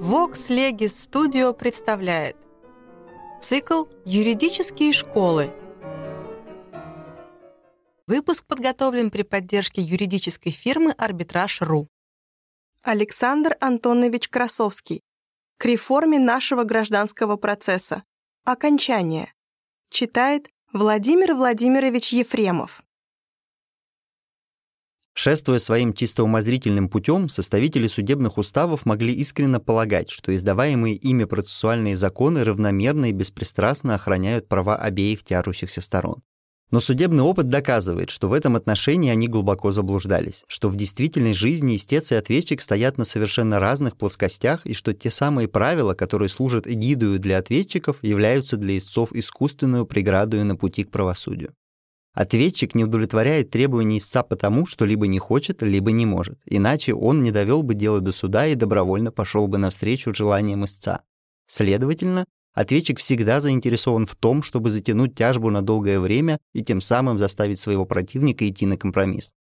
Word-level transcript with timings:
Vox 0.00 0.48
Legis 0.50 0.94
Studio 0.94 1.54
представляет 1.54 2.36
Цикл 3.40 3.84
«Юридические 4.04 4.92
школы». 4.92 5.50
Выпуск 8.06 8.44
подготовлен 8.46 9.10
при 9.10 9.22
поддержке 9.22 9.80
юридической 9.80 10.50
фирмы 10.50 10.92
«Арбитраж.ру». 10.92 11.88
Александр 12.82 13.56
Антонович 13.60 14.28
Красовский. 14.28 15.02
К 15.56 15.66
реформе 15.66 16.18
нашего 16.18 16.64
гражданского 16.64 17.36
процесса. 17.36 18.02
Окончание. 18.44 19.32
Читает 19.88 20.50
Владимир 20.72 21.34
Владимирович 21.34 22.12
Ефремов. 22.12 22.82
Шествуя 25.14 25.58
своим 25.58 25.92
чисто 25.92 26.24
умозрительным 26.24 26.88
путем, 26.88 27.28
составители 27.28 27.86
судебных 27.86 28.38
уставов 28.38 28.86
могли 28.86 29.12
искренне 29.12 29.58
полагать, 29.58 30.10
что 30.10 30.34
издаваемые 30.34 30.96
ими 30.96 31.24
процессуальные 31.24 31.98
законы 31.98 32.44
равномерно 32.44 33.06
и 33.06 33.12
беспристрастно 33.12 33.94
охраняют 33.94 34.48
права 34.48 34.76
обеих 34.76 35.22
тянущихся 35.22 35.82
сторон. 35.82 36.22
Но 36.70 36.80
судебный 36.80 37.22
опыт 37.22 37.50
доказывает, 37.50 38.08
что 38.08 38.30
в 38.30 38.32
этом 38.32 38.56
отношении 38.56 39.10
они 39.10 39.28
глубоко 39.28 39.72
заблуждались, 39.72 40.44
что 40.48 40.70
в 40.70 40.76
действительной 40.76 41.34
жизни 41.34 41.76
истец 41.76 42.10
и 42.12 42.14
ответчик 42.14 42.62
стоят 42.62 42.96
на 42.96 43.04
совершенно 43.04 43.60
разных 43.60 43.98
плоскостях 43.98 44.64
и 44.64 44.72
что 44.72 44.94
те 44.94 45.10
самые 45.10 45.48
правила, 45.48 45.92
которые 45.92 46.30
служат 46.30 46.66
эгидою 46.66 47.18
для 47.18 47.36
ответчиков, 47.36 47.98
являются 48.00 48.56
для 48.56 48.78
истцов 48.78 49.12
искусственную 49.12 49.84
преградою 49.84 50.46
на 50.46 50.56
пути 50.56 50.84
к 50.84 50.90
правосудию. 50.90 51.52
Ответчик 52.14 52.74
не 52.74 52.84
удовлетворяет 52.84 53.50
требований 53.50 53.98
истца 53.98 54.22
потому, 54.22 54.66
что 54.66 54.84
либо 54.84 55.06
не 55.06 55.18
хочет, 55.18 55.62
либо 55.62 55.92
не 55.92 56.04
может. 56.04 56.38
Иначе 56.44 56.94
он 56.94 57.22
не 57.22 57.30
довел 57.30 57.62
бы 57.62 57.74
дело 57.74 58.00
до 58.00 58.12
суда 58.12 58.46
и 58.46 58.54
добровольно 58.54 59.10
пошел 59.10 59.48
бы 59.48 59.56
навстречу 59.56 60.12
желаниям 60.12 60.64
истца. 60.64 61.02
Следовательно, 61.46 62.26
ответчик 62.52 62.98
всегда 62.98 63.40
заинтересован 63.40 64.06
в 64.06 64.14
том, 64.14 64.42
чтобы 64.42 64.70
затянуть 64.70 65.14
тяжбу 65.14 65.48
на 65.48 65.62
долгое 65.62 66.00
время 66.00 66.38
и 66.52 66.62
тем 66.62 66.82
самым 66.82 67.18
заставить 67.18 67.60
своего 67.60 67.86
противника 67.86 68.46
идти 68.46 68.66
на 68.66 68.76
компромисс. 68.76 69.32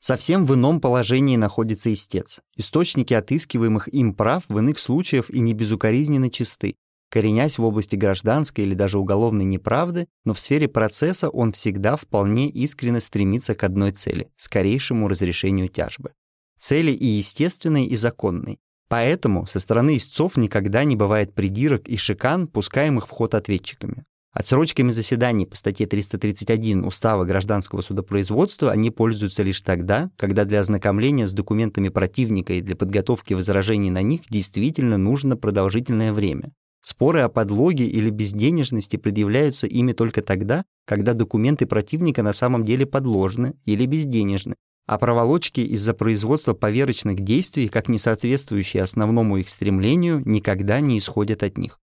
Совсем 0.00 0.44
в 0.44 0.54
ином 0.54 0.80
положении 0.80 1.36
находится 1.36 1.92
истец. 1.92 2.40
Источники 2.56 3.14
отыскиваемых 3.14 3.92
им 3.92 4.14
прав 4.14 4.44
в 4.48 4.58
иных 4.58 4.80
случаях 4.80 5.30
и 5.30 5.40
не 5.40 5.54
безукоризненно 5.54 6.30
чисты, 6.30 6.76
Коренясь 7.10 7.56
в 7.56 7.64
области 7.64 7.96
гражданской 7.96 8.64
или 8.64 8.74
даже 8.74 8.98
уголовной 8.98 9.44
неправды, 9.44 10.06
но 10.24 10.34
в 10.34 10.40
сфере 10.40 10.68
процесса 10.68 11.30
он 11.30 11.52
всегда 11.52 11.96
вполне 11.96 12.48
искренне 12.48 13.00
стремится 13.00 13.54
к 13.54 13.64
одной 13.64 13.92
цели— 13.92 14.28
скорейшему 14.36 15.08
разрешению 15.08 15.68
тяжбы. 15.68 16.12
Цели 16.58 16.92
и 16.92 17.06
естественной, 17.06 17.86
и 17.86 17.96
законной. 17.96 18.58
Поэтому 18.88 19.46
со 19.46 19.60
стороны 19.60 19.96
истцов 19.96 20.36
никогда 20.36 20.84
не 20.84 20.96
бывает 20.96 21.34
придирок 21.34 21.88
и 21.88 21.96
шикан, 21.96 22.46
пускаемых 22.46 23.06
в 23.06 23.10
ход 23.10 23.34
ответчиками. 23.34 24.04
Отсрочками 24.32 24.90
заседаний 24.90 25.46
по 25.46 25.56
статье 25.56 25.86
331 25.86 26.84
Устава 26.84 27.24
гражданского 27.24 27.80
судопроизводства 27.80 28.70
они 28.70 28.90
пользуются 28.90 29.42
лишь 29.42 29.62
тогда, 29.62 30.10
когда 30.16 30.44
для 30.44 30.60
ознакомления 30.60 31.26
с 31.26 31.32
документами 31.32 31.88
противника 31.88 32.52
и 32.52 32.60
для 32.60 32.76
подготовки 32.76 33.34
возражений 33.34 33.90
на 33.90 34.02
них 34.02 34.22
действительно 34.28 34.98
нужно 34.98 35.36
продолжительное 35.36 36.12
время. 36.12 36.52
Споры 36.80 37.20
о 37.20 37.28
подлоге 37.28 37.86
или 37.86 38.08
безденежности 38.10 38.96
предъявляются 38.96 39.66
ими 39.66 39.92
только 39.92 40.22
тогда, 40.22 40.64
когда 40.86 41.12
документы 41.12 41.66
противника 41.66 42.22
на 42.22 42.32
самом 42.32 42.64
деле 42.64 42.86
подложны 42.86 43.54
или 43.64 43.84
безденежны, 43.84 44.54
а 44.86 44.96
проволочки 44.98 45.60
из-за 45.60 45.92
производства 45.92 46.54
поверочных 46.54 47.20
действий, 47.20 47.68
как 47.68 47.88
не 47.88 47.98
соответствующие 47.98 48.82
основному 48.82 49.36
их 49.38 49.48
стремлению, 49.48 50.22
никогда 50.24 50.80
не 50.80 50.98
исходят 50.98 51.42
от 51.42 51.58
них. 51.58 51.78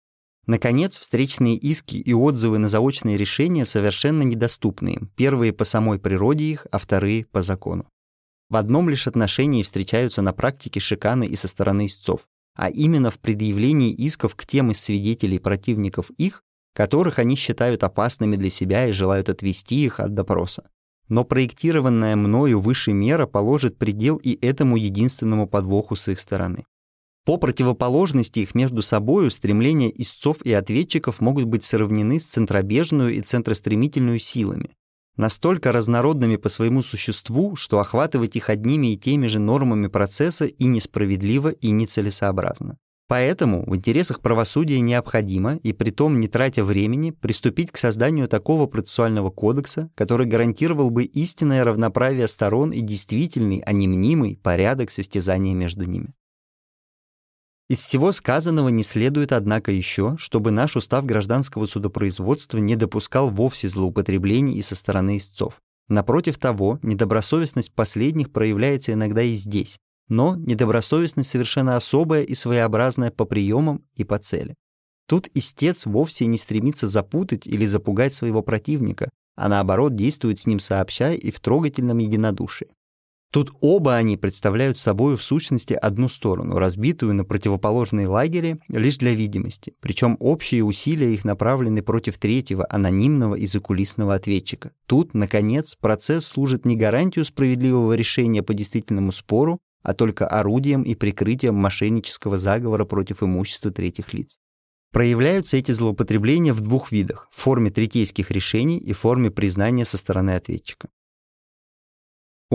Наконец, 0.48 0.98
встречные 0.98 1.58
иски 1.58 1.96
и 1.96 2.14
отзывы 2.14 2.58
на 2.58 2.70
заочные 2.70 3.18
решения 3.18 3.66
совершенно 3.66 4.22
недоступны 4.22 4.90
им, 4.90 5.12
первые 5.16 5.54
по 5.54 5.66
самой 5.66 6.00
природе 6.00 6.46
их, 6.46 6.68
а 6.72 6.78
вторые 6.78 7.26
по 7.26 7.42
закону. 7.42 7.88
В 8.50 8.56
одном 8.56 8.90
лишь 8.90 9.08
отношении 9.08 9.64
встречаются 9.64 10.22
на 10.22 10.34
практике 10.34 10.80
шиканы 10.80 11.26
и 11.26 11.36
со 11.36 11.48
стороны 11.48 11.88
истцов 11.88 12.28
а 12.56 12.70
именно 12.70 13.12
в 13.12 13.20
предъявлении 13.20 13.92
исков 13.92 14.36
к 14.36 14.46
тем 14.46 14.72
из 14.72 14.80
свидетелей 14.80 15.40
противников 15.40 16.10
их, 16.18 16.42
которых 16.74 17.20
они 17.20 17.36
считают 17.36 17.84
опасными 17.84 18.36
для 18.36 18.50
себя 18.50 18.88
и 18.88 18.94
желают 18.94 19.30
отвести 19.30 19.84
их 19.84 20.00
от 20.00 20.14
допроса. 20.14 20.70
Но 21.08 21.24
проектированная 21.24 22.16
мною 22.16 22.60
выше 22.60 22.92
мера 22.92 23.28
положит 23.28 23.78
предел 23.78 24.18
и 24.18 24.38
этому 24.46 24.76
единственному 24.76 25.48
подвоху 25.48 25.96
с 25.96 26.08
их 26.08 26.20
стороны. 26.20 26.66
По 27.26 27.38
противоположности 27.38 28.40
их 28.40 28.56
между 28.56 28.82
собою 28.82 29.32
стремления 29.32 29.92
истцов 30.02 30.42
и 30.44 30.54
ответчиков 30.54 31.22
могут 31.22 31.46
быть 31.46 31.64
сравнены 31.64 32.20
с 32.20 32.26
центробежную 32.26 33.16
и 33.16 33.22
центростремительную 33.22 34.20
силами, 34.20 34.76
настолько 35.18 35.72
разнородными 35.72 36.36
по 36.36 36.50
своему 36.50 36.84
существу, 36.84 37.56
что 37.56 37.80
охватывать 37.80 38.36
их 38.36 38.50
одними 38.50 38.94
и 38.94 38.98
теми 38.98 39.28
же 39.28 39.40
нормами 39.40 39.88
процесса 39.88 40.46
и 40.46 40.66
несправедливо, 40.66 41.50
и 41.50 41.72
нецелесообразно. 41.72 42.78
Поэтому 43.08 43.64
в 43.70 43.76
интересах 43.76 44.20
правосудия 44.20 44.80
необходимо, 44.80 45.58
и 45.58 45.74
притом 45.74 46.20
не 46.20 46.28
тратя 46.28 46.64
времени, 46.64 47.12
приступить 47.12 47.72
к 47.72 47.78
созданию 47.78 48.28
такого 48.28 48.66
процессуального 48.66 49.30
кодекса, 49.30 49.92
который 49.94 50.26
гарантировал 50.26 50.90
бы 50.90 51.04
истинное 51.04 51.64
равноправие 51.64 52.28
сторон 52.28 52.72
и 52.72 52.82
действительный, 52.82 53.60
а 53.60 53.74
не 53.74 53.88
мнимый, 53.88 54.40
порядок 54.42 54.90
состязания 54.90 55.54
между 55.54 55.86
ними. 55.86 56.16
Из 57.68 57.80
всего 57.80 58.12
сказанного 58.12 58.70
не 58.70 58.84
следует, 58.84 59.32
однако, 59.32 59.72
еще, 59.72 60.16
чтобы 60.20 60.52
наш 60.52 60.76
устав 60.76 61.04
гражданского 61.04 61.66
судопроизводства 61.66 62.60
не 62.60 62.76
допускал 62.76 63.30
вовсе 63.30 63.70
злоупотреблений 63.70 64.56
и 64.56 64.62
со 64.62 64.76
стороны 64.76 65.18
истцов. 65.18 65.62
Напротив 65.88 66.38
того, 66.38 66.80
недобросовестность 66.84 67.74
последних 67.74 68.32
проявляется 68.32 68.94
иногда 68.94 69.24
и 69.24 69.34
здесь, 69.34 69.80
но 70.10 70.36
недобросовестность 70.36 71.30
совершенно 71.30 71.76
особая 71.76 72.22
и 72.22 72.36
своеобразная 72.36 73.10
по 73.10 73.26
приемам 73.26 73.84
и 73.96 74.04
по 74.04 74.20
цели. 74.20 74.56
Тут 75.08 75.30
истец 75.34 75.88
вовсе 75.88 76.28
не 76.28 76.38
стремится 76.38 76.88
запутать 76.88 77.48
или 77.48 77.66
запугать 77.66 78.14
своего 78.14 78.44
противника, 78.44 79.10
а 79.36 79.50
наоборот 79.50 79.96
действует 79.96 80.40
с 80.40 80.46
ним 80.46 80.60
сообща 80.60 81.14
и 81.14 81.32
в 81.32 81.40
трогательном 81.40 81.98
единодушии. 81.98 82.68
Тут 83.36 83.52
оба 83.60 83.96
они 83.96 84.16
представляют 84.16 84.80
собой 84.80 85.18
в 85.18 85.22
сущности 85.22 85.74
одну 85.74 86.08
сторону, 86.08 86.58
разбитую 86.58 87.14
на 87.14 87.26
противоположные 87.26 88.08
лагеря 88.08 88.60
лишь 88.70 88.98
для 88.98 89.14
видимости, 89.14 89.74
причем 89.82 90.16
общие 90.22 90.64
усилия 90.64 91.14
их 91.14 91.26
направлены 91.26 91.82
против 91.82 92.18
третьего, 92.18 92.66
анонимного 92.70 93.36
и 93.36 93.46
закулисного 93.46 94.14
ответчика. 94.14 94.72
Тут, 94.86 95.14
наконец, 95.14 95.76
процесс 95.76 96.26
служит 96.26 96.66
не 96.66 96.78
гарантию 96.78 97.26
справедливого 97.26 97.92
решения 97.92 98.42
по 98.42 98.54
действительному 98.54 99.12
спору, 99.12 99.60
а 99.84 99.94
только 99.94 100.26
орудием 100.28 100.84
и 100.84 100.96
прикрытием 100.96 101.56
мошеннического 101.56 102.38
заговора 102.38 102.86
против 102.86 103.22
имущества 103.22 103.70
третьих 103.70 104.14
лиц. 104.14 104.38
Проявляются 104.94 105.58
эти 105.58 105.74
злоупотребления 105.74 106.54
в 106.54 106.62
двух 106.62 106.94
видах– 106.94 107.28
в 107.36 107.42
форме 107.42 107.70
третейских 107.70 108.32
решений 108.32 108.78
и 108.78 108.94
форме 108.94 109.30
признания 109.30 109.84
со 109.84 109.98
стороны 109.98 110.36
ответчика. 110.36 110.88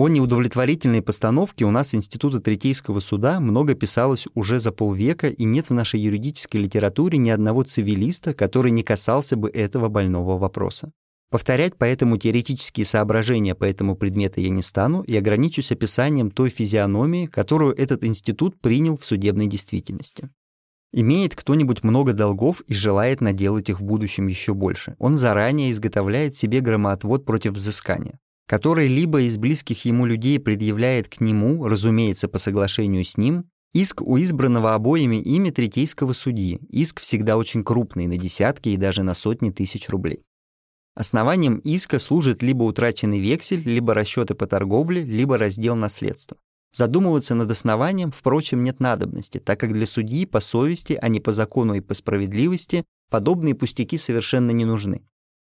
О 0.01 0.07
неудовлетворительной 0.07 1.03
постановке 1.03 1.63
у 1.63 1.69
нас 1.69 1.93
Института 1.93 2.39
Третейского 2.39 3.01
суда 3.01 3.39
много 3.39 3.75
писалось 3.75 4.27
уже 4.33 4.59
за 4.59 4.71
полвека, 4.71 5.27
и 5.27 5.43
нет 5.43 5.69
в 5.69 5.75
нашей 5.75 5.99
юридической 5.99 6.57
литературе 6.57 7.19
ни 7.19 7.29
одного 7.29 7.61
цивилиста, 7.61 8.33
который 8.33 8.71
не 8.71 8.81
касался 8.81 9.35
бы 9.35 9.47
этого 9.51 9.89
больного 9.89 10.39
вопроса. 10.39 10.91
Повторять 11.29 11.75
поэтому 11.77 12.17
теоретические 12.17 12.83
соображения 12.83 13.53
по 13.53 13.63
этому 13.63 13.95
предмету 13.95 14.41
я 14.41 14.49
не 14.49 14.63
стану 14.63 15.03
и 15.03 15.15
ограничусь 15.15 15.71
описанием 15.71 16.31
той 16.31 16.49
физиономии, 16.49 17.27
которую 17.27 17.77
этот 17.77 18.03
институт 18.03 18.59
принял 18.59 18.97
в 18.97 19.05
судебной 19.05 19.45
действительности. 19.45 20.31
Имеет 20.91 21.35
кто-нибудь 21.35 21.83
много 21.83 22.13
долгов 22.13 22.61
и 22.61 22.73
желает 22.73 23.21
наделать 23.21 23.69
их 23.69 23.79
в 23.79 23.83
будущем 23.83 24.25
еще 24.25 24.55
больше, 24.55 24.95
он 24.97 25.17
заранее 25.17 25.71
изготовляет 25.71 26.35
себе 26.35 26.59
громоотвод 26.61 27.23
против 27.23 27.51
взыскания 27.51 28.17
который 28.51 28.89
либо 28.89 29.21
из 29.21 29.37
близких 29.37 29.85
ему 29.85 30.05
людей 30.05 30.37
предъявляет 30.37 31.07
к 31.07 31.21
нему, 31.21 31.65
разумеется, 31.69 32.27
по 32.27 32.37
соглашению 32.37 33.05
с 33.05 33.15
ним, 33.15 33.45
иск 33.71 34.01
у 34.01 34.17
избранного 34.17 34.73
обоими 34.73 35.15
ими 35.15 35.51
третейского 35.51 36.11
судьи, 36.11 36.59
иск 36.69 36.99
всегда 36.99 37.37
очень 37.37 37.63
крупный, 37.63 38.07
на 38.07 38.17
десятки 38.17 38.67
и 38.67 38.75
даже 38.75 39.03
на 39.03 39.13
сотни 39.13 39.51
тысяч 39.51 39.87
рублей. 39.87 40.25
Основанием 40.95 41.59
иска 41.59 41.97
служит 41.97 42.43
либо 42.43 42.63
утраченный 42.63 43.21
вексель, 43.21 43.63
либо 43.63 43.93
расчеты 43.93 44.35
по 44.35 44.47
торговле, 44.47 45.05
либо 45.05 45.37
раздел 45.37 45.77
наследства. 45.77 46.35
Задумываться 46.73 47.35
над 47.35 47.49
основанием, 47.49 48.11
впрочем, 48.11 48.65
нет 48.65 48.81
надобности, 48.81 49.37
так 49.37 49.61
как 49.61 49.71
для 49.71 49.87
судьи 49.87 50.25
по 50.25 50.41
совести, 50.41 50.99
а 51.01 51.07
не 51.07 51.21
по 51.21 51.31
закону 51.31 51.75
и 51.75 51.79
по 51.79 51.93
справедливости, 51.93 52.83
подобные 53.09 53.55
пустяки 53.55 53.97
совершенно 53.97 54.51
не 54.51 54.65
нужны. 54.65 55.03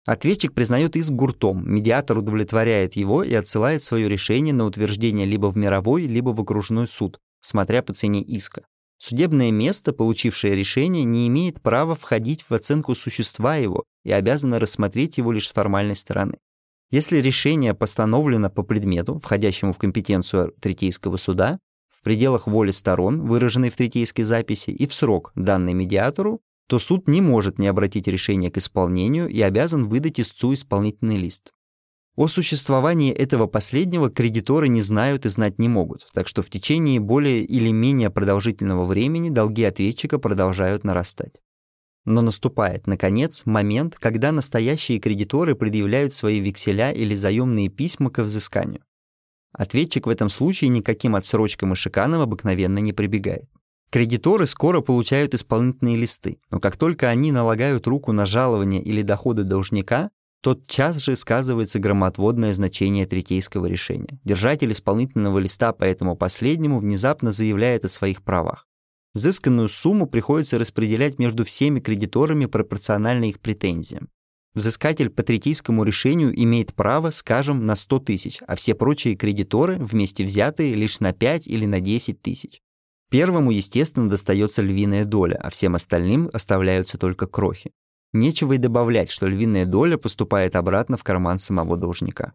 Ответчик 0.06 0.54
признает 0.54 0.94
иск 0.94 1.10
гуртом, 1.10 1.68
медиатор 1.68 2.18
удовлетворяет 2.18 2.94
его 2.94 3.24
и 3.24 3.34
отсылает 3.34 3.82
свое 3.82 4.08
решение 4.08 4.54
на 4.54 4.64
утверждение 4.64 5.26
либо 5.26 5.46
в 5.48 5.56
мировой, 5.56 6.04
либо 6.06 6.30
в 6.30 6.40
окружной 6.40 6.86
суд, 6.86 7.18
смотря 7.40 7.82
по 7.82 7.92
цене 7.92 8.22
иска. 8.22 8.64
Судебное 8.98 9.50
место, 9.50 9.92
получившее 9.92 10.54
решение, 10.54 11.02
не 11.02 11.26
имеет 11.26 11.60
права 11.60 11.96
входить 11.96 12.44
в 12.48 12.54
оценку 12.54 12.94
существа 12.94 13.56
его 13.56 13.82
и 14.04 14.12
обязано 14.12 14.60
рассмотреть 14.60 15.18
его 15.18 15.32
лишь 15.32 15.48
с 15.48 15.52
формальной 15.52 15.96
стороны. 15.96 16.38
Если 16.92 17.16
решение 17.18 17.74
постановлено 17.74 18.48
по 18.48 18.62
предмету, 18.62 19.18
входящему 19.18 19.72
в 19.72 19.78
компетенцию 19.78 20.54
третейского 20.60 21.16
суда, 21.16 21.58
в 21.88 22.02
пределах 22.02 22.46
воли 22.46 22.70
сторон, 22.70 23.26
выраженной 23.26 23.70
в 23.70 23.76
третейской 23.76 24.22
записи, 24.22 24.70
и 24.70 24.86
в 24.86 24.94
срок, 24.94 25.32
данный 25.34 25.74
медиатору, 25.74 26.40
то 26.66 26.78
суд 26.78 27.08
не 27.08 27.20
может 27.20 27.58
не 27.58 27.66
обратить 27.66 28.08
решение 28.08 28.50
к 28.50 28.58
исполнению 28.58 29.28
и 29.28 29.40
обязан 29.40 29.88
выдать 29.88 30.20
истцу 30.20 30.54
исполнительный 30.54 31.16
лист. 31.16 31.52
О 32.16 32.28
существовании 32.28 33.12
этого 33.12 33.46
последнего 33.46 34.08
кредиторы 34.08 34.68
не 34.68 34.80
знают 34.80 35.26
и 35.26 35.28
знать 35.28 35.58
не 35.58 35.68
могут, 35.68 36.08
так 36.14 36.28
что 36.28 36.42
в 36.42 36.48
течение 36.48 36.98
более 36.98 37.44
или 37.44 37.70
менее 37.70 38.08
продолжительного 38.08 38.86
времени 38.86 39.28
долги 39.28 39.64
ответчика 39.64 40.18
продолжают 40.18 40.82
нарастать. 40.82 41.42
Но 42.06 42.22
наступает, 42.22 42.86
наконец, 42.86 43.42
момент, 43.44 43.96
когда 43.98 44.32
настоящие 44.32 44.98
кредиторы 44.98 45.54
предъявляют 45.54 46.14
свои 46.14 46.40
векселя 46.40 46.90
или 46.90 47.14
заемные 47.14 47.68
письма 47.68 48.10
к 48.10 48.22
взысканию. 48.22 48.82
Ответчик 49.52 50.06
в 50.06 50.10
этом 50.10 50.30
случае 50.30 50.68
никаким 50.68 51.16
отсрочкам 51.16 51.72
и 51.72 51.76
шиканам 51.76 52.22
обыкновенно 52.22 52.78
не 52.78 52.92
прибегает. 52.92 53.50
Кредиторы 53.90 54.46
скоро 54.46 54.80
получают 54.80 55.34
исполнительные 55.34 55.96
листы, 55.96 56.38
но 56.50 56.58
как 56.58 56.76
только 56.76 57.08
они 57.08 57.30
налагают 57.32 57.86
руку 57.86 58.12
на 58.12 58.26
жалование 58.26 58.82
или 58.82 59.02
доходы 59.02 59.44
должника, 59.44 60.10
тот 60.40 60.66
час 60.66 60.98
же 60.98 61.16
сказывается 61.16 61.78
громоотводное 61.78 62.52
значение 62.52 63.06
третейского 63.06 63.66
решения. 63.66 64.20
Держатель 64.24 64.70
исполнительного 64.72 65.38
листа 65.38 65.72
по 65.72 65.84
этому 65.84 66.16
последнему 66.16 66.78
внезапно 66.78 67.32
заявляет 67.32 67.84
о 67.84 67.88
своих 67.88 68.22
правах. 68.22 68.66
Взысканную 69.14 69.68
сумму 69.68 70.06
приходится 70.06 70.58
распределять 70.58 71.18
между 71.18 71.44
всеми 71.44 71.80
кредиторами 71.80 72.46
пропорционально 72.46 73.24
их 73.24 73.40
претензиям. 73.40 74.08
Взыскатель 74.54 75.10
по 75.10 75.22
третейскому 75.22 75.84
решению 75.84 76.32
имеет 76.34 76.74
право, 76.74 77.10
скажем, 77.10 77.66
на 77.66 77.76
100 77.76 77.98
тысяч, 78.00 78.40
а 78.46 78.56
все 78.56 78.74
прочие 78.74 79.14
кредиторы, 79.14 79.76
вместе 79.78 80.24
взятые, 80.24 80.74
лишь 80.74 81.00
на 81.00 81.12
5 81.12 81.46
или 81.46 81.66
на 81.66 81.80
10 81.80 82.20
тысяч. 82.22 82.60
Первому, 83.10 83.50
естественно, 83.50 84.10
достается 84.10 84.62
львиная 84.62 85.04
доля, 85.04 85.38
а 85.42 85.50
всем 85.50 85.74
остальным 85.74 86.28
оставляются 86.32 86.98
только 86.98 87.26
крохи. 87.26 87.70
Нечего 88.12 88.54
и 88.54 88.58
добавлять, 88.58 89.10
что 89.10 89.26
львиная 89.26 89.64
доля 89.64 89.96
поступает 89.96 90.56
обратно 90.56 90.96
в 90.96 91.04
карман 91.04 91.38
самого 91.38 91.76
должника. 91.76 92.32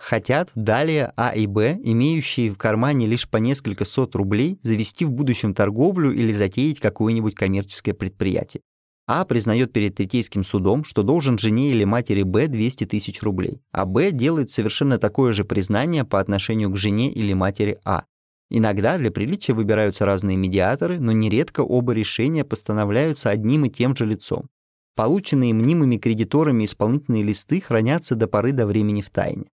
Хотят 0.00 0.50
далее 0.54 1.12
А 1.16 1.34
и 1.34 1.46
Б, 1.46 1.78
имеющие 1.82 2.50
в 2.50 2.56
кармане 2.56 3.06
лишь 3.06 3.28
по 3.28 3.36
несколько 3.36 3.84
сот 3.84 4.14
рублей, 4.16 4.58
завести 4.62 5.04
в 5.04 5.10
будущем 5.10 5.54
торговлю 5.54 6.10
или 6.10 6.32
затеять 6.32 6.80
какое-нибудь 6.80 7.34
коммерческое 7.34 7.94
предприятие. 7.94 8.62
А 9.06 9.24
признает 9.26 9.72
перед 9.72 9.96
третейским 9.96 10.42
судом, 10.42 10.84
что 10.84 11.02
должен 11.02 11.36
жене 11.36 11.70
или 11.70 11.84
матери 11.84 12.22
Б 12.22 12.46
200 12.46 12.86
тысяч 12.86 13.22
рублей, 13.22 13.60
а 13.72 13.84
Б 13.84 14.10
делает 14.10 14.50
совершенно 14.50 14.98
такое 14.98 15.34
же 15.34 15.44
признание 15.44 16.04
по 16.04 16.18
отношению 16.18 16.70
к 16.70 16.76
жене 16.76 17.12
или 17.12 17.34
матери 17.34 17.78
А. 17.84 18.04
Иногда 18.50 18.98
для 18.98 19.12
приличия 19.12 19.52
выбираются 19.52 20.04
разные 20.04 20.36
медиаторы, 20.36 20.98
но 20.98 21.12
нередко 21.12 21.60
оба 21.60 21.92
решения 21.92 22.44
постановляются 22.44 23.30
одним 23.30 23.64
и 23.64 23.70
тем 23.70 23.96
же 23.96 24.04
лицом. 24.04 24.48
Полученные 24.96 25.54
мнимыми 25.54 25.96
кредиторами 25.96 26.64
исполнительные 26.64 27.22
листы 27.22 27.60
хранятся 27.60 28.16
до 28.16 28.26
поры 28.26 28.52
до 28.52 28.66
времени 28.66 29.02
в 29.02 29.10
тайне. 29.10 29.46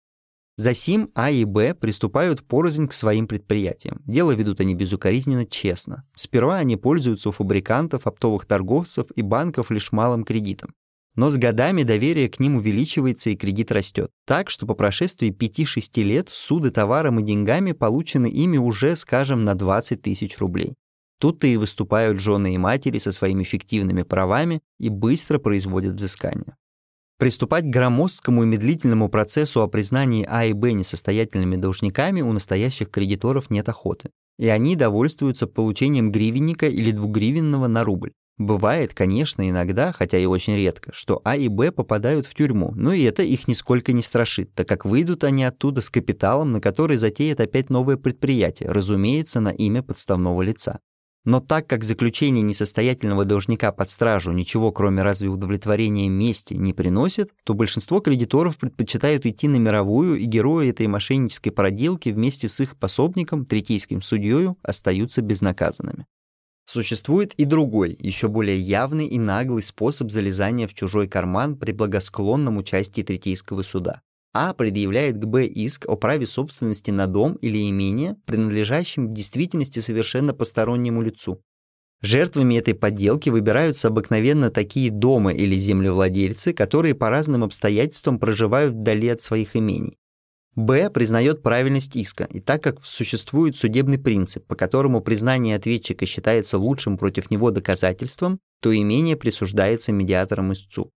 Засим 0.57 1.11
А 1.13 1.29
и 1.29 1.45
Б 1.45 1.75
приступают 1.75 2.43
порознь 2.43 2.87
к 2.87 2.93
своим 2.93 3.27
предприятиям. 3.27 4.01
Дело 4.05 4.31
ведут 4.31 4.59
они 4.59 4.73
безукоризненно 4.73 5.45
честно. 5.45 6.03
Сперва 6.15 6.55
они 6.57 6.75
пользуются 6.75 7.29
у 7.29 7.31
фабрикантов, 7.31 8.07
оптовых 8.07 8.47
торговцев 8.47 9.05
и 9.15 9.21
банков 9.21 9.69
лишь 9.69 9.91
малым 9.91 10.23
кредитом. 10.23 10.73
Но 11.17 11.29
с 11.29 11.37
годами 11.37 11.81
доверие 11.81 12.29
к 12.29 12.39
ним 12.39 12.55
увеличивается 12.55 13.31
и 13.31 13.35
кредит 13.35 13.71
растет. 13.71 14.11
Так, 14.25 14.51
что 14.51 14.67
по 14.67 14.75
прошествии 14.75 15.31
5-6 15.31 16.03
лет 16.03 16.29
суды 16.31 16.69
товаром 16.69 17.19
и 17.19 17.23
деньгами 17.23 17.71
получены 17.71 18.27
ими 18.27 18.57
уже, 18.57 18.95
скажем, 18.95 19.43
на 19.43 19.55
20 19.55 20.01
тысяч 20.01 20.37
рублей. 20.37 20.75
Тут-то 21.19 21.47
и 21.47 21.57
выступают 21.57 22.19
жены 22.19 22.53
и 22.53 22.59
матери 22.59 22.99
со 22.99 23.11
своими 23.11 23.43
фиктивными 23.43 24.03
правами 24.03 24.61
и 24.79 24.89
быстро 24.89 25.39
производят 25.39 25.95
взыскание. 25.95 26.55
Приступать 27.17 27.63
к 27.63 27.73
громоздкому 27.73 28.43
и 28.43 28.45
медлительному 28.45 29.09
процессу 29.09 29.63
о 29.63 29.67
признании 29.67 30.27
А 30.29 30.45
и 30.45 30.53
Б 30.53 30.73
несостоятельными 30.73 31.55
должниками 31.55 32.21
у 32.21 32.31
настоящих 32.31 32.91
кредиторов 32.91 33.49
нет 33.49 33.67
охоты, 33.67 34.11
и 34.37 34.47
они 34.49 34.75
довольствуются 34.75 35.47
получением 35.47 36.11
гривенника 36.11 36.67
или 36.67 36.91
двугривенного 36.91 37.65
на 37.65 37.83
рубль. 37.83 38.11
Бывает, 38.37 38.93
конечно, 38.93 39.49
иногда, 39.49 39.91
хотя 39.91 40.19
и 40.19 40.25
очень 40.25 40.55
редко, 40.55 40.91
что 40.93 41.21
А 41.23 41.35
и 41.35 41.47
Б 41.47 41.71
попадают 41.71 42.27
в 42.27 42.35
тюрьму, 42.35 42.71
но 42.75 42.93
и 42.93 43.01
это 43.01 43.23
их 43.23 43.47
нисколько 43.47 43.93
не 43.93 44.03
страшит, 44.03 44.53
так 44.53 44.67
как 44.67 44.85
выйдут 44.85 45.23
они 45.23 45.43
оттуда 45.43 45.81
с 45.81 45.89
капиталом, 45.89 46.51
на 46.51 46.61
который 46.61 46.97
затеет 46.97 47.39
опять 47.39 47.71
новое 47.71 47.97
предприятие, 47.97 48.69
разумеется, 48.69 49.39
на 49.39 49.49
имя 49.49 49.81
подставного 49.81 50.43
лица. 50.43 50.79
Но 51.25 51.39
так 51.39 51.67
как 51.67 51.83
заключение 51.83 52.43
несостоятельного 52.43 53.25
должника 53.25 53.71
под 53.71 53.89
стражу 53.89 54.31
ничего, 54.31 54.71
кроме 54.71 55.01
разве 55.01 55.29
удовлетворения 55.29 56.07
мести, 56.07 56.53
не 56.53 56.73
приносит, 56.73 57.31
то 57.43 57.55
большинство 57.55 57.99
кредиторов 58.01 58.57
предпочитают 58.57 59.25
идти 59.25 59.47
на 59.47 59.57
мировую, 59.57 60.17
и 60.17 60.25
герои 60.25 60.69
этой 60.69 60.85
мошеннической 60.87 61.51
проделки 61.51 62.09
вместе 62.09 62.47
с 62.47 62.59
их 62.59 62.77
пособником, 62.77 63.45
третейским 63.45 64.03
судьёю, 64.03 64.57
остаются 64.61 65.23
безнаказанными. 65.23 66.05
Существует 66.69 67.33
и 67.35 67.45
другой, 67.45 67.95
еще 67.97 68.27
более 68.27 68.59
явный 68.59 69.07
и 69.07 69.17
наглый 69.17 69.63
способ 69.63 70.11
залезания 70.11 70.67
в 70.67 70.73
чужой 70.73 71.07
карман 71.07 71.55
при 71.55 71.71
благосклонном 71.71 72.57
участии 72.57 73.03
третейского 73.03 73.63
суда. 73.63 74.01
А 74.33 74.53
предъявляет 74.53 75.17
к 75.17 75.25
Б 75.25 75.45
иск 75.45 75.87
о 75.87 75.95
праве 75.95 76.27
собственности 76.27 76.91
на 76.91 77.07
дом 77.07 77.35
или 77.35 77.69
имение, 77.69 78.17
принадлежащем 78.25 79.07
в 79.07 79.13
действительности 79.13 79.79
совершенно 79.79 80.33
постороннему 80.33 81.01
лицу. 81.01 81.41
Жертвами 82.01 82.55
этой 82.55 82.75
подделки 82.75 83.29
выбираются 83.29 83.87
обыкновенно 83.87 84.51
такие 84.51 84.91
дома 84.91 85.33
или 85.33 85.55
землевладельцы, 85.55 86.53
которые 86.53 86.95
по 86.95 87.09
разным 87.09 87.45
обстоятельствам 87.45 88.19
проживают 88.19 88.73
вдали 88.73 89.07
от 89.07 89.21
своих 89.21 89.55
имений. 89.55 89.97
Б 90.57 90.89
признает 90.89 91.43
правильность 91.43 91.95
иска, 91.95 92.23
и 92.23 92.39
так 92.39 92.63
как 92.63 92.83
существует 92.83 93.55
судебный 93.55 93.99
принцип, 93.99 94.43
по 94.47 94.55
которому 94.55 95.01
признание 95.01 95.55
ответчика 95.55 96.07
считается 96.07 96.57
лучшим 96.57 96.97
против 96.97 97.29
него 97.29 97.51
доказательством, 97.51 98.39
то 98.59 98.75
имение 98.75 99.15
присуждается 99.15 99.91
медиатором 99.91 100.53
истцу. 100.53 100.89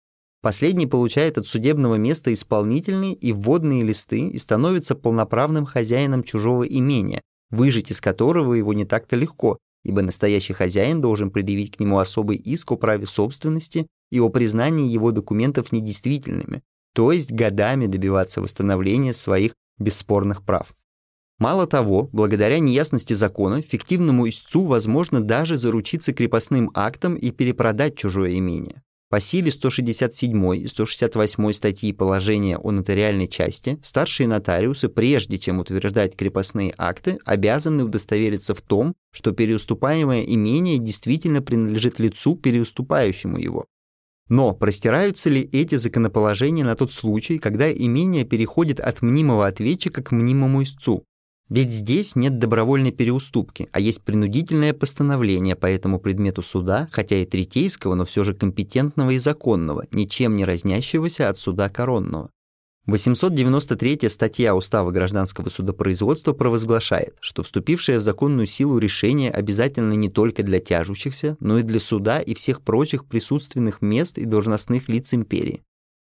Последний 0.41 0.87
получает 0.87 1.37
от 1.37 1.49
судебного 1.49 1.95
места 1.95 2.33
исполнительные 2.33 3.13
и 3.13 3.33
вводные 3.33 3.83
листы 3.83 4.29
и 4.29 4.37
становится 4.37 4.95
полноправным 4.95 5.65
хозяином 5.65 6.23
чужого 6.23 6.63
имения, 6.63 7.21
выжить 7.49 7.91
из 7.91 7.99
которого 7.99 8.53
его 8.53 8.73
не 8.73 8.85
так-то 8.85 9.17
легко, 9.17 9.57
ибо 9.83 10.01
настоящий 10.01 10.53
хозяин 10.53 11.01
должен 11.01 11.31
предъявить 11.31 11.75
к 11.75 11.81
нему 11.81 11.99
особый 11.99 12.37
иск 12.37 12.71
о 12.71 12.77
праве 12.77 13.07
собственности 13.07 13.87
и 14.09 14.21
о 14.21 14.29
признании 14.29 14.87
его 14.87 15.11
документов 15.11 15.73
недействительными, 15.73 16.61
то 16.93 17.11
есть 17.11 17.31
годами 17.31 17.85
добиваться 17.85 18.41
восстановления 18.41 19.13
своих 19.13 19.53
бесспорных 19.77 20.43
прав. 20.43 20.73
Мало 21.39 21.67
того, 21.67 22.09
благодаря 22.11 22.59
неясности 22.59 23.13
закона, 23.13 23.61
фиктивному 23.61 24.27
истцу 24.27 24.65
возможно 24.65 25.21
даже 25.21 25.55
заручиться 25.55 26.13
крепостным 26.13 26.69
актом 26.73 27.15
и 27.15 27.31
перепродать 27.31 27.95
чужое 27.95 28.37
имение. 28.37 28.83
По 29.09 29.19
силе 29.19 29.51
167 29.51 30.55
и 30.55 30.67
168 30.67 31.53
статьи 31.53 31.93
положения 31.93 32.57
о 32.57 32.69
нотариальной 32.69 33.27
части 33.27 33.79
старшие 33.81 34.27
нотариусы, 34.27 34.87
прежде 34.87 35.39
чем 35.39 35.57
утверждать 35.57 36.15
крепостные 36.15 36.75
акты, 36.77 37.17
обязаны 37.25 37.85
удостовериться 37.85 38.53
в 38.53 38.61
том, 38.61 38.93
что 39.11 39.31
переуступаемое 39.31 40.23
имение 40.25 40.77
действительно 40.77 41.41
принадлежит 41.41 41.97
лицу, 41.97 42.35
переуступающему 42.35 43.39
его. 43.39 43.65
Но 44.29 44.53
простираются 44.53 45.29
ли 45.29 45.41
эти 45.51 45.75
законоположения 45.75 46.63
на 46.63 46.75
тот 46.75 46.93
случай, 46.93 47.39
когда 47.39 47.71
имение 47.71 48.23
переходит 48.23 48.79
от 48.79 49.01
мнимого 49.01 49.47
ответчика 49.47 50.03
к 50.03 50.11
мнимому 50.11 50.63
истцу? 50.63 51.03
Ведь 51.49 51.71
здесь 51.71 52.15
нет 52.15 52.37
добровольной 52.37 52.91
переуступки, 52.91 53.69
а 53.71 53.79
есть 53.79 54.03
принудительное 54.03 54.71
постановление 54.71 55.55
по 55.55 55.65
этому 55.65 55.99
предмету 55.99 56.43
суда, 56.43 56.87
хотя 56.91 57.15
и 57.15 57.25
третейского, 57.25 57.95
но 57.95 58.05
все 58.05 58.23
же 58.23 58.35
компетентного 58.35 59.09
и 59.09 59.17
законного, 59.17 59.87
ничем 59.91 60.35
не 60.35 60.45
разнящегося 60.45 61.27
от 61.27 61.39
суда 61.39 61.67
коронного. 61.69 62.29
893 62.89 64.09
статья 64.09 64.55
Устава 64.55 64.91
гражданского 64.91 65.49
судопроизводства 65.49 66.33
провозглашает, 66.33 67.15
что 67.19 67.43
вступившее 67.43 67.99
в 67.99 68.01
законную 68.01 68.47
силу 68.47 68.77
решение 68.77 69.31
обязательно 69.31 69.93
не 69.93 70.09
только 70.09 70.43
для 70.43 70.59
тяжущихся, 70.59 71.37
но 71.39 71.59
и 71.59 71.63
для 71.63 71.79
суда 71.79 72.21
и 72.21 72.33
всех 72.33 72.61
прочих 72.61 73.05
присутственных 73.05 73.81
мест 73.81 74.17
и 74.17 74.25
должностных 74.25 74.89
лиц 74.89 75.13
империи. 75.13 75.63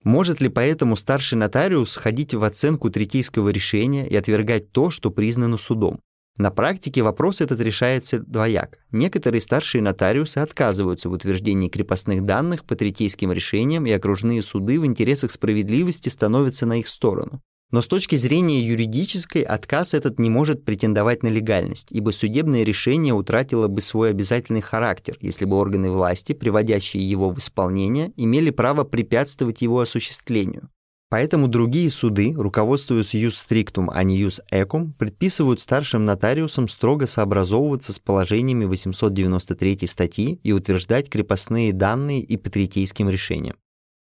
Может 0.04 0.40
ли 0.40 0.50
поэтому 0.50 0.96
старший 0.96 1.38
нотариус 1.38 1.96
ходить 1.96 2.34
в 2.34 2.44
оценку 2.44 2.90
третейского 2.90 3.50
решения 3.50 4.08
и 4.08 4.16
отвергать 4.16 4.72
то, 4.72 4.90
что 4.90 5.12
признано 5.12 5.58
судом? 5.58 6.00
На 6.38 6.52
практике 6.52 7.02
вопрос 7.02 7.42
этот 7.42 7.60
решается 7.62 8.20
двояк. 8.20 8.78
Некоторые 8.92 9.42
старшие 9.42 9.82
нотариусы 9.82 10.38
отказываются 10.38 11.10
в 11.10 11.14
утверждении 11.14 11.68
крепостных 11.68 12.26
данных 12.26 12.64
по 12.64 12.76
третейским 12.76 13.32
решениям, 13.32 13.88
и 13.88 13.92
окружные 13.92 14.44
суды 14.44 14.80
в 14.80 14.86
интересах 14.86 15.32
справедливости 15.32 16.10
становятся 16.10 16.68
на 16.68 16.80
их 16.80 16.88
сторону. 16.88 17.42
Но 17.72 17.82
с 17.82 17.88
точки 17.88 18.16
зрения 18.16 18.62
юридической 18.62 19.42
отказ 19.42 19.94
этот 19.94 20.20
не 20.20 20.30
может 20.30 20.64
претендовать 20.64 21.22
на 21.24 21.28
легальность, 21.28 21.88
ибо 21.90 22.12
судебное 22.12 22.64
решение 22.64 23.14
утратило 23.14 23.68
бы 23.68 23.82
свой 23.82 24.12
обязательный 24.12 24.62
характер, 24.62 25.18
если 25.20 25.44
бы 25.44 25.58
органы 25.58 25.92
власти, 25.92 26.32
приводящие 26.34 27.10
его 27.10 27.30
в 27.30 27.40
исполнение, 27.40 28.14
имели 28.16 28.52
право 28.52 28.84
препятствовать 28.86 29.62
его 29.62 29.82
осуществлению. 29.82 30.70
Поэтому 31.10 31.48
другие 31.48 31.90
суды, 31.90 32.34
руководствуясь 32.36 33.14
юс 33.14 33.38
стриктум, 33.38 33.90
а 33.90 34.04
не 34.04 34.18
юс 34.18 34.42
экум, 34.52 34.94
предписывают 34.94 35.62
старшим 35.62 36.06
нотариусам 36.06 36.68
строго 36.68 37.08
сообразовываться 37.08 37.94
с 37.94 38.00
положениями 38.00 38.66
893 38.66 39.88
статьи 39.88 40.40
и 40.44 40.52
утверждать 40.52 41.10
крепостные 41.10 41.72
данные 41.72 42.22
и 42.22 42.36
по 42.36 42.50
третейским 42.50 43.10
решениям. 43.10 43.56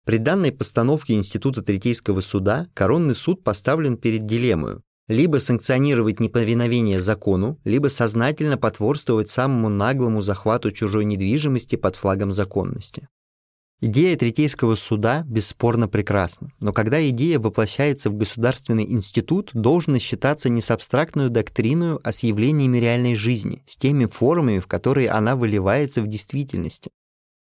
При 0.04 0.18
данной 0.18 0.50
постановке 0.50 1.14
Института 1.14 1.62
Третейского 1.62 2.22
суда 2.22 2.66
коронный 2.74 3.14
суд 3.14 3.44
поставлен 3.44 3.96
перед 3.96 4.26
дилеммой 4.26 4.78
либо 5.10 5.38
санкционировать 5.38 6.20
неповиновение 6.20 7.00
закону, 7.00 7.58
либо 7.64 7.88
сознательно 7.88 8.56
потворствовать 8.56 9.28
самому 9.28 9.68
наглому 9.68 10.22
захвату 10.22 10.70
чужой 10.70 11.04
недвижимости 11.04 11.74
под 11.74 11.96
флагом 11.96 12.30
законности. 12.30 13.08
Идея 13.82 14.14
Третейского 14.14 14.74
суда 14.74 15.24
бесспорно 15.26 15.88
прекрасна, 15.88 16.52
но 16.60 16.70
когда 16.74 17.08
идея 17.08 17.38
воплощается 17.38 18.10
в 18.10 18.14
государственный 18.14 18.84
институт, 18.84 19.52
должна 19.54 19.98
считаться 19.98 20.50
не 20.50 20.60
с 20.60 20.70
абстрактную 20.70 21.30
доктриною, 21.30 21.98
а 22.04 22.12
с 22.12 22.22
явлениями 22.22 22.76
реальной 22.76 23.14
жизни, 23.14 23.62
с 23.64 23.78
теми 23.78 24.04
формами, 24.04 24.58
в 24.58 24.66
которые 24.66 25.08
она 25.08 25.34
выливается 25.34 26.02
в 26.02 26.08
действительности. 26.08 26.90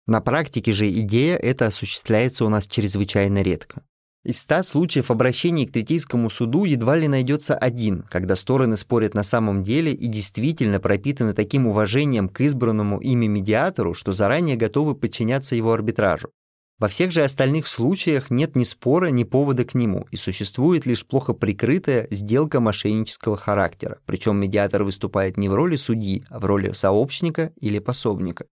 На 0.08 0.22
практике 0.22 0.72
же 0.72 0.90
идея 0.90 1.36
эта 1.36 1.66
осуществляется 1.66 2.46
у 2.46 2.50
нас 2.50 2.68
чрезвычайно 2.68 3.42
редко. 3.42 3.84
Из 4.26 4.38
ста 4.38 4.64
случаев 4.64 5.12
обращений 5.12 5.66
к 5.66 5.72
Третейскому 5.72 6.30
суду 6.30 6.66
едва 6.66 6.98
ли 6.98 7.08
найдется 7.08 7.56
один, 7.56 8.04
когда 8.04 8.36
стороны 8.36 8.76
спорят 8.76 9.14
на 9.14 9.24
самом 9.24 9.64
деле 9.64 9.94
и 9.94 10.08
действительно 10.08 10.82
пропитаны 10.82 11.34
таким 11.34 11.68
уважением 11.68 12.28
к 12.28 12.42
избранному 12.42 13.00
ими 13.00 13.28
медиатору, 13.28 13.94
что 13.94 14.12
заранее 14.12 14.58
готовы 14.58 14.94
подчиняться 14.94 15.56
его 15.56 15.72
арбитражу. 15.72 16.32
Во 16.80 16.90
всех 16.90 17.14
же 17.14 17.24
остальных 17.24 17.68
случаях 17.68 18.30
нет 18.30 18.58
ни 18.58 18.66
спора, 18.66 19.08
ни 19.08 19.24
повода 19.24 19.64
к 19.64 19.74
нему, 19.74 20.06
и 20.12 20.18
существует 20.18 20.86
лишь 20.86 21.06
плохо 21.06 21.32
прикрытая 21.32 22.08
сделка 22.12 22.60
мошеннического 22.60 23.38
характера, 23.38 24.00
причем 24.06 24.36
медиатор 24.36 24.84
выступает 24.84 25.38
не 25.38 25.48
в 25.48 25.54
роли 25.54 25.78
судьи, 25.78 26.26
а 26.30 26.40
в 26.40 26.46
роли 26.46 26.74
сообщника 26.74 27.54
или 27.60 27.80
пособника. 27.80 28.48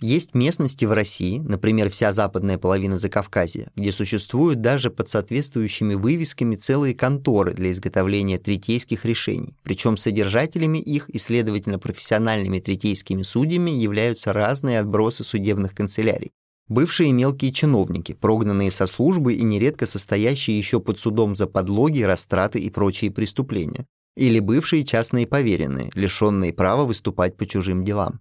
Есть 0.00 0.34
местности 0.34 0.84
в 0.84 0.92
России, 0.92 1.38
например, 1.38 1.88
вся 1.88 2.12
западная 2.12 2.58
половина 2.58 2.98
Закавказья, 2.98 3.70
где 3.76 3.92
существуют 3.92 4.60
даже 4.60 4.90
под 4.90 5.08
соответствующими 5.08 5.94
вывесками 5.94 6.54
целые 6.54 6.94
конторы 6.94 7.54
для 7.54 7.72
изготовления 7.72 8.38
третейских 8.38 9.06
решений, 9.06 9.54
причем 9.62 9.96
содержателями 9.96 10.78
их 10.78 11.08
и, 11.08 11.16
следовательно, 11.16 11.78
профессиональными 11.78 12.58
третейскими 12.58 13.22
судьями 13.22 13.70
являются 13.70 14.34
разные 14.34 14.80
отбросы 14.80 15.24
судебных 15.24 15.74
канцелярий. 15.74 16.30
Бывшие 16.68 17.12
мелкие 17.12 17.52
чиновники, 17.52 18.12
прогнанные 18.12 18.70
со 18.70 18.84
службы 18.86 19.32
и 19.32 19.42
нередко 19.44 19.86
состоящие 19.86 20.58
еще 20.58 20.78
под 20.78 21.00
судом 21.00 21.36
за 21.36 21.46
подлоги, 21.46 22.02
растраты 22.02 22.58
и 22.58 22.68
прочие 22.68 23.10
преступления. 23.10 23.86
Или 24.14 24.40
бывшие 24.40 24.84
частные 24.84 25.26
поверенные, 25.26 25.90
лишенные 25.94 26.52
права 26.52 26.84
выступать 26.84 27.36
по 27.36 27.46
чужим 27.46 27.82
делам. 27.82 28.20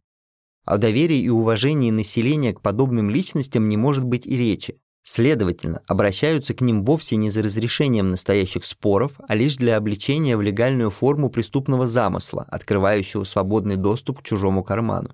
О 0.65 0.77
доверии 0.77 1.19
и 1.19 1.29
уважении 1.29 1.91
населения 1.91 2.51
к 2.51 2.61
подобным 2.61 3.09
личностям 3.09 3.69
не 3.69 3.77
может 3.77 4.03
быть 4.03 4.25
и 4.25 4.35
речи. 4.35 4.79
Следовательно, 5.03 5.83
обращаются 5.85 6.55
к 6.55 6.61
ним 6.61 6.83
вовсе 6.83 7.15
не 7.15 7.29
за 7.29 7.43
разрешением 7.43 8.09
настоящих 8.09 8.65
споров, 8.65 9.19
а 9.27 9.35
лишь 9.35 9.57
для 9.57 9.77
обличения 9.77 10.35
в 10.35 10.41
легальную 10.41 10.89
форму 10.89 11.29
преступного 11.29 11.85
замысла, 11.85 12.47
открывающего 12.49 13.23
свободный 13.23 13.75
доступ 13.75 14.21
к 14.21 14.23
чужому 14.23 14.63
карману. 14.63 15.11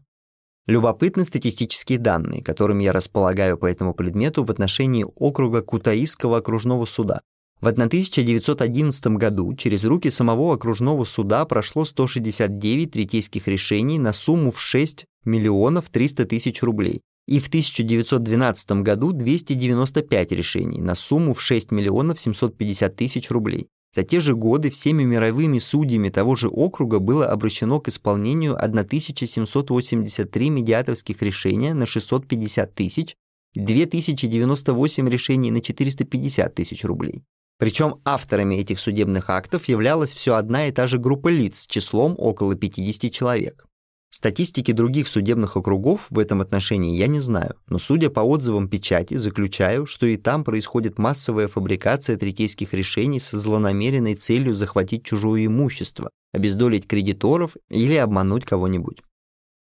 Любопытны 0.65 1.25
статистические 1.25 1.99
данные, 1.99 2.41
которыми 2.41 2.85
я 2.85 2.93
располагаю 2.93 3.57
по 3.57 3.65
этому 3.65 3.93
предмету 3.93 4.45
в 4.45 4.51
отношении 4.51 5.05
округа 5.15 5.61
Кутаисского 5.61 6.37
окружного 6.37 6.85
суда. 6.85 7.21
В 7.61 7.67
1911 7.67 9.05
году 9.17 9.53
через 9.53 9.83
руки 9.83 10.09
самого 10.09 10.55
окружного 10.55 11.05
суда 11.05 11.45
прошло 11.45 11.85
169 11.85 12.89
третейских 12.89 13.47
решений 13.47 13.99
на 13.99 14.13
сумму 14.13 14.49
в 14.49 14.59
6 14.59 15.05
миллионов 15.25 15.91
300 15.91 16.25
тысяч 16.25 16.63
рублей. 16.63 17.01
И 17.27 17.39
в 17.39 17.49
1912 17.49 18.71
году 18.81 19.11
295 19.11 20.31
решений 20.31 20.81
на 20.81 20.95
сумму 20.95 21.35
в 21.35 21.41
6 21.41 21.69
миллионов 21.69 22.19
750 22.19 22.95
тысяч 22.95 23.29
рублей. 23.29 23.67
За 23.95 24.01
те 24.01 24.21
же 24.21 24.35
годы 24.35 24.71
всеми 24.71 25.03
мировыми 25.03 25.59
судьями 25.59 26.09
того 26.09 26.35
же 26.35 26.47
округа 26.47 26.97
было 26.97 27.27
обращено 27.27 27.79
к 27.79 27.89
исполнению 27.89 28.55
1783 28.57 30.49
медиаторских 30.49 31.21
решения 31.21 31.75
на 31.75 31.85
650 31.85 32.73
тысяч 32.73 33.15
и 33.53 33.59
2098 33.59 35.09
решений 35.09 35.51
на 35.51 35.61
450 35.61 36.55
тысяч 36.55 36.83
рублей. 36.85 37.21
Причем 37.61 38.01
авторами 38.05 38.55
этих 38.55 38.79
судебных 38.79 39.29
актов 39.29 39.67
являлась 39.67 40.15
все 40.15 40.33
одна 40.33 40.65
и 40.65 40.71
та 40.71 40.87
же 40.87 40.97
группа 40.97 41.27
лиц 41.27 41.59
с 41.59 41.67
числом 41.67 42.15
около 42.17 42.55
50 42.55 43.11
человек. 43.11 43.67
Статистики 44.09 44.71
других 44.71 45.07
судебных 45.07 45.55
округов 45.57 46.07
в 46.09 46.17
этом 46.17 46.41
отношении 46.41 46.97
я 46.97 47.05
не 47.05 47.19
знаю, 47.19 47.53
но 47.69 47.77
судя 47.77 48.09
по 48.09 48.21
отзывам 48.21 48.67
печати, 48.67 49.13
заключаю, 49.13 49.85
что 49.85 50.07
и 50.07 50.17
там 50.17 50.43
происходит 50.43 50.97
массовая 50.97 51.47
фабрикация 51.47 52.17
третейских 52.17 52.73
решений 52.73 53.19
со 53.19 53.37
злонамеренной 53.37 54.15
целью 54.15 54.55
захватить 54.55 55.05
чужое 55.05 55.45
имущество, 55.45 56.09
обездолить 56.33 56.87
кредиторов 56.87 57.55
или 57.69 57.93
обмануть 57.93 58.43
кого-нибудь. 58.43 59.03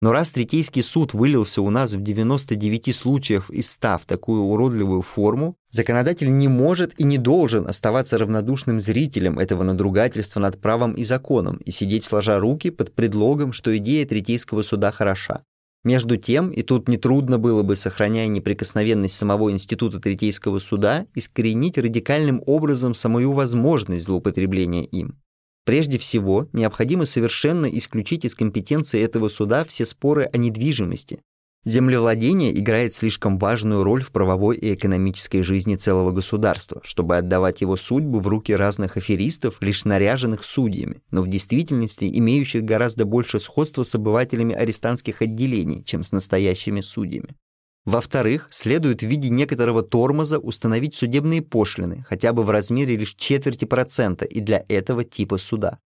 Но 0.02 0.10
раз 0.10 0.30
Третейский 0.30 0.82
суд 0.82 1.14
вылился 1.14 1.62
у 1.62 1.70
нас 1.70 1.92
в 1.92 2.02
99 2.02 2.92
случаях 2.92 3.48
из 3.50 3.70
100 3.70 3.98
в 3.98 4.04
такую 4.04 4.42
уродливую 4.42 5.00
форму, 5.00 5.54
законодатель 5.70 6.36
не 6.36 6.48
может 6.48 6.92
и 6.98 7.04
не 7.04 7.18
должен 7.18 7.68
оставаться 7.68 8.18
равнодушным 8.18 8.80
зрителем 8.80 9.38
этого 9.38 9.62
надругательства 9.62 10.40
над 10.40 10.60
правом 10.60 10.94
и 10.94 11.04
законом 11.04 11.58
и 11.58 11.70
сидеть 11.70 12.04
сложа 12.04 12.40
руки 12.40 12.70
под 12.70 12.92
предлогом, 12.92 13.52
что 13.52 13.76
идея 13.76 14.04
Третейского 14.04 14.64
суда 14.64 14.90
хороша. 14.90 15.44
Между 15.84 16.16
тем, 16.16 16.50
и 16.50 16.62
тут 16.62 16.88
нетрудно 16.88 17.38
было 17.38 17.62
бы, 17.62 17.76
сохраняя 17.76 18.26
неприкосновенность 18.26 19.16
самого 19.16 19.52
института 19.52 20.00
Третейского 20.00 20.58
суда, 20.58 21.06
искоренить 21.14 21.78
радикальным 21.78 22.42
образом 22.44 22.96
самую 22.96 23.30
возможность 23.32 24.06
злоупотребления 24.06 24.82
им. 24.82 25.22
Прежде 25.64 25.98
всего, 25.98 26.48
необходимо 26.52 27.06
совершенно 27.06 27.66
исключить 27.66 28.24
из 28.24 28.34
компетенции 28.34 29.00
этого 29.00 29.28
суда 29.28 29.64
все 29.64 29.86
споры 29.86 30.28
о 30.32 30.36
недвижимости. 30.36 31.20
Землевладение 31.64 32.58
играет 32.58 32.92
слишком 32.92 33.38
важную 33.38 33.84
роль 33.84 34.02
в 34.02 34.10
правовой 34.10 34.56
и 34.56 34.74
экономической 34.74 35.42
жизни 35.42 35.76
целого 35.76 36.10
государства, 36.10 36.80
чтобы 36.82 37.16
отдавать 37.16 37.60
его 37.60 37.76
судьбу 37.76 38.18
в 38.18 38.26
руки 38.26 38.52
разных 38.52 38.96
аферистов, 38.96 39.58
лишь 39.60 39.84
наряженных 39.84 40.42
судьями, 40.42 41.02
но 41.12 41.22
в 41.22 41.28
действительности 41.28 42.10
имеющих 42.12 42.64
гораздо 42.64 43.04
больше 43.04 43.38
сходства 43.38 43.84
с 43.84 43.94
обывателями 43.94 44.56
арестантских 44.56 45.22
отделений, 45.22 45.84
чем 45.84 46.02
с 46.02 46.10
настоящими 46.10 46.80
судьями. 46.80 47.36
Во-вторых, 47.84 48.46
следует 48.50 49.02
в 49.02 49.06
виде 49.06 49.28
некоторого 49.28 49.82
тормоза 49.82 50.38
установить 50.38 50.94
судебные 50.94 51.42
пошлины, 51.42 52.04
хотя 52.08 52.32
бы 52.32 52.44
в 52.44 52.50
размере 52.50 52.96
лишь 52.96 53.14
четверти 53.14 53.64
процента 53.64 54.24
и 54.24 54.40
для 54.40 54.64
этого 54.68 55.02
типа 55.02 55.38
суда. 55.38 55.78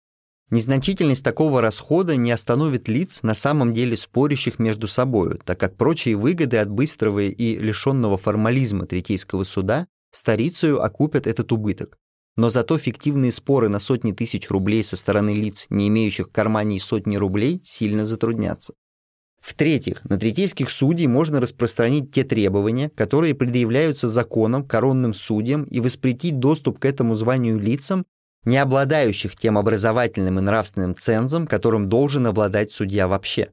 Незначительность 0.51 1.25
такого 1.25 1.61
расхода 1.61 2.17
не 2.17 2.31
остановит 2.31 2.87
лиц, 2.87 3.23
на 3.23 3.35
самом 3.35 3.75
деле 3.75 3.97
спорящих 3.97 4.59
между 4.59 4.87
собою, 4.87 5.41
так 5.45 5.59
как 5.59 5.77
прочие 5.77 6.17
выгоды 6.17 6.59
от 6.59 6.71
быстрого 6.71 7.21
и 7.21 7.59
лишенного 7.59 8.17
формализма 8.17 8.87
третейского 8.87 9.45
суда 9.45 9.89
старицею 10.13 10.85
окупят 10.85 11.27
этот 11.27 11.51
убыток. 11.51 11.99
Но 12.37 12.51
зато 12.51 12.79
фиктивные 12.79 13.33
споры 13.33 13.69
на 13.69 13.81
сотни 13.81 14.13
тысяч 14.13 14.51
рублей 14.51 14.85
со 14.85 14.95
стороны 14.95 15.31
лиц, 15.31 15.67
не 15.71 15.89
имеющих 15.89 16.29
в 16.29 16.33
кармане 16.33 16.77
и 16.77 16.81
сотни 16.81 17.17
рублей, 17.17 17.61
сильно 17.65 18.07
затруднятся. 18.07 18.75
В-третьих, 19.47 20.05
на 20.05 20.19
третейских 20.19 20.71
судей 20.71 21.07
можно 21.07 21.41
распространить 21.41 22.11
те 22.11 22.25
требования, 22.25 22.91
которые 22.97 23.33
предъявляются 23.33 24.09
законом, 24.09 24.67
коронным 24.67 25.15
судьям 25.15 25.63
и 25.63 25.79
воспретить 25.79 26.41
доступ 26.41 26.81
к 26.81 26.85
этому 26.85 27.15
званию 27.15 27.57
лицам, 27.57 28.05
не 28.45 28.59
обладающих 28.59 29.37
тем 29.37 29.57
образовательным 29.57 30.41
и 30.41 30.43
нравственным 30.43 30.97
цензом, 30.97 31.47
которым 31.47 31.89
должен 31.89 32.27
обладать 32.27 32.73
судья 32.73 33.07
вообще. 33.07 33.51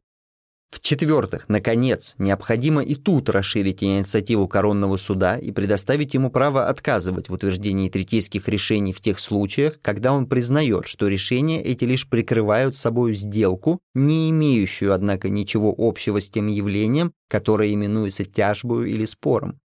В-четвертых, 0.74 1.50
наконец, 1.50 2.16
необходимо 2.18 2.82
и 2.82 2.96
тут 2.96 3.30
расширить 3.30 3.84
инициативу 3.84 4.48
коронного 4.48 4.98
суда 4.98 5.38
и 5.38 5.52
предоставить 5.52 6.16
ему 6.16 6.32
право 6.32 6.68
отказывать 6.68 7.30
в 7.30 7.34
утверждении 7.34 7.90
третейских 7.90 8.50
решений 8.50 8.92
в 8.92 9.00
тех 9.00 9.20
случаях, 9.20 9.80
когда 9.84 10.14
он 10.14 10.26
признает, 10.26 10.88
что 10.88 11.08
решения 11.08 11.62
эти 11.62 11.86
лишь 11.86 12.10
прикрывают 12.10 12.76
собой 12.76 13.14
сделку, 13.14 13.82
не 13.94 14.32
имеющую, 14.32 14.96
однако, 14.96 15.30
ничего 15.30 15.76
общего 15.78 16.20
с 16.20 16.28
тем 16.28 16.48
явлением, 16.48 17.14
которое 17.30 17.72
именуется 17.72 18.26
тяжбою 18.26 18.88
или 18.88 19.06
спором. 19.06 19.60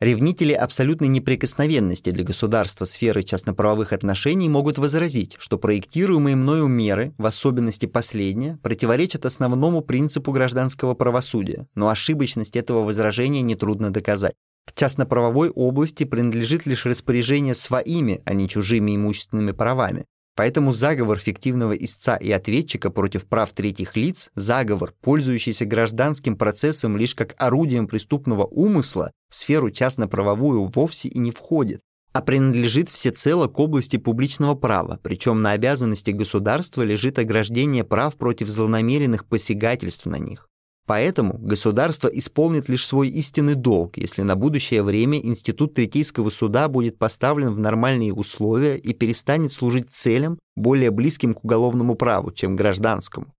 Ревнители 0.00 0.52
абсолютной 0.52 1.08
неприкосновенности 1.08 2.10
для 2.10 2.24
государства 2.24 2.84
сферы 2.84 3.22
частноправовых 3.22 3.92
отношений 3.92 4.48
могут 4.48 4.76
возразить, 4.76 5.36
что 5.38 5.56
проектируемые 5.56 6.34
мною 6.34 6.66
меры, 6.66 7.14
в 7.16 7.24
особенности 7.26 7.86
последние, 7.86 8.56
противоречат 8.56 9.24
основному 9.24 9.82
принципу 9.82 10.32
гражданского 10.32 10.94
правосудия, 10.94 11.68
но 11.76 11.88
ошибочность 11.88 12.56
этого 12.56 12.82
возражения 12.84 13.42
нетрудно 13.42 13.90
доказать. 13.90 14.34
В 14.66 14.74
частноправовой 14.74 15.50
области 15.50 16.04
принадлежит 16.04 16.66
лишь 16.66 16.86
распоряжение 16.86 17.54
своими, 17.54 18.20
а 18.24 18.34
не 18.34 18.48
чужими 18.48 18.96
имущественными 18.96 19.52
правами, 19.52 20.06
Поэтому 20.36 20.72
заговор 20.72 21.18
фиктивного 21.18 21.72
истца 21.72 22.16
и 22.16 22.30
ответчика 22.30 22.90
против 22.90 23.26
прав 23.26 23.52
третьих 23.52 23.96
лиц, 23.96 24.30
заговор, 24.34 24.94
пользующийся 25.00 25.64
гражданским 25.64 26.36
процессом 26.36 26.96
лишь 26.96 27.14
как 27.14 27.34
орудием 27.38 27.86
преступного 27.86 28.44
умысла, 28.44 29.12
в 29.28 29.34
сферу 29.34 29.70
частно-правовую 29.70 30.64
вовсе 30.74 31.08
и 31.08 31.18
не 31.18 31.30
входит, 31.30 31.80
а 32.12 32.20
принадлежит 32.20 32.90
всецело 32.90 33.46
к 33.46 33.58
области 33.58 33.96
публичного 33.96 34.54
права, 34.54 34.98
причем 35.02 35.42
на 35.42 35.52
обязанности 35.52 36.10
государства 36.10 36.82
лежит 36.82 37.18
ограждение 37.18 37.84
прав 37.84 38.16
против 38.16 38.48
злонамеренных 38.48 39.26
посягательств 39.26 40.06
на 40.06 40.16
них. 40.16 40.48
Поэтому 40.86 41.38
государство 41.38 42.08
исполнит 42.08 42.68
лишь 42.68 42.86
свой 42.86 43.08
истинный 43.08 43.54
долг, 43.54 43.96
если 43.96 44.20
на 44.22 44.36
будущее 44.36 44.82
время 44.82 45.18
институт 45.18 45.72
Третейского 45.74 46.28
суда 46.28 46.68
будет 46.68 46.98
поставлен 46.98 47.54
в 47.54 47.58
нормальные 47.58 48.12
условия 48.12 48.76
и 48.76 48.92
перестанет 48.92 49.52
служить 49.52 49.90
целям, 49.90 50.38
более 50.56 50.90
близким 50.90 51.34
к 51.34 51.42
уголовному 51.42 51.94
праву, 51.94 52.32
чем 52.32 52.54
гражданскому. 52.54 53.32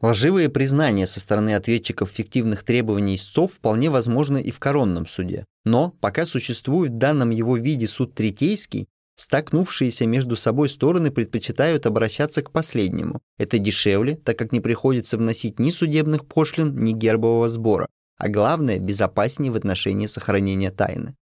Лживые 0.00 0.48
признания 0.48 1.06
со 1.06 1.20
стороны 1.20 1.54
ответчиков 1.54 2.10
фиктивных 2.10 2.62
требований 2.62 3.16
истцов 3.16 3.52
вполне 3.54 3.90
возможны 3.90 4.42
и 4.42 4.50
в 4.50 4.58
коронном 4.58 5.06
суде. 5.06 5.44
Но 5.64 5.94
пока 6.00 6.26
существует 6.26 6.92
в 6.92 6.98
данном 6.98 7.30
его 7.30 7.56
виде 7.56 7.88
суд 7.88 8.14
третейский, 8.14 8.86
Столкнувшиеся 9.16 10.06
между 10.06 10.34
собой 10.34 10.68
стороны 10.68 11.10
предпочитают 11.10 11.86
обращаться 11.86 12.42
к 12.42 12.50
последнему. 12.50 13.20
Это 13.38 13.58
дешевле, 13.58 14.16
так 14.16 14.38
как 14.38 14.52
не 14.52 14.60
приходится 14.60 15.16
вносить 15.16 15.58
ни 15.58 15.70
судебных 15.70 16.26
пошлин, 16.26 16.74
ни 16.82 16.92
гербового 16.92 17.48
сбора, 17.48 17.86
а 18.16 18.28
главное, 18.28 18.78
безопаснее 18.78 19.52
в 19.52 19.56
отношении 19.56 20.08
сохранения 20.08 20.70
тайны. 20.70 21.14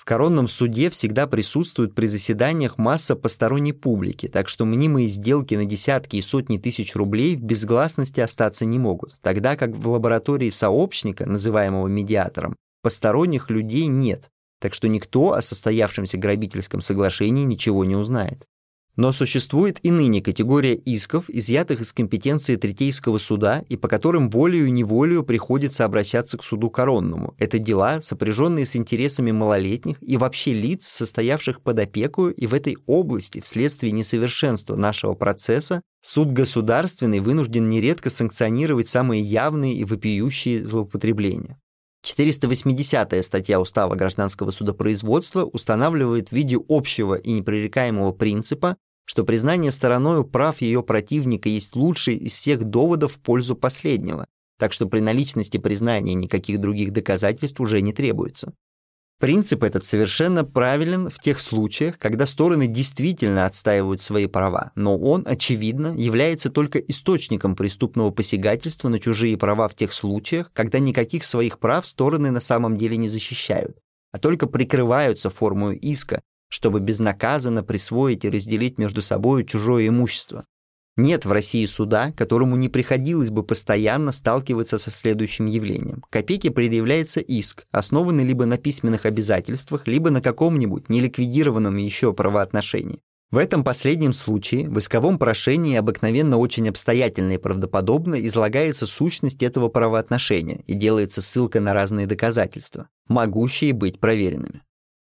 В 0.00 0.04
коронном 0.06 0.48
суде 0.48 0.88
всегда 0.88 1.26
присутствует 1.26 1.94
при 1.94 2.06
заседаниях 2.06 2.78
масса 2.78 3.14
посторонней 3.16 3.74
публики, 3.74 4.28
так 4.28 4.48
что 4.48 4.64
мнимые 4.64 5.08
сделки 5.08 5.54
на 5.54 5.66
десятки 5.66 6.16
и 6.16 6.22
сотни 6.22 6.56
тысяч 6.56 6.96
рублей 6.96 7.36
в 7.36 7.42
безгласности 7.42 8.20
остаться 8.20 8.64
не 8.64 8.78
могут, 8.78 9.20
тогда 9.20 9.56
как 9.56 9.76
в 9.76 9.88
лаборатории 9.90 10.48
сообщника, 10.48 11.26
называемого 11.26 11.86
медиатором, 11.86 12.56
посторонних 12.82 13.50
людей 13.50 13.88
нет, 13.88 14.30
так 14.60 14.74
что 14.74 14.86
никто 14.88 15.32
о 15.32 15.42
состоявшемся 15.42 16.18
грабительском 16.18 16.80
соглашении 16.80 17.44
ничего 17.44 17.84
не 17.84 17.96
узнает. 17.96 18.46
Но 18.96 19.12
существует 19.12 19.78
и 19.82 19.90
ныне 19.90 20.20
категория 20.20 20.74
исков, 20.74 21.30
изъятых 21.30 21.80
из 21.80 21.92
компетенции 21.92 22.56
Третейского 22.56 23.16
суда 23.18 23.64
и 23.68 23.76
по 23.76 23.88
которым 23.88 24.28
волею-неволею 24.28 25.22
приходится 25.22 25.84
обращаться 25.84 26.36
к 26.36 26.44
суду 26.44 26.68
коронному. 26.70 27.34
Это 27.38 27.58
дела, 27.58 28.02
сопряженные 28.02 28.66
с 28.66 28.76
интересами 28.76 29.30
малолетних 29.30 29.96
и 30.02 30.16
вообще 30.16 30.52
лиц, 30.52 30.86
состоявших 30.86 31.62
под 31.62 31.78
опеку, 31.78 32.28
и 32.28 32.46
в 32.46 32.52
этой 32.52 32.76
области, 32.86 33.40
вследствие 33.40 33.92
несовершенства 33.92 34.76
нашего 34.76 35.14
процесса, 35.14 35.80
суд 36.02 36.32
государственный 36.32 37.20
вынужден 37.20 37.70
нередко 37.70 38.10
санкционировать 38.10 38.88
самые 38.88 39.22
явные 39.22 39.76
и 39.76 39.84
вопиющие 39.84 40.62
злоупотребления. 40.64 41.58
480-я 42.04 43.22
статья 43.22 43.60
Устава 43.60 43.94
гражданского 43.94 44.50
судопроизводства 44.50 45.44
устанавливает 45.44 46.28
в 46.28 46.32
виде 46.32 46.58
общего 46.68 47.14
и 47.14 47.32
непререкаемого 47.32 48.12
принципа, 48.12 48.76
что 49.04 49.24
признание 49.24 49.70
стороною 49.70 50.24
прав 50.24 50.60
ее 50.60 50.82
противника 50.82 51.48
есть 51.48 51.74
лучший 51.74 52.16
из 52.16 52.34
всех 52.34 52.64
доводов 52.64 53.14
в 53.14 53.18
пользу 53.18 53.56
последнего, 53.56 54.26
так 54.58 54.72
что 54.72 54.86
при 54.86 55.00
наличности 55.00 55.58
признания 55.58 56.14
никаких 56.14 56.60
других 56.60 56.92
доказательств 56.92 57.60
уже 57.60 57.80
не 57.80 57.92
требуется. 57.92 58.54
Принцип 59.20 59.64
этот 59.64 59.84
совершенно 59.84 60.46
правилен 60.46 61.10
в 61.10 61.18
тех 61.18 61.40
случаях, 61.40 61.98
когда 61.98 62.24
стороны 62.24 62.66
действительно 62.66 63.44
отстаивают 63.44 64.00
свои 64.00 64.26
права, 64.26 64.72
но 64.76 64.96
он, 64.96 65.24
очевидно, 65.26 65.94
является 65.94 66.48
только 66.48 66.78
источником 66.78 67.54
преступного 67.54 68.12
посягательства 68.12 68.88
на 68.88 68.98
чужие 68.98 69.36
права 69.36 69.68
в 69.68 69.74
тех 69.74 69.92
случаях, 69.92 70.50
когда 70.54 70.78
никаких 70.78 71.24
своих 71.24 71.58
прав 71.58 71.86
стороны 71.86 72.30
на 72.30 72.40
самом 72.40 72.78
деле 72.78 72.96
не 72.96 73.10
защищают, 73.10 73.76
а 74.10 74.18
только 74.18 74.46
прикрываются 74.46 75.28
формой 75.28 75.76
иска, 75.76 76.22
чтобы 76.48 76.80
безнаказанно 76.80 77.62
присвоить 77.62 78.24
и 78.24 78.30
разделить 78.30 78.78
между 78.78 79.02
собой 79.02 79.44
чужое 79.44 79.88
имущество. 79.88 80.46
Нет 80.96 81.24
в 81.24 81.32
России 81.32 81.64
суда, 81.66 82.12
которому 82.16 82.56
не 82.56 82.68
приходилось 82.68 83.30
бы 83.30 83.42
постоянно 83.42 84.12
сталкиваться 84.12 84.76
со 84.76 84.90
следующим 84.90 85.46
явлением. 85.46 86.04
К 86.10 86.16
опеке 86.16 86.50
предъявляется 86.50 87.20
иск, 87.20 87.64
основанный 87.70 88.24
либо 88.24 88.44
на 88.44 88.58
письменных 88.58 89.06
обязательствах, 89.06 89.86
либо 89.86 90.10
на 90.10 90.20
каком-нибудь 90.20 90.88
неликвидированном 90.88 91.76
еще 91.76 92.12
правоотношении. 92.12 93.00
В 93.30 93.36
этом 93.36 93.62
последнем 93.62 94.12
случае 94.12 94.68
в 94.68 94.76
исковом 94.78 95.16
прошении 95.16 95.76
обыкновенно 95.76 96.36
очень 96.36 96.68
обстоятельно 96.68 97.32
и 97.32 97.38
правдоподобно 97.38 98.26
излагается 98.26 98.88
сущность 98.88 99.44
этого 99.44 99.68
правоотношения 99.68 100.64
и 100.66 100.74
делается 100.74 101.22
ссылка 101.22 101.60
на 101.60 101.72
разные 101.72 102.08
доказательства, 102.08 102.88
могущие 103.06 103.72
быть 103.72 104.00
проверенными. 104.00 104.62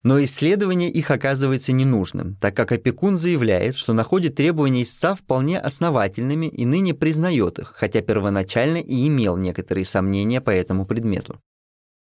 Но 0.02 0.22
исследование 0.22 0.90
их 0.90 1.10
оказывается 1.10 1.72
ненужным, 1.72 2.36
так 2.40 2.56
как 2.56 2.72
опекун 2.72 3.18
заявляет, 3.18 3.76
что 3.76 3.92
находит 3.92 4.34
требования 4.34 4.84
истца 4.84 5.14
вполне 5.14 5.58
основательными 5.58 6.46
и 6.46 6.64
ныне 6.64 6.94
признает 6.94 7.58
их, 7.58 7.74
хотя 7.76 8.00
первоначально 8.00 8.78
и 8.78 9.06
имел 9.08 9.36
некоторые 9.36 9.84
сомнения 9.84 10.40
по 10.40 10.50
этому 10.50 10.86
предмету. 10.86 11.38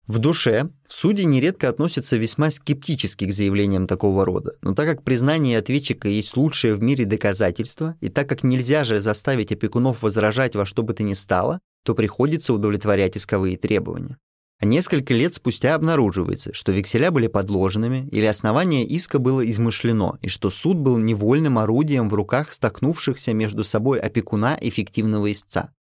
В 0.06 0.18
душе 0.18 0.68
судьи 0.88 1.24
нередко 1.24 1.68
относятся 1.68 2.16
весьма 2.16 2.50
скептически 2.50 3.26
к 3.26 3.32
заявлениям 3.32 3.86
такого 3.86 4.24
рода, 4.24 4.54
но 4.62 4.74
так 4.74 4.86
как 4.86 5.04
признание 5.04 5.58
ответчика 5.58 6.08
есть 6.08 6.36
лучшее 6.36 6.74
в 6.74 6.82
мире 6.82 7.04
доказательство, 7.04 7.96
и 8.00 8.08
так 8.08 8.28
как 8.28 8.42
нельзя 8.42 8.84
же 8.84 8.98
заставить 9.00 9.52
опекунов 9.52 10.02
возражать 10.02 10.56
во 10.56 10.66
что 10.66 10.82
бы 10.82 10.94
то 10.94 11.04
ни 11.04 11.14
стало, 11.14 11.60
то 11.84 11.94
приходится 11.94 12.52
удовлетворять 12.52 13.16
исковые 13.16 13.56
требования. 13.56 14.18
Несколько 14.64 15.12
лет 15.12 15.34
спустя 15.34 15.74
обнаруживается, 15.74 16.54
что 16.54 16.70
векселя 16.70 17.10
были 17.10 17.26
подложенными 17.26 18.08
или 18.12 18.26
основание 18.26 18.86
иска 18.86 19.18
было 19.18 19.44
измышлено, 19.50 20.18
и 20.22 20.28
что 20.28 20.50
суд 20.50 20.76
был 20.76 20.98
невольным 20.98 21.58
орудием 21.58 22.08
в 22.08 22.14
руках 22.14 22.52
столкнувшихся 22.52 23.34
между 23.34 23.64
собой 23.64 23.98
опекуна 23.98 24.54
и 24.54 24.70
фиктивного 24.70 25.32
истца. 25.32 25.74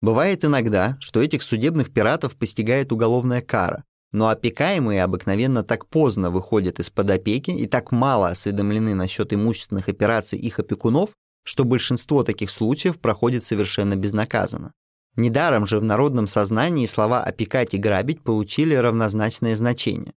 Бывает 0.00 0.44
иногда, 0.44 0.96
что 1.00 1.20
этих 1.20 1.42
судебных 1.42 1.92
пиратов 1.92 2.36
постигает 2.36 2.92
уголовная 2.92 3.40
кара, 3.40 3.82
но 4.12 4.28
опекаемые 4.28 5.02
обыкновенно 5.02 5.64
так 5.64 5.88
поздно 5.88 6.30
выходят 6.30 6.78
из-под 6.78 7.10
опеки 7.10 7.50
и 7.50 7.66
так 7.66 7.90
мало 7.90 8.28
осведомлены 8.28 8.94
насчет 8.94 9.34
имущественных 9.34 9.88
операций 9.88 10.38
их 10.38 10.60
опекунов, 10.60 11.10
что 11.42 11.64
большинство 11.64 12.22
таких 12.22 12.52
случаев 12.52 13.00
проходит 13.00 13.44
совершенно 13.44 13.96
безнаказанно. 13.96 14.74
Недаром 15.18 15.66
же 15.66 15.80
в 15.80 15.84
народном 15.84 16.28
сознании 16.28 16.86
слова 16.86 17.24
«опекать» 17.24 17.74
и 17.74 17.76
«грабить» 17.76 18.22
получили 18.22 18.76
равнозначное 18.76 19.56
значение. 19.56 20.12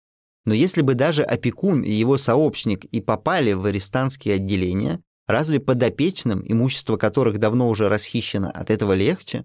Но 0.45 0.55
если 0.55 0.83
бы 0.83 0.95
даже 0.95 1.23
опекун 1.23 1.83
и 1.83 1.93
его 1.93 2.19
сообщник 2.19 2.85
и 2.87 3.01
попали 3.01 3.53
в 3.53 3.65
арестантские 3.65 4.35
отделения, 4.35 5.01
разве 5.29 5.61
подопечным, 5.61 6.43
имущество 6.45 6.97
которых 6.97 7.39
давно 7.39 7.69
уже 7.69 7.89
расхищено, 7.89 8.51
от 8.53 8.73
этого 8.73 8.93
легче? 8.93 9.45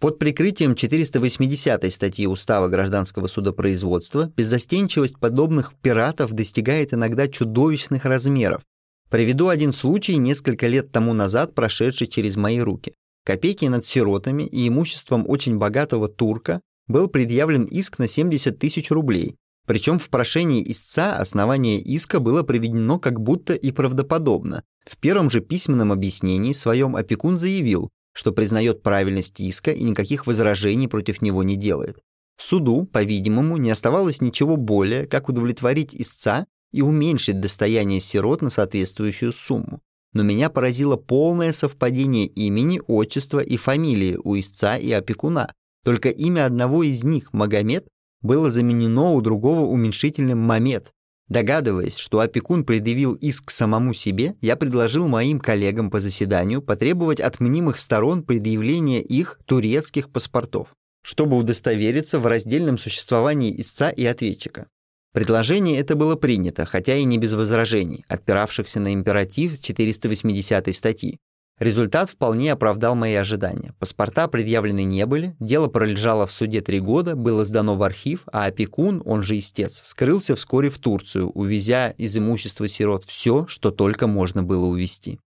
Под 0.00 0.20
прикрытием 0.20 0.76
480 0.76 1.92
статьи 1.92 2.28
Устава 2.28 2.68
гражданского 2.68 3.26
судопроизводства 3.26 4.32
беззастенчивость 4.36 5.18
подобных 5.18 5.74
пиратов 5.74 6.34
достигает 6.34 6.94
иногда 6.94 7.26
чудовищных 7.26 8.04
размеров. 8.04 8.62
Приведу 9.10 9.48
один 9.48 9.72
случай 9.72 10.18
несколько 10.18 10.68
лет 10.68 10.92
тому 10.92 11.14
назад, 11.14 11.52
прошедший 11.52 12.06
через 12.06 12.36
мои 12.36 12.60
руки. 12.60 12.94
Копейки 13.24 13.64
над 13.66 13.86
сиротами 13.86 14.42
и 14.44 14.68
имуществом 14.68 15.24
очень 15.28 15.56
богатого 15.56 16.08
турка 16.08 16.60
был 16.86 17.08
предъявлен 17.08 17.64
иск 17.64 17.98
на 17.98 18.06
70 18.06 18.58
тысяч 18.58 18.90
рублей, 18.90 19.36
причем 19.66 19.98
в 19.98 20.10
прошении 20.10 20.62
истца 20.70 21.16
основание 21.16 21.80
иска 21.80 22.20
было 22.20 22.42
приведено 22.42 22.98
как 22.98 23.20
будто 23.20 23.54
и 23.54 23.72
правдоподобно. 23.72 24.62
В 24.84 24.98
первом 24.98 25.30
же 25.30 25.40
письменном 25.40 25.90
объяснении 25.90 26.52
своем 26.52 26.96
опекун 26.96 27.38
заявил, 27.38 27.90
что 28.12 28.32
признает 28.32 28.82
правильность 28.82 29.40
иска 29.40 29.70
и 29.70 29.82
никаких 29.82 30.26
возражений 30.26 30.86
против 30.86 31.22
него 31.22 31.42
не 31.42 31.56
делает. 31.56 31.98
Суду, 32.38 32.84
по-видимому, 32.84 33.56
не 33.56 33.70
оставалось 33.70 34.20
ничего 34.20 34.56
более, 34.56 35.06
как 35.06 35.28
удовлетворить 35.28 35.94
истца 35.94 36.46
и 36.72 36.82
уменьшить 36.82 37.40
достояние 37.40 38.00
сирот 38.00 38.42
на 38.42 38.50
соответствующую 38.50 39.32
сумму. 39.32 39.80
Но 40.14 40.22
меня 40.22 40.48
поразило 40.48 40.96
полное 40.96 41.52
совпадение 41.52 42.26
имени, 42.26 42.80
отчества 42.86 43.40
и 43.40 43.56
фамилии 43.56 44.18
у 44.24 44.38
истца 44.38 44.78
и 44.78 44.90
опекуна. 44.90 45.52
Только 45.84 46.08
имя 46.08 46.46
одного 46.46 46.82
из 46.82 47.04
них, 47.04 47.32
Магомед, 47.32 47.86
было 48.22 48.50
заменено 48.50 49.12
у 49.12 49.20
другого 49.20 49.66
уменьшительным 49.66 50.38
«Мамед». 50.38 50.92
Догадываясь, 51.28 51.96
что 51.96 52.20
опекун 52.20 52.64
предъявил 52.64 53.14
иск 53.14 53.50
самому 53.50 53.92
себе, 53.92 54.36
я 54.40 54.56
предложил 54.56 55.08
моим 55.08 55.40
коллегам 55.40 55.90
по 55.90 56.00
заседанию 56.00 56.62
потребовать 56.62 57.20
от 57.20 57.40
мнимых 57.40 57.78
сторон 57.78 58.22
предъявления 58.22 59.02
их 59.02 59.38
турецких 59.46 60.10
паспортов 60.10 60.74
чтобы 61.04 61.36
удостовериться 61.36 62.18
в 62.18 62.26
раздельном 62.26 62.78
существовании 62.78 63.60
истца 63.60 63.90
и 63.90 64.04
ответчика. 64.06 64.68
Предложение 65.14 65.78
это 65.78 65.94
было 65.94 66.16
принято, 66.16 66.64
хотя 66.64 66.96
и 66.96 67.04
не 67.04 67.18
без 67.18 67.34
возражений, 67.34 68.04
отпиравшихся 68.08 68.80
на 68.80 68.92
императив 68.92 69.60
480 69.60 70.74
статьи. 70.74 71.20
Результат 71.60 72.10
вполне 72.10 72.50
оправдал 72.50 72.96
мои 72.96 73.14
ожидания. 73.14 73.74
Паспорта 73.78 74.26
предъявлены 74.26 74.82
не 74.82 75.06
были, 75.06 75.36
дело 75.38 75.68
пролежало 75.68 76.26
в 76.26 76.32
суде 76.32 76.62
три 76.62 76.80
года, 76.80 77.14
было 77.14 77.44
сдано 77.44 77.76
в 77.76 77.84
архив, 77.84 78.22
а 78.32 78.46
опекун, 78.46 79.02
он 79.06 79.22
же 79.22 79.38
истец, 79.38 79.82
скрылся 79.84 80.34
вскоре 80.34 80.68
в 80.68 80.78
Турцию, 80.78 81.30
увезя 81.30 81.90
из 81.90 82.18
имущества 82.18 82.66
сирот 82.66 83.04
все, 83.04 83.46
что 83.46 83.70
только 83.70 84.08
можно 84.08 84.42
было 84.42 84.64
увезти. 84.64 85.20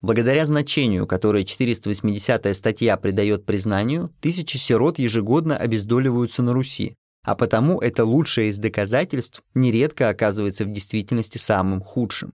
Благодаря 0.00 0.46
значению, 0.46 1.08
которое 1.08 1.42
480-я 1.42 2.54
статья 2.54 2.96
придает 2.96 3.44
признанию, 3.44 4.12
тысячи 4.20 4.58
сирот 4.58 5.00
ежегодно 5.00 5.56
обездоливаются 5.56 6.44
на 6.44 6.52
Руси, 6.52 6.94
а 7.24 7.34
потому 7.34 7.80
это 7.80 8.04
лучшее 8.04 8.50
из 8.50 8.58
доказательств 8.58 9.42
нередко 9.54 10.08
оказывается 10.08 10.64
в 10.64 10.70
действительности 10.70 11.38
самым 11.38 11.80
худшим. 11.80 12.32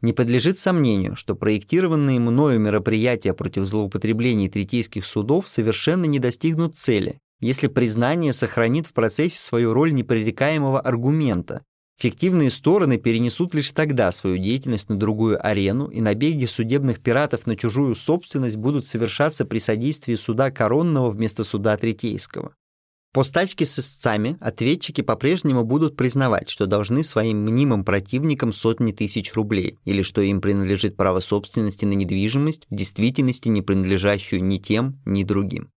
Не 0.00 0.12
подлежит 0.12 0.58
сомнению, 0.58 1.14
что 1.14 1.36
проектированные 1.36 2.18
мною 2.18 2.58
мероприятия 2.58 3.34
против 3.34 3.66
злоупотреблений 3.66 4.48
третейских 4.48 5.06
судов 5.06 5.48
совершенно 5.48 6.06
не 6.06 6.18
достигнут 6.18 6.76
цели, 6.76 7.18
если 7.40 7.68
признание 7.68 8.32
сохранит 8.32 8.86
в 8.86 8.92
процессе 8.92 9.38
свою 9.38 9.72
роль 9.72 9.92
непререкаемого 9.92 10.80
аргумента, 10.80 11.62
Фиктивные 12.02 12.50
стороны 12.50 12.98
перенесут 12.98 13.54
лишь 13.54 13.70
тогда 13.70 14.10
свою 14.10 14.36
деятельность 14.36 14.88
на 14.88 14.96
другую 14.96 15.44
арену, 15.46 15.86
и 15.86 16.00
набеги 16.00 16.46
судебных 16.46 17.00
пиратов 17.00 17.46
на 17.46 17.56
чужую 17.56 17.94
собственность 17.94 18.56
будут 18.56 18.86
совершаться 18.86 19.44
при 19.44 19.60
содействии 19.60 20.16
суда 20.16 20.50
коронного 20.50 21.10
вместо 21.10 21.44
суда 21.44 21.76
третейского. 21.76 22.56
По 23.14 23.24
стачке 23.24 23.66
с 23.66 23.78
истцами 23.78 24.38
ответчики 24.40 25.02
по-прежнему 25.02 25.64
будут 25.64 25.96
признавать, 25.98 26.48
что 26.48 26.64
должны 26.64 27.04
своим 27.04 27.44
мнимым 27.44 27.84
противникам 27.84 28.54
сотни 28.54 28.92
тысяч 28.92 29.34
рублей, 29.34 29.78
или 29.84 30.00
что 30.00 30.22
им 30.22 30.40
принадлежит 30.40 30.96
право 30.96 31.20
собственности 31.20 31.84
на 31.84 31.92
недвижимость, 31.92 32.66
в 32.70 32.74
действительности 32.74 33.48
не 33.48 33.60
принадлежащую 33.60 34.42
ни 34.42 34.56
тем, 34.56 34.98
ни 35.04 35.24
другим. 35.24 35.70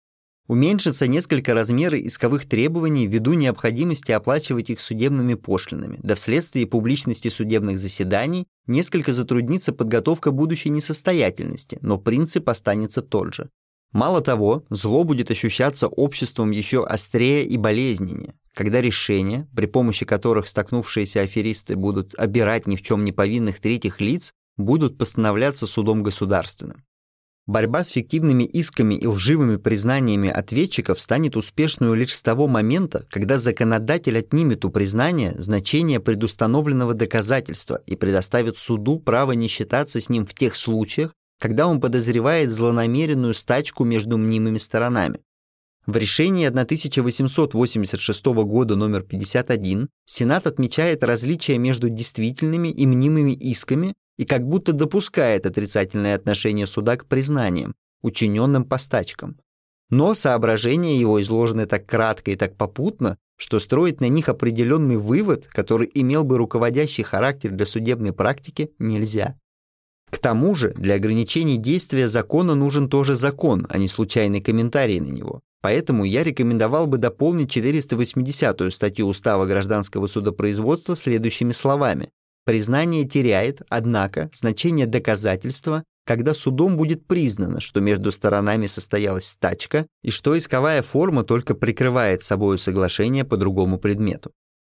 Уменьшатся 0.46 1.08
несколько 1.08 1.54
размеры 1.54 2.06
исковых 2.06 2.46
требований 2.46 3.08
ввиду 3.08 3.32
необходимости 3.32 4.12
оплачивать 4.12 4.70
их 4.70 4.78
судебными 4.78 5.34
пошлинами, 5.34 5.98
да 6.04 6.14
вследствие 6.14 6.68
публичности 6.68 7.30
судебных 7.30 7.80
заседаний 7.80 8.46
несколько 8.68 9.12
затруднится 9.12 9.72
подготовка 9.72 10.30
будущей 10.30 10.68
несостоятельности, 10.68 11.78
но 11.80 11.98
принцип 11.98 12.48
останется 12.48 13.02
тот 13.02 13.34
же. 13.34 13.48
Мало 13.94 14.20
того, 14.20 14.64
зло 14.70 15.04
будет 15.04 15.30
ощущаться 15.30 15.86
обществом 15.86 16.50
еще 16.50 16.84
острее 16.84 17.44
и 17.44 17.56
болезненнее, 17.56 18.34
когда 18.52 18.80
решения, 18.80 19.48
при 19.54 19.66
помощи 19.66 20.04
которых 20.04 20.48
столкнувшиеся 20.48 21.20
аферисты 21.20 21.76
будут 21.76 22.12
обирать 22.16 22.66
ни 22.66 22.74
в 22.74 22.82
чем 22.82 23.04
не 23.04 23.12
повинных 23.12 23.60
третьих 23.60 24.00
лиц, 24.00 24.32
будут 24.56 24.98
постановляться 24.98 25.68
судом 25.68 26.02
государственным. 26.02 26.82
Борьба 27.46 27.84
с 27.84 27.90
фиктивными 27.90 28.42
исками 28.42 28.94
и 28.96 29.06
лживыми 29.06 29.58
признаниями 29.58 30.28
ответчиков 30.28 31.00
станет 31.00 31.36
успешной 31.36 31.96
лишь 31.96 32.16
с 32.16 32.22
того 32.22 32.48
момента, 32.48 33.06
когда 33.10 33.38
законодатель 33.38 34.18
отнимет 34.18 34.64
у 34.64 34.70
признания 34.70 35.36
значение 35.38 36.00
предустановленного 36.00 36.94
доказательства 36.94 37.80
и 37.86 37.94
предоставит 37.94 38.58
суду 38.58 38.98
право 38.98 39.32
не 39.32 39.46
считаться 39.46 40.00
с 40.00 40.08
ним 40.08 40.26
в 40.26 40.34
тех 40.34 40.56
случаях, 40.56 41.14
когда 41.40 41.66
он 41.66 41.80
подозревает 41.80 42.50
злонамеренную 42.50 43.34
стачку 43.34 43.84
между 43.84 44.18
мнимыми 44.18 44.58
сторонами. 44.58 45.20
В 45.86 45.96
решении 45.98 46.46
1886 46.46 48.24
года 48.24 48.74
номер 48.74 49.02
51 49.02 49.88
Сенат 50.06 50.46
отмечает 50.46 51.02
различия 51.02 51.58
между 51.58 51.90
действительными 51.90 52.68
и 52.68 52.86
мнимыми 52.86 53.32
исками 53.32 53.92
и 54.16 54.24
как 54.24 54.46
будто 54.46 54.72
допускает 54.72 55.44
отрицательное 55.44 56.14
отношение 56.14 56.66
суда 56.66 56.96
к 56.96 57.06
признаниям, 57.06 57.74
учиненным 58.02 58.64
по 58.64 58.78
стачкам. 58.78 59.36
Но 59.90 60.14
соображения 60.14 60.98
его 60.98 61.20
изложены 61.20 61.66
так 61.66 61.84
кратко 61.84 62.30
и 62.30 62.36
так 62.36 62.56
попутно, 62.56 63.18
что 63.36 63.60
строить 63.60 64.00
на 64.00 64.08
них 64.08 64.28
определенный 64.28 64.96
вывод, 64.96 65.46
который 65.48 65.90
имел 65.92 66.24
бы 66.24 66.38
руководящий 66.38 67.04
характер 67.04 67.50
для 67.50 67.66
судебной 67.66 68.12
практики, 68.12 68.70
нельзя. 68.78 69.36
К 70.10 70.18
тому 70.18 70.54
же 70.54 70.72
для 70.76 70.94
ограничения 70.94 71.56
действия 71.56 72.08
закона 72.08 72.54
нужен 72.54 72.88
тоже 72.88 73.16
закон, 73.16 73.66
а 73.68 73.78
не 73.78 73.88
случайный 73.88 74.40
комментарий 74.40 75.00
на 75.00 75.08
него. 75.08 75.40
Поэтому 75.60 76.04
я 76.04 76.22
рекомендовал 76.22 76.86
бы 76.86 76.98
дополнить 76.98 77.56
480-ю 77.56 78.70
статью 78.70 79.06
Устава 79.06 79.46
гражданского 79.46 80.06
судопроизводства 80.06 80.94
следующими 80.94 81.52
словами. 81.52 82.10
Признание 82.44 83.04
теряет, 83.04 83.62
однако, 83.70 84.28
значение 84.34 84.86
доказательства, 84.86 85.82
когда 86.04 86.34
судом 86.34 86.76
будет 86.76 87.06
признано, 87.06 87.60
что 87.60 87.80
между 87.80 88.12
сторонами 88.12 88.66
состоялась 88.66 89.28
стачка 89.28 89.86
и 90.02 90.10
что 90.10 90.36
исковая 90.36 90.82
форма 90.82 91.22
только 91.22 91.54
прикрывает 91.54 92.22
собою 92.22 92.58
соглашение 92.58 93.24
по 93.24 93.38
другому 93.38 93.78
предмету. 93.78 94.32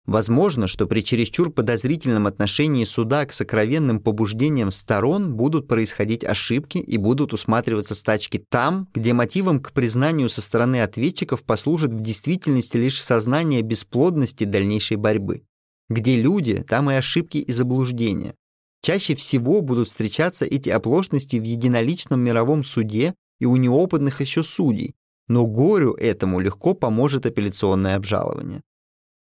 Возможно, 0.07 0.69
что 0.69 0.87
при 0.87 1.01
чересчур 1.01 1.51
подозрительном 1.51 2.29
отношении 2.29 2.85
суда 2.85 3.27
к 3.27 3.33
сокровенным 3.33 3.99
побуждениям 3.99 4.71
сторон 4.71 5.35
будут 5.35 5.67
происходить 5.67 6.25
ошибки 6.25 6.79
и 6.79 6.97
будут 6.97 7.33
усматриваться 7.33 7.97
стачки 7.97 8.39
там, 8.49 8.89
где 8.95 9.13
мотивом 9.13 9.59
к 9.59 9.73
признанию 9.73 10.29
со 10.29 10.41
стороны 10.43 10.83
ответчиков 10.83 11.43
послужит 11.43 11.91
в 11.91 12.01
действительности 12.01 12.77
лишь 12.77 13.03
сознание 13.03 13.63
бесплодности 13.63 14.45
дальнейшей 14.45 14.97
борьбы. 14.97 15.43
Где 15.89 16.17
люди, 16.17 16.63
там 16.63 16.89
и 16.89 16.95
ошибки 16.95 17.39
и 17.39 17.53
заблуждения. 17.53 18.35
Чаще 18.83 19.17
всего 19.17 19.61
будут 19.61 19.89
встречаться 19.89 20.45
эти 20.45 20.69
оплошности 20.69 21.37
в 21.37 21.43
единоличном 21.43 22.21
мировом 22.21 22.63
суде 22.63 23.15
и 23.41 23.47
у 23.47 23.57
неопытных 23.57 24.21
еще 24.21 24.45
судей, 24.45 24.95
но 25.27 25.47
горю 25.47 25.95
этому 25.95 26.39
легко 26.39 26.75
поможет 26.75 27.27
апелляционное 27.27 27.97
обжалование. 27.97 28.63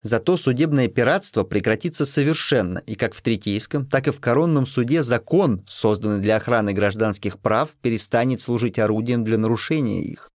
Зато 0.03 0.39
судебное 0.39 0.89
пиратство 0.89 1.45
прекратится 1.45 2.07
совершенно, 2.07 2.79
и 2.79 2.95
как 2.95 3.15
в 3.15 3.21
Третейском, 3.21 3.85
так 3.85 4.09
и 4.09 4.13
в 4.13 4.21
Коронном 4.21 4.67
суде 4.67 5.03
закон, 5.03 5.65
созданный 5.69 6.21
для 6.21 6.37
охраны 6.37 6.73
гражданских 6.73 7.39
прав, 7.39 7.73
перестанет 7.83 8.41
служить 8.41 8.79
орудием 8.79 9.25
для 9.25 9.37
нарушения 9.37 10.03
их. 10.03 10.31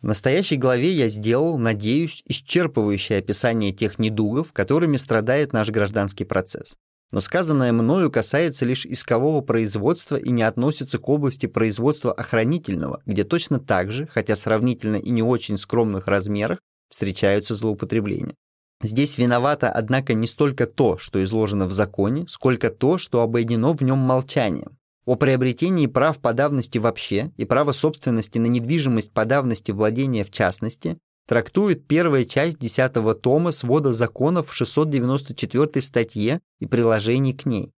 В 0.00 0.06
настоящей 0.06 0.56
главе 0.56 0.90
я 0.90 1.06
сделал, 1.06 1.58
надеюсь, 1.58 2.24
исчерпывающее 2.28 3.18
описание 3.18 3.70
тех 3.70 4.00
недугов, 4.00 4.52
которыми 4.52 4.96
страдает 4.96 5.52
наш 5.52 5.70
гражданский 5.70 6.24
процесс. 6.24 6.74
Но 7.12 7.20
сказанное 7.20 7.72
мною 7.72 8.10
касается 8.10 8.64
лишь 8.64 8.84
искового 8.84 9.42
производства 9.42 10.16
и 10.16 10.30
не 10.30 10.42
относится 10.42 10.98
к 10.98 11.08
области 11.08 11.46
производства 11.46 12.12
охранительного, 12.12 13.00
где 13.06 13.22
точно 13.22 13.60
так 13.60 13.92
же, 13.92 14.08
хотя 14.08 14.34
сравнительно 14.34 14.96
и 14.96 15.10
не 15.10 15.22
очень 15.22 15.56
скромных 15.56 16.08
размерах, 16.08 16.58
встречаются 16.92 17.56
злоупотребления. 17.56 18.36
Здесь 18.82 19.16
виновато, 19.16 19.70
однако, 19.70 20.14
не 20.14 20.26
столько 20.26 20.66
то, 20.66 20.98
что 20.98 21.22
изложено 21.24 21.66
в 21.66 21.72
законе, 21.72 22.26
сколько 22.28 22.68
то, 22.70 22.98
что 22.98 23.22
обойдено 23.22 23.72
в 23.72 23.80
нем 23.82 23.98
молчанием. 23.98 24.76
О 25.04 25.16
приобретении 25.16 25.86
прав 25.86 26.18
по 26.18 26.32
давности 26.32 26.78
вообще 26.78 27.32
и 27.36 27.44
право 27.44 27.72
собственности 27.72 28.38
на 28.38 28.46
недвижимость 28.46 29.12
по 29.12 29.24
давности 29.24 29.72
владения 29.72 30.24
в 30.24 30.30
частности 30.30 30.98
трактует 31.26 31.86
первая 31.86 32.24
часть 32.24 32.58
10 32.58 33.20
тома 33.20 33.52
свода 33.52 33.92
законов 33.92 34.50
в 34.50 34.54
694 34.54 35.82
статье 35.82 36.40
и 36.60 36.66
приложений 36.66 37.34
к 37.34 37.46
ней. 37.46 37.72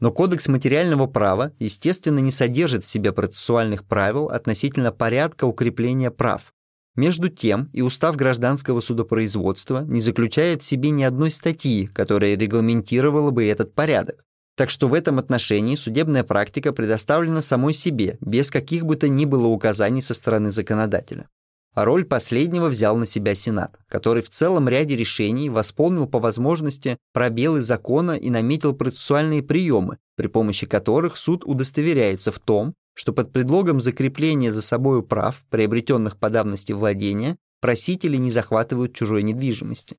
Но 0.00 0.12
Кодекс 0.12 0.48
материального 0.48 1.06
права, 1.06 1.52
естественно, 1.58 2.20
не 2.20 2.30
содержит 2.30 2.84
в 2.84 2.88
себе 2.88 3.12
процессуальных 3.12 3.84
правил 3.84 4.28
относительно 4.28 4.92
порядка 4.92 5.44
укрепления 5.44 6.10
прав. 6.10 6.52
Между 6.98 7.28
тем, 7.28 7.70
и 7.72 7.80
устав 7.80 8.16
гражданского 8.16 8.80
судопроизводства 8.80 9.84
не 9.84 10.00
заключает 10.00 10.62
в 10.62 10.66
себе 10.66 10.90
ни 10.90 11.04
одной 11.04 11.30
статьи, 11.30 11.86
которая 11.86 12.36
регламентировала 12.36 13.30
бы 13.30 13.46
этот 13.46 13.72
порядок. 13.72 14.24
Так 14.56 14.68
что 14.68 14.88
в 14.88 14.94
этом 14.94 15.20
отношении 15.20 15.76
судебная 15.76 16.24
практика 16.24 16.72
предоставлена 16.72 17.40
самой 17.40 17.72
себе, 17.72 18.18
без 18.20 18.50
каких 18.50 18.84
бы 18.84 18.96
то 18.96 19.08
ни 19.08 19.26
было 19.26 19.46
указаний 19.46 20.02
со 20.02 20.12
стороны 20.12 20.50
законодателя. 20.50 21.28
А 21.72 21.84
роль 21.84 22.04
последнего 22.04 22.66
взял 22.66 22.96
на 22.96 23.06
себя 23.06 23.36
Сенат, 23.36 23.78
который 23.86 24.24
в 24.24 24.28
целом 24.28 24.68
ряде 24.68 24.96
решений 24.96 25.50
восполнил 25.50 26.08
по 26.08 26.18
возможности 26.18 26.96
пробелы 27.12 27.62
закона 27.62 28.16
и 28.16 28.28
наметил 28.28 28.74
процессуальные 28.74 29.44
приемы, 29.44 29.98
при 30.16 30.26
помощи 30.26 30.66
которых 30.66 31.16
суд 31.16 31.44
удостоверяется 31.44 32.32
в 32.32 32.40
том, 32.40 32.74
что 32.98 33.12
под 33.12 33.32
предлогом 33.32 33.80
закрепления 33.80 34.52
за 34.52 34.60
собою 34.60 35.04
прав, 35.04 35.44
приобретенных 35.50 36.18
по 36.18 36.30
давности 36.30 36.72
владения, 36.72 37.36
просители 37.60 38.16
не 38.16 38.32
захватывают 38.32 38.92
чужой 38.92 39.22
недвижимости. 39.22 39.96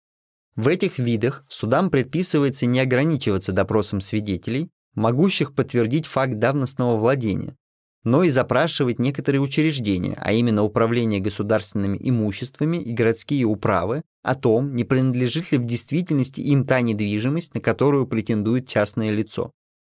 В 0.58 0.68
этих 0.68 1.00
видах 1.00 1.46
судам 1.48 1.92
предписывается 1.92 2.66
не 2.66 2.82
ограничиваться 2.82 3.54
допросом 3.54 4.02
свидетелей, 4.02 4.70
могущих 4.96 5.56
подтвердить 5.56 6.08
факт 6.08 6.40
давностного 6.40 6.98
владения, 6.98 7.56
но 8.04 8.24
и 8.24 8.30
запрашивать 8.30 9.00
некоторые 9.00 9.40
учреждения, 9.40 10.18
а 10.20 10.34
именно 10.34 10.64
управление 10.64 11.22
государственными 11.22 11.98
имуществами 12.02 12.80
и 12.80 12.92
городские 12.92 13.46
управы, 13.46 14.02
о 14.24 14.36
том, 14.36 14.76
не 14.76 14.84
принадлежит 14.84 15.54
ли 15.54 15.58
в 15.58 15.64
действительности 15.66 16.42
им 16.42 16.66
та 16.66 16.82
недвижимость, 16.82 17.54
на 17.54 17.62
которую 17.62 18.08
претендует 18.08 18.68
частное 18.68 19.10
лицо. 19.10 19.54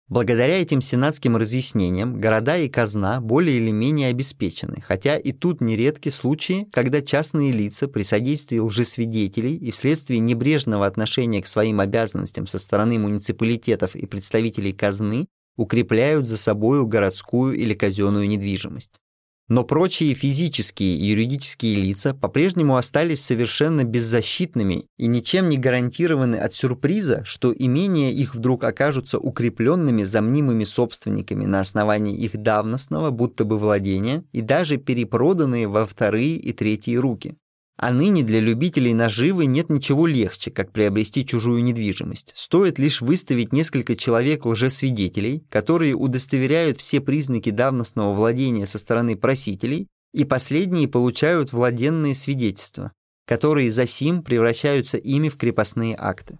Благодаря 0.09 0.61
этим 0.61 0.81
сенатским 0.81 1.37
разъяснениям 1.37 2.19
города 2.19 2.57
и 2.57 2.67
казна 2.67 3.21
более 3.21 3.57
или 3.57 3.71
менее 3.71 4.09
обеспечены, 4.09 4.81
хотя 4.81 5.15
и 5.17 5.31
тут 5.31 5.61
нередки 5.61 6.09
случаи, 6.09 6.67
когда 6.73 7.01
частные 7.01 7.53
лица 7.53 7.87
при 7.87 8.03
содействии 8.03 8.59
лжесвидетелей 8.59 9.55
и 9.55 9.71
вследствие 9.71 10.19
небрежного 10.19 10.85
отношения 10.85 11.41
к 11.41 11.47
своим 11.47 11.79
обязанностям 11.79 12.47
со 12.47 12.59
стороны 12.59 12.99
муниципалитетов 12.99 13.95
и 13.95 14.05
представителей 14.05 14.73
казны 14.73 15.27
укрепляют 15.55 16.27
за 16.27 16.37
собою 16.37 16.85
городскую 16.85 17.55
или 17.55 17.73
казенную 17.73 18.27
недвижимость. 18.27 18.91
Но 19.53 19.63
прочие 19.63 20.15
физические 20.15 20.97
и 20.97 21.05
юридические 21.05 21.75
лица 21.75 22.15
по-прежнему 22.15 22.75
остались 22.75 23.23
совершенно 23.23 23.83
беззащитными 23.83 24.87
и 24.97 25.05
ничем 25.05 25.47
не 25.47 25.59
гарантированы 25.59 26.37
от 26.37 26.55
сюрприза, 26.55 27.21
что 27.23 27.53
имения 27.55 28.11
их 28.11 28.33
вдруг 28.33 28.63
окажутся 28.63 29.19
укрепленными 29.19 30.05
за 30.05 30.23
мнимыми 30.23 30.63
собственниками 30.63 31.45
на 31.45 31.59
основании 31.59 32.17
их 32.17 32.35
давностного 32.35 33.11
будто 33.11 33.45
бы 33.45 33.59
владения 33.59 34.23
и 34.31 34.41
даже 34.41 34.77
перепроданные 34.77 35.67
во 35.67 35.85
вторые 35.85 36.35
и 36.37 36.51
третьи 36.51 36.95
руки. 36.95 37.37
А 37.85 37.91
ныне 37.91 38.23
для 38.23 38.39
любителей 38.39 38.93
наживы 38.93 39.45
нет 39.45 39.69
ничего 39.69 40.07
легче, 40.07 40.51
как 40.51 40.71
приобрести 40.71 41.25
чужую 41.25 41.61
недвижимость. 41.65 42.31
Стоит 42.33 42.79
лишь 42.79 43.01
выставить 43.01 43.51
несколько 43.51 43.97
человек 43.97 44.45
лжесвидетелей, 44.45 45.43
которые 45.49 45.93
удостоверяют 45.93 46.77
все 46.77 47.01
признаки 47.01 47.49
давностного 47.49 48.13
владения 48.13 48.67
со 48.67 48.79
стороны 48.79 49.17
просителей, 49.17 49.89
и 50.13 50.23
последние 50.23 50.87
получают 50.87 51.51
владенные 51.51 52.15
свидетельства, 52.15 52.93
которые 53.27 53.69
за 53.69 53.85
сим 53.85 54.23
превращаются 54.23 54.95
ими 54.95 55.27
в 55.27 55.35
крепостные 55.35 55.97
акты. 55.99 56.39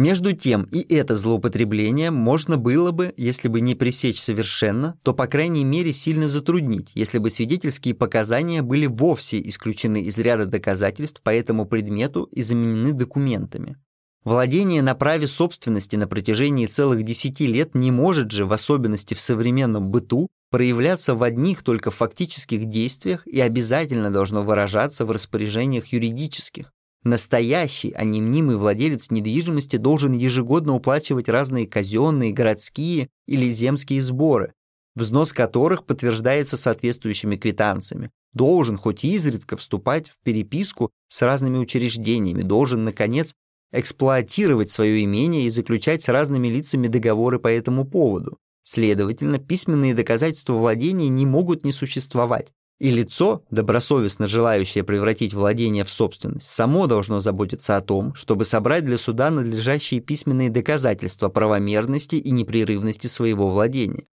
Между 0.00 0.32
тем, 0.32 0.62
и 0.62 0.80
это 0.94 1.14
злоупотребление 1.14 2.10
можно 2.10 2.56
было 2.56 2.90
бы, 2.90 3.12
если 3.18 3.48
бы 3.48 3.60
не 3.60 3.74
пресечь 3.74 4.22
совершенно, 4.22 4.98
то, 5.02 5.12
по 5.12 5.26
крайней 5.26 5.62
мере, 5.62 5.92
сильно 5.92 6.26
затруднить, 6.26 6.92
если 6.94 7.18
бы 7.18 7.28
свидетельские 7.28 7.92
показания 7.92 8.62
были 8.62 8.86
вовсе 8.86 9.46
исключены 9.46 10.00
из 10.00 10.16
ряда 10.16 10.46
доказательств 10.46 11.20
по 11.20 11.28
этому 11.28 11.66
предмету 11.66 12.22
и 12.32 12.40
заменены 12.40 12.94
документами. 12.94 13.76
Владение 14.24 14.80
на 14.80 14.94
праве 14.94 15.28
собственности 15.28 15.96
на 15.96 16.08
протяжении 16.08 16.64
целых 16.64 17.02
десяти 17.02 17.46
лет 17.46 17.74
не 17.74 17.90
может 17.90 18.30
же, 18.30 18.46
в 18.46 18.54
особенности 18.54 19.12
в 19.12 19.20
современном 19.20 19.90
быту, 19.90 20.28
проявляться 20.50 21.14
в 21.14 21.22
одних 21.22 21.62
только 21.62 21.90
фактических 21.90 22.64
действиях 22.64 23.26
и 23.26 23.38
обязательно 23.38 24.10
должно 24.10 24.40
выражаться 24.40 25.04
в 25.04 25.10
распоряжениях 25.10 25.88
юридических, 25.88 26.72
Настоящий, 27.02 27.92
а 27.92 28.04
не 28.04 28.20
мнимый 28.20 28.56
владелец 28.56 29.10
недвижимости 29.10 29.76
должен 29.76 30.12
ежегодно 30.12 30.74
уплачивать 30.74 31.30
разные 31.30 31.66
казенные, 31.66 32.32
городские 32.32 33.08
или 33.26 33.50
земские 33.50 34.02
сборы, 34.02 34.52
взнос 34.94 35.32
которых 35.32 35.86
подтверждается 35.86 36.58
соответствующими 36.58 37.36
квитанциями. 37.36 38.10
Должен 38.34 38.76
хоть 38.76 39.04
изредка 39.04 39.56
вступать 39.56 40.08
в 40.10 40.18
переписку 40.22 40.90
с 41.08 41.22
разными 41.22 41.56
учреждениями, 41.56 42.42
должен, 42.42 42.84
наконец, 42.84 43.34
эксплуатировать 43.72 44.70
свое 44.70 45.02
имение 45.02 45.44
и 45.44 45.50
заключать 45.50 46.02
с 46.02 46.08
разными 46.08 46.48
лицами 46.48 46.86
договоры 46.86 47.38
по 47.38 47.48
этому 47.48 47.86
поводу. 47.86 48.36
Следовательно, 48.62 49.38
письменные 49.38 49.94
доказательства 49.94 50.52
владения 50.52 51.08
не 51.08 51.24
могут 51.24 51.64
не 51.64 51.72
существовать, 51.72 52.52
и 52.80 52.90
лицо, 52.90 53.44
добросовестно 53.50 54.26
желающее 54.26 54.82
превратить 54.82 55.34
владение 55.34 55.84
в 55.84 55.90
собственность, 55.90 56.46
само 56.46 56.86
должно 56.86 57.20
заботиться 57.20 57.76
о 57.76 57.82
том, 57.82 58.14
чтобы 58.14 58.46
собрать 58.46 58.86
для 58.86 58.96
суда 58.96 59.30
надлежащие 59.30 60.00
письменные 60.00 60.48
доказательства 60.48 61.28
правомерности 61.28 62.16
и 62.16 62.30
непрерывности 62.30 63.06
своего 63.06 63.48
владения. 63.48 64.06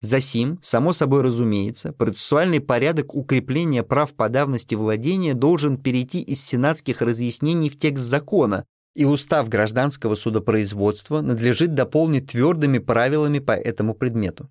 Засим, 0.00 0.58
само 0.62 0.92
собой 0.94 1.22
разумеется, 1.22 1.92
процессуальный 1.92 2.60
порядок 2.60 3.14
укрепления 3.14 3.82
прав 3.82 4.14
по 4.14 4.28
давности 4.28 4.74
владения 4.74 5.34
должен 5.34 5.76
перейти 5.76 6.20
из 6.20 6.42
сенатских 6.44 7.02
разъяснений 7.02 7.68
в 7.68 7.78
текст 7.78 8.04
закона, 8.04 8.64
и 8.94 9.04
устав 9.04 9.48
гражданского 9.48 10.14
судопроизводства 10.14 11.20
надлежит 11.20 11.74
дополнить 11.74 12.30
твердыми 12.30 12.78
правилами 12.78 13.38
по 13.40 13.52
этому 13.52 13.94
предмету. 13.94 14.48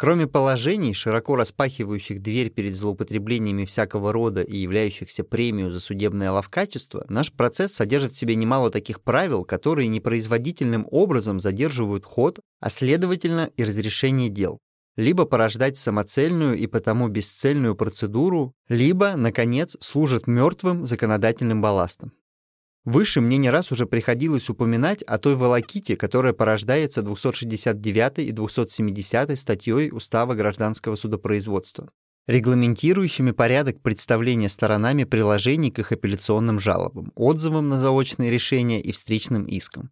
Кроме 0.00 0.28
положений, 0.28 0.94
широко 0.94 1.34
распахивающих 1.34 2.22
дверь 2.22 2.50
перед 2.50 2.76
злоупотреблениями 2.76 3.64
всякого 3.64 4.12
рода 4.12 4.42
и 4.42 4.56
являющихся 4.56 5.24
премию 5.24 5.72
за 5.72 5.80
судебное 5.80 6.30
ловкачество, 6.30 7.04
наш 7.08 7.32
процесс 7.32 7.72
содержит 7.72 8.12
в 8.12 8.16
себе 8.16 8.36
немало 8.36 8.70
таких 8.70 9.02
правил, 9.02 9.44
которые 9.44 9.88
непроизводительным 9.88 10.86
образом 10.92 11.40
задерживают 11.40 12.04
ход, 12.04 12.38
а 12.60 12.70
следовательно 12.70 13.50
и 13.56 13.64
разрешение 13.64 14.28
дел. 14.28 14.60
Либо 14.96 15.24
порождать 15.24 15.76
самоцельную 15.76 16.56
и 16.56 16.68
потому 16.68 17.08
бесцельную 17.08 17.74
процедуру, 17.74 18.52
либо, 18.68 19.16
наконец, 19.16 19.76
служат 19.80 20.28
мертвым 20.28 20.86
законодательным 20.86 21.60
балластом. 21.60 22.12
Выше 22.88 23.20
мне 23.20 23.36
не 23.36 23.50
раз 23.50 23.70
уже 23.70 23.84
приходилось 23.84 24.48
упоминать 24.48 25.02
о 25.02 25.18
той 25.18 25.36
волоките, 25.36 25.94
которая 25.94 26.32
порождается 26.32 27.02
269 27.02 28.20
и 28.20 28.32
270 28.32 29.38
статьей 29.38 29.90
Устава 29.92 30.32
гражданского 30.32 30.96
судопроизводства, 30.96 31.90
регламентирующими 32.26 33.32
порядок 33.32 33.82
представления 33.82 34.48
сторонами 34.48 35.04
приложений 35.04 35.72
к 35.72 35.80
их 35.80 35.92
апелляционным 35.92 36.60
жалобам, 36.60 37.12
отзывам 37.14 37.68
на 37.68 37.78
заочные 37.78 38.30
решения 38.30 38.80
и 38.80 38.90
встречным 38.92 39.44
искам. 39.44 39.90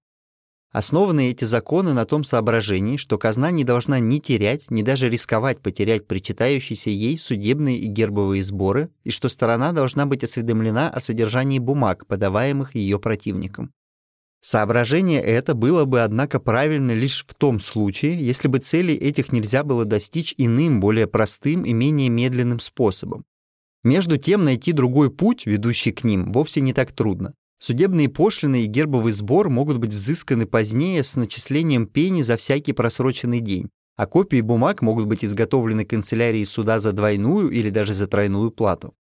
Основаны 0.76 1.30
эти 1.30 1.46
законы 1.46 1.94
на 1.94 2.04
том 2.04 2.22
соображении, 2.22 2.98
что 2.98 3.16
казна 3.16 3.50
не 3.50 3.64
должна 3.64 3.98
ни 3.98 4.18
терять, 4.18 4.70
ни 4.70 4.82
даже 4.82 5.08
рисковать 5.08 5.62
потерять 5.62 6.06
причитающиеся 6.06 6.90
ей 6.90 7.18
судебные 7.18 7.78
и 7.78 7.86
гербовые 7.86 8.44
сборы, 8.44 8.90
и 9.02 9.10
что 9.10 9.30
сторона 9.30 9.72
должна 9.72 10.04
быть 10.04 10.22
осведомлена 10.22 10.90
о 10.90 11.00
содержании 11.00 11.58
бумаг, 11.60 12.06
подаваемых 12.06 12.74
ее 12.74 12.98
противникам. 12.98 13.72
Соображение 14.42 15.22
это 15.22 15.54
было 15.54 15.86
бы, 15.86 16.02
однако, 16.02 16.40
правильно 16.40 16.92
лишь 16.92 17.24
в 17.26 17.32
том 17.32 17.58
случае, 17.58 18.22
если 18.22 18.46
бы 18.46 18.58
цели 18.58 18.92
этих 18.92 19.32
нельзя 19.32 19.64
было 19.64 19.86
достичь 19.86 20.34
иным, 20.36 20.80
более 20.80 21.06
простым 21.06 21.64
и 21.64 21.72
менее 21.72 22.10
медленным 22.10 22.60
способом. 22.60 23.24
Между 23.82 24.18
тем, 24.18 24.44
найти 24.44 24.72
другой 24.72 25.10
путь, 25.10 25.46
ведущий 25.46 25.92
к 25.92 26.04
ним, 26.04 26.32
вовсе 26.32 26.60
не 26.60 26.74
так 26.74 26.92
трудно. 26.92 27.32
Судебные 27.58 28.08
пошлины 28.08 28.64
и 28.64 28.66
гербовый 28.66 29.12
сбор 29.12 29.48
могут 29.48 29.78
быть 29.78 29.94
взысканы 29.94 30.46
позднее 30.46 31.02
с 31.02 31.16
начислением 31.16 31.86
пени 31.86 32.22
за 32.22 32.36
всякий 32.36 32.72
просроченный 32.72 33.40
день, 33.40 33.70
а 33.96 34.06
копии 34.06 34.42
бумаг 34.42 34.82
могут 34.82 35.06
быть 35.06 35.24
изготовлены 35.24 35.84
канцелярией 35.86 36.44
суда 36.44 36.80
за 36.80 36.92
двойную 36.92 37.50
или 37.50 37.70
даже 37.70 37.94
за 37.94 38.06
тройную 38.06 38.50
плату. 38.50 38.94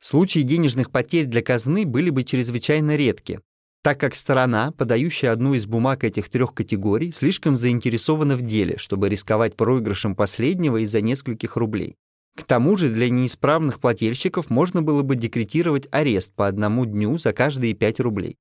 Случаи 0.00 0.40
денежных 0.40 0.90
потерь 0.90 1.26
для 1.26 1.42
казны 1.42 1.86
были 1.86 2.10
бы 2.10 2.24
чрезвычайно 2.24 2.96
редки, 2.96 3.40
так 3.82 4.00
как 4.00 4.16
сторона, 4.16 4.72
подающая 4.72 5.30
одну 5.30 5.54
из 5.54 5.66
бумаг 5.66 6.02
этих 6.02 6.28
трех 6.28 6.54
категорий, 6.54 7.12
слишком 7.12 7.54
заинтересована 7.54 8.36
в 8.36 8.42
деле, 8.42 8.78
чтобы 8.78 9.08
рисковать 9.08 9.56
проигрышем 9.56 10.16
последнего 10.16 10.78
из-за 10.78 11.00
нескольких 11.00 11.56
рублей. 11.56 11.96
К 12.36 12.44
тому 12.44 12.76
же 12.76 12.88
для 12.88 13.10
неисправных 13.10 13.78
плательщиков 13.78 14.48
можно 14.48 14.80
было 14.82 15.02
бы 15.02 15.16
декретировать 15.16 15.86
арест 15.92 16.32
по 16.34 16.46
одному 16.46 16.86
дню 16.86 17.18
за 17.18 17.32
каждые 17.32 17.74
5 17.74 18.00
рублей. 18.00 18.38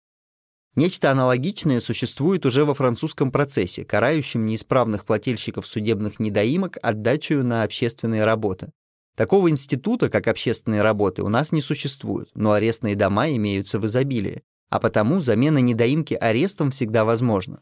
Нечто 0.75 1.11
аналогичное 1.11 1.81
существует 1.81 2.45
уже 2.45 2.63
во 2.63 2.73
французском 2.73 3.29
процессе, 3.29 3.83
карающем 3.83 4.45
неисправных 4.45 5.03
плательщиков 5.03 5.67
судебных 5.67 6.21
недоимок 6.21 6.77
отдачу 6.81 7.43
на 7.43 7.63
общественные 7.63 8.23
работы. 8.23 8.71
Такого 9.17 9.49
института, 9.49 10.09
как 10.09 10.27
общественные 10.27 10.81
работы, 10.81 11.23
у 11.23 11.27
нас 11.27 11.51
не 11.51 11.61
существует, 11.61 12.29
но 12.33 12.53
арестные 12.53 12.95
дома 12.95 13.29
имеются 13.31 13.79
в 13.79 13.85
изобилии, 13.85 14.43
а 14.69 14.79
потому 14.79 15.19
замена 15.19 15.57
недоимки 15.57 16.13
арестом 16.13 16.71
всегда 16.71 17.03
возможна. 17.03 17.61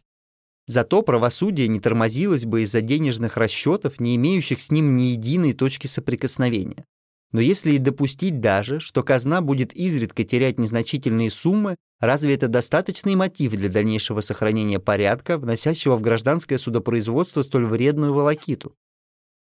Зато 0.70 1.02
правосудие 1.02 1.68
не 1.68 1.80
тормозилось 1.80 2.46
бы 2.46 2.62
из-за 2.62 2.82
денежных 2.82 3.38
расчетов, 3.38 4.00
не 4.00 4.16
имеющих 4.18 4.62
с 4.62 4.70
ним 4.70 4.96
ни 4.96 5.14
единой 5.14 5.54
точки 5.54 5.88
соприкосновения. 5.88 6.86
Но 7.32 7.42
если 7.42 7.72
и 7.72 7.80
допустить 7.80 8.40
даже, 8.40 8.80
что 8.80 9.02
казна 9.02 9.42
будет 9.42 9.74
изредка 9.74 10.24
терять 10.24 10.60
незначительные 10.60 11.32
суммы, 11.32 11.76
разве 12.00 12.36
это 12.36 12.48
достаточный 12.48 13.16
мотив 13.16 13.54
для 13.54 13.68
дальнейшего 13.68 14.22
сохранения 14.22 14.80
порядка, 14.80 15.40
вносящего 15.40 15.96
в 15.96 16.02
гражданское 16.02 16.60
судопроизводство 16.60 17.42
столь 17.42 17.66
вредную 17.66 18.14
волокиту? 18.14 18.76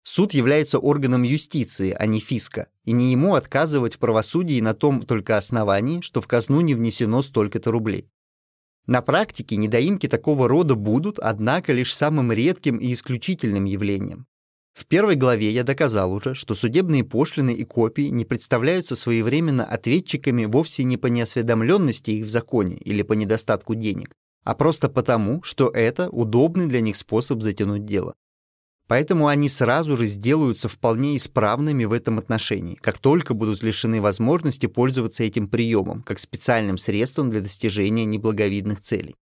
Суд 0.04 0.32
является 0.32 0.78
органом 0.78 1.24
юстиции, 1.24 1.90
а 1.90 2.06
не 2.06 2.20
фиска, 2.20 2.68
и 2.84 2.92
не 2.92 3.12
ему 3.12 3.34
отказывать 3.34 3.96
в 3.96 3.98
правосудии 3.98 4.62
на 4.62 4.72
том 4.72 5.02
только 5.02 5.36
основании, 5.36 6.00
что 6.00 6.22
в 6.22 6.26
казну 6.26 6.62
не 6.62 6.74
внесено 6.74 7.20
столько-то 7.20 7.70
рублей. 7.70 8.08
На 8.88 9.02
практике 9.02 9.56
недоимки 9.56 10.06
такого 10.08 10.48
рода 10.48 10.74
будут, 10.74 11.18
однако, 11.18 11.74
лишь 11.74 11.94
самым 11.94 12.32
редким 12.32 12.78
и 12.78 12.94
исключительным 12.94 13.66
явлением. 13.66 14.24
В 14.72 14.86
первой 14.86 15.14
главе 15.14 15.50
я 15.50 15.62
доказал 15.62 16.10
уже, 16.10 16.34
что 16.34 16.54
судебные 16.54 17.04
пошлины 17.04 17.52
и 17.52 17.64
копии 17.64 18.08
не 18.08 18.24
представляются 18.24 18.96
своевременно 18.96 19.62
ответчиками 19.62 20.46
вовсе 20.46 20.84
не 20.84 20.96
по 20.96 21.08
неосведомленности 21.08 22.12
их 22.12 22.24
в 22.24 22.30
законе 22.30 22.76
или 22.76 23.02
по 23.02 23.12
недостатку 23.12 23.74
денег, 23.74 24.14
а 24.42 24.54
просто 24.54 24.88
потому, 24.88 25.42
что 25.42 25.68
это 25.68 26.08
удобный 26.08 26.66
для 26.66 26.80
них 26.80 26.96
способ 26.96 27.42
затянуть 27.42 27.84
дело. 27.84 28.14
Поэтому 28.88 29.28
они 29.28 29.50
сразу 29.50 29.98
же 29.98 30.06
сделаются 30.06 30.68
вполне 30.68 31.18
исправными 31.18 31.84
в 31.84 31.92
этом 31.92 32.18
отношении, 32.18 32.74
как 32.76 32.98
только 32.98 33.34
будут 33.34 33.62
лишены 33.62 34.00
возможности 34.00 34.64
пользоваться 34.64 35.22
этим 35.22 35.46
приемом, 35.46 36.02
как 36.02 36.18
специальным 36.18 36.78
средством 36.78 37.30
для 37.30 37.40
достижения 37.40 38.06
неблаговидных 38.06 38.80
целей. 38.80 39.14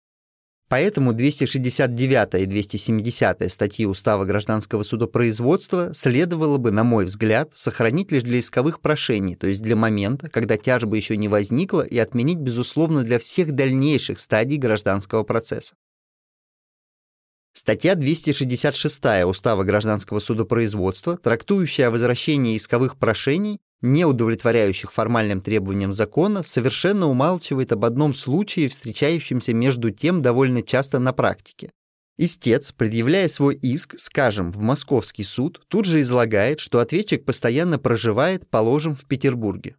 Поэтому 0.67 1.13
269 1.13 2.41
и 2.41 2.45
270 2.45 3.51
статьи 3.51 3.85
Устава 3.85 4.25
гражданского 4.25 4.83
судопроизводства 4.83 5.93
следовало 5.93 6.57
бы, 6.57 6.71
на 6.71 6.83
мой 6.83 7.05
взгляд, 7.05 7.51
сохранить 7.53 8.11
лишь 8.11 8.23
для 8.23 8.39
исковых 8.39 8.81
прошений, 8.81 9.35
то 9.35 9.47
есть 9.47 9.61
для 9.61 9.75
момента, 9.75 10.27
когда 10.29 10.57
тяжба 10.57 10.95
еще 10.95 11.17
не 11.17 11.27
возникла, 11.27 11.81
и 11.81 11.97
отменить, 11.97 12.39
безусловно, 12.39 13.03
для 13.03 13.19
всех 13.19 13.51
дальнейших 13.51 14.19
стадий 14.19 14.57
гражданского 14.57 15.23
процесса. 15.23 15.75
Статья 17.57 17.95
266 17.95 19.01
Устава 19.25 19.63
гражданского 19.63 20.19
судопроизводства, 20.19 21.15
трактующая 21.17 21.87
о 21.87 21.91
возвращении 21.91 22.57
исковых 22.57 22.97
прошений, 22.97 23.61
не 23.81 24.03
удовлетворяющих 24.03 24.91
формальным 24.91 25.39
требованиям 25.39 25.93
закона, 25.93 26.43
совершенно 26.43 27.07
умалчивает 27.07 27.71
об 27.71 27.85
одном 27.85 28.13
случае, 28.13 28.67
встречающемся 28.67 29.53
между 29.53 29.89
тем 29.91 30.21
довольно 30.21 30.63
часто 30.63 30.99
на 30.99 31.13
практике. 31.13 31.71
Истец, 32.17 32.73
предъявляя 32.73 33.29
свой 33.29 33.55
иск, 33.55 33.95
скажем, 33.97 34.51
в 34.51 34.57
московский 34.57 35.23
суд, 35.23 35.63
тут 35.69 35.85
же 35.85 36.01
излагает, 36.01 36.59
что 36.59 36.79
ответчик 36.79 37.23
постоянно 37.23 37.79
проживает, 37.79 38.49
положим, 38.49 38.97
в 38.97 39.05
Петербурге. 39.05 39.77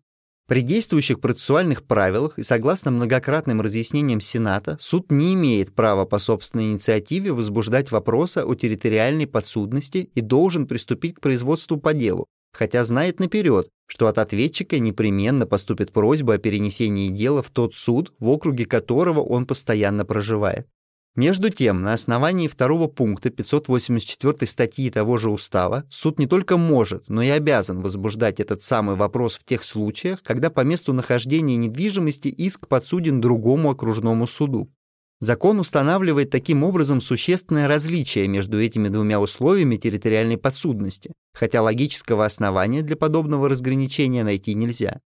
При 0.49 0.63
действующих 0.63 1.21
процессуальных 1.21 1.83
правилах 1.83 2.39
и 2.39 2.45
согласно 2.45 2.93
многократным 2.93 3.61
разъяснениям 3.61 4.21
Сената, 4.21 4.77
суд 4.81 5.11
не 5.11 5.35
имеет 5.35 5.75
права 5.75 6.05
по 6.05 6.21
собственной 6.21 6.67
инициативе 6.67 7.33
возбуждать 7.33 7.91
вопросы 7.91 8.39
о 8.39 8.55
территориальной 8.55 9.27
подсудности 9.27 10.09
и 10.15 10.21
должен 10.21 10.69
приступить 10.69 11.17
к 11.17 11.21
производству 11.21 11.79
по 11.79 11.93
делу, 11.93 12.27
хотя 12.53 12.85
знает 12.85 13.19
наперед, 13.19 13.69
что 13.89 14.07
от 14.07 14.19
ответчика 14.19 14.79
непременно 14.79 15.47
поступит 15.47 15.93
просьба 15.93 16.35
о 16.35 16.39
перенесении 16.39 17.09
дела 17.09 17.43
в 17.43 17.51
тот 17.51 17.75
суд, 17.75 18.15
в 18.21 18.29
округе 18.29 18.67
которого 18.67 19.23
он 19.23 19.47
постоянно 19.47 20.05
проживает. 20.05 20.69
Между 21.17 21.49
тем, 21.49 21.81
на 21.81 21.95
основании 21.95 22.47
второго 22.47 22.89
пункта 22.89 23.31
584 23.31 24.47
статьи 24.47 24.91
того 24.91 25.17
же 25.17 25.31
устава, 25.31 25.85
суд 25.89 26.19
не 26.19 26.27
только 26.27 26.59
может, 26.59 27.09
но 27.09 27.23
и 27.23 27.29
обязан 27.29 27.81
возбуждать 27.81 28.39
этот 28.39 28.63
самый 28.63 28.97
вопрос 28.97 29.37
в 29.37 29.45
тех 29.45 29.65
случаях, 29.65 30.23
когда 30.23 30.51
по 30.51 30.61
месту 30.61 30.93
нахождения 30.93 31.57
недвижимости 31.57 32.29
иск 32.29 32.69
подсуден 32.69 33.23
другому 33.23 33.71
окружному 33.71 34.27
суду. 34.27 34.71
Закон 35.19 35.59
устанавливает 35.59 36.29
таким 36.29 36.63
образом 36.63 37.01
существенное 37.01 37.67
различие 37.67 38.29
между 38.29 38.61
этими 38.61 38.89
двумя 38.89 39.19
условиями 39.19 39.77
территориальной 39.77 40.37
подсудности, 40.37 41.13
хотя 41.33 41.63
логического 41.63 42.27
основания 42.27 42.83
для 42.83 42.97
подобного 42.97 43.49
разграничения 43.49 44.23
найти 44.23 44.53
нельзя. 44.53 45.01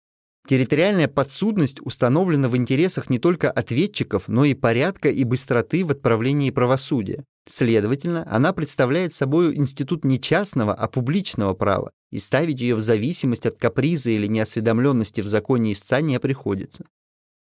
Территориальная 0.47 1.09
подсудность 1.09 1.81
установлена 1.81 2.47
в 2.47 2.55
интересах 2.55 3.09
не 3.09 3.19
только 3.19 3.51
ответчиков, 3.51 4.23
но 4.27 4.45
и 4.45 4.53
порядка 4.53 5.09
и 5.09 5.25
быстроты 5.25 5.85
в 5.85 5.91
отправлении 5.91 6.51
правосудия. 6.51 7.25
Следовательно, 7.49 8.25
она 8.31 8.53
представляет 8.53 9.13
собой 9.13 9.55
институт 9.57 10.05
не 10.05 10.21
частного, 10.21 10.73
а 10.73 10.87
публичного 10.87 11.53
права, 11.53 11.91
и 12.11 12.19
ставить 12.19 12.61
ее 12.61 12.75
в 12.75 12.81
зависимость 12.81 13.45
от 13.45 13.57
каприза 13.57 14.09
или 14.11 14.25
неосведомленности 14.25 15.19
в 15.19 15.27
законе 15.27 15.73
истца 15.73 15.99
не 15.99 16.17
приходится. 16.17 16.85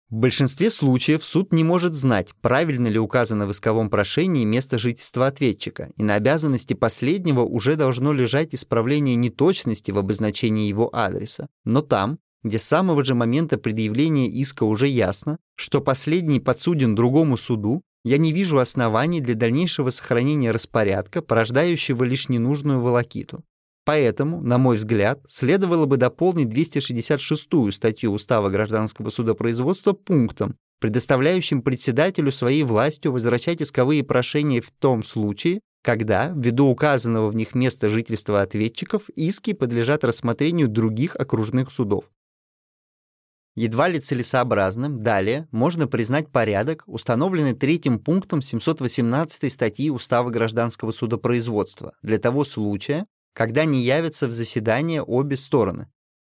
В 0.09 0.15
большинстве 0.15 0.69
случаев 0.69 1.25
суд 1.25 1.51
не 1.51 1.63
может 1.63 1.93
знать, 1.93 2.29
правильно 2.41 2.87
ли 2.87 2.97
указано 2.97 3.45
в 3.47 3.51
исковом 3.51 3.89
прошении 3.89 4.45
место 4.45 4.79
жительства 4.79 5.27
ответчика, 5.27 5.89
и 5.95 6.03
на 6.03 6.15
обязанности 6.15 6.73
последнего 6.73 7.41
уже 7.41 7.75
должно 7.75 8.13
лежать 8.13 8.53
исправление 8.53 9.15
неточности 9.15 9.91
в 9.91 9.97
обозначении 9.97 10.67
его 10.67 10.89
адреса. 10.95 11.47
Но 11.65 11.81
там, 11.81 12.19
где 12.45 12.59
с 12.59 12.63
самого 12.63 13.03
же 13.03 13.15
момента 13.15 13.57
предъявления 13.57 14.29
иска 14.29 14.65
уже 14.65 14.87
ясно, 14.87 15.39
что 15.55 15.81
последний 15.81 16.39
подсуден 16.39 16.93
другому 16.93 17.37
суду, 17.37 17.81
я 18.03 18.19
не 18.19 18.33
вижу 18.33 18.59
оснований 18.59 19.19
для 19.19 19.33
дальнейшего 19.33 19.89
сохранения 19.89 20.51
распорядка, 20.51 21.23
порождающего 21.23 22.03
лишь 22.03 22.29
ненужную 22.29 22.81
волокиту. 22.81 23.43
Поэтому, 23.83 24.41
на 24.41 24.59
мой 24.59 24.77
взгляд, 24.77 25.21
следовало 25.27 25.87
бы 25.87 25.97
дополнить 25.97 26.49
266-ю 26.49 27.71
статью 27.71 28.11
Устава 28.13 28.49
гражданского 28.49 29.09
судопроизводства 29.09 29.93
пунктом, 29.93 30.55
предоставляющим 30.79 31.63
председателю 31.63 32.31
своей 32.31 32.61
властью 32.61 33.11
возвращать 33.11 33.63
исковые 33.63 34.03
прошения 34.03 34.61
в 34.61 34.69
том 34.69 35.03
случае, 35.03 35.61
когда, 35.83 36.31
ввиду 36.35 36.67
указанного 36.67 37.31
в 37.31 37.35
них 37.35 37.55
места 37.55 37.89
жительства 37.89 38.43
ответчиков, 38.43 39.09
иски 39.15 39.53
подлежат 39.53 40.03
рассмотрению 40.03 40.67
других 40.67 41.15
окружных 41.15 41.71
судов 41.71 42.05
едва 43.55 43.87
ли 43.87 43.99
целесообразным, 43.99 45.01
далее 45.01 45.47
можно 45.51 45.87
признать 45.87 46.29
порядок, 46.31 46.83
установленный 46.87 47.53
третьим 47.53 47.99
пунктом 47.99 48.41
718 48.41 49.51
статьи 49.51 49.89
Устава 49.89 50.29
гражданского 50.29 50.91
судопроизводства 50.91 51.93
для 52.01 52.19
того 52.19 52.43
случая, 52.45 53.05
когда 53.33 53.65
не 53.65 53.81
явятся 53.81 54.27
в 54.27 54.33
заседание 54.33 55.01
обе 55.01 55.37
стороны. 55.37 55.87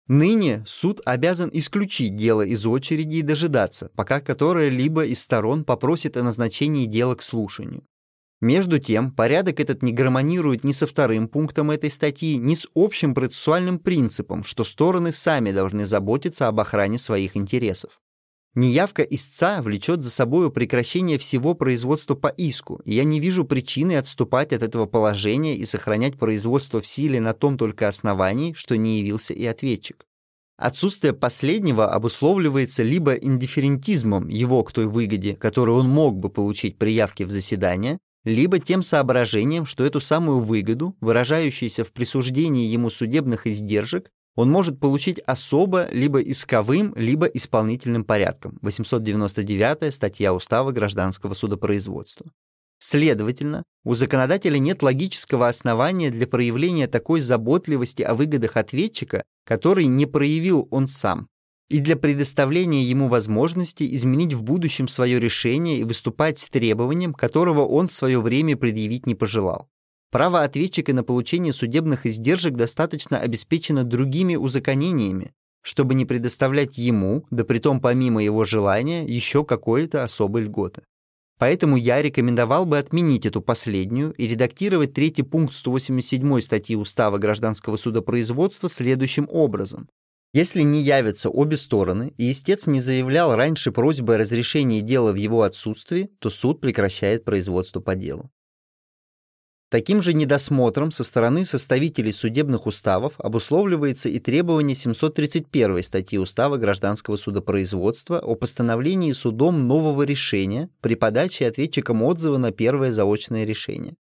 Ныне 0.07 0.63
суд 0.65 1.01
обязан 1.05 1.51
исключить 1.53 2.15
дело 2.15 2.41
из 2.41 2.65
очереди 2.65 3.17
и 3.17 3.21
дожидаться, 3.21 3.91
пока 3.95 4.21
которая-либо 4.21 5.05
из 5.05 5.21
сторон 5.21 5.63
попросит 5.63 6.17
о 6.17 6.23
назначении 6.23 6.85
дела 6.87 7.13
к 7.13 7.21
слушанию. 7.21 7.83
Между 8.41 8.79
тем, 8.79 9.11
порядок 9.11 9.59
этот 9.59 9.83
не 9.83 9.91
гармонирует 9.91 10.63
ни 10.63 10.71
со 10.71 10.87
вторым 10.87 11.27
пунктом 11.27 11.71
этой 11.71 11.91
статьи, 11.91 12.37
ни 12.37 12.55
с 12.55 12.67
общим 12.73 13.13
процессуальным 13.13 13.79
принципом, 13.79 14.45
что 14.45 14.63
стороны 14.63 15.11
сами 15.11 15.51
должны 15.51 15.85
заботиться 15.85 16.47
об 16.47 16.59
охране 16.61 16.99
своих 16.99 17.35
интересов. 17.35 17.99
Неявка 18.55 19.03
истца 19.03 19.61
влечет 19.61 20.01
за 20.01 20.09
собой 20.09 20.51
прекращение 20.51 21.17
всего 21.17 21.53
производства 21.53 22.15
по 22.15 22.27
иску, 22.27 22.81
и 22.83 22.93
я 22.93 23.03
не 23.03 23.19
вижу 23.19 23.45
причины 23.45 23.97
отступать 23.97 24.53
от 24.53 24.63
этого 24.63 24.85
положения 24.85 25.55
и 25.55 25.65
сохранять 25.65 26.17
производство 26.17 26.81
в 26.81 26.87
силе 26.87 27.19
на 27.19 27.33
том 27.33 27.57
только 27.57 27.87
основании, 27.87 28.53
что 28.53 28.75
не 28.75 28.99
явился 28.99 29.33
и 29.33 29.45
ответчик. 29.45 30.05
Отсутствие 30.57 31.13
последнего 31.13 31.89
обусловливается 31.89 32.83
либо 32.83 33.13
индифферентизмом 33.13 34.27
его 34.29 34.63
к 34.63 34.71
той 34.71 34.87
выгоде, 34.87 35.35
которую 35.35 35.77
он 35.77 35.87
мог 35.87 36.17
бы 36.17 36.29
получить 36.29 36.77
при 36.77 36.91
явке 36.91 37.25
в 37.25 37.31
заседание, 37.31 37.99
либо 38.29 38.59
тем 38.59 38.83
соображением, 38.83 39.65
что 39.65 39.85
эту 39.85 39.99
самую 39.99 40.39
выгоду, 40.41 40.95
выражающуюся 41.01 41.83
в 41.83 41.91
присуждении 41.91 42.67
ему 42.67 42.89
судебных 42.89 43.47
издержек, 43.47 44.09
он 44.35 44.49
может 44.49 44.79
получить 44.79 45.19
особо 45.25 45.89
либо 45.91 46.21
исковым, 46.21 46.93
либо 46.95 47.25
исполнительным 47.25 48.05
порядком. 48.05 48.57
899 48.61 49.93
статья 49.93 50.33
Устава 50.33 50.71
гражданского 50.71 51.33
судопроизводства. 51.33 52.31
Следовательно, 52.79 53.63
у 53.83 53.95
законодателя 53.95 54.57
нет 54.57 54.81
логического 54.81 55.49
основания 55.49 56.11
для 56.11 56.25
проявления 56.25 56.87
такой 56.87 57.19
заботливости 57.19 58.03
о 58.03 58.13
выгодах 58.13 58.55
ответчика, 58.55 59.23
который 59.45 59.87
не 59.87 60.05
проявил 60.05 60.67
он 60.71 60.87
сам 60.87 61.27
и 61.69 61.79
для 61.79 61.95
предоставления 61.95 62.83
ему 62.83 63.07
возможности 63.07 63.95
изменить 63.95 64.33
в 64.33 64.41
будущем 64.41 64.87
свое 64.87 65.19
решение 65.19 65.77
и 65.77 65.83
выступать 65.83 66.39
с 66.39 66.49
требованием, 66.49 67.13
которого 67.13 67.65
он 67.65 67.87
в 67.87 67.93
свое 67.93 68.19
время 68.19 68.57
предъявить 68.57 69.05
не 69.05 69.15
пожелал. 69.15 69.69
Право 70.11 70.41
ответчика 70.41 70.93
на 70.93 71.03
получение 71.03 71.53
судебных 71.53 72.07
издержек 72.07 72.55
достаточно 72.55 73.19
обеспечено 73.19 73.83
другими 73.83 74.35
узаконениями, 74.35 75.31
чтобы 75.61 75.93
не 75.93 76.05
предоставлять 76.05 76.79
ему, 76.79 77.25
да 77.29 77.43
притом 77.43 77.79
помимо 77.79 78.23
его 78.23 78.45
желания, 78.45 79.05
еще 79.05 79.45
какой-то 79.45 80.03
особой 80.03 80.43
льготы. 80.43 80.81
Поэтому 81.37 81.77
я 81.77 82.01
рекомендовал 82.01 82.65
бы 82.65 82.79
отменить 82.79 83.27
эту 83.27 83.41
последнюю 83.41 84.11
и 84.13 84.27
редактировать 84.27 84.93
третий 84.93 85.23
пункт 85.23 85.53
187 85.53 86.41
статьи 86.41 86.75
Устава 86.75 87.19
гражданского 87.19 87.77
судопроизводства 87.77 88.67
следующим 88.67 89.27
образом. 89.29 89.87
Если 90.31 90.61
не 90.61 90.81
явятся 90.81 91.29
обе 91.29 91.57
стороны, 91.57 92.13
и 92.17 92.31
истец 92.31 92.67
не 92.67 92.81
заявлял 92.81 93.35
раньше 93.35 93.71
просьбы 93.71 94.15
о 94.15 94.17
разрешении 94.19 94.81
дела 94.81 95.11
в 95.11 95.15
его 95.15 95.41
отсутствии, 95.41 96.11
то 96.19 96.29
суд 96.29 96.61
прекращает 96.61 97.25
производство 97.25 97.79
по 97.79 97.95
делу. 97.95 98.29
Таким 99.71 100.01
же 100.01 100.13
недосмотром 100.15 100.89
со 100.89 101.03
стороны 101.03 101.45
составителей 101.45 102.11
судебных 102.11 102.65
уставов 102.65 103.13
обусловливается 103.19 104.09
и 104.09 104.19
требование 104.19 104.75
731 104.75 105.83
статьи 105.83 106.17
Устава 106.17 106.57
гражданского 106.57 107.17
судопроизводства 107.17 108.19
о 108.19 108.33
постановлении 108.33 109.13
судом 109.13 109.67
нового 109.67 110.03
решения 110.03 110.69
при 110.81 110.95
подаче 110.95 111.47
ответчикам 111.47 112.01
отзыва 112.01 112.37
на 112.37 112.51
первое 112.51 112.91
заочное 112.91 113.45
решение. 113.45 113.95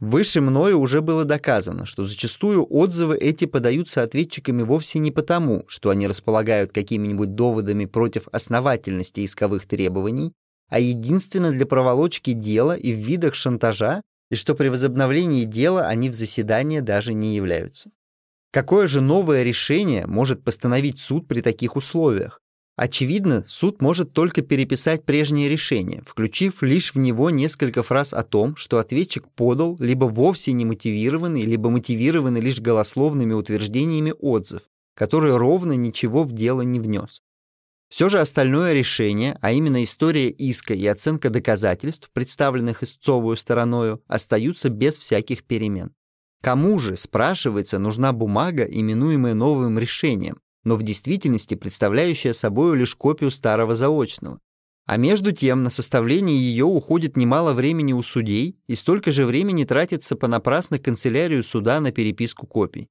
Выше 0.00 0.40
мною 0.40 0.80
уже 0.80 1.02
было 1.02 1.26
доказано, 1.26 1.84
что 1.84 2.06
зачастую 2.06 2.66
отзывы 2.70 3.18
эти 3.18 3.44
подаются 3.44 4.02
ответчиками 4.02 4.62
вовсе 4.62 4.98
не 4.98 5.10
потому, 5.10 5.64
что 5.68 5.90
они 5.90 6.08
располагают 6.08 6.72
какими-нибудь 6.72 7.34
доводами 7.34 7.84
против 7.84 8.26
основательности 8.32 9.22
исковых 9.24 9.66
требований, 9.66 10.32
а 10.70 10.80
единственно 10.80 11.50
для 11.50 11.66
проволочки 11.66 12.32
дела 12.32 12.74
и 12.74 12.94
в 12.94 12.98
видах 12.98 13.34
шантажа, 13.34 14.00
и 14.30 14.36
что 14.36 14.54
при 14.54 14.68
возобновлении 14.68 15.44
дела 15.44 15.86
они 15.86 16.08
в 16.08 16.14
заседание 16.14 16.80
даже 16.80 17.12
не 17.12 17.34
являются. 17.34 17.90
Какое 18.52 18.86
же 18.86 19.02
новое 19.02 19.42
решение 19.42 20.06
может 20.06 20.42
постановить 20.42 20.98
суд 20.98 21.28
при 21.28 21.42
таких 21.42 21.76
условиях? 21.76 22.39
Очевидно, 22.80 23.44
суд 23.46 23.82
может 23.82 24.14
только 24.14 24.40
переписать 24.40 25.04
прежнее 25.04 25.50
решение, 25.50 26.02
включив 26.06 26.62
лишь 26.62 26.94
в 26.94 26.98
него 26.98 27.28
несколько 27.28 27.82
фраз 27.82 28.14
о 28.14 28.22
том, 28.22 28.56
что 28.56 28.78
ответчик 28.78 29.28
подал 29.28 29.76
либо 29.80 30.06
вовсе 30.06 30.52
не 30.52 30.64
мотивированный, 30.64 31.42
либо 31.42 31.68
мотивированный 31.68 32.40
лишь 32.40 32.58
голословными 32.58 33.34
утверждениями 33.34 34.14
отзыв, 34.18 34.62
который 34.96 35.36
ровно 35.36 35.72
ничего 35.72 36.24
в 36.24 36.32
дело 36.32 36.62
не 36.62 36.80
внес. 36.80 37.20
Все 37.90 38.08
же 38.08 38.18
остальное 38.18 38.72
решение, 38.72 39.36
а 39.42 39.52
именно 39.52 39.84
история 39.84 40.30
иска 40.30 40.72
и 40.72 40.86
оценка 40.86 41.28
доказательств, 41.28 42.08
представленных 42.14 42.82
истцовую 42.82 43.36
стороною, 43.36 44.02
остаются 44.06 44.70
без 44.70 44.96
всяких 44.96 45.44
перемен. 45.44 45.92
Кому 46.40 46.78
же, 46.78 46.96
спрашивается, 46.96 47.78
нужна 47.78 48.14
бумага, 48.14 48.62
именуемая 48.62 49.34
новым 49.34 49.78
решением, 49.78 50.38
но 50.64 50.76
в 50.76 50.82
действительности 50.82 51.54
представляющая 51.54 52.32
собой 52.32 52.76
лишь 52.76 52.94
копию 52.94 53.30
старого 53.30 53.74
заочного. 53.74 54.40
А 54.86 54.96
между 54.96 55.32
тем 55.32 55.62
на 55.62 55.70
составление 55.70 56.36
ее 56.36 56.64
уходит 56.64 57.16
немало 57.16 57.52
времени 57.52 57.92
у 57.92 58.02
судей 58.02 58.58
и 58.66 58.74
столько 58.74 59.12
же 59.12 59.24
времени 59.24 59.64
тратится 59.64 60.16
понапрасну 60.16 60.80
канцелярию 60.80 61.44
суда 61.44 61.80
на 61.80 61.92
переписку 61.92 62.46
копий. 62.46 62.88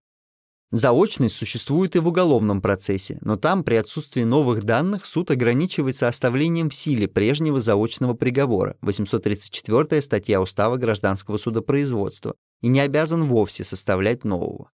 Заочность 0.72 1.36
существует 1.36 1.96
и 1.96 2.00
в 2.00 2.08
уголовном 2.08 2.62
процессе, 2.62 3.18
но 3.22 3.38
там 3.38 3.64
при 3.64 3.74
отсутствии 3.74 4.22
новых 4.22 4.64
данных 4.64 5.08
суд 5.08 5.32
ограничивается 5.32 6.08
оставлением 6.08 6.70
в 6.70 6.76
силе 6.76 7.08
прежнего 7.08 7.60
заочного 7.60 8.14
приговора, 8.14 8.78
834 8.82 10.00
статья 10.04 10.40
Устава 10.40 10.78
гражданского 10.78 11.40
судопроизводства, 11.40 12.36
и 12.62 12.68
не 12.68 12.82
обязан 12.82 13.28
вовсе 13.28 13.64
составлять 13.64 14.24
нового. 14.24 14.70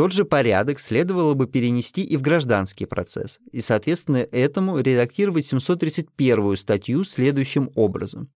Тот 0.00 0.12
же 0.12 0.24
порядок 0.24 0.80
следовало 0.80 1.34
бы 1.34 1.46
перенести 1.46 2.02
и 2.02 2.16
в 2.16 2.22
гражданский 2.22 2.86
процесс, 2.86 3.38
и, 3.52 3.60
соответственно, 3.60 4.26
этому 4.32 4.78
редактировать 4.78 5.44
731 5.44 6.56
статью 6.56 7.04
следующим 7.04 7.70
образом. 7.74 8.32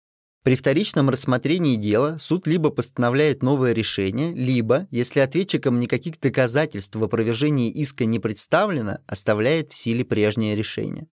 При 0.42 0.56
вторичном 0.56 1.10
рассмотрении 1.10 1.76
дела 1.76 2.16
суд 2.18 2.46
либо 2.46 2.70
постановляет 2.70 3.42
новое 3.42 3.74
решение, 3.74 4.32
либо, 4.32 4.88
если 4.90 5.20
ответчикам 5.20 5.80
никаких 5.80 6.18
доказательств 6.18 6.96
в 6.96 7.04
опровержении 7.04 7.70
иска 7.70 8.06
не 8.06 8.18
представлено, 8.18 9.00
оставляет 9.06 9.72
в 9.72 9.76
силе 9.76 10.02
прежнее 10.02 10.56
решение 10.56 11.08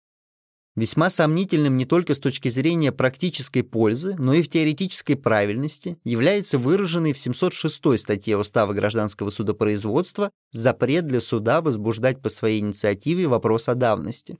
весьма 0.76 1.10
сомнительным 1.10 1.78
не 1.78 1.86
только 1.86 2.16
с 2.16 2.20
точки 2.20 2.50
зрения 2.50 2.92
практической 2.92 3.62
пользы, 3.62 4.16
но 4.18 4.34
и 4.34 4.42
в 4.42 4.50
теоретической 4.50 5.16
правильности, 5.16 5.98
является 6.04 6.60
выраженный 6.60 7.14
в 7.14 7.20
706 7.20 8.00
статье 8.00 8.38
Устава 8.38 8.74
гражданского 8.74 9.30
судопроизводства 9.30 10.32
запрет 10.52 11.08
для 11.08 11.22
суда 11.22 11.62
возбуждать 11.62 12.22
по 12.22 12.30
своей 12.30 12.60
инициативе 12.60 13.28
вопрос 13.28 13.70
о 13.70 13.76
давности. 13.76 14.38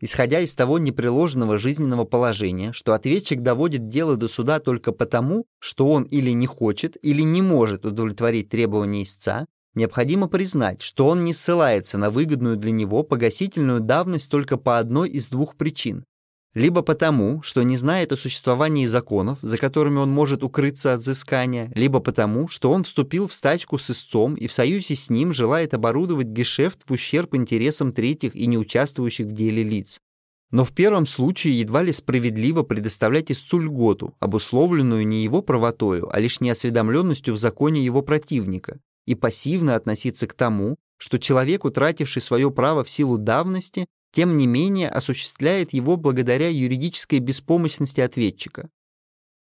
Исходя 0.00 0.40
из 0.40 0.54
того 0.54 0.78
непреложного 0.78 1.58
жизненного 1.58 2.04
положения, 2.04 2.72
что 2.72 2.92
ответчик 2.92 3.40
доводит 3.40 3.88
дело 3.88 4.16
до 4.16 4.28
суда 4.28 4.58
только 4.58 4.92
потому, 4.92 5.46
что 5.60 5.88
он 5.88 6.02
или 6.02 6.30
не 6.30 6.46
хочет, 6.46 6.96
или 7.02 7.22
не 7.22 7.42
может 7.42 7.86
удовлетворить 7.86 8.50
требования 8.50 9.04
истца, 9.04 9.46
Необходимо 9.74 10.28
признать, 10.28 10.82
что 10.82 11.08
он 11.08 11.24
не 11.24 11.34
ссылается 11.34 11.98
на 11.98 12.10
выгодную 12.10 12.56
для 12.56 12.70
него 12.70 13.02
погасительную 13.02 13.80
давность 13.80 14.30
только 14.30 14.56
по 14.56 14.78
одной 14.78 15.10
из 15.10 15.28
двух 15.28 15.56
причин. 15.56 16.04
Либо 16.54 16.82
потому, 16.82 17.42
что 17.42 17.64
не 17.64 17.76
знает 17.76 18.12
о 18.12 18.16
существовании 18.16 18.86
законов, 18.86 19.40
за 19.42 19.58
которыми 19.58 19.98
он 19.98 20.12
может 20.12 20.44
укрыться 20.44 20.94
от 20.94 21.00
взыскания, 21.00 21.72
либо 21.74 21.98
потому, 21.98 22.46
что 22.46 22.70
он 22.70 22.84
вступил 22.84 23.26
в 23.26 23.34
стачку 23.34 23.76
с 23.76 23.90
истцом 23.90 24.36
и 24.36 24.46
в 24.46 24.52
союзе 24.52 24.94
с 24.94 25.10
ним 25.10 25.34
желает 25.34 25.74
оборудовать 25.74 26.28
гешефт 26.28 26.84
в 26.86 26.92
ущерб 26.92 27.34
интересам 27.34 27.92
третьих 27.92 28.36
и 28.36 28.46
не 28.46 28.56
участвующих 28.56 29.26
в 29.26 29.32
деле 29.32 29.64
лиц. 29.64 29.98
Но 30.52 30.64
в 30.64 30.70
первом 30.70 31.06
случае 31.06 31.58
едва 31.58 31.82
ли 31.82 31.90
справедливо 31.90 32.62
предоставлять 32.62 33.32
истцу 33.32 33.58
льготу, 33.58 34.14
обусловленную 34.20 35.04
не 35.04 35.24
его 35.24 35.42
правотою, 35.42 36.08
а 36.14 36.20
лишь 36.20 36.40
неосведомленностью 36.40 37.34
в 37.34 37.38
законе 37.38 37.84
его 37.84 38.02
противника, 38.02 38.78
и 39.06 39.14
пассивно 39.14 39.74
относиться 39.74 40.26
к 40.26 40.34
тому, 40.34 40.76
что 40.96 41.18
человек, 41.18 41.64
утративший 41.64 42.22
свое 42.22 42.50
право 42.50 42.84
в 42.84 42.90
силу 42.90 43.18
давности, 43.18 43.86
тем 44.12 44.36
не 44.36 44.46
менее 44.46 44.88
осуществляет 44.88 45.72
его 45.72 45.96
благодаря 45.96 46.48
юридической 46.48 47.18
беспомощности 47.18 48.00
ответчика. 48.00 48.70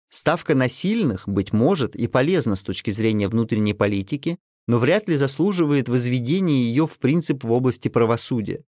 Ставка 0.08 0.54
на 0.54 0.68
сильных, 0.68 1.28
быть 1.28 1.52
может, 1.52 1.94
и 1.94 2.06
полезна 2.06 2.56
с 2.56 2.62
точки 2.62 2.90
зрения 2.90 3.28
внутренней 3.28 3.74
политики, 3.74 4.38
но 4.66 4.78
вряд 4.78 5.08
ли 5.08 5.14
заслуживает 5.14 5.88
возведения 5.88 6.64
ее 6.64 6.86
в 6.86 6.98
принцип 6.98 7.44
в 7.44 7.52
области 7.52 7.88
правосудия. 7.88 8.64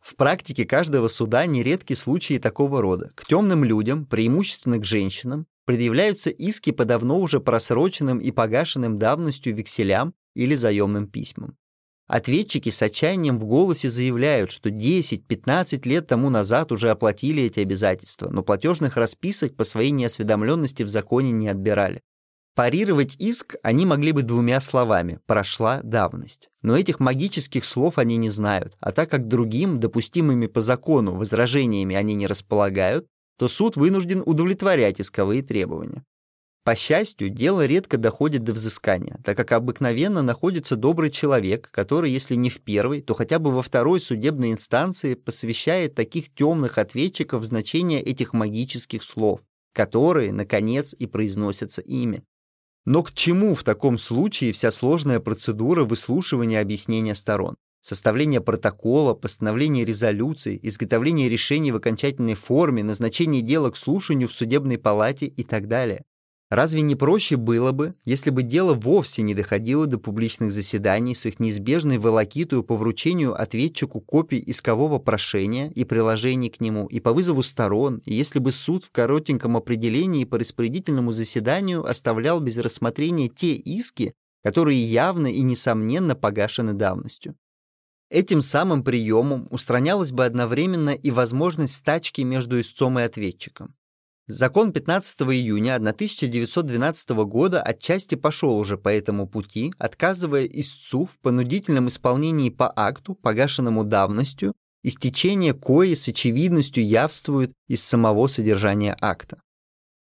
В 0.00 0.16
практике 0.16 0.64
каждого 0.64 1.08
суда 1.08 1.44
нередки 1.46 1.92
случаи 1.92 2.38
такого 2.38 2.80
рода. 2.80 3.12
К 3.14 3.26
темным 3.26 3.64
людям, 3.64 4.06
преимущественно 4.06 4.78
к 4.78 4.84
женщинам, 4.84 5.46
предъявляются 5.66 6.30
иски 6.30 6.72
по 6.72 6.84
давно 6.84 7.20
уже 7.20 7.40
просроченным 7.40 8.18
и 8.18 8.30
погашенным 8.30 8.98
давностью 8.98 9.54
векселям 9.54 10.14
или 10.34 10.54
заемным 10.54 11.06
письмам. 11.06 11.56
Ответчики 12.06 12.70
с 12.70 12.82
отчаянием 12.82 13.38
в 13.38 13.44
голосе 13.44 13.88
заявляют, 13.88 14.50
что 14.50 14.68
10-15 14.68 15.88
лет 15.88 16.08
тому 16.08 16.28
назад 16.28 16.72
уже 16.72 16.90
оплатили 16.90 17.44
эти 17.44 17.60
обязательства, 17.60 18.30
но 18.30 18.42
платежных 18.42 18.96
расписок 18.96 19.54
по 19.54 19.62
своей 19.62 19.92
неосведомленности 19.92 20.82
в 20.82 20.88
законе 20.88 21.30
не 21.30 21.46
отбирали. 21.46 22.00
Парировать 22.56 23.14
иск 23.20 23.54
они 23.62 23.86
могли 23.86 24.10
бы 24.10 24.24
двумя 24.24 24.60
словами 24.60 25.20
«прошла 25.26 25.80
давность». 25.84 26.48
Но 26.62 26.76
этих 26.76 26.98
магических 26.98 27.64
слов 27.64 27.96
они 27.96 28.16
не 28.16 28.28
знают, 28.28 28.76
а 28.80 28.90
так 28.90 29.08
как 29.08 29.28
другим, 29.28 29.78
допустимыми 29.78 30.48
по 30.48 30.60
закону, 30.60 31.14
возражениями 31.14 31.94
они 31.94 32.14
не 32.14 32.26
располагают, 32.26 33.06
то 33.38 33.46
суд 33.46 33.76
вынужден 33.76 34.22
удовлетворять 34.26 35.00
исковые 35.00 35.42
требования. 35.42 36.04
По 36.62 36.74
счастью, 36.74 37.30
дело 37.30 37.64
редко 37.64 37.96
доходит 37.96 38.44
до 38.44 38.52
взыскания, 38.52 39.18
так 39.24 39.36
как 39.36 39.52
обыкновенно 39.52 40.20
находится 40.20 40.76
добрый 40.76 41.10
человек, 41.10 41.70
который, 41.72 42.10
если 42.10 42.34
не 42.34 42.50
в 42.50 42.60
первой, 42.60 43.00
то 43.00 43.14
хотя 43.14 43.38
бы 43.38 43.50
во 43.50 43.62
второй 43.62 43.98
судебной 44.00 44.52
инстанции 44.52 45.14
посвящает 45.14 45.94
таких 45.94 46.34
темных 46.34 46.76
ответчиков 46.76 47.46
значение 47.46 48.02
этих 48.02 48.34
магических 48.34 49.02
слов, 49.02 49.40
которые, 49.72 50.32
наконец, 50.32 50.94
и 50.98 51.06
произносятся 51.06 51.80
ими. 51.80 52.24
Но 52.84 53.02
к 53.02 53.12
чему 53.12 53.54
в 53.54 53.64
таком 53.64 53.96
случае 53.96 54.52
вся 54.52 54.70
сложная 54.70 55.20
процедура 55.20 55.84
выслушивания 55.84 56.60
объяснения 56.60 57.14
сторон? 57.14 57.56
Составление 57.80 58.42
протокола, 58.42 59.14
постановление 59.14 59.86
резолюции, 59.86 60.60
изготовление 60.62 61.30
решений 61.30 61.72
в 61.72 61.76
окончательной 61.76 62.34
форме, 62.34 62.84
назначение 62.84 63.40
дела 63.40 63.70
к 63.70 63.78
слушанию 63.78 64.28
в 64.28 64.34
судебной 64.34 64.76
палате 64.76 65.24
и 65.24 65.42
так 65.42 65.66
далее. 65.66 66.04
Разве 66.50 66.80
не 66.82 66.96
проще 66.96 67.36
было 67.36 67.70
бы, 67.70 67.94
если 68.04 68.30
бы 68.30 68.42
дело 68.42 68.74
вовсе 68.74 69.22
не 69.22 69.34
доходило 69.34 69.86
до 69.86 69.98
публичных 69.98 70.52
заседаний 70.52 71.14
с 71.14 71.24
их 71.24 71.38
неизбежной 71.38 71.98
волокитою 71.98 72.64
по 72.64 72.76
вручению 72.76 73.40
ответчику 73.40 74.00
копий 74.00 74.42
искового 74.44 74.98
прошения 74.98 75.70
и 75.70 75.84
приложений 75.84 76.50
к 76.50 76.60
нему, 76.60 76.88
и 76.88 76.98
по 76.98 77.12
вызову 77.12 77.44
сторон, 77.44 78.02
и 78.04 78.12
если 78.12 78.40
бы 78.40 78.50
суд 78.50 78.84
в 78.84 78.90
коротеньком 78.90 79.56
определении 79.56 80.24
по 80.24 80.40
распорядительному 80.40 81.12
заседанию 81.12 81.88
оставлял 81.88 82.40
без 82.40 82.58
рассмотрения 82.58 83.28
те 83.28 83.54
иски, 83.54 84.12
которые 84.42 84.82
явно 84.82 85.28
и 85.28 85.42
несомненно 85.42 86.16
погашены 86.16 86.72
давностью. 86.72 87.36
Этим 88.10 88.42
самым 88.42 88.82
приемом 88.82 89.46
устранялась 89.52 90.10
бы 90.10 90.24
одновременно 90.24 90.90
и 90.90 91.12
возможность 91.12 91.76
стачки 91.76 92.22
между 92.22 92.60
истцом 92.60 92.98
и 92.98 93.02
ответчиком. 93.02 93.76
Закон 94.32 94.72
15 94.72 95.22
июня 95.22 95.74
1912 95.74 97.10
года 97.26 97.60
отчасти 97.60 98.14
пошел 98.14 98.56
уже 98.56 98.78
по 98.78 98.88
этому 98.88 99.26
пути, 99.26 99.74
отказывая 99.76 100.44
истцу 100.44 101.06
в 101.06 101.18
понудительном 101.18 101.88
исполнении 101.88 102.48
по 102.48 102.72
акту, 102.76 103.16
погашенному 103.16 103.82
давностью, 103.82 104.54
истечение 104.84 105.52
кое 105.52 105.96
с 105.96 106.06
очевидностью 106.06 106.86
явствует 106.86 107.50
из 107.66 107.82
самого 107.82 108.28
содержания 108.28 108.96
акта. 109.00 109.40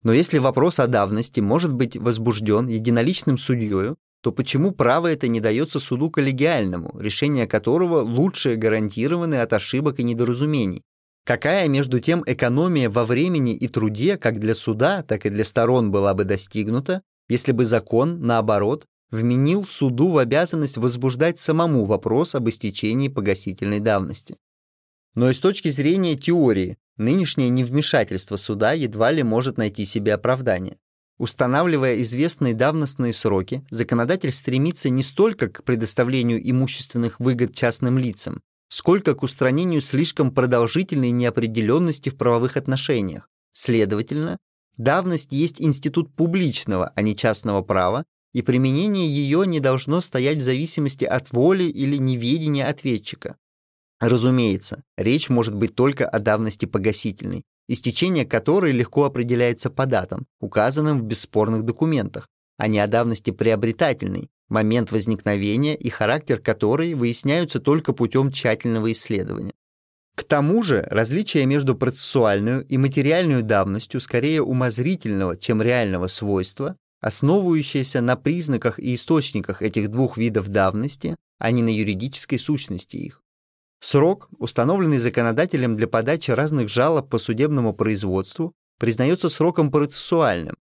Но 0.02 0.12
если 0.12 0.36
вопрос 0.36 0.78
о 0.78 0.88
давности 0.88 1.40
может 1.40 1.72
быть 1.72 1.96
возбужден 1.96 2.66
единоличным 2.66 3.38
судьей, 3.38 3.94
то 4.22 4.30
почему 4.30 4.72
право 4.72 5.06
это 5.06 5.26
не 5.26 5.40
дается 5.40 5.80
суду 5.80 6.10
коллегиальному, 6.10 7.00
решение 7.00 7.46
которого 7.46 8.00
лучше 8.00 8.56
гарантированы 8.56 9.36
от 9.36 9.54
ошибок 9.54 10.00
и 10.00 10.02
недоразумений, 10.02 10.82
Какая, 11.28 11.68
между 11.68 12.00
тем, 12.00 12.24
экономия 12.24 12.88
во 12.88 13.04
времени 13.04 13.54
и 13.54 13.68
труде 13.68 14.16
как 14.16 14.40
для 14.40 14.54
суда, 14.54 15.02
так 15.02 15.26
и 15.26 15.28
для 15.28 15.44
сторон 15.44 15.90
была 15.90 16.14
бы 16.14 16.24
достигнута, 16.24 17.02
если 17.28 17.52
бы 17.52 17.66
закон, 17.66 18.22
наоборот, 18.22 18.86
вменил 19.10 19.66
суду 19.66 20.08
в 20.08 20.16
обязанность 20.16 20.78
возбуждать 20.78 21.38
самому 21.38 21.84
вопрос 21.84 22.34
об 22.34 22.48
истечении 22.48 23.08
погасительной 23.08 23.80
давности. 23.80 24.38
Но 25.14 25.28
и 25.28 25.34
с 25.34 25.38
точки 25.38 25.68
зрения 25.68 26.16
теории, 26.16 26.78
нынешнее 26.96 27.50
невмешательство 27.50 28.36
суда 28.36 28.72
едва 28.72 29.10
ли 29.10 29.22
может 29.22 29.58
найти 29.58 29.84
себе 29.84 30.14
оправдание. 30.14 30.78
Устанавливая 31.18 32.00
известные 32.00 32.54
давностные 32.54 33.12
сроки, 33.12 33.66
законодатель 33.70 34.32
стремится 34.32 34.88
не 34.88 35.02
столько 35.02 35.50
к 35.50 35.62
предоставлению 35.62 36.40
имущественных 36.50 37.20
выгод 37.20 37.54
частным 37.54 37.98
лицам, 37.98 38.40
сколько 38.68 39.14
к 39.14 39.22
устранению 39.22 39.80
слишком 39.80 40.30
продолжительной 40.30 41.10
неопределенности 41.10 42.10
в 42.10 42.16
правовых 42.16 42.56
отношениях. 42.56 43.28
Следовательно, 43.52 44.38
давность 44.76 45.32
есть 45.32 45.60
институт 45.60 46.14
публичного, 46.14 46.92
а 46.94 47.02
не 47.02 47.16
частного 47.16 47.62
права, 47.62 48.04
и 48.32 48.42
применение 48.42 49.08
ее 49.08 49.46
не 49.46 49.60
должно 49.60 50.00
стоять 50.00 50.38
в 50.38 50.42
зависимости 50.42 51.04
от 51.04 51.32
воли 51.32 51.64
или 51.64 51.96
неведения 51.96 52.68
ответчика. 52.68 53.36
Разумеется, 54.00 54.84
речь 54.96 55.28
может 55.28 55.54
быть 55.54 55.74
только 55.74 56.08
о 56.08 56.18
давности 56.18 56.66
погасительной, 56.66 57.44
истечение 57.68 58.24
которой 58.24 58.72
легко 58.72 59.04
определяется 59.04 59.70
по 59.70 59.86
датам, 59.86 60.26
указанным 60.40 61.00
в 61.00 61.04
бесспорных 61.04 61.64
документах, 61.64 62.28
а 62.58 62.68
не 62.68 62.78
о 62.78 62.86
давности 62.86 63.30
приобретательной, 63.30 64.30
момент 64.48 64.92
возникновения 64.92 65.74
и 65.76 65.88
характер 65.90 66.40
которой 66.40 66.94
выясняются 66.94 67.60
только 67.60 67.92
путем 67.92 68.32
тщательного 68.32 68.92
исследования. 68.92 69.52
К 70.14 70.24
тому 70.24 70.62
же 70.62 70.86
различие 70.90 71.46
между 71.46 71.76
процессуальную 71.76 72.66
и 72.66 72.76
материальную 72.76 73.42
давностью 73.44 74.00
скорее 74.00 74.42
умозрительного, 74.42 75.36
чем 75.36 75.62
реального 75.62 76.08
свойства, 76.08 76.76
основывающееся 77.00 78.00
на 78.00 78.16
признаках 78.16 78.80
и 78.80 78.94
источниках 78.94 79.62
этих 79.62 79.88
двух 79.88 80.16
видов 80.18 80.48
давности, 80.48 81.14
а 81.38 81.50
не 81.52 81.62
на 81.62 81.68
юридической 81.68 82.38
сущности 82.38 82.96
их. 82.96 83.22
Срок, 83.80 84.28
установленный 84.38 84.98
законодателем 84.98 85.76
для 85.76 85.86
подачи 85.86 86.32
разных 86.32 86.68
жалоб 86.68 87.08
по 87.08 87.18
судебному 87.18 87.72
производству, 87.72 88.52
признается 88.80 89.28
сроком 89.28 89.70
процессуальным, 89.70 90.56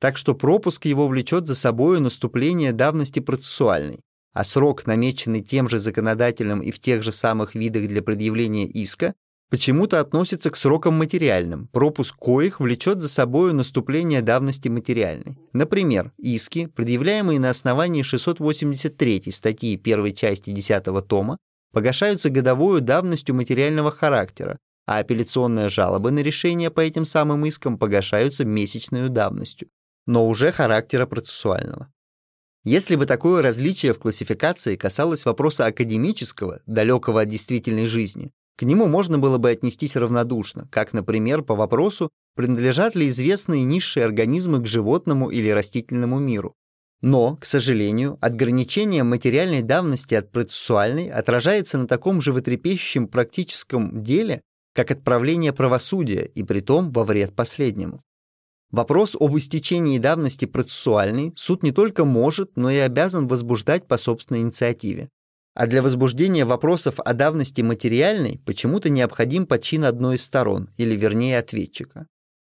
так 0.00 0.16
что 0.16 0.34
пропуск 0.34 0.86
его 0.86 1.06
влечет 1.06 1.46
за 1.46 1.54
собою 1.54 2.00
наступление 2.00 2.72
давности 2.72 3.20
процессуальной, 3.20 4.00
а 4.32 4.44
срок, 4.44 4.86
намеченный 4.86 5.42
тем 5.42 5.68
же 5.68 5.78
законодателем 5.78 6.60
и 6.60 6.70
в 6.70 6.78
тех 6.78 7.02
же 7.02 7.12
самых 7.12 7.54
видах 7.54 7.86
для 7.86 8.02
предъявления 8.02 8.66
иска, 8.66 9.14
почему-то 9.50 10.00
относится 10.00 10.50
к 10.50 10.56
срокам 10.56 10.94
материальным, 10.94 11.68
пропуск 11.68 12.16
коих 12.16 12.60
влечет 12.60 13.02
за 13.02 13.08
собою 13.08 13.54
наступление 13.54 14.22
давности 14.22 14.68
материальной. 14.68 15.36
Например, 15.52 16.12
иски, 16.16 16.66
предъявляемые 16.66 17.38
на 17.38 17.50
основании 17.50 18.02
683 18.02 19.30
статьи 19.30 19.78
1 19.82 20.14
части 20.14 20.50
10 20.50 21.06
тома, 21.06 21.36
погашаются 21.72 22.30
годовую 22.30 22.80
давностью 22.80 23.34
материального 23.34 23.90
характера, 23.90 24.56
а 24.86 24.98
апелляционные 24.98 25.68
жалобы 25.68 26.10
на 26.10 26.20
решение 26.20 26.70
по 26.70 26.80
этим 26.80 27.04
самым 27.04 27.44
искам 27.44 27.76
погашаются 27.76 28.46
месячной 28.46 29.08
давностью 29.08 29.68
но 30.10 30.26
уже 30.26 30.50
характера 30.50 31.06
процессуального. 31.06 31.88
Если 32.64 32.96
бы 32.96 33.06
такое 33.06 33.42
различие 33.42 33.94
в 33.94 34.00
классификации 34.00 34.74
касалось 34.74 35.24
вопроса 35.24 35.66
академического, 35.66 36.62
далекого 36.66 37.20
от 37.20 37.28
действительной 37.28 37.86
жизни, 37.86 38.32
к 38.56 38.64
нему 38.64 38.88
можно 38.88 39.20
было 39.20 39.38
бы 39.38 39.50
отнестись 39.50 39.94
равнодушно, 39.94 40.66
как, 40.72 40.92
например, 40.92 41.42
по 41.42 41.54
вопросу, 41.54 42.10
принадлежат 42.34 42.96
ли 42.96 43.08
известные 43.08 43.62
низшие 43.62 44.04
организмы 44.04 44.60
к 44.60 44.66
животному 44.66 45.30
или 45.30 45.48
растительному 45.48 46.18
миру. 46.18 46.56
Но, 47.02 47.36
к 47.36 47.44
сожалению, 47.44 48.18
отграничение 48.20 49.04
материальной 49.04 49.62
давности 49.62 50.16
от 50.16 50.32
процессуальной 50.32 51.08
отражается 51.08 51.78
на 51.78 51.86
таком 51.86 52.20
животрепещущем 52.20 53.06
практическом 53.06 54.02
деле, 54.02 54.42
как 54.74 54.90
отправление 54.90 55.52
правосудия, 55.52 56.24
и 56.24 56.42
притом 56.42 56.90
во 56.90 57.04
вред 57.04 57.36
последнему. 57.36 58.02
Вопрос 58.70 59.16
об 59.18 59.36
истечении 59.36 59.98
давности 59.98 60.44
процессуальной 60.44 61.32
суд 61.36 61.64
не 61.64 61.72
только 61.72 62.04
может, 62.04 62.52
но 62.56 62.70
и 62.70 62.76
обязан 62.76 63.26
возбуждать 63.26 63.88
по 63.88 63.96
собственной 63.96 64.40
инициативе. 64.40 65.08
А 65.54 65.66
для 65.66 65.82
возбуждения 65.82 66.44
вопросов 66.44 67.00
о 67.00 67.12
давности 67.12 67.62
материальной 67.62 68.40
почему-то 68.46 68.88
необходим 68.88 69.46
подчин 69.46 69.84
одной 69.84 70.16
из 70.16 70.22
сторон, 70.22 70.70
или 70.76 70.94
вернее 70.94 71.38
ответчика. 71.38 72.06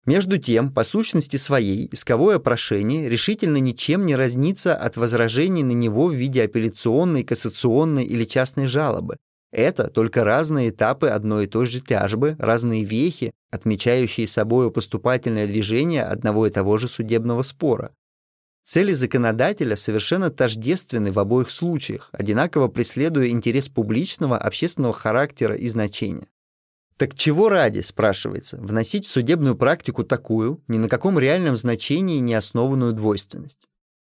Между 0.07 0.39
тем, 0.39 0.73
по 0.73 0.85
сущности 0.85 1.37
своей, 1.37 1.89
исковое 1.93 2.39
прошение 2.39 3.11
решительно 3.11 3.59
ничем 3.59 4.07
не 4.07 4.17
разнится 4.17 4.75
от 4.75 4.97
возражений 4.97 5.65
на 5.65 5.73
него 5.73 6.07
в 6.07 6.15
виде 6.15 6.45
апелляционной, 6.45 7.25
кассационной 7.25 8.05
или 8.05 8.25
частной 8.25 8.69
жалобы, 8.69 9.19
это 9.57 9.89
только 9.89 10.23
разные 10.23 10.69
этапы 10.69 11.09
одной 11.09 11.45
и 11.45 11.49
той 11.49 11.67
же 11.67 11.81
тяжбы, 11.81 12.37
разные 12.39 12.85
вехи, 12.85 13.33
отмечающие 13.51 14.27
собой 14.27 14.71
поступательное 14.71 15.47
движение 15.47 16.03
одного 16.03 16.47
и 16.47 16.51
того 16.51 16.77
же 16.77 16.89
судебного 16.89 17.41
спора. 17.43 17.95
Цели 18.65 18.93
законодателя 18.93 19.75
совершенно 19.75 20.29
тождественны 20.29 21.11
в 21.11 21.19
обоих 21.19 21.51
случаях, 21.51 22.11
одинаково 22.13 22.69
преследуя 22.69 23.29
интерес 23.29 23.71
публичного, 23.71 24.37
общественного 24.37 24.93
характера 24.93 25.55
и 25.55 25.69
значения. 25.69 26.27
Так 26.99 27.15
чего 27.15 27.49
ради, 27.49 27.81
спрашивается, 27.81 28.59
вносить 28.59 29.07
в 29.07 29.11
судебную 29.11 29.57
практику 29.57 30.05
такую, 30.05 30.63
ни 30.69 30.77
на 30.77 30.89
каком 30.89 31.19
реальном 31.19 31.57
значении 31.57 32.19
не 32.19 32.35
основанную 32.35 32.93
двойственность? 32.93 33.61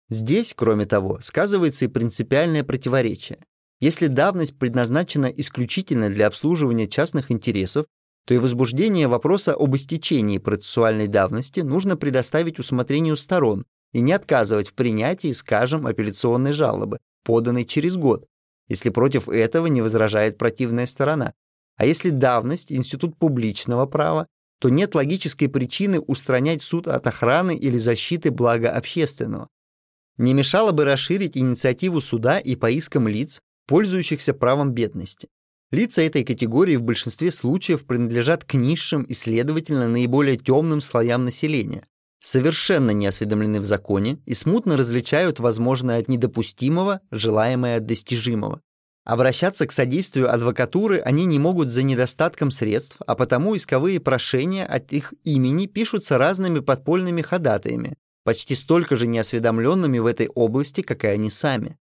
Здесь, 0.09 0.53
кроме 0.55 0.85
того, 0.85 1.19
сказывается 1.21 1.85
и 1.85 1.89
принципиальное 1.89 2.63
противоречие. 2.63 3.39
Если 3.79 4.07
давность 4.07 4.57
предназначена 4.57 5.25
исключительно 5.25 6.09
для 6.09 6.27
обслуживания 6.27 6.87
частных 6.87 7.31
интересов, 7.31 7.85
то 8.25 8.33
и 8.33 8.37
возбуждение 8.37 9.07
вопроса 9.07 9.53
об 9.53 9.75
истечении 9.75 10.37
процессуальной 10.37 11.07
давности 11.07 11.59
нужно 11.59 11.97
предоставить 11.97 12.59
усмотрению 12.59 13.17
сторон 13.17 13.65
и 13.91 13.99
не 13.99 14.13
отказывать 14.13 14.69
в 14.69 14.73
принятии, 14.73 15.33
скажем, 15.33 15.85
апелляционной 15.85 16.53
жалобы, 16.53 16.99
поданной 17.23 17.65
через 17.65 17.97
год, 17.97 18.25
если 18.69 18.89
против 18.89 19.27
этого 19.27 19.67
не 19.67 19.81
возражает 19.81 20.37
противная 20.37 20.87
сторона. 20.87 21.33
А 21.75 21.85
если 21.85 22.09
давность– 22.09 22.71
институт 22.71 23.17
публичного 23.17 23.85
права, 23.85 24.27
то 24.59 24.69
нет 24.69 24.95
логической 24.95 25.49
причины 25.49 25.99
устранять 25.99 26.61
суд 26.61 26.87
от 26.87 27.05
охраны 27.05 27.55
или 27.55 27.77
защиты 27.77 28.31
блага 28.31 28.71
общественного. 28.71 29.49
Не 30.17 30.33
мешало 30.33 30.71
бы 30.71 30.85
расширить 30.85 31.35
инициативу 31.35 31.99
суда 31.99 32.39
и 32.39 32.55
по 32.55 32.69
искам 32.71 33.07
лиц, 33.07 33.41
пользующихся 33.67 34.33
правом 34.33 34.71
бедности. 34.71 35.29
Лица 35.71 36.03
этой 36.03 36.23
категории 36.23 36.75
в 36.75 36.83
большинстве 36.83 37.31
случаев 37.31 37.85
принадлежат 37.85 38.43
к 38.43 38.53
низшим 38.53 39.03
и, 39.03 39.13
следовательно, 39.13 39.87
наиболее 39.87 40.37
темным 40.37 40.81
слоям 40.81 41.25
населения, 41.25 41.87
совершенно 42.21 42.91
не 42.91 43.07
осведомлены 43.07 43.59
в 43.59 43.65
законе 43.65 44.19
и 44.25 44.33
смутно 44.33 44.77
различают 44.77 45.39
возможное 45.39 45.99
от 45.99 46.07
недопустимого, 46.07 47.01
желаемое 47.09 47.77
от 47.77 47.85
достижимого. 47.85 48.61
Обращаться 49.03 49.67
к 49.67 49.71
содействию 49.73 50.33
адвокатуры 50.33 50.99
они 50.99 51.25
не 51.25 51.37
могут 51.37 51.69
за 51.69 51.83
недостатком 51.83 52.51
средств, 52.51 52.97
а 53.05 53.15
потому 53.15 53.55
исковые 53.55 53.99
прошения 53.99 54.65
от 54.65 54.93
их 54.93 55.13
имени 55.25 55.65
пишутся 55.65 56.17
разными 56.17 56.59
подпольными 56.59 57.21
ходатаями, 57.21 57.97
почти 58.23 58.55
столько 58.55 58.95
же 58.95 59.07
неосведомленными 59.07 59.99
в 59.99 60.05
этой 60.05 60.29
области, 60.29 60.81
как 60.81 61.03
и 61.03 61.07
они 61.07 61.29
сами. 61.29 61.77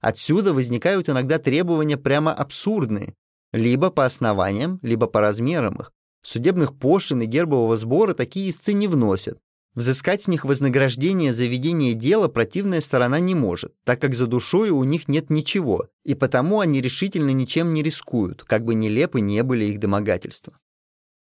Отсюда 0.00 0.52
возникают 0.52 1.08
иногда 1.08 1.38
требования 1.38 1.96
прямо 1.96 2.32
абсурдные, 2.32 3.14
либо 3.52 3.90
по 3.90 4.04
основаниям, 4.04 4.78
либо 4.82 5.06
по 5.06 5.20
размерам 5.20 5.76
их. 5.76 5.92
Судебных 6.22 6.76
пошлин 6.78 7.22
и 7.22 7.26
гербового 7.26 7.76
сбора 7.76 8.12
такие 8.12 8.50
истцы 8.50 8.72
не 8.72 8.88
вносят. 8.88 9.38
Взыскать 9.76 10.22
с 10.22 10.28
них 10.28 10.46
вознаграждение 10.46 11.34
за 11.34 11.44
ведение 11.44 11.92
дела 11.92 12.28
противная 12.28 12.80
сторона 12.80 13.20
не 13.20 13.34
может, 13.34 13.74
так 13.84 14.00
как 14.00 14.14
за 14.14 14.26
душой 14.26 14.70
у 14.70 14.82
них 14.84 15.06
нет 15.06 15.28
ничего, 15.28 15.88
и 16.02 16.14
потому 16.14 16.60
они 16.60 16.80
решительно 16.80 17.30
ничем 17.30 17.74
не 17.74 17.82
рискуют, 17.82 18.42
как 18.42 18.64
бы 18.64 18.74
нелепы 18.74 19.20
не 19.20 19.42
были 19.42 19.66
их 19.66 19.78
домогательства. 19.78 20.58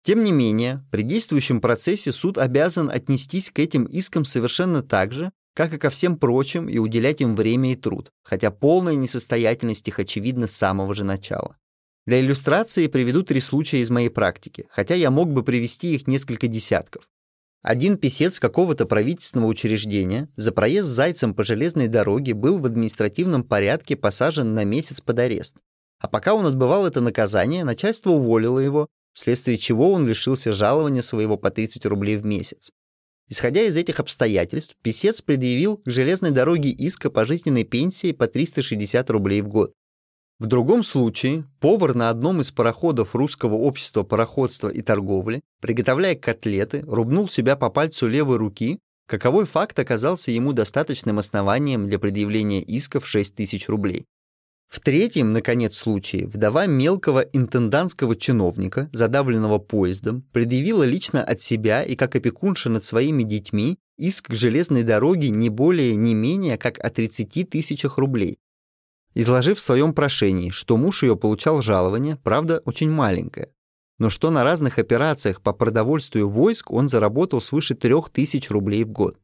Тем 0.03 0.23
не 0.23 0.31
менее, 0.31 0.85
при 0.91 1.01
действующем 1.01 1.59
процессе 1.59 2.11
суд 2.11 2.37
обязан 2.37 2.91
отнестись 2.91 3.49
к 3.49 3.57
этим 3.57 3.85
искам 3.85 4.23
совершенно 4.23 4.83
так 4.83 5.11
же, 5.11 5.31
как 5.55 5.73
и 5.73 5.77
ко 5.77 5.89
всем 5.89 6.17
прочим, 6.17 6.67
и 6.67 6.77
уделять 6.77 7.21
им 7.21 7.35
время 7.35 7.71
и 7.71 7.75
труд, 7.75 8.11
хотя 8.23 8.51
полная 8.51 8.95
несостоятельность 8.95 9.87
их 9.87 9.99
очевидна 9.99 10.47
с 10.47 10.55
самого 10.55 10.93
же 10.93 11.03
начала. 11.03 11.57
Для 12.05 12.19
иллюстрации 12.19 12.85
приведу 12.85 13.23
три 13.23 13.39
случая 13.39 13.79
из 13.79 13.89
моей 13.89 14.09
практики, 14.09 14.67
хотя 14.69 14.93
я 14.93 15.09
мог 15.09 15.31
бы 15.31 15.43
привести 15.43 15.95
их 15.95 16.05
несколько 16.05 16.47
десятков. 16.47 17.09
Один 17.63 17.97
писец 17.97 18.39
какого-то 18.39 18.85
правительственного 18.85 19.49
учреждения 19.49 20.29
за 20.35 20.51
проезд 20.51 20.87
зайцем 20.87 21.33
по 21.33 21.43
железной 21.43 21.87
дороге 21.87 22.35
был 22.35 22.59
в 22.59 22.65
административном 22.65 23.43
порядке 23.43 23.95
посажен 23.95 24.53
на 24.53 24.65
месяц 24.65 25.01
под 25.01 25.17
арест. 25.17 25.55
А 25.99 26.07
пока 26.07 26.35
он 26.35 26.45
отбывал 26.45 26.85
это 26.85 27.01
наказание, 27.01 27.63
начальство 27.63 28.11
уволило 28.11 28.59
его, 28.59 28.87
вследствие 29.13 29.57
чего 29.57 29.91
он 29.91 30.05
лишился 30.05 30.53
жалования 30.53 31.01
своего 31.01 31.37
по 31.37 31.49
30 31.49 31.87
рублей 31.87 32.17
в 32.17 32.25
месяц. 32.25 32.69
Исходя 33.27 33.63
из 33.63 33.75
этих 33.75 33.99
обстоятельств, 33.99 34.75
писец 34.83 35.21
предъявил 35.21 35.77
к 35.77 35.89
железной 35.89 36.31
дороге 36.31 36.69
иск 36.69 37.07
о 37.07 37.09
пожизненной 37.09 37.63
пенсии 37.63 38.11
по 38.11 38.27
360 38.27 39.09
рублей 39.09 39.41
в 39.41 39.47
год. 39.47 39.73
В 40.37 40.47
другом 40.47 40.83
случае 40.83 41.45
повар 41.59 41.95
на 41.95 42.09
одном 42.09 42.41
из 42.41 42.51
пароходов 42.51 43.15
Русского 43.15 43.55
общества 43.55 44.03
пароходства 44.03 44.67
и 44.67 44.81
торговли, 44.81 45.41
приготовляя 45.61 46.15
котлеты, 46.15 46.83
рубнул 46.85 47.29
себя 47.29 47.55
по 47.55 47.69
пальцу 47.69 48.07
левой 48.07 48.37
руки, 48.37 48.79
каковой 49.07 49.45
факт 49.45 49.79
оказался 49.79 50.31
ему 50.31 50.51
достаточным 50.51 51.19
основанием 51.19 51.87
для 51.87 51.99
предъявления 51.99 52.61
иска 52.61 52.99
в 52.99 53.07
6 53.07 53.33
тысяч 53.33 53.69
рублей. 53.69 54.05
В 54.67 54.79
третьем, 54.79 55.31
наконец, 55.31 55.77
случае 55.77 56.27
вдова 56.27 56.65
мелкого 56.65 57.21
интендантского 57.21 58.15
чиновника, 58.15 58.89
задавленного 58.93 59.59
поездом, 59.59 60.23
предъявила 60.31 60.83
лично 60.83 61.23
от 61.23 61.41
себя 61.41 61.83
и 61.83 61.95
как 61.95 62.15
опекунша 62.15 62.69
над 62.69 62.83
своими 62.83 63.23
детьми 63.23 63.77
иск 63.97 64.29
к 64.29 64.33
железной 64.33 64.83
дороге 64.83 65.29
не 65.29 65.49
более, 65.49 65.95
не 65.95 66.13
менее, 66.13 66.57
как 66.57 66.79
о 66.79 66.89
30 66.89 67.49
тысячах 67.49 67.97
рублей. 67.97 68.39
Изложив 69.13 69.57
в 69.57 69.61
своем 69.61 69.93
прошении, 69.93 70.49
что 70.49 70.75
муж 70.75 71.03
ее 71.03 71.15
получал 71.15 71.61
жалование, 71.61 72.17
правда, 72.17 72.61
очень 72.65 72.91
маленькое, 72.91 73.49
но 73.97 74.09
что 74.09 74.29
на 74.29 74.43
разных 74.43 74.77
операциях 74.77 75.41
по 75.41 75.53
продовольствию 75.53 76.27
войск 76.27 76.71
он 76.71 76.89
заработал 76.89 77.39
свыше 77.39 77.75
3000 77.75 78.51
рублей 78.51 78.83
в 78.83 78.89
год. 78.89 79.17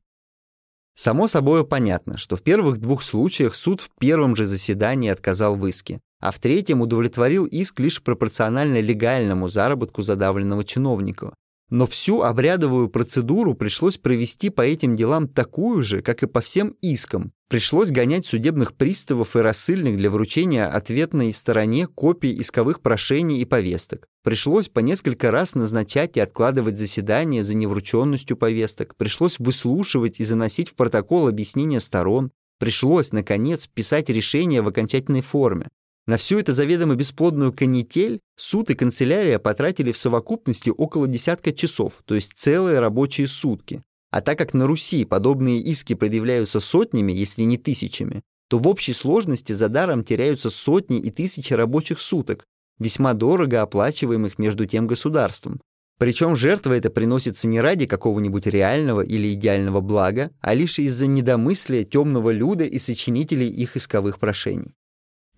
Само 0.95 1.27
собой 1.27 1.65
понятно, 1.65 2.17
что 2.17 2.35
в 2.35 2.41
первых 2.41 2.77
двух 2.77 3.01
случаях 3.01 3.55
суд 3.55 3.81
в 3.81 3.89
первом 3.99 4.35
же 4.35 4.45
заседании 4.45 5.09
отказал 5.09 5.55
в 5.55 5.65
иске, 5.65 5.99
а 6.19 6.31
в 6.31 6.39
третьем 6.39 6.81
удовлетворил 6.81 7.45
иск 7.45 7.79
лишь 7.79 8.01
пропорционально 8.03 8.79
легальному 8.81 9.47
заработку 9.47 10.03
задавленного 10.03 10.63
чиновника. 10.63 11.33
Но 11.71 11.87
всю 11.87 12.21
обрядовую 12.21 12.89
процедуру 12.89 13.55
пришлось 13.55 13.97
провести 13.97 14.51
по 14.51 14.61
этим 14.61 14.95
делам 14.95 15.27
такую 15.27 15.83
же, 15.83 16.03
как 16.03 16.21
и 16.21 16.27
по 16.27 16.41
всем 16.41 16.75
искам, 16.81 17.33
Пришлось 17.51 17.91
гонять 17.91 18.25
судебных 18.25 18.73
приставов 18.75 19.35
и 19.35 19.39
рассыльных 19.39 19.97
для 19.97 20.09
вручения 20.09 20.65
ответной 20.65 21.33
стороне 21.33 21.85
копий 21.85 22.39
исковых 22.39 22.79
прошений 22.79 23.41
и 23.41 23.45
повесток. 23.45 24.07
Пришлось 24.23 24.69
по 24.69 24.79
несколько 24.79 25.31
раз 25.31 25.53
назначать 25.53 26.15
и 26.15 26.21
откладывать 26.21 26.77
заседания 26.77 27.43
за 27.43 27.53
неврученностью 27.55 28.37
повесток. 28.37 28.95
Пришлось 28.95 29.37
выслушивать 29.37 30.21
и 30.21 30.23
заносить 30.23 30.69
в 30.69 30.75
протокол 30.75 31.27
объяснения 31.27 31.81
сторон. 31.81 32.31
Пришлось, 32.57 33.11
наконец, 33.11 33.67
писать 33.67 34.09
решение 34.09 34.61
в 34.61 34.69
окончательной 34.69 35.21
форме. 35.21 35.67
На 36.11 36.17
всю 36.17 36.39
эту 36.39 36.51
заведомо 36.51 36.95
бесплодную 36.95 37.53
канитель 37.53 38.19
суд 38.35 38.69
и 38.69 38.75
канцелярия 38.75 39.39
потратили 39.39 39.93
в 39.93 39.97
совокупности 39.97 40.69
около 40.69 41.07
десятка 41.07 41.53
часов, 41.53 41.93
то 42.03 42.15
есть 42.15 42.33
целые 42.35 42.79
рабочие 42.79 43.29
сутки. 43.29 43.81
А 44.11 44.19
так 44.19 44.37
как 44.37 44.53
на 44.53 44.67
Руси 44.67 45.05
подобные 45.05 45.61
иски 45.61 45.93
предъявляются 45.93 46.59
сотнями, 46.59 47.13
если 47.13 47.43
не 47.43 47.57
тысячами, 47.57 48.23
то 48.49 48.59
в 48.59 48.67
общей 48.67 48.91
сложности 48.91 49.53
за 49.53 49.69
даром 49.69 50.03
теряются 50.03 50.49
сотни 50.49 50.99
и 50.99 51.11
тысячи 51.11 51.53
рабочих 51.53 52.01
суток, 52.01 52.43
весьма 52.77 53.13
дорого 53.13 53.61
оплачиваемых 53.61 54.37
между 54.37 54.65
тем 54.65 54.87
государством. 54.87 55.61
Причем 55.97 56.35
жертва 56.35 56.73
это 56.73 56.89
приносится 56.89 57.47
не 57.47 57.61
ради 57.61 57.85
какого-нибудь 57.85 58.47
реального 58.47 58.99
или 58.99 59.33
идеального 59.33 59.79
блага, 59.79 60.31
а 60.41 60.55
лишь 60.55 60.77
из-за 60.77 61.07
недомыслия 61.07 61.85
темного 61.85 62.31
люда 62.31 62.65
и 62.65 62.79
сочинителей 62.79 63.47
их 63.47 63.77
исковых 63.77 64.19
прошений. 64.19 64.73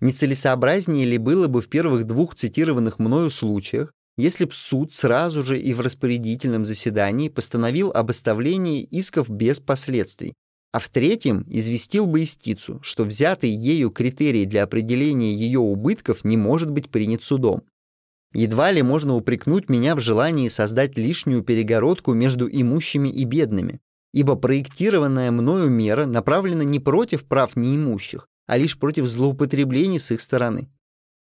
Нецелесообразнее 0.04 1.04
ли 1.04 1.18
было 1.18 1.48
бы 1.48 1.60
в 1.60 1.68
первых 1.68 2.04
двух 2.04 2.36
цитированных 2.36 3.00
мною 3.00 3.30
случаях 3.30 3.92
если 4.16 4.44
б 4.44 4.52
суд 4.52 4.92
сразу 4.92 5.42
же 5.42 5.58
и 5.58 5.74
в 5.74 5.80
распорядительном 5.80 6.64
заседании 6.64 7.28
постановил 7.28 7.90
об 7.90 8.10
оставлении 8.10 8.82
исков 8.82 9.28
без 9.28 9.58
последствий, 9.58 10.34
а 10.72 10.78
в 10.78 10.88
третьем 10.88 11.44
известил 11.48 12.06
бы 12.06 12.22
истицу, 12.22 12.78
что 12.82 13.04
взятый 13.04 13.50
ею 13.50 13.90
критерий 13.90 14.46
для 14.46 14.62
определения 14.62 15.34
ее 15.34 15.58
убытков 15.58 16.24
не 16.24 16.36
может 16.36 16.70
быть 16.70 16.90
принят 16.90 17.24
судом. 17.24 17.62
Едва 18.32 18.70
ли 18.70 18.82
можно 18.82 19.14
упрекнуть 19.14 19.68
меня 19.68 19.94
в 19.96 20.00
желании 20.00 20.48
создать 20.48 20.96
лишнюю 20.96 21.42
перегородку 21.42 22.14
между 22.14 22.48
имущими 22.48 23.08
и 23.08 23.24
бедными, 23.24 23.80
ибо 24.12 24.36
проектированная 24.36 25.30
мною 25.30 25.70
мера 25.70 26.06
направлена 26.06 26.64
не 26.64 26.78
против 26.78 27.24
прав 27.24 27.56
неимущих, 27.56 28.28
а 28.46 28.56
лишь 28.56 28.78
против 28.78 29.06
злоупотреблений 29.06 29.98
с 29.98 30.10
их 30.10 30.20
стороны. 30.20 30.70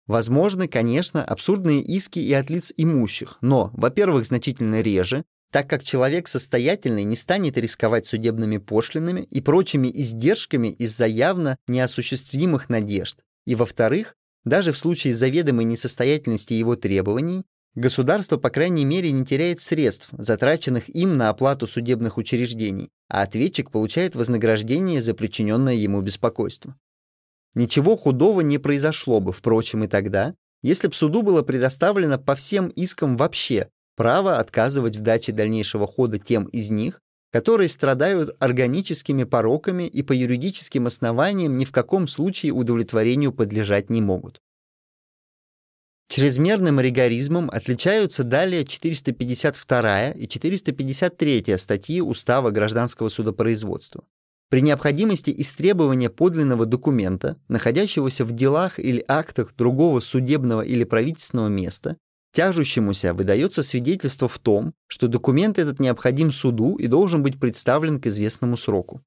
Возможны, 0.06 0.68
конечно, 0.68 1.24
абсурдные 1.24 1.82
иски 1.82 2.20
и 2.20 2.32
от 2.32 2.48
лиц 2.48 2.72
имущих, 2.76 3.38
но, 3.40 3.70
во-первых, 3.74 4.26
значительно 4.26 4.80
реже, 4.80 5.24
так 5.50 5.68
как 5.68 5.82
человек 5.82 6.28
состоятельный 6.28 7.04
не 7.04 7.16
станет 7.16 7.56
рисковать 7.56 8.06
судебными 8.06 8.58
пошлинами 8.58 9.22
и 9.22 9.40
прочими 9.40 9.90
издержками 9.92 10.68
из-за 10.68 11.06
явно 11.06 11.56
неосуществимых 11.66 12.68
надежд. 12.68 13.20
И, 13.46 13.54
во-вторых, 13.54 14.14
даже 14.44 14.72
в 14.72 14.78
случае 14.78 15.14
заведомой 15.14 15.64
несостоятельности 15.64 16.52
его 16.52 16.76
требований, 16.76 17.44
государство, 17.74 18.36
по 18.36 18.50
крайней 18.50 18.84
мере, 18.84 19.10
не 19.10 19.24
теряет 19.24 19.60
средств, 19.60 20.08
затраченных 20.12 20.88
им 20.88 21.16
на 21.16 21.30
оплату 21.30 21.66
судебных 21.66 22.16
учреждений, 22.16 22.90
а 23.08 23.22
ответчик 23.22 23.70
получает 23.70 24.14
вознаграждение 24.14 25.02
за 25.02 25.14
причиненное 25.14 25.74
ему 25.74 26.00
беспокойство. 26.00 26.76
Ничего 27.56 27.96
худого 27.96 28.42
не 28.42 28.58
произошло 28.58 29.18
бы, 29.18 29.32
впрочем, 29.32 29.82
и 29.82 29.88
тогда, 29.88 30.34
если 30.62 30.88
б 30.88 30.94
суду 30.94 31.22
было 31.22 31.40
предоставлено 31.40 32.18
по 32.18 32.34
всем 32.34 32.68
искам 32.68 33.16
вообще 33.16 33.70
право 33.96 34.36
отказывать 34.36 34.96
в 34.96 35.00
даче 35.00 35.32
дальнейшего 35.32 35.86
хода 35.86 36.18
тем 36.18 36.44
из 36.44 36.70
них, 36.70 37.00
которые 37.32 37.70
страдают 37.70 38.36
органическими 38.40 39.24
пороками 39.24 39.84
и 39.84 40.02
по 40.02 40.12
юридическим 40.12 40.86
основаниям 40.86 41.56
ни 41.56 41.64
в 41.64 41.72
каком 41.72 42.08
случае 42.08 42.52
удовлетворению 42.52 43.32
подлежать 43.32 43.88
не 43.88 44.02
могут. 44.02 44.42
Чрезмерным 46.08 46.78
ригоризмом 46.78 47.48
отличаются 47.50 48.22
далее 48.22 48.66
452 48.66 50.10
и 50.10 50.28
453 50.28 51.56
статьи 51.56 52.02
Устава 52.02 52.50
гражданского 52.50 53.08
судопроизводства. 53.08 54.04
При 54.48 54.60
необходимости 54.60 55.34
истребования 55.36 56.08
подлинного 56.08 56.66
документа, 56.66 57.36
находящегося 57.48 58.24
в 58.24 58.32
делах 58.32 58.78
или 58.78 59.04
актах 59.08 59.54
другого 59.56 59.98
судебного 60.00 60.62
или 60.62 60.84
правительственного 60.84 61.48
места, 61.48 61.96
тяжущемуся 62.32 63.12
выдается 63.12 63.64
свидетельство 63.64 64.28
в 64.28 64.38
том, 64.38 64.72
что 64.86 65.08
документ 65.08 65.58
этот 65.58 65.80
необходим 65.80 66.30
суду 66.30 66.76
и 66.76 66.86
должен 66.86 67.22
быть 67.22 67.40
представлен 67.40 68.00
к 68.00 68.06
известному 68.06 68.56
сроку. 68.56 69.02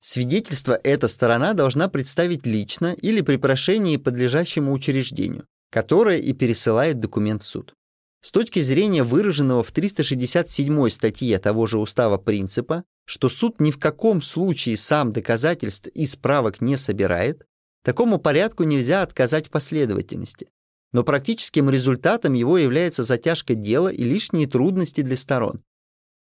Свидетельство 0.00 0.78
эта 0.82 1.06
сторона 1.06 1.54
должна 1.54 1.88
представить 1.88 2.44
лично 2.44 2.94
или 2.94 3.20
при 3.20 3.36
прошении 3.36 3.96
подлежащему 3.96 4.72
учреждению, 4.72 5.46
которое 5.70 6.18
и 6.18 6.32
пересылает 6.32 7.00
документ 7.00 7.42
в 7.42 7.46
суд. 7.46 7.74
С 8.20 8.32
точки 8.32 8.60
зрения 8.60 9.04
выраженного 9.04 9.62
в 9.62 9.70
367 9.70 10.88
статье 10.88 11.38
того 11.38 11.66
же 11.66 11.78
устава 11.78 12.18
принципа, 12.18 12.84
что 13.04 13.28
суд 13.28 13.60
ни 13.60 13.70
в 13.70 13.78
каком 13.78 14.22
случае 14.22 14.76
сам 14.76 15.12
доказательств 15.12 15.88
и 15.88 16.06
справок 16.06 16.60
не 16.60 16.76
собирает, 16.76 17.46
такому 17.82 18.18
порядку 18.18 18.64
нельзя 18.64 19.02
отказать 19.02 19.50
последовательности. 19.50 20.48
Но 20.92 21.04
практическим 21.04 21.68
результатом 21.70 22.34
его 22.34 22.56
является 22.56 23.02
затяжка 23.04 23.54
дела 23.54 23.88
и 23.88 24.04
лишние 24.04 24.46
трудности 24.46 25.02
для 25.02 25.16
сторон. 25.16 25.62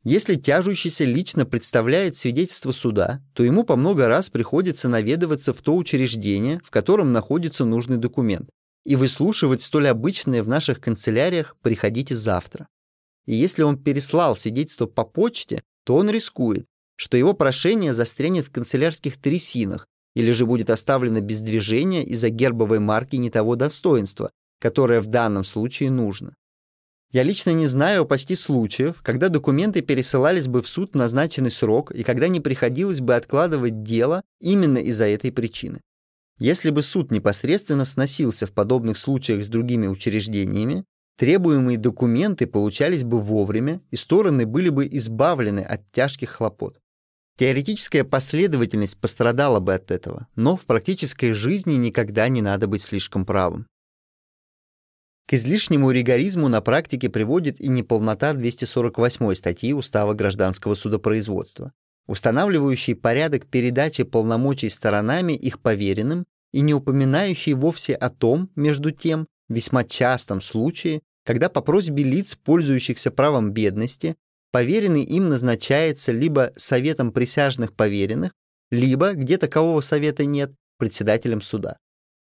Если 0.04 0.36
тяжущийся 0.36 1.04
лично 1.04 1.46
представляет 1.46 2.16
свидетельство 2.16 2.72
суда, 2.72 3.22
то 3.34 3.44
ему 3.44 3.66
по 3.66 3.76
много 3.76 4.08
раз 4.08 4.30
приходится 4.30 4.88
наведываться 4.88 5.54
в 5.54 5.62
то 5.62 5.76
учреждение, 5.76 6.62
в 6.64 6.70
котором 6.70 7.12
находится 7.12 7.66
нужный 7.66 7.98
документ, 7.98 8.50
и 8.86 8.96
выслушивать 8.96 9.62
столь 9.62 9.90
обычное 9.90 10.42
в 10.42 10.48
наших 10.48 10.80
канцеляриях 10.80 11.58
«приходите 11.62 12.16
завтра». 12.16 12.68
И 13.26 13.36
если 13.36 13.64
он 13.64 13.78
переслал 13.78 14.38
свидетельство 14.38 14.86
по 14.86 15.04
почте, 15.04 15.62
то 15.90 15.96
он 15.96 16.08
рискует, 16.12 16.68
что 16.98 17.18
его 17.18 17.34
прошение 17.34 17.96
застрянет 17.96 18.46
в 18.46 18.52
канцелярских 18.52 19.20
трясинах 19.20 19.88
или 20.14 20.32
же 20.32 20.46
будет 20.46 20.70
оставлено 20.70 21.20
без 21.20 21.40
движения 21.40 22.06
из-за 22.06 22.30
гербовой 22.30 22.78
марки 22.78 23.16
не 23.16 23.32
того 23.32 23.56
достоинства, 23.56 24.30
которое 24.60 25.02
в 25.02 25.08
данном 25.08 25.44
случае 25.44 25.90
нужно. 25.90 26.36
Я 27.12 27.24
лично 27.24 27.50
не 27.50 27.66
знаю 27.66 28.06
почти 28.06 28.36
случаев, 28.36 29.02
когда 29.02 29.30
документы 29.30 29.82
пересылались 29.82 30.48
бы 30.48 30.62
в 30.62 30.70
суд 30.70 30.92
в 30.94 30.96
назначенный 30.96 31.50
срок 31.50 31.90
и 31.90 32.04
когда 32.04 32.28
не 32.28 32.40
приходилось 32.40 33.02
бы 33.02 33.16
откладывать 33.16 33.82
дело 33.82 34.22
именно 34.40 34.78
из-за 34.78 35.08
этой 35.08 35.32
причины. 35.32 35.82
Если 36.38 36.70
бы 36.70 36.84
суд 36.84 37.10
непосредственно 37.10 37.86
сносился 37.86 38.46
в 38.46 38.52
подобных 38.52 39.00
случаях 39.00 39.44
с 39.44 39.48
другими 39.48 39.88
учреждениями, 39.88 40.86
требуемые 41.20 41.78
документы 41.78 42.48
получались 42.48 43.04
бы 43.04 43.20
вовремя, 43.20 43.82
и 43.92 43.98
стороны 43.98 44.46
были 44.46 44.70
бы 44.70 44.88
избавлены 44.90 45.60
от 45.60 45.82
тяжких 45.92 46.30
хлопот. 46.30 46.80
Теоретическая 47.38 48.06
последовательность 48.06 48.98
пострадала 48.98 49.60
бы 49.60 49.74
от 49.74 49.92
этого, 49.92 50.28
но 50.38 50.56
в 50.56 50.66
практической 50.66 51.34
жизни 51.34 51.74
никогда 51.74 52.30
не 52.30 52.42
надо 52.42 52.68
быть 52.68 52.84
слишком 52.84 53.26
правым. 53.26 53.68
К 55.28 55.34
излишнему 55.34 55.92
ригоризму 55.92 56.48
на 56.48 56.62
практике 56.62 57.10
приводит 57.10 57.60
и 57.60 57.68
неполнота 57.68 58.34
248 58.34 59.36
статьи 59.36 59.74
Устава 59.74 60.14
гражданского 60.14 60.74
судопроизводства, 60.74 61.74
устанавливающей 62.08 62.96
порядок 62.96 63.46
передачи 63.46 64.04
полномочий 64.04 64.70
сторонами 64.70 65.34
их 65.34 65.60
поверенным 65.60 66.26
и 66.54 66.62
не 66.62 66.74
упоминающий 66.74 67.54
вовсе 67.54 67.94
о 67.94 68.10
том, 68.10 68.50
между 68.56 68.92
тем, 68.92 69.28
весьма 69.50 69.84
частом 69.84 70.42
случае, 70.42 71.02
когда 71.30 71.48
по 71.48 71.62
просьбе 71.62 72.02
лиц, 72.02 72.34
пользующихся 72.34 73.12
правом 73.12 73.52
бедности, 73.52 74.16
поверенный 74.52 75.04
им 75.04 75.30
назначается 75.30 76.12
либо 76.12 76.54
советом 76.56 77.12
присяжных 77.12 77.76
поверенных, 77.76 78.32
либо, 78.72 79.14
где 79.14 79.38
такового 79.38 79.82
совета 79.82 80.26
нет, 80.26 80.52
председателем 80.80 81.42
суда. 81.42 81.78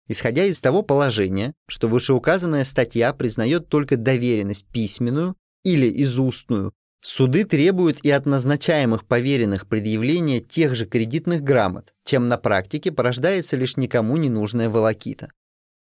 Исходя 0.09 0.45
из 0.45 0.61
того 0.61 0.83
положения, 0.83 1.55
что 1.69 1.89
вышеуказанная 1.89 2.65
статья 2.65 3.15
признает 3.15 3.71
только 3.71 3.97
доверенность 3.97 4.67
письменную 4.67 5.37
или 5.65 5.91
изустную, 6.03 6.75
суды 7.01 7.47
требуют 7.47 8.01
и 8.03 8.11
от 8.11 8.27
назначаемых 8.27 9.07
поверенных 9.07 9.69
предъявления 9.69 10.41
тех 10.41 10.75
же 10.75 10.85
кредитных 10.85 11.41
грамот, 11.41 11.95
чем 12.05 12.29
на 12.29 12.37
практике 12.37 12.93
порождается 12.93 13.57
лишь 13.57 13.79
никому 13.79 14.19
не 14.19 14.29
нужная 14.29 14.69
волокита. 14.69 15.31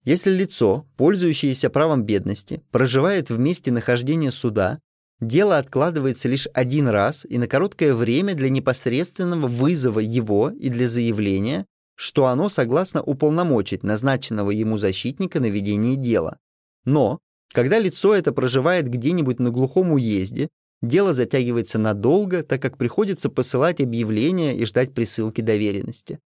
Если 0.07 0.31
лицо, 0.31 0.87
пользующееся 0.97 1.69
правом 1.69 2.05
бедности, 2.05 2.63
проживает 2.71 3.29
в 3.29 3.41
месте 3.41 3.73
нахождения 3.73 4.31
суда, 4.31 4.79
дело 5.21 5.59
откладывается 5.59 6.29
лишь 6.29 6.47
один 6.55 6.87
раз 6.87 7.27
и 7.29 7.39
на 7.39 7.49
короткое 7.49 7.93
время 7.93 8.35
для 8.35 8.49
непосредственного 8.49 9.49
вызова 9.49 9.99
его 9.99 10.51
и 10.51 10.69
для 10.69 10.87
заявления, 10.87 11.67
что 11.97 12.27
оно 12.27 12.49
согласно 12.49 13.03
уполномочить 13.03 13.83
назначенного 13.83 14.53
ему 14.53 14.79
защитника 14.79 15.41
на 15.41 15.47
ведение 15.51 15.97
дела. 15.97 16.39
Но, 16.85 17.19
когда 17.53 17.81
лицо 17.81 18.15
это 18.15 18.33
проживает 18.33 18.89
где-нибудь 18.89 19.41
на 19.41 19.51
глухом 19.51 19.91
уезде, 19.91 20.51
дело 20.83 21.15
затягивается 21.15 21.81
надолго, 21.81 22.45
так 22.45 22.63
как 22.63 22.79
приходится 22.79 23.29
посылать 23.29 23.81
объявления 23.81 24.57
и 24.57 24.65
ждать 24.67 24.95
присылки 24.95 25.41
доверенности. 25.41 26.21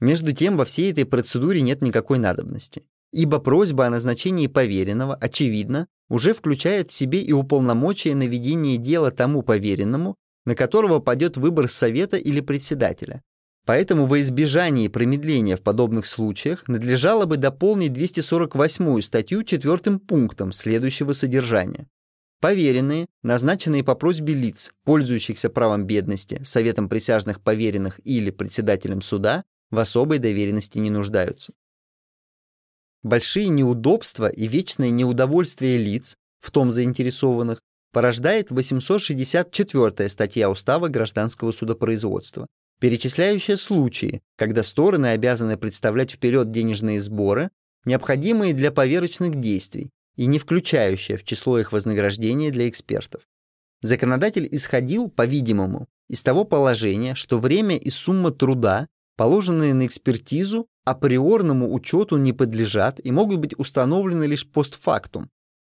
Между 0.00 0.32
тем, 0.32 0.56
во 0.56 0.64
всей 0.64 0.92
этой 0.92 1.04
процедуре 1.04 1.60
нет 1.60 1.82
никакой 1.82 2.18
надобности, 2.18 2.84
ибо 3.12 3.38
просьба 3.38 3.86
о 3.86 3.90
назначении 3.90 4.46
поверенного, 4.46 5.14
очевидно, 5.14 5.86
уже 6.08 6.34
включает 6.34 6.90
в 6.90 6.94
себе 6.94 7.20
и 7.20 7.32
уполномочие 7.32 8.14
на 8.14 8.26
ведение 8.26 8.76
дела 8.76 9.10
тому 9.10 9.42
поверенному, 9.42 10.16
на 10.46 10.54
которого 10.54 10.98
падет 10.98 11.36
выбор 11.36 11.68
совета 11.68 12.16
или 12.16 12.40
председателя, 12.40 13.22
Поэтому 13.68 14.06
во 14.06 14.18
избежание 14.22 14.88
промедления 14.88 15.58
в 15.58 15.60
подобных 15.60 16.06
случаях 16.06 16.66
надлежало 16.68 17.26
бы 17.26 17.36
дополнить 17.36 17.92
248 17.92 19.02
статью 19.02 19.44
четвертым 19.44 20.00
пунктом 20.00 20.52
следующего 20.52 21.12
содержания. 21.12 21.86
Поверенные, 22.40 23.08
назначенные 23.22 23.84
по 23.84 23.94
просьбе 23.94 24.32
лиц, 24.32 24.72
пользующихся 24.84 25.50
правом 25.50 25.84
бедности, 25.84 26.40
советом 26.44 26.88
присяжных 26.88 27.42
поверенных 27.42 28.00
или 28.04 28.30
председателем 28.30 29.02
суда, 29.02 29.44
в 29.70 29.78
особой 29.78 30.16
доверенности 30.16 30.78
не 30.78 30.88
нуждаются. 30.88 31.52
Большие 33.02 33.48
неудобства 33.48 34.28
и 34.28 34.48
вечное 34.48 34.90
неудовольствие 34.90 35.78
лиц, 35.78 36.16
в 36.40 36.50
том 36.50 36.72
заинтересованных, 36.72 37.60
порождает 37.92 38.50
864 38.50 40.08
статья 40.08 40.50
Устава 40.50 40.88
гражданского 40.88 41.52
судопроизводства, 41.52 42.46
перечисляющая 42.80 43.56
случаи, 43.56 44.20
когда 44.36 44.62
стороны 44.62 45.06
обязаны 45.06 45.56
представлять 45.56 46.12
вперед 46.12 46.50
денежные 46.50 47.00
сборы, 47.00 47.50
необходимые 47.84 48.52
для 48.52 48.70
поверочных 48.70 49.36
действий, 49.36 49.90
и 50.16 50.26
не 50.26 50.38
включающая 50.38 51.16
в 51.16 51.24
число 51.24 51.58
их 51.58 51.72
вознаграждения 51.72 52.50
для 52.50 52.68
экспертов. 52.68 53.22
Законодатель 53.82 54.48
исходил, 54.50 55.08
по-видимому, 55.08 55.86
из 56.08 56.22
того 56.22 56.44
положения, 56.44 57.14
что 57.14 57.38
время 57.38 57.76
и 57.76 57.90
сумма 57.90 58.32
труда, 58.32 58.88
положенные 59.16 59.74
на 59.74 59.86
экспертизу, 59.86 60.66
априорному 60.90 61.72
учету 61.72 62.16
не 62.16 62.32
подлежат 62.32 63.00
и 63.02 63.10
могут 63.10 63.38
быть 63.38 63.58
установлены 63.58 64.24
лишь 64.24 64.48
постфактум. 64.48 65.28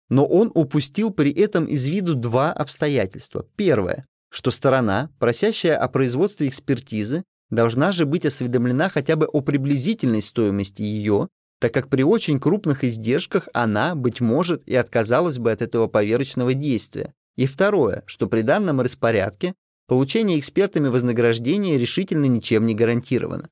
Но 0.09 0.27
он 0.27 0.51
упустил 0.55 1.11
при 1.11 1.33
этом 1.33 1.65
из 1.65 1.87
виду 1.87 2.15
два 2.15 2.53
обстоятельства. 2.53 3.47
Первое 3.57 4.07
что 4.35 4.51
сторона, 4.51 5.11
просящая 5.21 5.77
о 5.77 5.87
производстве 5.87 6.49
экспертизы, 6.49 7.23
должна 7.51 7.93
же 7.93 8.05
быть 8.05 8.27
осведомлена 8.27 8.89
хотя 8.89 9.15
бы 9.15 9.27
о 9.27 9.43
приблизительной 9.43 10.23
стоимости 10.23 10.83
ее, 10.83 11.29
так 11.61 11.73
как 11.73 11.89
при 11.89 12.03
очень 12.03 12.41
крупных 12.41 12.83
издержках 12.83 13.49
она, 13.55 13.95
быть 13.95 14.21
может, 14.21 14.69
и 14.69 14.75
отказалась 14.75 15.39
бы 15.39 15.53
от 15.53 15.63
этого 15.63 15.87
поверочного 15.87 16.53
действия. 16.53 17.15
И 17.37 17.47
второе, 17.47 18.03
что 18.07 18.27
при 18.27 18.41
данном 18.41 18.81
распорядке 18.81 19.55
получение 19.87 20.41
экспертами 20.41 20.89
вознаграждения 20.89 21.79
решительно 21.79 22.25
ничем 22.25 22.67
не 22.67 22.75
гарантировано. 22.75 23.51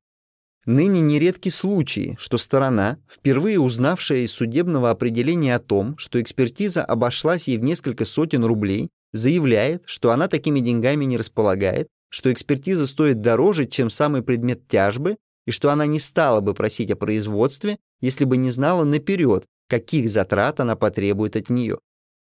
Ныне 0.64 1.00
нередки 1.00 1.48
случаи, 1.48 2.16
что 2.20 2.38
сторона, 2.38 2.98
впервые 3.10 3.58
узнавшая 3.58 4.20
из 4.20 4.30
судебного 4.30 4.90
определения 4.90 5.56
о 5.56 5.58
том, 5.58 5.98
что 5.98 6.22
экспертиза 6.22 6.84
обошлась 6.84 7.48
ей 7.48 7.58
в 7.58 7.64
несколько 7.64 8.04
сотен 8.04 8.44
рублей, 8.44 8.90
заявляет, 9.12 9.82
что 9.86 10.12
она 10.12 10.28
такими 10.28 10.60
деньгами 10.60 11.04
не 11.04 11.18
располагает, 11.18 11.88
что 12.10 12.32
экспертиза 12.32 12.86
стоит 12.86 13.20
дороже, 13.20 13.66
чем 13.66 13.90
самый 13.90 14.22
предмет 14.22 14.68
тяжбы, 14.68 15.16
и 15.46 15.50
что 15.50 15.70
она 15.70 15.86
не 15.86 15.98
стала 15.98 16.40
бы 16.40 16.54
просить 16.54 16.92
о 16.92 16.96
производстве, 16.96 17.78
если 18.00 18.24
бы 18.24 18.36
не 18.36 18.52
знала 18.52 18.84
наперед, 18.84 19.46
каких 19.68 20.08
затрат 20.10 20.60
она 20.60 20.76
потребует 20.76 21.34
от 21.34 21.50
нее. 21.50 21.78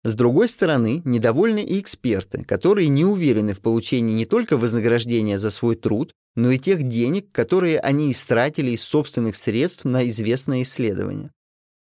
С 0.04 0.12
другой 0.14 0.48
стороны, 0.48 1.00
недовольны 1.06 1.64
и 1.64 1.80
эксперты, 1.80 2.44
которые 2.44 2.88
не 2.88 3.06
уверены 3.06 3.54
в 3.54 3.60
получении 3.60 4.12
не 4.12 4.26
только 4.26 4.58
вознаграждения 4.58 5.38
за 5.38 5.50
свой 5.50 5.76
труд, 5.76 6.12
но 6.36 6.50
и 6.50 6.58
тех 6.58 6.82
денег, 6.82 7.32
которые 7.32 7.80
они 7.80 8.12
истратили 8.12 8.72
из 8.72 8.84
собственных 8.84 9.34
средств 9.34 9.86
на 9.86 10.06
известное 10.06 10.62
исследование. 10.62 11.30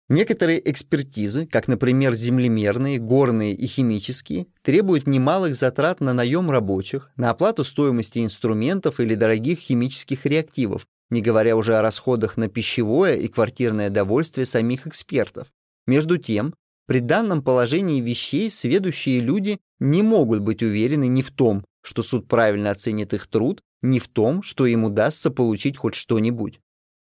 Некоторые 0.08 0.70
экспертизы, 0.70 1.46
как, 1.46 1.66
например, 1.66 2.14
землемерные, 2.14 3.00
горные 3.00 3.52
и 3.52 3.66
химические, 3.66 4.46
требуют 4.62 5.08
немалых 5.08 5.56
затрат 5.56 6.00
на 6.00 6.12
наем 6.12 6.50
рабочих, 6.50 7.10
на 7.16 7.30
оплату 7.30 7.64
стоимости 7.64 8.20
инструментов 8.20 9.00
или 9.00 9.16
дорогих 9.16 9.58
химических 9.58 10.24
реактивов, 10.24 10.86
не 11.10 11.20
говоря 11.20 11.56
уже 11.56 11.76
о 11.76 11.82
расходах 11.82 12.36
на 12.36 12.48
пищевое 12.48 13.16
и 13.16 13.26
квартирное 13.26 13.90
довольствие 13.90 14.46
самих 14.46 14.86
экспертов. 14.86 15.48
Между 15.86 16.18
тем, 16.18 16.54
при 16.86 17.00
данном 17.00 17.42
положении 17.42 18.00
вещей 18.00 18.50
сведущие 18.50 19.20
люди 19.20 19.58
не 19.80 20.02
могут 20.02 20.40
быть 20.40 20.62
уверены 20.62 21.08
ни 21.08 21.22
в 21.22 21.30
том, 21.30 21.64
что 21.82 22.02
суд 22.02 22.28
правильно 22.28 22.70
оценит 22.70 23.14
их 23.14 23.26
труд, 23.26 23.62
ни 23.82 23.98
в 23.98 24.08
том, 24.08 24.42
что 24.42 24.66
им 24.66 24.84
удастся 24.84 25.30
получить 25.30 25.76
хоть 25.76 25.94
что-нибудь. 25.94 26.60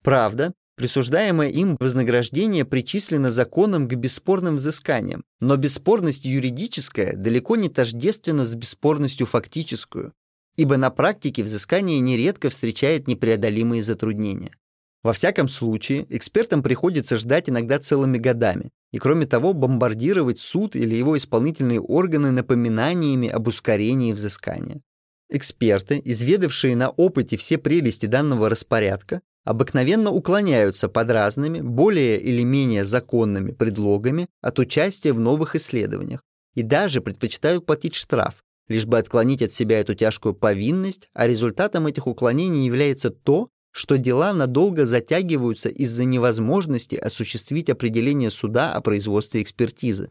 Правда, 0.03 0.53
Присуждаемое 0.77 1.51
им 1.51 1.77
вознаграждение 1.79 2.65
причислено 2.65 3.31
законом 3.31 3.87
к 3.89 3.95
бесспорным 3.95 4.57
взысканиям, 4.57 5.23
но 5.41 5.57
бесспорность 5.57 6.25
юридическая 6.25 7.15
далеко 7.15 7.55
не 7.55 7.69
тождественна 7.69 8.45
с 8.45 8.57
бесспорностью 8.57 9.27
фактическую, 9.27 10.13
ибо 10.57 10.77
на 10.77 10.91
практике 10.91 11.45
взыскание 11.45 12.01
нередко 12.01 12.51
встречает 12.51 13.07
непреодолимые 13.07 13.85
затруднения. 13.85 14.57
Во 15.05 15.13
всяком 15.13 15.49
случае, 15.49 16.07
экспертам 16.09 16.63
приходится 16.63 17.19
ждать 17.19 17.49
иногда 17.49 17.79
целыми 17.79 18.19
годами, 18.19 18.71
и 18.95 18.99
кроме 19.01 19.27
того 19.27 19.55
бомбардировать 19.55 20.39
суд 20.39 20.77
или 20.77 20.95
его 20.95 21.17
исполнительные 21.17 21.81
органы 21.81 22.31
напоминаниями 22.31 23.27
об 23.27 23.49
ускорении 23.49 24.13
взыскания. 24.13 24.83
Эксперты, 25.29 26.01
изведавшие 26.05 26.77
на 26.77 26.91
опыте 26.91 27.37
все 27.37 27.59
прелести 27.59 28.07
данного 28.07 28.49
распорядка, 28.49 29.21
обыкновенно 29.43 30.13
уклоняются 30.13 30.89
под 30.89 31.11
разными, 31.11 31.61
более 31.61 32.21
или 32.21 32.45
менее 32.45 32.87
законными 32.87 33.51
предлогами 33.51 34.29
от 34.41 34.61
участия 34.61 35.13
в 35.13 35.19
новых 35.19 35.57
исследованиях 35.57 36.23
и 36.55 36.63
даже 36.63 37.01
предпочитают 37.01 37.67
платить 37.67 37.97
штраф, 37.97 38.45
лишь 38.69 38.87
бы 38.87 38.97
отклонить 38.97 39.43
от 39.43 39.53
себя 39.53 39.81
эту 39.81 39.97
тяжкую 39.97 40.37
повинность, 40.37 41.09
а 41.15 41.27
результатом 41.27 41.89
этих 41.89 42.07
уклонений 42.07 42.65
является 42.65 43.11
то, 43.11 43.49
что 43.75 43.99
дела 43.99 44.33
надолго 44.33 44.87
затягиваются 44.87 45.69
из-за 45.69 46.05
невозможности 46.05 46.95
осуществить 46.95 47.69
определение 47.69 48.31
суда 48.31 48.73
о 48.73 48.81
производстве 48.81 49.43
экспертизы. 49.43 50.11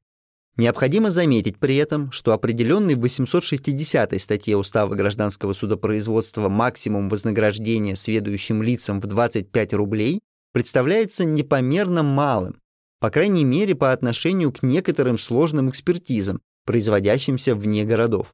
Необходимо 0.57 1.11
заметить 1.11 1.57
при 1.57 1.77
этом, 1.77 2.11
что 2.11 2.33
определенный 2.33 2.95
в 2.95 2.99
860 2.99 4.21
статье 4.21 4.57
Устава 4.57 4.93
гражданского 4.95 5.53
судопроизводства 5.53 6.49
максимум 6.49 7.07
вознаграждения 7.07 7.95
следующим 7.95 8.61
лицам 8.61 8.99
в 8.99 9.07
25 9.07 9.73
рублей 9.75 10.19
представляется 10.51 11.23
непомерно 11.23 12.03
малым, 12.03 12.59
по 12.99 13.09
крайней 13.09 13.45
мере 13.45 13.75
по 13.75 13.93
отношению 13.93 14.51
к 14.51 14.61
некоторым 14.61 15.17
сложным 15.17 15.69
экспертизам, 15.69 16.41
производящимся 16.65 17.55
вне 17.55 17.85
городов. 17.85 18.27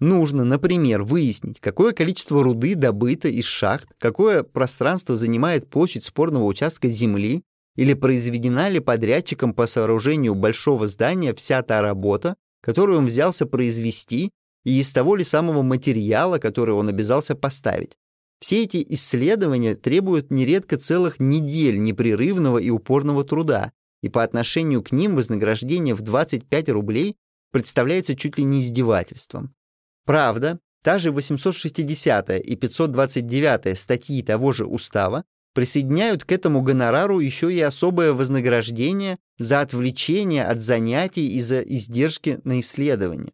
Нужно, 0.00 0.44
например, 0.44 1.02
выяснить, 1.02 1.60
какое 1.60 1.92
количество 1.92 2.42
руды 2.42 2.74
добыто 2.74 3.28
из 3.28 3.44
шахт, 3.44 3.88
какое 3.98 4.42
пространство 4.42 5.14
занимает 5.14 5.68
площадь 5.68 6.06
спорного 6.06 6.44
участка 6.44 6.88
земли, 6.88 7.42
или 7.76 7.92
произведена 7.92 8.68
ли 8.70 8.80
подрядчиком 8.80 9.52
по 9.52 9.66
сооружению 9.66 10.34
большого 10.34 10.88
здания 10.88 11.34
вся 11.34 11.62
та 11.62 11.82
работа, 11.82 12.36
которую 12.62 12.98
он 12.98 13.06
взялся 13.06 13.44
произвести, 13.46 14.30
и 14.64 14.80
из 14.80 14.90
того 14.90 15.16
ли 15.16 15.24
самого 15.24 15.62
материала, 15.62 16.38
который 16.38 16.74
он 16.74 16.88
обязался 16.88 17.34
поставить. 17.34 17.92
Все 18.40 18.64
эти 18.64 18.84
исследования 18.88 19.74
требуют 19.74 20.30
нередко 20.30 20.78
целых 20.78 21.20
недель 21.20 21.78
непрерывного 21.82 22.56
и 22.58 22.70
упорного 22.70 23.22
труда, 23.22 23.72
и 24.02 24.08
по 24.08 24.22
отношению 24.22 24.82
к 24.82 24.92
ним 24.92 25.14
вознаграждение 25.14 25.94
в 25.94 26.00
25 26.00 26.70
рублей 26.70 27.16
представляется 27.52 28.16
чуть 28.16 28.38
ли 28.38 28.44
не 28.44 28.62
издевательством. 28.62 29.54
Правда, 30.10 30.58
та 30.82 30.98
же 30.98 31.12
860 31.12 32.30
и 32.30 32.56
529 32.56 33.78
статьи 33.78 34.22
того 34.22 34.52
же 34.52 34.66
устава 34.66 35.22
присоединяют 35.54 36.24
к 36.24 36.32
этому 36.32 36.62
гонорару 36.62 37.20
еще 37.20 37.54
и 37.54 37.60
особое 37.60 38.12
вознаграждение 38.12 39.18
за 39.38 39.60
отвлечение 39.60 40.46
от 40.46 40.62
занятий 40.62 41.36
и 41.36 41.40
за 41.40 41.60
издержки 41.60 42.40
на 42.42 42.58
исследование. 42.58 43.32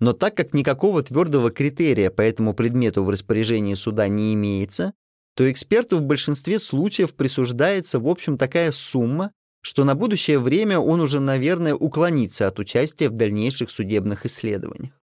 Но 0.00 0.14
так 0.14 0.34
как 0.34 0.54
никакого 0.54 1.02
твердого 1.02 1.50
критерия 1.50 2.08
по 2.08 2.22
этому 2.22 2.54
предмету 2.54 3.04
в 3.04 3.10
распоряжении 3.10 3.74
суда 3.74 4.08
не 4.08 4.32
имеется, 4.32 4.94
то 5.36 5.52
эксперту 5.52 5.98
в 5.98 6.02
большинстве 6.04 6.58
случаев 6.58 7.14
присуждается 7.14 8.00
в 8.00 8.08
общем 8.08 8.38
такая 8.38 8.72
сумма, 8.72 9.32
что 9.60 9.84
на 9.84 9.94
будущее 9.94 10.38
время 10.38 10.78
он 10.78 11.02
уже, 11.02 11.20
наверное, 11.20 11.74
уклонится 11.74 12.48
от 12.48 12.58
участия 12.58 13.10
в 13.10 13.12
дальнейших 13.12 13.68
судебных 13.68 14.24
исследованиях. 14.24 14.94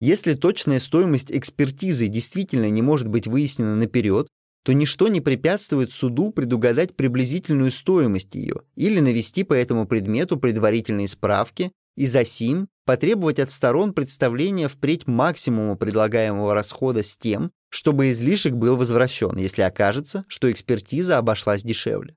Если 0.00 0.34
точная 0.34 0.78
стоимость 0.78 1.30
экспертизы 1.30 2.08
действительно 2.08 2.68
не 2.68 2.82
может 2.82 3.08
быть 3.08 3.26
выяснена 3.26 3.76
наперед, 3.76 4.28
то 4.62 4.72
ничто 4.72 5.08
не 5.08 5.20
препятствует 5.20 5.92
суду 5.92 6.32
предугадать 6.32 6.96
приблизительную 6.96 7.70
стоимость 7.70 8.34
ее 8.34 8.62
или 8.74 8.98
навести 8.98 9.44
по 9.44 9.54
этому 9.54 9.86
предмету 9.86 10.38
предварительные 10.38 11.08
справки 11.08 11.72
и 11.96 12.06
за 12.06 12.24
сим 12.24 12.68
потребовать 12.84 13.38
от 13.38 13.50
сторон 13.50 13.94
представления 13.94 14.68
впредь 14.68 15.06
максимума 15.06 15.76
предлагаемого 15.76 16.52
расхода 16.52 17.02
с 17.02 17.16
тем, 17.16 17.52
чтобы 17.70 18.10
излишек 18.10 18.54
был 18.54 18.76
возвращен, 18.76 19.36
если 19.36 19.62
окажется, 19.62 20.24
что 20.28 20.50
экспертиза 20.50 21.18
обошлась 21.18 21.62
дешевле. 21.62 22.16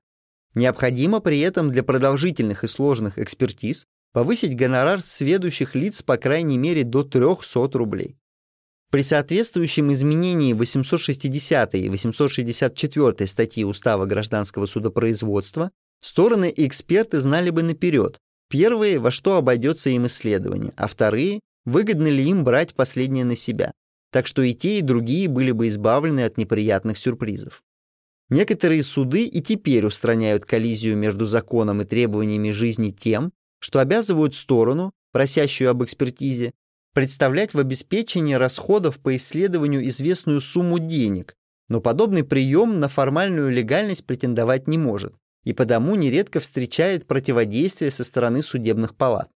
Необходимо 0.54 1.20
при 1.20 1.38
этом 1.40 1.70
для 1.70 1.82
продолжительных 1.82 2.64
и 2.64 2.66
сложных 2.66 3.18
экспертиз 3.18 3.86
повысить 4.12 4.56
гонорар 4.56 5.02
сведущих 5.02 5.74
лиц 5.74 6.02
по 6.02 6.16
крайней 6.16 6.58
мере 6.58 6.84
до 6.84 7.02
300 7.02 7.70
рублей. 7.78 8.16
При 8.90 9.02
соответствующем 9.02 9.92
изменении 9.92 10.52
860 10.52 11.76
и 11.76 11.88
864 11.88 13.26
статьи 13.28 13.64
Устава 13.64 14.04
гражданского 14.06 14.66
судопроизводства 14.66 15.70
стороны 16.00 16.50
и 16.50 16.66
эксперты 16.66 17.20
знали 17.20 17.50
бы 17.50 17.62
наперед, 17.62 18.18
первые, 18.48 18.98
во 18.98 19.12
что 19.12 19.36
обойдется 19.36 19.90
им 19.90 20.06
исследование, 20.06 20.72
а 20.76 20.88
вторые, 20.88 21.38
выгодно 21.64 22.08
ли 22.08 22.24
им 22.24 22.42
брать 22.42 22.74
последнее 22.74 23.24
на 23.24 23.36
себя. 23.36 23.72
Так 24.10 24.26
что 24.26 24.42
и 24.42 24.54
те, 24.54 24.78
и 24.78 24.82
другие 24.82 25.28
были 25.28 25.52
бы 25.52 25.68
избавлены 25.68 26.24
от 26.24 26.36
неприятных 26.36 26.98
сюрпризов. 26.98 27.62
Некоторые 28.28 28.82
суды 28.82 29.24
и 29.24 29.40
теперь 29.40 29.86
устраняют 29.86 30.44
коллизию 30.44 30.96
между 30.96 31.26
законом 31.26 31.82
и 31.82 31.84
требованиями 31.84 32.50
жизни 32.50 32.90
тем, 32.90 33.32
что 33.60 33.78
обязывают 33.78 34.34
сторону, 34.34 34.92
просящую 35.12 35.70
об 35.70 35.84
экспертизе, 35.84 36.52
представлять 36.92 37.54
в 37.54 37.58
обеспечении 37.58 38.34
расходов 38.34 38.98
по 38.98 39.14
исследованию 39.16 39.86
известную 39.86 40.40
сумму 40.40 40.78
денег, 40.78 41.34
но 41.68 41.80
подобный 41.80 42.24
прием 42.24 42.80
на 42.80 42.88
формальную 42.88 43.50
легальность 43.50 44.04
претендовать 44.04 44.66
не 44.66 44.76
может 44.76 45.14
и 45.44 45.52
потому 45.52 45.94
нередко 45.94 46.40
встречает 46.40 47.06
противодействие 47.06 47.90
со 47.90 48.04
стороны 48.04 48.42
судебных 48.42 48.94
палат. 48.94 49.30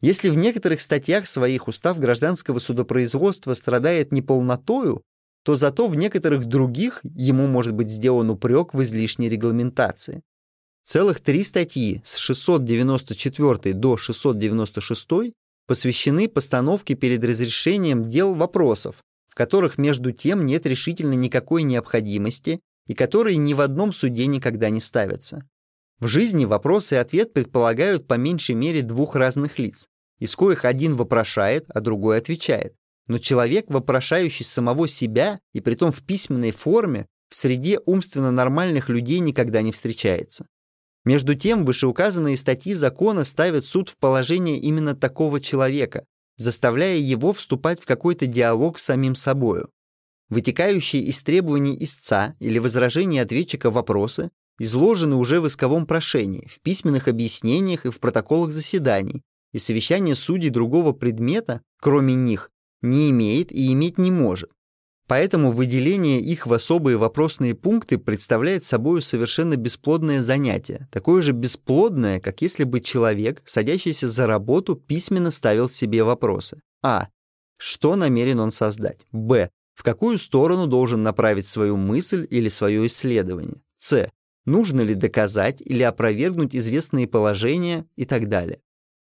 Если 0.00 0.30
в 0.30 0.36
некоторых 0.36 0.80
статьях 0.80 1.26
своих 1.26 1.68
устав 1.68 1.98
гражданского 1.98 2.58
судопроизводства 2.58 3.54
страдает 3.54 4.12
неполнотою, 4.12 5.02
то 5.44 5.56
зато 5.56 5.88
в 5.88 5.94
некоторых 5.94 6.44
других 6.44 7.00
ему 7.02 7.46
может 7.46 7.72
быть 7.72 7.88
сделан 7.88 8.30
упрек 8.30 8.74
в 8.74 8.82
излишней 8.82 9.28
регламентации. 9.28 10.22
Целых 10.88 11.20
три 11.20 11.44
статьи 11.44 12.00
с 12.02 12.16
694 12.16 13.74
до 13.74 13.98
696 13.98 15.34
посвящены 15.66 16.28
постановке 16.30 16.94
перед 16.94 17.22
разрешением 17.22 18.08
дел 18.08 18.34
вопросов, 18.34 18.96
в 19.28 19.34
которых 19.34 19.76
между 19.76 20.12
тем 20.12 20.46
нет 20.46 20.64
решительно 20.64 21.12
никакой 21.12 21.64
необходимости 21.64 22.60
и 22.86 22.94
которые 22.94 23.36
ни 23.36 23.52
в 23.52 23.60
одном 23.60 23.92
суде 23.92 24.24
никогда 24.28 24.70
не 24.70 24.80
ставятся. 24.80 25.46
В 25.98 26.06
жизни 26.06 26.46
вопрос 26.46 26.90
и 26.92 26.96
ответ 26.96 27.34
предполагают 27.34 28.06
по 28.06 28.14
меньшей 28.14 28.54
мере 28.54 28.80
двух 28.80 29.14
разных 29.14 29.58
лиц, 29.58 29.88
из 30.20 30.34
коих 30.34 30.64
один 30.64 30.96
вопрошает, 30.96 31.66
а 31.68 31.82
другой 31.82 32.16
отвечает. 32.16 32.72
Но 33.08 33.18
человек, 33.18 33.66
вопрошающий 33.68 34.46
самого 34.46 34.88
себя, 34.88 35.38
и 35.52 35.60
притом 35.60 35.92
в 35.92 36.02
письменной 36.02 36.52
форме, 36.52 37.04
в 37.28 37.34
среде 37.34 37.78
умственно 37.84 38.30
нормальных 38.30 38.88
людей 38.88 39.18
никогда 39.18 39.60
не 39.60 39.72
встречается. 39.72 40.46
Между 41.08 41.34
тем, 41.34 41.64
вышеуказанные 41.64 42.36
статьи 42.36 42.74
закона 42.74 43.24
ставят 43.24 43.64
суд 43.64 43.88
в 43.88 43.96
положение 43.96 44.58
именно 44.58 44.94
такого 44.94 45.40
человека, 45.40 46.04
заставляя 46.36 46.98
его 46.98 47.32
вступать 47.32 47.80
в 47.80 47.86
какой-то 47.86 48.26
диалог 48.26 48.78
с 48.78 48.84
самим 48.84 49.14
собою. 49.14 49.70
Вытекающие 50.28 51.00
из 51.02 51.18
требований 51.20 51.82
истца 51.82 52.36
или 52.40 52.58
возражений 52.58 53.20
ответчика 53.20 53.70
вопросы 53.70 54.30
изложены 54.58 55.16
уже 55.16 55.40
в 55.40 55.46
исковом 55.46 55.86
прошении, 55.86 56.46
в 56.46 56.60
письменных 56.60 57.08
объяснениях 57.08 57.86
и 57.86 57.90
в 57.90 58.00
протоколах 58.00 58.50
заседаний, 58.50 59.22
и 59.54 59.58
совещание 59.58 60.14
судей 60.14 60.50
другого 60.50 60.92
предмета, 60.92 61.62
кроме 61.80 62.16
них, 62.16 62.50
не 62.82 63.08
имеет 63.08 63.50
и 63.50 63.72
иметь 63.72 63.96
не 63.96 64.10
может. 64.10 64.50
Поэтому 65.08 65.52
выделение 65.52 66.20
их 66.20 66.46
в 66.46 66.52
особые 66.52 66.98
вопросные 66.98 67.54
пункты 67.54 67.96
представляет 67.96 68.66
собой 68.66 69.00
совершенно 69.00 69.56
бесплодное 69.56 70.22
занятие, 70.22 70.86
такое 70.92 71.22
же 71.22 71.32
бесплодное, 71.32 72.20
как 72.20 72.42
если 72.42 72.64
бы 72.64 72.80
человек, 72.80 73.40
садящийся 73.46 74.06
за 74.06 74.26
работу, 74.26 74.76
письменно 74.76 75.30
ставил 75.30 75.70
себе 75.70 76.04
вопросы. 76.04 76.60
А. 76.82 77.08
Что 77.56 77.96
намерен 77.96 78.38
он 78.38 78.52
создать? 78.52 79.00
Б. 79.10 79.48
В 79.74 79.82
какую 79.82 80.18
сторону 80.18 80.66
должен 80.66 81.02
направить 81.02 81.48
свою 81.48 81.78
мысль 81.78 82.26
или 82.28 82.50
свое 82.50 82.86
исследование? 82.86 83.62
С. 83.78 84.10
Нужно 84.44 84.82
ли 84.82 84.94
доказать 84.94 85.62
или 85.62 85.82
опровергнуть 85.82 86.54
известные 86.54 87.08
положения 87.08 87.86
и 87.96 88.04
так 88.04 88.28
далее. 88.28 88.60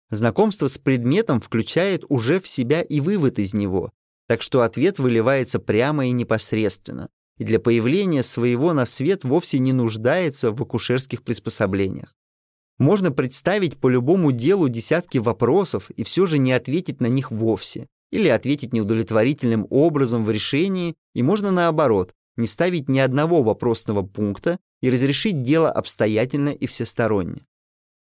Знакомство 0.09 0.67
с 0.67 0.77
предметом 0.77 1.41
включает 1.41 2.05
уже 2.07 2.39
в 2.39 2.47
себя 2.47 2.81
и 2.81 3.01
вывод 3.01 3.39
из 3.39 3.53
него, 3.53 3.91
так 4.31 4.41
что 4.41 4.61
ответ 4.61 4.97
выливается 4.97 5.59
прямо 5.59 6.07
и 6.07 6.11
непосредственно, 6.11 7.09
и 7.37 7.43
для 7.43 7.59
появления 7.59 8.23
своего 8.23 8.71
на 8.71 8.85
свет 8.85 9.25
вовсе 9.25 9.59
не 9.59 9.73
нуждается 9.73 10.53
в 10.53 10.61
акушерских 10.61 11.23
приспособлениях. 11.23 12.15
Можно 12.79 13.11
представить 13.11 13.77
по 13.77 13.89
любому 13.89 14.31
делу 14.31 14.69
десятки 14.69 15.17
вопросов 15.17 15.89
и 15.97 16.05
все 16.05 16.27
же 16.27 16.37
не 16.37 16.53
ответить 16.53 17.01
на 17.01 17.07
них 17.07 17.29
вовсе, 17.29 17.87
или 18.09 18.29
ответить 18.29 18.71
неудовлетворительным 18.71 19.67
образом 19.69 20.23
в 20.23 20.31
решении, 20.31 20.95
и 21.13 21.23
можно 21.23 21.51
наоборот, 21.51 22.13
не 22.37 22.47
ставить 22.47 22.87
ни 22.87 22.99
одного 22.99 23.43
вопросного 23.43 24.01
пункта 24.01 24.59
и 24.81 24.89
разрешить 24.89 25.43
дело 25.43 25.69
обстоятельно 25.69 26.51
и 26.51 26.67
всесторонне. 26.67 27.41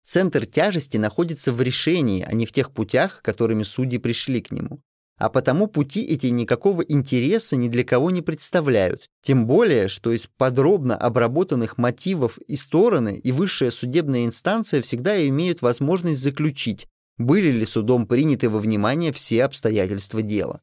Центр 0.03 0.45
тяжести 0.45 0.97
находится 0.97 1.51
в 1.51 1.63
решении, 1.63 2.21
а 2.21 2.31
не 2.33 2.45
в 2.45 2.51
тех 2.51 2.71
путях, 2.71 3.23
которыми 3.23 3.63
судьи 3.63 3.97
пришли 3.97 4.39
к 4.41 4.51
нему 4.51 4.83
а 5.21 5.29
потому 5.29 5.67
пути 5.67 6.03
эти 6.03 6.27
никакого 6.27 6.81
интереса 6.81 7.55
ни 7.55 7.67
для 7.67 7.83
кого 7.83 8.09
не 8.09 8.23
представляют. 8.23 9.05
Тем 9.23 9.45
более, 9.45 9.87
что 9.87 10.11
из 10.11 10.25
подробно 10.25 10.97
обработанных 10.97 11.77
мотивов 11.77 12.39
и 12.47 12.55
стороны 12.55 13.21
и 13.23 13.31
высшая 13.31 13.69
судебная 13.69 14.25
инстанция 14.25 14.81
всегда 14.81 15.23
имеют 15.27 15.61
возможность 15.61 16.23
заключить, 16.23 16.87
были 17.19 17.51
ли 17.51 17.65
судом 17.65 18.07
приняты 18.07 18.49
во 18.49 18.57
внимание 18.57 19.13
все 19.13 19.43
обстоятельства 19.43 20.23
дела. 20.23 20.61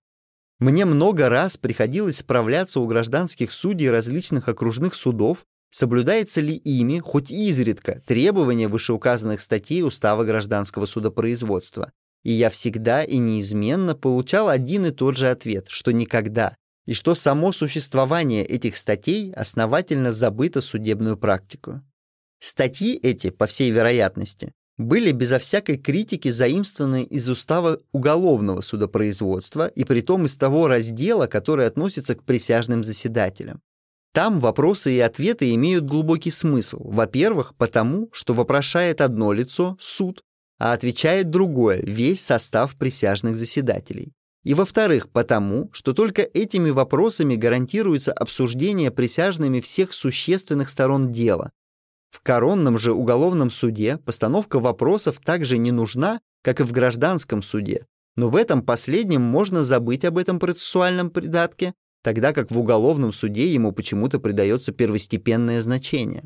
Мне 0.59 0.87
много 0.87 1.29
раз 1.29 1.57
приходилось 1.57 2.17
справляться 2.17 2.81
у 2.81 2.87
гражданских 2.89 3.53
судей 3.53 3.91
различных 3.91 4.49
окружных 4.49 4.97
судов, 4.97 5.45
соблюдается 5.71 6.41
ли 6.41 6.57
ими, 6.57 6.99
хоть 6.99 7.31
изредка, 7.31 8.03
требования 8.09 8.67
вышеуказанных 8.67 9.41
статей 9.41 9.85
Устава 9.85 10.25
гражданского 10.25 10.87
судопроизводства, 10.87 11.93
и 12.25 12.33
я 12.33 12.51
всегда 12.51 13.05
и 13.05 13.19
неизменно 13.19 13.95
получал 13.95 14.49
один 14.49 14.87
и 14.87 14.91
тот 14.91 15.17
же 15.17 15.31
ответ, 15.31 15.67
что 15.69 15.93
никогда, 15.93 16.57
и 16.87 16.95
что 16.95 17.15
само 17.15 17.53
существование 17.53 18.45
этих 18.45 18.77
статей 18.77 19.33
основательно 19.33 20.13
забыто 20.13 20.61
судебную 20.61 21.17
практику. 21.17 21.83
Статьи 22.41 22.95
эти, 22.95 23.31
по 23.31 23.47
всей 23.47 23.71
вероятности, 23.71 24.53
были 24.79 25.11
безо 25.11 25.39
всякой 25.41 25.77
критики 25.77 26.29
заимствованы 26.29 27.03
из 27.03 27.29
устава 27.29 27.81
уголовного 27.93 28.61
судопроизводства 28.61 29.67
и 29.67 29.85
притом 29.85 30.27
из 30.27 30.37
того 30.37 30.69
раздела, 30.69 31.27
который 31.27 31.67
относится 31.67 32.15
к 32.15 32.23
присяжным 32.23 32.85
заседателям. 32.85 33.61
Там 34.15 34.41
вопросы 34.41 34.93
и 34.95 35.01
ответы 35.01 35.53
имеют 35.55 35.85
глубокий 35.85 36.31
смысл. 36.31 36.81
Во-первых, 36.83 37.55
потому, 37.57 38.09
что 38.13 38.35
вопрошает 38.35 39.01
одно 39.01 39.33
лицо, 39.33 39.77
суд, 39.81 40.23
а 40.59 40.73
отвечает 40.73 41.31
другое, 41.31 41.81
весь 41.83 42.25
состав 42.25 42.77
присяжных 42.77 43.37
заседателей. 43.37 44.13
И 44.45 44.55
во-вторых, 44.55 45.11
потому, 45.11 45.69
что 45.73 45.93
только 45.93 46.23
этими 46.23 46.71
вопросами 46.71 47.35
гарантируется 47.35 48.13
обсуждение 48.13 48.91
присяжными 48.91 49.61
всех 49.61 49.93
существенных 49.93 50.69
сторон 50.69 51.13
дела, 51.13 51.51
в 52.11 52.23
коронном 52.23 52.79
же 52.79 52.93
уголовном 52.93 53.51
суде 53.51 53.99
постановка 53.99 54.59
вопросов 54.59 55.21
также 55.23 55.59
не 55.59 55.73
нужна, 55.73 56.21
как 56.43 56.61
и 56.61 56.65
в 56.65 56.73
гражданском 56.73 57.43
суде, 57.43 57.87
но 58.17 58.31
в 58.31 58.37
этом 58.37 58.63
последнем 58.63 59.23
можно 59.23 59.63
забыть 59.63 60.05
об 60.05 60.17
этом 60.17 60.39
процессуальном 60.39 61.11
придатке, 61.11 61.75
тогда 62.03 62.33
как 62.33 62.51
в 62.51 62.59
уголовном 62.59 63.13
суде 63.13 63.53
ему 63.53 63.73
почему-то 63.73 64.19
придается 64.19 64.73
первостепенное 64.73 65.61
значение. 65.61 66.25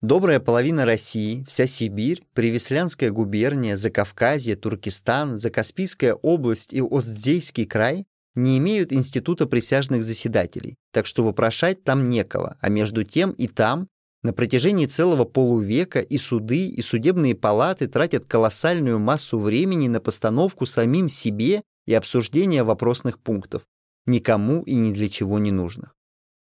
Добрая 0.00 0.38
половина 0.38 0.84
России, 0.84 1.44
вся 1.48 1.66
Сибирь, 1.66 2.24
Привеслянская 2.32 3.10
губерния, 3.10 3.76
Закавказье, 3.76 4.54
Туркестан, 4.54 5.38
Закаспийская 5.38 6.14
область 6.14 6.72
и 6.72 6.80
Остзейский 6.80 7.66
край 7.66 8.06
не 8.36 8.58
имеют 8.58 8.92
института 8.92 9.48
присяжных 9.48 10.04
заседателей, 10.04 10.76
так 10.92 11.04
что 11.04 11.24
вопрошать 11.24 11.82
там 11.82 12.08
некого, 12.08 12.56
а 12.60 12.68
между 12.68 13.02
тем 13.02 13.32
и 13.32 13.48
там 13.48 13.88
на 14.22 14.32
протяжении 14.32 14.86
целого 14.86 15.24
полувека 15.24 15.98
и 15.98 16.16
суды, 16.16 16.68
и 16.68 16.80
судебные 16.80 17.34
палаты 17.34 17.88
тратят 17.88 18.24
колоссальную 18.28 19.00
массу 19.00 19.40
времени 19.40 19.88
на 19.88 19.98
постановку 19.98 20.64
самим 20.64 21.08
себе 21.08 21.62
и 21.86 21.94
обсуждение 21.94 22.62
вопросных 22.62 23.18
пунктов, 23.18 23.62
никому 24.06 24.62
и 24.62 24.76
ни 24.76 24.92
для 24.92 25.08
чего 25.08 25.40
не 25.40 25.50
нужных. 25.50 25.96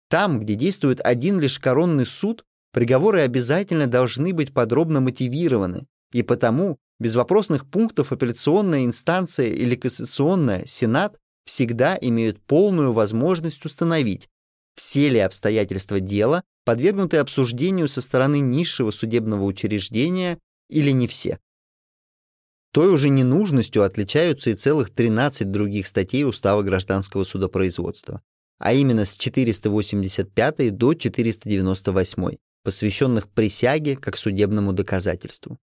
Там, 0.10 0.41
где 0.41 0.56
действует 0.56 1.00
один 1.02 1.39
лишь 1.39 1.60
коронный 1.60 2.06
суд, 2.06 2.43
приговоры 2.72 3.22
обязательно 3.22 3.88
должны 3.88 4.34
быть 4.34 4.53
подробно 4.53 5.01
мотивированы, 5.01 5.88
и 6.11 6.24
потому 6.24 6.78
без 6.99 7.15
вопросных 7.15 7.70
пунктов 7.70 8.11
апелляционная 8.11 8.86
инстанция 8.86 9.49
или 9.49 9.76
кассационная 9.76 10.65
Сенат 10.65 11.18
всегда 11.45 11.97
имеют 11.99 12.41
полную 12.41 12.93
возможность 12.93 13.63
установить, 13.65 14.30
все 14.76 15.09
ли 15.09 15.20
обстоятельства 15.20 15.99
дела 15.99 16.43
подвергнуты 16.65 17.18
обсуждению 17.18 17.88
со 17.88 18.01
стороны 18.01 18.39
низшего 18.39 18.91
судебного 18.91 19.43
учреждения 19.43 20.39
или 20.70 20.91
не 20.91 21.07
все. 21.07 21.39
Той 22.74 22.93
уже 22.93 23.09
ненужностью 23.09 23.84
отличаются 23.84 24.49
и 24.49 24.53
целых 24.53 24.93
13 24.93 25.49
других 25.49 25.88
статей 25.88 26.26
Устава 26.26 26.61
гражданского 26.61 27.24
судопроизводства, 27.24 28.22
а 28.59 28.74
именно 28.74 29.05
с 29.05 29.18
485 29.18 30.76
до 30.76 30.93
498, 30.93 32.38
посвященных 32.68 33.30
присяге 33.30 33.95
как 33.95 34.18
судебному 34.18 34.74
доказательству. 34.74 35.57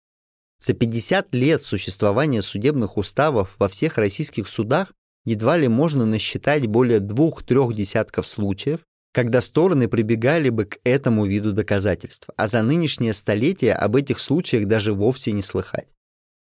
За 0.57 0.73
50 0.73 1.35
лет 1.35 1.61
существования 1.61 2.41
судебных 2.41 2.95
уставов 2.95 3.53
во 3.59 3.67
всех 3.67 3.97
российских 3.97 4.47
судах 4.47 4.93
едва 5.25 5.57
ли 5.57 5.67
можно 5.67 6.05
насчитать 6.05 6.65
более 6.65 7.01
двух-трех 7.01 7.75
десятков 7.75 8.25
случаев, 8.25 8.79
когда 9.11 9.41
стороны 9.41 9.89
прибегали 9.89 10.47
бы 10.47 10.63
к 10.63 10.77
этому 10.85 11.25
виду 11.25 11.51
доказательств, 11.51 12.29
а 12.37 12.47
за 12.47 12.63
нынешнее 12.63 13.13
столетие 13.13 13.73
об 13.73 13.97
этих 13.97 14.21
случаях 14.21 14.65
даже 14.69 14.93
вовсе 14.93 15.33
не 15.33 15.41
слыхать. 15.41 15.89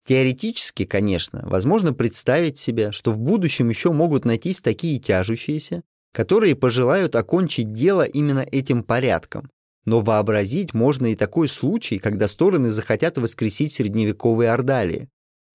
Теоретически, 0.06 0.84
конечно, 0.84 1.42
возможно 1.42 1.92
представить 1.92 2.60
себе, 2.60 2.92
что 2.92 3.10
в 3.10 3.18
будущем 3.18 3.68
еще 3.68 3.90
могут 3.90 4.24
найтись 4.24 4.60
такие 4.60 5.00
тяжущиеся, 5.00 5.82
которые 6.12 6.54
пожелают 6.54 7.16
окончить 7.16 7.72
дело 7.72 8.04
именно 8.04 8.46
этим 8.52 8.84
порядком. 8.84 9.50
Но 9.85 10.01
вообразить 10.01 10.74
можно 10.74 11.12
и 11.12 11.16
такой 11.16 11.49
случай, 11.49 11.99
когда 11.99 12.28
стороны 12.28 12.70
захотят 12.70 13.18
воскресить 13.18 13.72
средневековые 13.72 14.51
ордалии. 14.51 15.09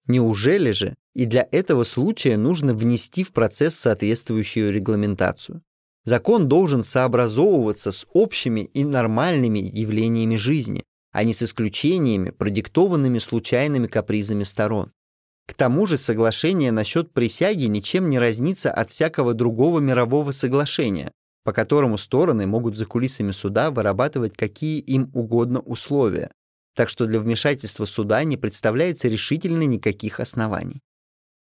Неужели 0.08 0.72
же 0.72 0.96
и 1.14 1.26
для 1.26 1.48
этого 1.52 1.84
случая 1.84 2.38
нужно 2.38 2.74
внести 2.74 3.24
в 3.24 3.32
процесс 3.32 3.76
соответствующую 3.76 4.74
регламентацию? 4.74 5.62
Закон 6.06 6.48
должен 6.48 6.84
сообразовываться 6.84 7.92
с 7.92 8.06
общими 8.14 8.62
и 8.62 8.86
нормальными 8.86 9.60
явлениями 9.60 10.38
жизни, 10.38 10.84
а 11.12 11.24
не 11.24 11.34
с 11.34 11.44
исключениями, 11.44 12.30
продиктованными 12.30 13.20
случайными 13.20 13.88
капризами 13.88 14.44
сторон. 14.44 14.92
К 15.48 15.54
тому 15.54 15.86
же 15.86 15.98
соглашение 15.98 16.72
насчет 16.72 17.12
присяги 17.12 17.66
ничем 17.66 18.10
не 18.10 18.20
разнится 18.20 18.72
от 18.72 18.90
всякого 18.90 19.34
другого 19.34 19.80
мирового 19.80 20.32
соглашения, 20.32 21.12
по 21.48 21.54
которому 21.54 21.98
стороны 21.98 22.46
могут 22.46 22.78
за 22.78 22.86
кулисами 22.86 23.32
суда 23.32 23.72
вырабатывать 23.72 24.36
какие 24.36 24.82
им 24.82 25.10
угодно 25.14 25.62
условия, 25.62 26.30
так 26.76 26.90
что 26.90 27.06
для 27.06 27.22
вмешательства 27.22 27.86
суда 27.86 28.22
не 28.26 28.36
представляется 28.36 29.08
решительно 29.08 29.64
никаких 29.64 30.20
оснований. 30.20 30.82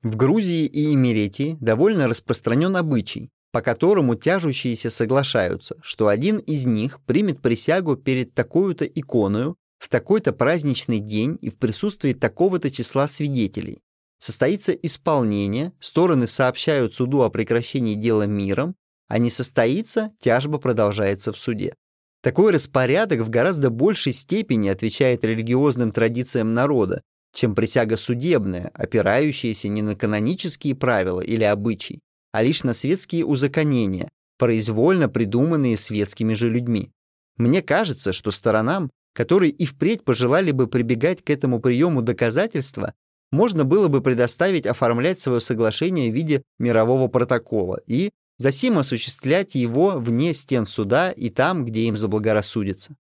В 0.02 0.16
Грузии 0.16 0.64
и 0.64 0.94
Эмиретии 0.94 1.58
довольно 1.60 2.08
распространен 2.08 2.74
обычай, 2.74 3.28
по 3.52 3.60
которому 3.60 4.14
тяжущиеся 4.14 4.90
соглашаются, 4.90 5.76
что 5.82 6.08
один 6.08 6.38
из 6.38 6.64
них 6.64 6.98
примет 7.04 7.42
присягу 7.42 7.96
перед 7.96 8.32
такой-то 8.32 8.86
иконою 8.86 9.56
в 9.78 9.90
такой-то 9.90 10.32
праздничный 10.32 11.00
день 11.00 11.36
и 11.42 11.50
в 11.50 11.58
присутствии 11.58 12.14
такого-то 12.14 12.70
числа 12.70 13.08
свидетелей. 13.08 13.82
Состоится 14.18 14.72
исполнение, 14.72 15.74
стороны 15.80 16.28
сообщают 16.28 16.94
суду 16.94 17.20
о 17.20 17.28
прекращении 17.28 17.94
дела 17.94 18.22
миром, 18.22 18.74
а 19.12 19.18
не 19.18 19.28
состоится, 19.28 20.10
тяжба 20.20 20.56
продолжается 20.56 21.34
в 21.34 21.38
суде. 21.38 21.74
Такой 22.22 22.50
распорядок 22.50 23.20
в 23.20 23.28
гораздо 23.28 23.68
большей 23.68 24.14
степени 24.14 24.68
отвечает 24.68 25.22
религиозным 25.22 25.92
традициям 25.92 26.54
народа, 26.54 27.02
чем 27.34 27.54
присяга 27.54 27.98
судебная, 27.98 28.70
опирающаяся 28.72 29.68
не 29.68 29.82
на 29.82 29.96
канонические 29.96 30.74
правила 30.74 31.20
или 31.20 31.44
обычаи, 31.44 32.00
а 32.32 32.42
лишь 32.42 32.64
на 32.64 32.72
светские 32.72 33.26
узаконения, 33.26 34.08
произвольно 34.38 35.10
придуманные 35.10 35.76
светскими 35.76 36.32
же 36.32 36.48
людьми. 36.48 36.90
Мне 37.36 37.60
кажется, 37.60 38.14
что 38.14 38.30
сторонам, 38.30 38.90
которые 39.12 39.52
и 39.52 39.66
впредь 39.66 40.04
пожелали 40.04 40.52
бы 40.52 40.68
прибегать 40.68 41.22
к 41.22 41.28
этому 41.28 41.60
приему 41.60 42.00
доказательства, 42.00 42.94
можно 43.30 43.64
было 43.64 43.88
бы 43.88 44.00
предоставить 44.00 44.64
оформлять 44.64 45.20
свое 45.20 45.42
соглашение 45.42 46.10
в 46.10 46.14
виде 46.14 46.42
мирового 46.58 47.08
протокола 47.08 47.78
и 47.86 48.10
засим 48.42 48.76
осуществлять 48.76 49.54
его 49.54 49.98
вне 49.98 50.34
стен 50.34 50.66
суда 50.66 51.12
и 51.12 51.30
там, 51.30 51.64
где 51.64 51.82
им 51.82 51.96
заблагорассудится. 51.96 52.96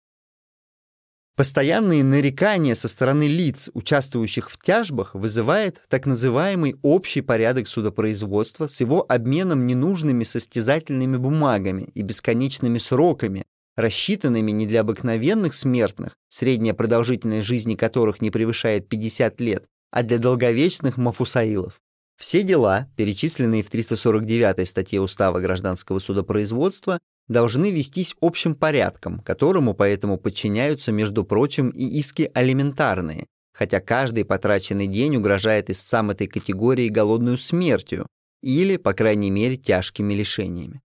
Постоянные 1.34 2.04
нарекания 2.04 2.74
со 2.74 2.86
стороны 2.86 3.26
лиц, 3.26 3.70
участвующих 3.72 4.50
в 4.50 4.60
тяжбах, 4.60 5.14
вызывает 5.14 5.80
так 5.88 6.04
называемый 6.04 6.76
общий 6.82 7.22
порядок 7.22 7.66
судопроизводства 7.66 8.66
с 8.66 8.78
его 8.82 9.06
обменом 9.08 9.66
ненужными 9.66 10.24
состязательными 10.24 11.16
бумагами 11.16 11.88
и 11.94 12.02
бесконечными 12.02 12.76
сроками, 12.76 13.44
рассчитанными 13.74 14.50
не 14.50 14.66
для 14.66 14.80
обыкновенных 14.80 15.54
смертных, 15.54 16.14
средняя 16.28 16.74
продолжительность 16.74 17.46
жизни 17.46 17.74
которых 17.74 18.20
не 18.20 18.30
превышает 18.30 18.90
50 18.90 19.40
лет, 19.40 19.64
а 19.90 20.02
для 20.02 20.18
долговечных 20.18 20.98
мафусаилов. 20.98 21.80
Все 22.20 22.42
дела, 22.42 22.86
перечисленные 22.96 23.62
в 23.62 23.70
349 23.70 24.68
статье 24.68 25.00
Устава 25.00 25.40
гражданского 25.40 26.00
судопроизводства, 26.00 26.98
должны 27.28 27.70
вестись 27.70 28.14
общим 28.20 28.54
порядком, 28.54 29.20
которому 29.20 29.72
поэтому 29.72 30.18
подчиняются, 30.18 30.92
между 30.92 31.24
прочим, 31.24 31.70
и 31.70 31.82
иски 31.98 32.30
алиментарные, 32.34 33.26
хотя 33.54 33.80
каждый 33.80 34.26
потраченный 34.26 34.86
день 34.86 35.16
угрожает 35.16 35.70
истцам 35.70 36.10
этой 36.10 36.26
категории 36.26 36.88
голодную 36.88 37.38
смертью 37.38 38.06
или, 38.42 38.76
по 38.76 38.92
крайней 38.92 39.30
мере, 39.30 39.56
тяжкими 39.56 40.12
лишениями. 40.12 40.82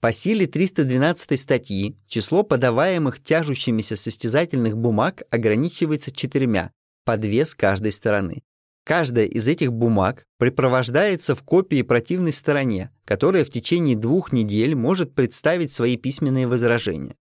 По 0.00 0.10
силе 0.10 0.46
312 0.46 1.38
статьи 1.38 1.98
число 2.06 2.44
подаваемых 2.44 3.22
тяжущимися 3.22 3.96
состязательных 3.96 4.78
бумаг 4.78 5.22
ограничивается 5.30 6.12
четырьмя, 6.12 6.70
по 7.04 7.18
две 7.18 7.44
с 7.44 7.54
каждой 7.54 7.92
стороны. 7.92 8.42
Каждая 8.88 9.26
из 9.26 9.46
этих 9.46 9.70
бумаг 9.70 10.24
припровождается 10.38 11.34
в 11.34 11.42
копии 11.42 11.82
противной 11.82 12.32
стороне, 12.32 12.90
которая 13.04 13.44
в 13.44 13.50
течение 13.50 13.94
двух 13.94 14.32
недель 14.32 14.74
может 14.74 15.14
представить 15.14 15.72
свои 15.72 15.98
письменные 15.98 16.46
возражения. 16.46 17.14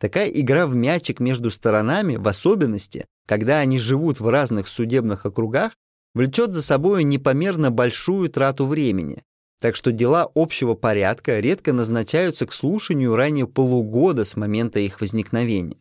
Такая 0.00 0.26
игра 0.26 0.66
в 0.66 0.74
мячик 0.74 1.20
между 1.20 1.52
сторонами, 1.52 2.16
в 2.16 2.26
особенности, 2.26 3.06
когда 3.28 3.60
они 3.60 3.78
живут 3.78 4.18
в 4.18 4.28
разных 4.28 4.66
судебных 4.66 5.24
округах, 5.24 5.74
влечет 6.12 6.54
за 6.54 6.60
собой 6.60 7.04
непомерно 7.04 7.70
большую 7.70 8.28
трату 8.28 8.66
времени, 8.66 9.22
так 9.60 9.76
что 9.76 9.92
дела 9.92 10.28
общего 10.34 10.74
порядка 10.74 11.38
редко 11.38 11.72
назначаются 11.72 12.48
к 12.48 12.52
слушанию 12.52 13.14
ранее 13.14 13.46
полугода 13.46 14.24
с 14.24 14.34
момента 14.34 14.80
их 14.80 15.00
возникновения. 15.00 15.76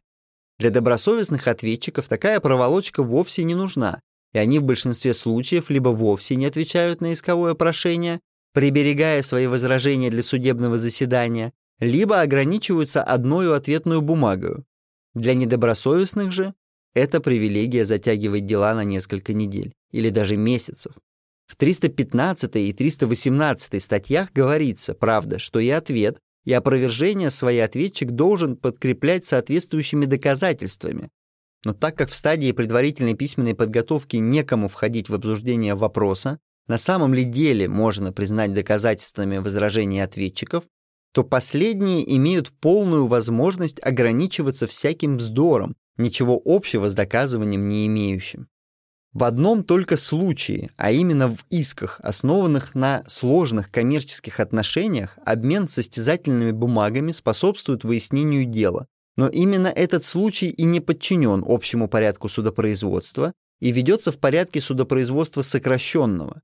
Для 0.59 0.69
добросовестных 0.69 1.47
ответчиков 1.47 2.07
такая 2.07 2.39
проволочка 2.39 3.01
вовсе 3.01 3.43
не 3.43 3.55
нужна, 3.55 4.01
и 4.33 4.37
они 4.37 4.59
в 4.59 4.63
большинстве 4.63 5.13
случаев 5.13 5.69
либо 5.69 5.89
вовсе 5.89 6.35
не 6.35 6.45
отвечают 6.45 7.01
на 7.01 7.13
исковое 7.13 7.53
прошение, 7.53 8.19
приберегая 8.53 9.21
свои 9.23 9.47
возражения 9.47 10.09
для 10.09 10.23
судебного 10.23 10.77
заседания, 10.77 11.53
либо 11.79 12.21
ограничиваются 12.21 13.03
одной 13.03 13.55
ответную 13.55 14.01
бумагой. 14.01 14.63
Для 15.13 15.33
недобросовестных 15.33 16.31
же 16.31 16.53
эта 16.93 17.19
привилегия 17.19 17.85
затягивает 17.85 18.45
дела 18.45 18.73
на 18.73 18.83
несколько 18.83 19.33
недель 19.33 19.73
или 19.91 20.09
даже 20.09 20.37
месяцев. 20.37 20.93
В 21.47 21.55
315 21.57 22.55
и 22.55 22.71
318 22.71 23.81
статьях 23.81 24.31
говорится, 24.31 24.93
правда, 24.93 25.37
что 25.37 25.59
и 25.59 25.69
ответ, 25.69 26.17
и 26.45 26.53
опровержение 26.53 27.29
свой 27.29 27.61
ответчик 27.61 28.11
должен 28.11 28.55
подкреплять 28.55 29.25
соответствующими 29.25 30.05
доказательствами. 30.05 31.09
Но 31.63 31.73
так 31.73 31.95
как 31.95 32.09
в 32.09 32.15
стадии 32.15 32.51
предварительной 32.51 33.13
письменной 33.13 33.53
подготовки 33.53 34.17
некому 34.17 34.67
входить 34.67 35.09
в 35.09 35.13
обсуждение 35.13 35.75
вопроса, 35.75 36.39
на 36.67 36.77
самом 36.77 37.13
ли 37.13 37.23
деле 37.23 37.67
можно 37.67 38.11
признать 38.11 38.53
доказательствами 38.53 39.37
возражений 39.37 39.99
ответчиков, 39.99 40.63
то 41.13 41.23
последние 41.23 42.15
имеют 42.15 42.51
полную 42.51 43.07
возможность 43.07 43.79
ограничиваться 43.83 44.67
всяким 44.67 45.17
вздором, 45.17 45.75
ничего 45.97 46.41
общего 46.43 46.89
с 46.89 46.93
доказыванием 46.93 47.67
не 47.67 47.85
имеющим. 47.87 48.47
В 49.13 49.25
одном 49.25 49.65
только 49.65 49.97
случае, 49.97 50.71
а 50.77 50.91
именно 50.91 51.27
в 51.27 51.45
исках, 51.49 51.99
основанных 52.01 52.75
на 52.75 53.03
сложных 53.07 53.69
коммерческих 53.69 54.39
отношениях, 54.39 55.17
обмен 55.25 55.67
состязательными 55.67 56.51
бумагами 56.51 57.11
способствует 57.11 57.83
выяснению 57.83 58.45
дела. 58.45 58.87
Но 59.17 59.27
именно 59.27 59.67
этот 59.67 60.05
случай 60.05 60.49
и 60.49 60.63
не 60.63 60.79
подчинен 60.79 61.43
общему 61.45 61.87
порядку 61.87 62.29
судопроизводства 62.29 63.33
и 63.59 63.71
ведется 63.71 64.11
в 64.11 64.17
порядке 64.17 64.61
судопроизводства 64.61 65.41
сокращенного. 65.41 66.41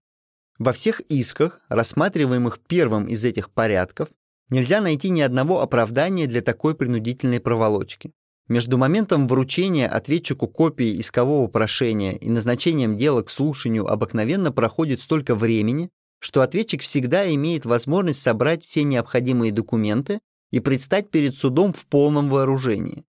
Во 0.60 0.74
всех 0.74 1.02
исках, 1.02 1.62
рассматриваемых 1.70 2.60
первым 2.68 3.08
из 3.08 3.24
этих 3.24 3.52
порядков, 3.52 4.10
нельзя 4.50 4.82
найти 4.82 5.10
ни 5.10 5.22
одного 5.22 5.62
оправдания 5.62 6.28
для 6.28 6.42
такой 6.42 6.76
принудительной 6.76 7.40
проволочки. 7.40 8.12
Между 8.48 8.78
моментом 8.78 9.28
вручения 9.28 9.88
ответчику 9.88 10.48
копии 10.48 11.00
искового 11.00 11.48
прошения 11.48 12.14
и 12.14 12.30
назначением 12.30 12.96
дела 12.96 13.22
к 13.22 13.30
слушанию 13.30 13.86
обыкновенно 13.88 14.52
проходит 14.54 15.02
столько 15.02 15.36
времени, 15.36 15.90
что 16.20 16.42
ответчик 16.42 16.82
всегда 16.82 17.30
имеет 17.34 17.66
возможность 17.66 18.22
собрать 18.22 18.64
все 18.64 18.84
необходимые 18.84 19.52
документы 19.52 20.20
и 20.52 20.60
предстать 20.60 21.10
перед 21.10 21.38
судом 21.38 21.74
в 21.74 21.86
полном 21.86 22.30
вооружении. 22.30 23.04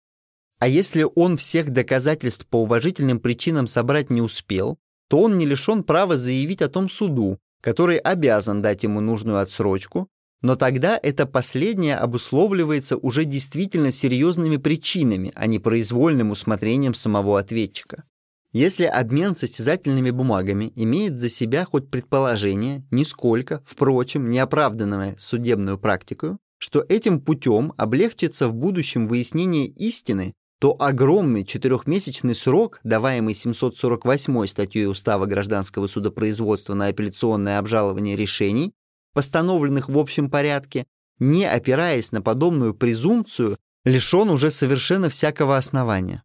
А 0.59 0.67
если 0.67 1.05
он 1.15 1.37
всех 1.37 1.69
доказательств 1.69 2.45
по 2.45 2.61
уважительным 2.63 3.19
причинам 3.19 3.65
собрать 3.65 4.09
не 4.09 4.21
успел, 4.21 4.77
то 5.07 5.21
он 5.21 5.37
не 5.37 5.45
лишен 5.45 5.83
права 5.83 6.17
заявить 6.17 6.61
о 6.61 6.69
том 6.69 6.89
суду, 6.89 7.39
который 7.61 7.97
обязан 7.97 8.61
дать 8.61 8.83
ему 8.83 8.99
нужную 8.99 9.39
отсрочку, 9.39 10.09
но 10.41 10.55
тогда 10.55 10.99
это 11.01 11.25
последнее 11.25 11.95
обусловливается 11.95 12.95
уже 12.97 13.25
действительно 13.25 13.91
серьезными 13.91 14.57
причинами, 14.57 15.33
а 15.35 15.47
не 15.47 15.59
произвольным 15.59 16.31
усмотрением 16.31 16.93
самого 16.93 17.39
ответчика. 17.39 18.03
Если 18.51 18.85
обмен 18.85 19.35
состязательными 19.35 20.09
бумагами 20.11 20.71
имеет 20.75 21.19
за 21.19 21.29
себя 21.29 21.65
хоть 21.65 21.89
предположение, 21.89 22.83
нисколько, 22.89 23.61
впрочем, 23.65 24.29
неоправданное 24.29 25.15
судебную 25.19 25.77
практику, 25.77 26.39
что 26.59 26.85
этим 26.87 27.19
путем 27.19 27.73
облегчится 27.77 28.47
в 28.47 28.53
будущем 28.53 29.07
выяснение 29.07 29.65
истины, 29.65 30.33
то 30.59 30.75
огромный 30.77 31.45
четырехмесячный 31.45 32.35
срок, 32.35 32.81
даваемый 32.83 33.33
748 33.33 34.45
статьей 34.45 34.87
Устава 34.87 35.25
гражданского 35.25 35.87
судопроизводства 35.87 36.73
на 36.73 36.87
апелляционное 36.87 37.59
обжалование 37.59 38.17
решений, 38.17 38.73
постановленных 39.13 39.87
в 39.87 39.97
общем 39.97 40.29
порядке, 40.29 40.85
не 41.17 41.45
опираясь 41.45 42.11
на 42.11 42.21
подобную 42.21 42.73
презумпцию, 42.73 43.57
лишен 43.85 44.29
уже 44.29 44.51
совершенно 44.51 45.09
всякого 45.09 45.55
основания. 45.55 46.23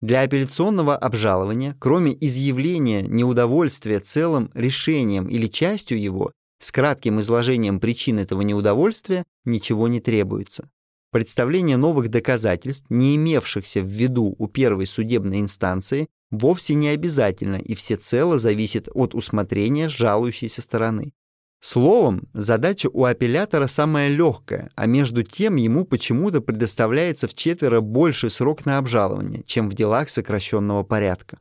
Для 0.00 0.22
апелляционного 0.22 0.96
обжалования, 0.96 1.76
кроме 1.78 2.16
изъявления 2.24 3.02
неудовольствия 3.02 4.00
целым 4.00 4.50
решением 4.54 5.28
или 5.28 5.46
частью 5.46 6.00
его, 6.00 6.32
с 6.58 6.72
кратким 6.72 7.20
изложением 7.20 7.80
причин 7.80 8.18
этого 8.18 8.42
неудовольствия, 8.42 9.24
ничего 9.44 9.88
не 9.88 10.00
требуется. 10.00 10.70
Представление 11.10 11.76
новых 11.76 12.08
доказательств, 12.08 12.86
не 12.90 13.16
имевшихся 13.16 13.80
в 13.80 13.86
виду 13.86 14.34
у 14.38 14.46
первой 14.46 14.86
судебной 14.86 15.40
инстанции, 15.40 16.08
вовсе 16.30 16.74
не 16.74 16.88
обязательно 16.88 17.56
и 17.56 17.74
всецело 17.74 18.36
зависит 18.36 18.88
от 18.92 19.14
усмотрения 19.14 19.88
жалующейся 19.88 20.60
стороны. 20.60 21.14
Словом, 21.60 22.28
задача 22.34 22.88
у 22.92 23.04
апеллятора 23.04 23.66
самая 23.66 24.08
легкая, 24.08 24.70
а 24.76 24.86
между 24.86 25.24
тем 25.24 25.56
ему 25.56 25.84
почему-то 25.84 26.40
предоставляется 26.40 27.26
в 27.26 27.34
четверо 27.34 27.80
больше 27.80 28.30
срок 28.30 28.64
на 28.64 28.78
обжалование, 28.78 29.42
чем 29.44 29.68
в 29.68 29.74
делах 29.74 30.08
сокращенного 30.08 30.84
порядка. 30.84 31.40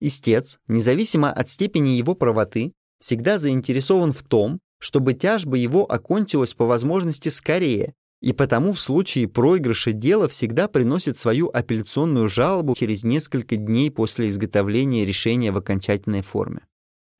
Истец, 0.00 0.58
независимо 0.66 1.30
от 1.32 1.48
степени 1.48 1.90
его 1.90 2.14
правоты, 2.16 2.72
всегда 3.04 3.38
заинтересован 3.38 4.14
в 4.14 4.22
том, 4.22 4.60
чтобы 4.78 5.12
тяжба 5.12 5.58
его 5.58 5.84
окончилась 5.84 6.54
по 6.54 6.64
возможности 6.64 7.28
скорее, 7.28 7.92
и 8.22 8.32
потому 8.32 8.72
в 8.72 8.80
случае 8.80 9.28
проигрыша 9.28 9.92
дела 9.92 10.26
всегда 10.26 10.68
приносит 10.68 11.18
свою 11.18 11.50
апелляционную 11.52 12.30
жалобу 12.30 12.74
через 12.74 13.04
несколько 13.04 13.56
дней 13.56 13.90
после 13.90 14.30
изготовления 14.30 15.04
решения 15.04 15.52
в 15.52 15.58
окончательной 15.58 16.22
форме. 16.22 16.62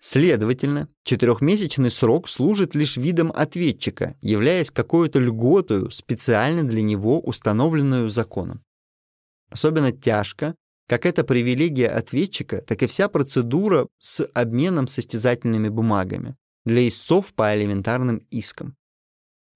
Следовательно, 0.00 0.88
четырехмесячный 1.04 1.90
срок 1.90 2.30
служит 2.30 2.74
лишь 2.74 2.96
видом 2.96 3.30
ответчика, 3.34 4.16
являясь 4.22 4.70
какой-то 4.70 5.18
льготою, 5.18 5.90
специально 5.90 6.64
для 6.64 6.80
него 6.80 7.20
установленную 7.20 8.08
законом. 8.08 8.62
Особенно 9.50 9.92
тяжко, 9.92 10.54
как 10.86 11.06
эта 11.06 11.24
привилегия 11.24 11.88
ответчика, 11.88 12.60
так 12.60 12.82
и 12.82 12.86
вся 12.86 13.08
процедура 13.08 13.88
с 13.98 14.24
обменом 14.34 14.88
состязательными 14.88 15.68
бумагами 15.68 16.36
для 16.64 16.86
истцов 16.88 17.32
по 17.34 17.54
элементарным 17.56 18.18
искам. 18.30 18.76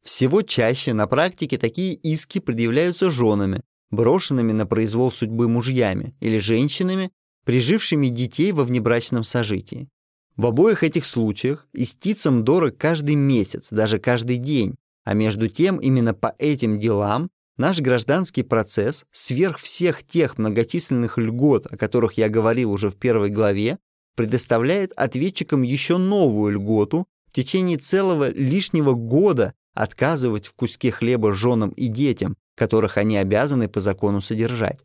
Всего 0.05 0.43
чаще 0.43 0.95
на 0.95 1.07
практике 1.07 1.59
такие 1.59 1.95
иски 1.95 2.39
предъявляются 2.39 3.11
женами, 3.11 3.62
брошенными 3.91 4.53
на 4.53 4.66
произвол 4.66 5.12
судьбы 5.12 5.49
мужьями 5.49 6.14
или 6.21 6.38
женщинами, 6.38 7.11
прижившими 7.45 8.09
детей 8.09 8.53
во 8.53 8.64
внебрачном 8.64 9.25
сожитии. 9.25 9.88
В 10.37 10.46
обоих 10.46 10.83
этих 10.83 11.05
случаях 11.05 11.67
истицам 11.72 12.45
дорог 12.45 12.76
каждый 12.76 13.17
месяц, 13.17 13.71
даже 13.71 13.99
каждый 13.99 14.37
день, 14.37 14.76
а 15.05 15.14
между 15.14 15.49
тем 15.49 15.79
именно 15.79 16.14
по 16.14 16.34
этим 16.38 16.79
делам 16.79 17.30
наш 17.59 17.80
гражданский 17.80 18.43
процесс, 18.43 19.05
сверх 19.11 19.59
всех 19.59 20.05
тех 20.05 20.39
многочисленных 20.39 21.18
льгот, 21.18 21.67
о 21.71 21.76
которых 21.76 22.14
я 22.14 22.29
говорил 22.29 22.72
уже 22.72 22.91
в 22.91 22.97
первой 22.97 23.29
главе, 23.30 23.79
предоставляет 24.17 24.93
ответчикам 24.97 25.63
еще 25.63 25.99
новую 25.99 26.53
льготу 26.53 27.07
в 27.26 27.33
течение 27.33 27.76
целого 27.76 28.30
лишнего 28.30 28.95
года 28.95 29.55
отказывать 29.75 30.47
в 30.47 30.55
куске 30.55 30.91
хлеба 30.91 31.33
женам 31.33 31.71
и 31.71 31.87
детям, 31.87 32.37
которых 32.57 32.97
они 32.97 33.17
обязаны 33.17 33.68
по 33.68 33.80
закону 33.80 34.21
содержать. 34.21 34.85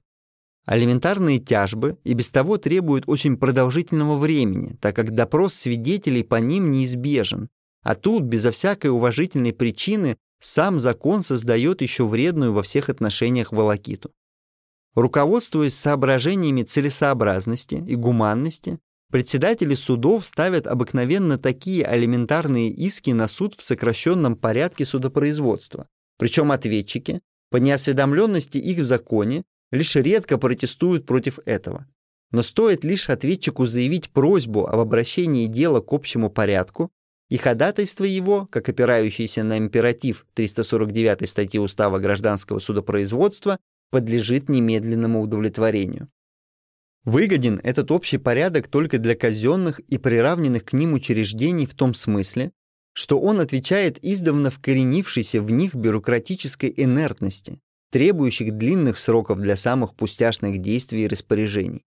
Алиментарные 0.66 1.40
тяжбы 1.40 1.98
и 2.04 2.14
без 2.14 2.30
того 2.30 2.58
требуют 2.58 3.04
очень 3.08 3.38
продолжительного 3.38 4.18
времени, 4.18 4.78
так 4.80 4.95
как 4.95 5.12
допрос 5.12 5.56
свидетелей 5.56 6.24
по 6.24 6.36
ним 6.36 6.72
неизбежен. 6.72 7.50
А 7.82 7.95
тут, 7.95 8.24
безо 8.24 8.52
всякой 8.52 8.91
уважительной 8.91 9.52
причины, 9.52 10.16
сам 10.45 10.80
закон 10.80 11.24
создает 11.24 11.82
еще 11.82 12.06
вредную 12.06 12.53
во 12.53 12.64
всех 12.64 12.90
отношениях 12.90 13.52
волокиту. 13.52 14.11
Руководствуясь 14.94 15.76
соображениями 15.76 16.64
целесообразности 16.64 17.76
и 17.88 17.95
гуманности, 17.95 18.80
председатели 19.10 19.74
судов 19.74 20.26
ставят 20.26 20.68
обыкновенно 20.68 21.38
такие 21.38 21.86
алиментарные 21.86 22.70
иски 22.70 23.11
на 23.11 23.28
суд 23.28 23.56
в 23.57 23.64
сокращенном 23.64 24.36
порядке 24.36 24.86
судопроизводства. 24.86 25.88
Причем 26.18 26.52
ответчики, 26.52 27.22
по 27.49 27.57
неосведомленности 27.57 28.57
их 28.57 28.80
в 28.80 28.84
законе, 28.86 29.44
лишь 29.72 29.95
редко 29.95 30.38
протестуют 30.38 31.06
против 31.06 31.40
этого. 31.45 31.88
Но 32.32 32.44
стоит 32.44 32.84
лишь 32.84 33.10
ответчику 33.10 33.65
заявить 33.65 34.10
просьбу 34.10 34.68
об 34.68 34.80
обращении 34.80 35.48
дела 35.48 35.80
к 35.80 35.94
общему 35.94 36.30
порядку, 36.30 36.91
и 37.34 37.38
ходатайство 37.38 38.03
его, 38.03 38.45
как 38.51 38.69
опирающееся 38.69 39.43
на 39.43 39.57
императив 39.57 40.27
349 40.35 41.27
статьи 41.27 41.60
Устава 41.60 41.97
гражданского 41.97 42.60
судопроизводства, 42.60 43.57
подлежит 43.89 44.49
немедленному 44.49 45.19
удовлетворению. 45.19 46.10
Выгоден 47.05 47.60
этот 47.64 47.89
общий 47.89 48.19
порядок 48.19 48.68
только 48.68 48.99
для 48.99 49.15
казенных 49.15 49.80
и 49.80 49.97
приравненных 49.97 50.64
к 50.64 50.73
ним 50.73 50.93
учреждений 50.93 51.65
в 51.65 51.73
том 51.73 51.95
смысле, 51.95 52.51
что 52.93 53.19
он 53.19 53.39
отвечает 53.39 53.97
издавна 54.05 54.51
вкоренившейся 54.51 55.41
в 55.41 55.49
них 55.49 55.73
бюрократической 55.73 56.72
инертности, 56.77 57.60
требующих 57.89 58.55
длинных 58.55 58.99
сроков 58.99 59.39
для 59.39 59.55
самых 59.55 59.95
пустяшных 59.95 60.60
действий 60.60 61.05
и 61.05 61.07
распоряжений. 61.07 61.84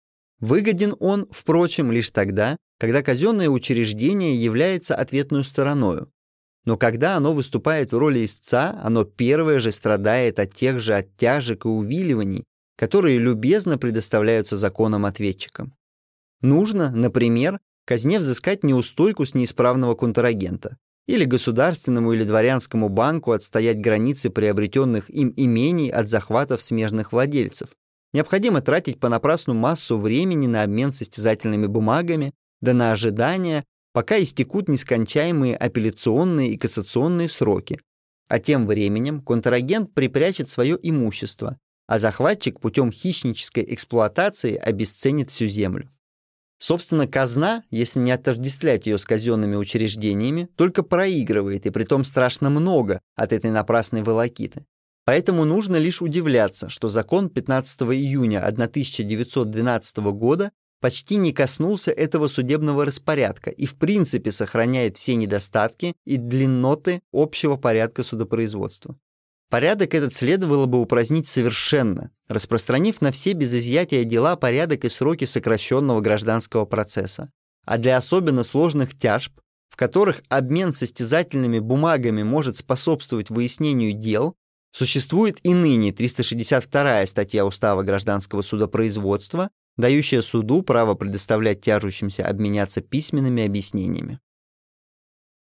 Выгоден 0.41 0.97
он, 0.99 1.29
впрочем, 1.31 1.93
лишь 1.93 2.11
тогда, 2.11 2.57
когда 2.79 3.03
казенное 3.03 3.49
учреждение 3.49 4.35
является 4.35 4.95
ответной 4.95 5.45
стороною. 5.45 6.11
Но 6.65 6.77
когда 6.77 7.17
оно 7.17 7.33
выступает 7.35 7.93
в 7.93 7.99
роли 7.99 8.25
истца, 8.25 8.79
оно 8.83 9.05
первое 9.05 9.61
же 9.61 9.71
страдает 9.71 10.39
от 10.39 10.55
тех 10.55 10.81
же 10.81 10.95
оттяжек 10.95 11.65
и 11.65 11.69
увиливаний, 11.69 12.45
которые 12.77 13.19
любезно 13.19 13.77
предоставляются 13.77 14.57
законом 14.57 15.05
ответчикам. 15.05 15.75
Нужно, 16.41 16.91
например, 16.91 17.61
казне 17.85 18.19
взыскать 18.19 18.63
неустойку 18.63 19.27
с 19.27 19.35
неисправного 19.35 19.95
контрагента, 19.95 20.79
или 21.07 21.25
государственному 21.25 22.13
или 22.13 22.25
дворянскому 22.25 22.89
банку 22.89 23.33
отстоять 23.33 23.81
границы 23.81 24.31
приобретенных 24.31 25.11
им 25.11 25.33
имений 25.37 25.91
от 25.91 26.09
захватов 26.09 26.63
смежных 26.63 27.13
владельцев. 27.13 27.69
Необходимо 28.13 28.61
тратить 28.61 28.99
понапрасну 28.99 29.55
массу 29.55 29.99
времени 29.99 30.47
на 30.47 30.63
обмен 30.63 30.93
состязательными 30.93 31.67
бумагами, 31.67 32.33
да 32.61 32.73
на 32.73 32.93
ожидание, 32.93 33.65
пока 33.93 34.21
истекут 34.21 34.69
нескончаемые 34.69 35.57
апелляционные 35.57 36.51
и 36.51 36.59
кассационные 36.59 37.29
сроки. 37.29 37.81
А 38.29 38.39
тем 38.39 38.67
временем 38.67 39.21
контрагент 39.21 39.93
припрячет 39.95 40.51
свое 40.51 40.79
имущество, 40.81 41.59
а 41.87 41.99
захватчик 41.99 42.61
путем 42.61 42.93
хищнической 42.93 43.65
эксплуатации 43.69 44.57
обесценит 44.57 45.31
всю 45.31 45.47
землю. 45.47 45.91
Собственно, 46.59 47.07
казна, 47.09 47.65
если 47.71 48.01
не 48.01 48.13
отождествлять 48.13 48.87
ее 48.87 48.99
с 48.99 49.05
казенными 49.05 49.57
учреждениями, 49.57 50.49
только 50.57 50.83
проигрывает, 50.83 51.65
и 51.65 51.71
притом 51.71 52.05
страшно 52.05 52.51
много 52.51 53.01
от 53.17 53.33
этой 53.33 53.51
напрасной 53.51 54.03
волокиты. 54.03 54.67
Поэтому 55.11 55.45
нужно 55.45 55.75
лишь 55.75 56.03
удивляться, 56.03 56.71
что 56.71 56.89
закон 56.89 57.31
15 57.31 57.83
июня 57.83 58.47
1912 58.47 59.97
года 60.13 60.53
почти 60.81 61.17
не 61.17 61.33
коснулся 61.33 61.91
этого 61.91 62.29
судебного 62.29 62.87
распорядка 62.87 63.51
и 63.51 63.67
в 63.67 63.75
принципе 63.75 64.31
сохраняет 64.31 64.99
все 64.99 65.17
недостатки 65.17 65.97
и 66.05 66.17
длинноты 66.17 67.03
общего 67.13 67.57
порядка 67.57 68.05
судопроизводства. 68.05 68.97
Порядок 69.49 69.97
этот 69.97 70.15
следовало 70.15 70.67
бы 70.67 70.81
упразднить 70.81 71.27
совершенно, 71.27 72.13
распространив 72.29 73.01
на 73.01 73.11
все 73.11 73.33
без 73.33 73.53
изъятия 73.53 74.05
дела 74.05 74.37
порядок 74.37 74.85
и 74.85 74.89
сроки 74.89 75.25
сокращенного 75.25 76.01
гражданского 76.01 76.67
процесса. 76.67 77.33
А 77.67 77.79
для 77.79 77.97
особенно 77.97 78.45
сложных 78.45 78.97
тяжб, 78.97 79.33
в 79.71 79.77
которых 79.77 80.23
обмен 80.29 80.73
состязательными 80.73 81.59
бумагами 81.59 82.23
может 82.23 82.59
способствовать 82.59 83.31
выяснению 83.31 83.93
дел, 83.93 84.37
существует 84.73 85.39
и 85.43 85.55
ныне 85.55 85.93
362 85.93 87.07
статья 87.07 87.45
Устава 87.45 87.83
гражданского 87.83 88.43
судопроизводства, 88.43 89.51
дающая 89.77 90.23
суду 90.23 90.63
право 90.63 90.95
предоставлять 90.95 91.61
тяжущимся 91.61 92.27
обменяться 92.27 92.81
письменными 92.81 93.45
объяснениями. 93.45 94.21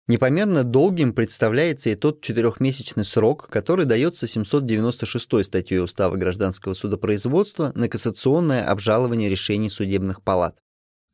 Непомерно 0.06 0.64
долгим 0.64 1.14
представляется 1.14 1.88
и 1.88 1.94
тот 1.94 2.20
четырехмесячный 2.20 3.06
срок, 3.06 3.48
который 3.48 3.86
дается 3.86 4.26
796 4.26 5.44
статьей 5.44 5.80
Устава 5.80 6.16
гражданского 6.16 6.74
судопроизводства 6.74 7.72
на 7.74 7.88
кассационное 7.88 8.68
обжалование 8.68 9.30
решений 9.30 9.70
судебных 9.70 10.22
палат. 10.22 10.58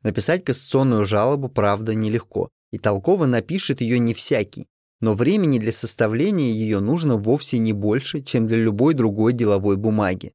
Написать 0.03 0.43
кассационную 0.43 1.05
жалобу, 1.05 1.47
правда, 1.47 1.95
нелегко, 1.95 2.49
и 2.71 2.79
толково 2.79 3.27
напишет 3.27 3.79
ее 3.79 3.97
не 3.97 4.13
всякий, 4.13 4.67
но 5.01 5.15
времени 5.15 5.57
для 5.57 5.73
составления 5.73 6.51
ее 6.51 6.79
нужно 6.79 7.17
вовсе 7.17 7.57
не 7.57 7.73
больше, 7.73 8.21
чем 8.21 8.47
для 8.47 8.57
любой 8.57 8.93
другой 8.93 9.33
деловой 9.33 9.75
бумаги. 9.75 10.33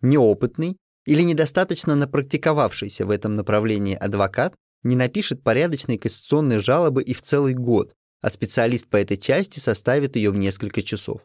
Неопытный 0.00 0.78
или 1.04 1.22
недостаточно 1.22 1.94
напрактиковавшийся 1.94 3.06
в 3.06 3.10
этом 3.10 3.36
направлении 3.36 3.94
адвокат 3.94 4.54
не 4.82 4.96
напишет 4.96 5.42
порядочной 5.42 5.98
кассационной 5.98 6.58
жалобы 6.58 7.02
и 7.02 7.12
в 7.12 7.22
целый 7.22 7.54
год, 7.54 7.92
а 8.22 8.30
специалист 8.30 8.86
по 8.88 8.96
этой 8.96 9.16
части 9.18 9.60
составит 9.60 10.16
ее 10.16 10.30
в 10.30 10.36
несколько 10.36 10.82
часов. 10.82 11.20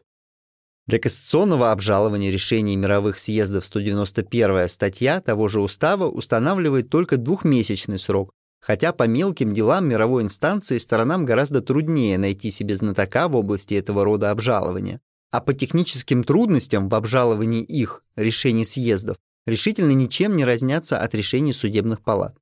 Для 0.86 0.98
кассационного 0.98 1.70
обжалования 1.70 2.30
решений 2.30 2.76
мировых 2.76 3.18
съездов 3.18 3.64
191 3.64 4.68
статья 4.68 5.20
того 5.20 5.48
же 5.48 5.60
устава 5.60 6.08
устанавливает 6.08 6.90
только 6.90 7.16
двухмесячный 7.16 7.98
срок, 7.98 8.32
хотя 8.62 8.92
по 8.92 9.06
мелким 9.08 9.52
делам 9.52 9.88
мировой 9.88 10.22
инстанции 10.22 10.78
сторонам 10.78 11.24
гораздо 11.24 11.60
труднее 11.60 12.16
найти 12.16 12.50
себе 12.50 12.76
знатока 12.76 13.28
в 13.28 13.34
области 13.34 13.74
этого 13.74 14.04
рода 14.04 14.30
обжалования. 14.30 15.00
А 15.32 15.40
по 15.40 15.52
техническим 15.52 16.24
трудностям 16.24 16.88
в 16.88 16.94
обжаловании 16.94 17.62
их, 17.62 18.04
решений 18.16 18.64
съездов, 18.64 19.16
решительно 19.46 19.90
ничем 19.90 20.36
не 20.36 20.44
разнятся 20.44 20.98
от 20.98 21.14
решений 21.14 21.52
судебных 21.52 22.02
палат. 22.02 22.36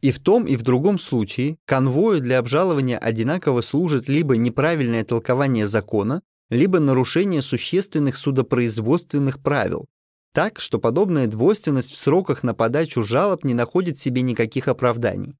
И 0.00 0.12
в 0.12 0.20
том, 0.20 0.46
и 0.46 0.56
в 0.56 0.62
другом 0.62 0.98
случае 0.98 1.58
конвою 1.66 2.20
для 2.20 2.38
обжалования 2.38 2.98
одинаково 2.98 3.60
служит 3.60 4.08
либо 4.08 4.36
неправильное 4.36 5.04
толкование 5.04 5.66
закона, 5.66 6.22
либо 6.48 6.78
нарушение 6.78 7.42
существенных 7.42 8.16
судопроизводственных 8.16 9.42
правил, 9.42 9.86
так, 10.32 10.60
что 10.60 10.78
подобная 10.78 11.26
двойственность 11.26 11.92
в 11.92 11.96
сроках 11.96 12.42
на 12.42 12.54
подачу 12.54 13.02
жалоб 13.02 13.44
не 13.44 13.54
находит 13.54 13.98
себе 13.98 14.22
никаких 14.22 14.68
оправданий. 14.68 15.34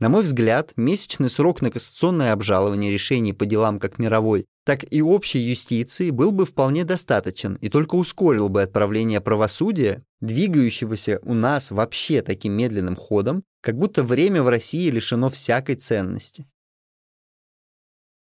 На 0.00 0.08
мой 0.08 0.24
взгляд, 0.24 0.72
месячный 0.76 1.30
срок 1.30 1.62
на 1.62 1.70
кассационное 1.70 2.32
обжалование 2.32 2.90
решений 2.90 3.32
по 3.32 3.46
делам 3.46 3.78
как 3.78 3.98
мировой, 3.98 4.46
так 4.64 4.84
и 4.90 5.00
общей 5.00 5.38
юстиции 5.38 6.10
был 6.10 6.32
бы 6.32 6.46
вполне 6.46 6.84
достаточен 6.84 7.54
и 7.54 7.68
только 7.68 7.94
ускорил 7.94 8.48
бы 8.48 8.62
отправление 8.62 9.20
правосудия, 9.20 10.02
двигающегося 10.20 11.20
у 11.22 11.34
нас 11.34 11.70
вообще 11.70 12.22
таким 12.22 12.54
медленным 12.54 12.96
ходом, 12.96 13.44
как 13.60 13.78
будто 13.78 14.02
время 14.02 14.42
в 14.42 14.48
России 14.48 14.90
лишено 14.90 15.30
всякой 15.30 15.76
ценности. 15.76 16.46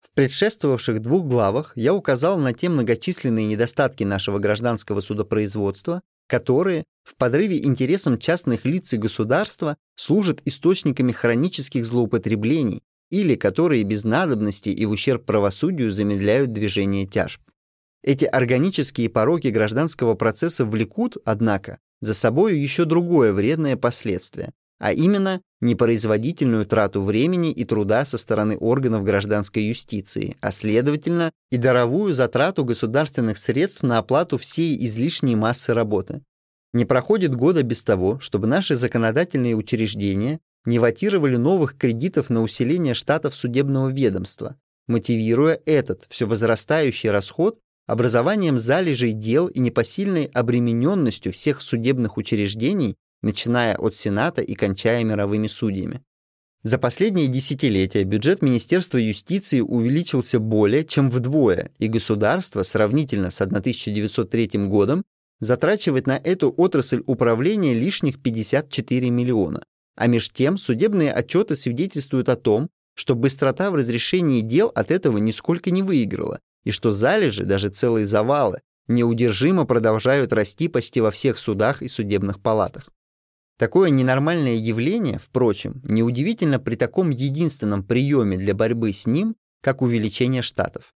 В 0.01 0.13
предшествовавших 0.13 0.99
двух 0.99 1.25
главах 1.25 1.71
я 1.75 1.93
указал 1.93 2.37
на 2.37 2.53
те 2.53 2.67
многочисленные 2.67 3.47
недостатки 3.47 4.03
нашего 4.03 4.39
гражданского 4.39 5.01
судопроизводства, 5.01 6.01
которые 6.27 6.85
в 7.03 7.15
подрыве 7.15 7.63
интересам 7.63 8.17
частных 8.17 8.65
лиц 8.65 8.93
и 8.93 8.97
государства 8.97 9.77
служат 9.95 10.41
источниками 10.45 11.11
хронических 11.11 11.85
злоупотреблений 11.85 12.83
или 13.11 13.35
которые 13.35 13.83
без 13.83 14.03
надобности 14.03 14.69
и 14.69 14.85
в 14.85 14.91
ущерб 14.91 15.25
правосудию 15.25 15.91
замедляют 15.91 16.51
движение 16.51 17.05
тяжб. 17.05 17.41
Эти 18.03 18.25
органические 18.25 19.09
пороки 19.09 19.47
гражданского 19.47 20.15
процесса 20.15 20.65
влекут, 20.65 21.17
однако, 21.25 21.79
за 22.01 22.13
собой 22.13 22.57
еще 22.57 22.85
другое 22.85 23.31
вредное 23.31 23.77
последствие, 23.77 24.53
а 24.79 24.93
именно 24.93 25.41
непроизводительную 25.61 26.65
трату 26.65 27.01
времени 27.01 27.51
и 27.51 27.63
труда 27.63 28.05
со 28.05 28.17
стороны 28.17 28.57
органов 28.57 29.03
гражданской 29.03 29.63
юстиции, 29.63 30.37
а 30.41 30.51
следовательно 30.51 31.31
и 31.51 31.57
даровую 31.57 32.13
затрату 32.13 32.65
государственных 32.65 33.37
средств 33.37 33.83
на 33.83 33.97
оплату 33.97 34.37
всей 34.37 34.83
излишней 34.85 35.35
массы 35.35 35.73
работы. 35.73 36.21
Не 36.73 36.85
проходит 36.85 37.35
года 37.35 37.63
без 37.63 37.83
того, 37.83 38.19
чтобы 38.19 38.47
наши 38.47 38.75
законодательные 38.75 39.55
учреждения 39.55 40.39
не 40.65 40.79
ватировали 40.79 41.37
новых 41.37 41.77
кредитов 41.77 42.29
на 42.29 42.41
усиление 42.41 42.93
штатов 42.93 43.35
судебного 43.35 43.89
ведомства, 43.89 44.57
мотивируя 44.87 45.59
этот 45.65 46.05
все 46.09 46.27
возрастающий 46.27 47.11
расход 47.11 47.59
образованием 47.87 48.57
залежей 48.57 49.13
дел 49.13 49.47
и 49.47 49.59
непосильной 49.59 50.25
обремененностью 50.25 51.31
всех 51.31 51.61
судебных 51.61 52.17
учреждений 52.17 52.97
начиная 53.25 53.75
от 53.75 53.97
Сената 53.97 54.41
и 54.41 54.53
кончая 54.53 55.03
мировыми 55.03 55.47
судьями. 55.47 56.01
За 56.63 56.77
последние 56.77 57.27
десятилетия 57.27 58.03
бюджет 58.03 58.41
Министерства 58.41 58.97
юстиции 58.97 59.59
увеличился 59.59 60.39
более 60.39 60.85
чем 60.85 61.11
вдвое, 61.11 61.71
и 61.77 61.87
государство 61.87 62.63
сравнительно 62.63 63.29
с 63.29 63.41
1903 63.41 64.67
годом 64.67 65.03
затрачивает 65.39 66.07
на 66.07 66.17
эту 66.17 66.51
отрасль 66.55 67.03
управления 67.05 67.73
лишних 67.73 68.21
54 68.21 69.09
миллиона. 69.09 69.63
А 69.95 70.07
меж 70.07 70.29
тем 70.29 70.57
судебные 70.57 71.11
отчеты 71.11 71.55
свидетельствуют 71.55 72.29
о 72.29 72.35
том, 72.35 72.69
что 72.95 73.15
быстрота 73.15 73.69
в 73.71 73.75
разрешении 73.75 74.41
дел 74.41 74.71
от 74.73 74.89
этого 74.89 75.17
нисколько 75.17 75.69
не 75.69 75.83
выиграла, 75.83 76.39
и 76.63 76.71
что 76.71 76.91
залежи, 76.91 77.43
даже 77.43 77.69
целые 77.69 78.07
завалы, 78.07 78.61
неудержимо 78.87 79.65
продолжают 79.65 80.33
расти 80.33 80.67
почти 80.67 81.01
во 81.01 81.11
всех 81.11 81.37
судах 81.37 81.81
и 81.81 81.87
судебных 81.87 82.39
палатах. 82.41 82.89
Такое 83.57 83.89
ненормальное 83.89 84.55
явление, 84.55 85.17
впрочем, 85.17 85.81
неудивительно 85.83 86.59
при 86.59 86.75
таком 86.75 87.09
единственном 87.09 87.83
приеме 87.83 88.37
для 88.37 88.53
борьбы 88.53 88.91
с 88.91 89.05
ним, 89.05 89.35
как 89.61 89.81
увеличение 89.81 90.41
штатов. 90.41 90.93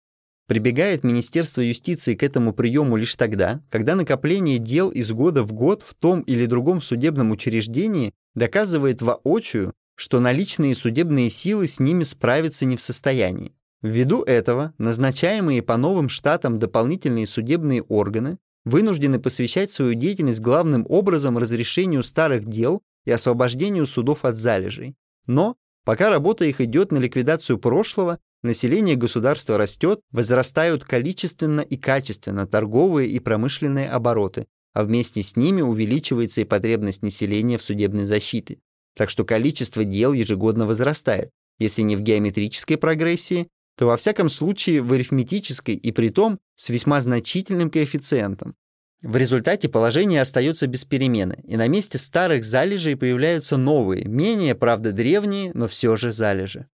Прибегает 0.49 1.05
Министерство 1.05 1.61
юстиции 1.61 2.15
к 2.15 2.23
этому 2.23 2.53
приему 2.53 2.97
лишь 2.97 3.15
тогда, 3.15 3.63
когда 3.71 3.95
накопление 3.95 4.59
дел 4.59 4.89
из 4.89 5.13
года 5.13 5.45
в 5.45 5.53
год 5.53 5.83
в 5.83 5.95
том 5.95 6.23
или 6.23 6.47
другом 6.47 6.83
судебном 6.83 7.31
учреждении 7.31 8.13
доказывает 8.35 9.03
воочию, 9.03 9.75
что 9.95 10.21
наличные 10.21 10.75
судебные 10.75 11.29
силы 11.29 11.69
с 11.69 11.79
ними 11.79 12.03
справиться 12.03 12.65
не 12.65 12.77
в 12.77 12.81
состоянии. 12.81 13.53
Ввиду 13.83 14.23
этого 14.23 14.75
назначаемые 14.79 15.63
по 15.63 15.77
новым 15.77 16.09
штатам 16.09 16.59
дополнительные 16.59 17.27
судебные 17.27 17.83
органы 17.83 18.39
вынуждены 18.65 19.19
посвящать 19.19 19.73
свою 19.73 19.95
деятельность 19.95 20.41
главным 20.41 20.87
образом 20.89 21.39
разрешению 21.39 22.03
старых 22.03 22.47
дел 22.47 22.83
и 23.05 23.11
освобождению 23.11 23.87
судов 23.87 24.25
от 24.25 24.37
залежей. 24.37 24.95
Но, 25.27 25.57
пока 25.85 26.11
работа 26.11 26.45
их 26.45 26.61
идет 26.61 26.93
на 26.93 26.99
ликвидацию 26.99 27.59
прошлого, 27.59 28.19
Население 28.43 28.95
государства 28.95 29.59
растет, 29.59 30.01
возрастают 30.13 30.85
количественно 30.85 31.61
и 31.61 31.77
качественно 31.77 32.47
торговые 32.47 33.09
и 33.09 33.19
промышленные 33.19 33.91
обороты, 33.91 34.47
а 34.75 34.85
вместе 34.85 35.23
с 35.23 35.35
ними 35.35 35.61
увеличивается 35.61 36.43
и 36.43 36.45
потребность 36.45 37.03
населения 37.03 37.59
в 37.59 37.65
судебной 37.65 38.07
защите. 38.07 38.59
Так 38.97 39.11
что 39.11 39.25
количество 39.25 39.85
дел 39.85 40.13
ежегодно 40.13 40.67
возрастает, 40.67 41.31
если 41.59 41.83
не 41.83 41.97
в 41.97 42.01
геометрической 42.01 42.77
прогрессии, 42.77 43.49
то 43.79 43.87
во 43.87 43.97
всяком 43.97 44.29
случае 44.29 44.83
в 44.83 44.93
арифметической 44.93 45.77
и 45.77 45.93
при 45.93 46.09
том 46.09 46.41
с 46.57 46.69
весьма 46.69 47.01
значительным 47.01 47.71
коэффициентом. 47.71 48.57
В 49.03 49.17
результате 49.17 49.69
положение 49.69 50.21
остается 50.21 50.67
без 50.67 50.85
перемены, 50.85 51.39
и 51.47 51.57
на 51.57 51.69
месте 51.69 51.97
старых 51.97 52.45
залежей 52.45 52.97
появляются 52.97 53.57
новые, 53.57 54.05
менее, 54.07 54.57
правда, 54.57 54.91
древние, 54.91 55.53
но 55.55 55.69
все 55.69 55.97
же 55.97 56.11
залежи. 56.11 56.67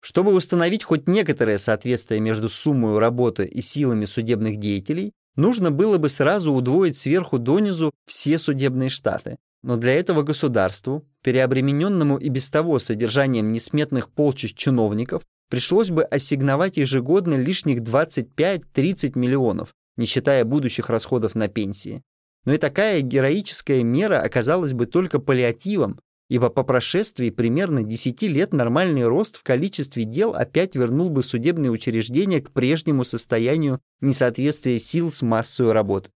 Чтобы 0.00 0.32
установить 0.32 0.84
хоть 0.84 1.08
некоторое 1.08 1.58
соответствие 1.58 2.20
между 2.20 2.48
суммой 2.48 3.00
работы 3.00 3.44
и 3.44 3.60
силами 3.60 4.04
судебных 4.04 4.58
деятелей, 4.60 5.10
нужно 5.34 5.72
было 5.72 5.98
бы 5.98 6.08
сразу 6.08 6.52
удвоить 6.52 6.96
сверху 6.96 7.40
донизу 7.40 7.90
все 8.06 8.38
судебные 8.38 8.88
штаты. 8.88 9.36
Но 9.64 9.76
для 9.76 9.94
этого 9.94 10.22
государству, 10.22 11.04
переобремененному 11.24 12.18
и 12.18 12.28
без 12.28 12.48
того 12.48 12.78
содержанием 12.78 13.50
несметных 13.50 14.08
полчищ 14.10 14.54
чиновников, 14.54 15.24
пришлось 15.48 15.90
бы 15.90 16.02
ассигновать 16.02 16.76
ежегодно 16.76 17.34
лишних 17.34 17.80
25-30 17.80 19.18
миллионов, 19.18 19.74
не 19.96 20.06
считая 20.06 20.44
будущих 20.44 20.90
расходов 20.90 21.34
на 21.34 21.48
пенсии. 21.48 22.02
Но 22.44 22.52
и 22.54 22.58
такая 22.58 23.00
героическая 23.00 23.82
мера 23.82 24.20
оказалась 24.20 24.72
бы 24.72 24.86
только 24.86 25.18
паллиативом, 25.18 26.00
ибо 26.28 26.48
по 26.48 26.62
прошествии 26.62 27.30
примерно 27.30 27.82
10 27.82 28.22
лет 28.22 28.52
нормальный 28.52 29.06
рост 29.06 29.36
в 29.36 29.42
количестве 29.42 30.04
дел 30.04 30.34
опять 30.34 30.74
вернул 30.74 31.10
бы 31.10 31.22
судебные 31.22 31.70
учреждения 31.70 32.40
к 32.40 32.52
прежнему 32.52 33.04
состоянию 33.04 33.80
несоответствия 34.00 34.78
сил 34.78 35.10
с 35.10 35.22
массой 35.22 35.72
работы. 35.72 36.10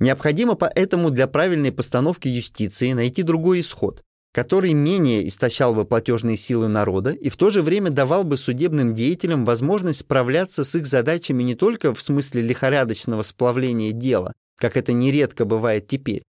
Необходимо 0.00 0.54
поэтому 0.54 1.10
для 1.10 1.28
правильной 1.28 1.70
постановки 1.70 2.26
юстиции 2.26 2.92
найти 2.92 3.22
другой 3.22 3.60
исход, 3.60 4.02
который 4.34 4.72
менее 4.72 5.28
истощал 5.28 5.76
бы 5.76 5.84
платежные 5.84 6.36
силы 6.36 6.66
народа 6.66 7.12
и 7.12 7.28
в 7.28 7.36
то 7.36 7.50
же 7.50 7.62
время 7.62 7.90
давал 7.90 8.24
бы 8.24 8.36
судебным 8.36 8.92
деятелям 8.92 9.44
возможность 9.44 10.00
справляться 10.00 10.64
с 10.64 10.74
их 10.74 10.86
задачами 10.86 11.44
не 11.44 11.54
только 11.54 11.94
в 11.94 12.02
смысле 12.02 12.42
лихорадочного 12.42 13.22
сплавления 13.22 13.92
дела, 13.92 14.32
как 14.58 14.76
это 14.76 14.92
нередко 14.92 15.44
бывает 15.44 15.86
теперь, 15.86 16.24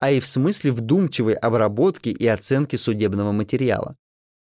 а 0.00 0.10
и 0.10 0.18
в 0.18 0.26
смысле 0.26 0.72
вдумчивой 0.72 1.34
обработки 1.34 2.08
и 2.08 2.26
оценки 2.26 2.74
судебного 2.74 3.30
материала. 3.30 3.94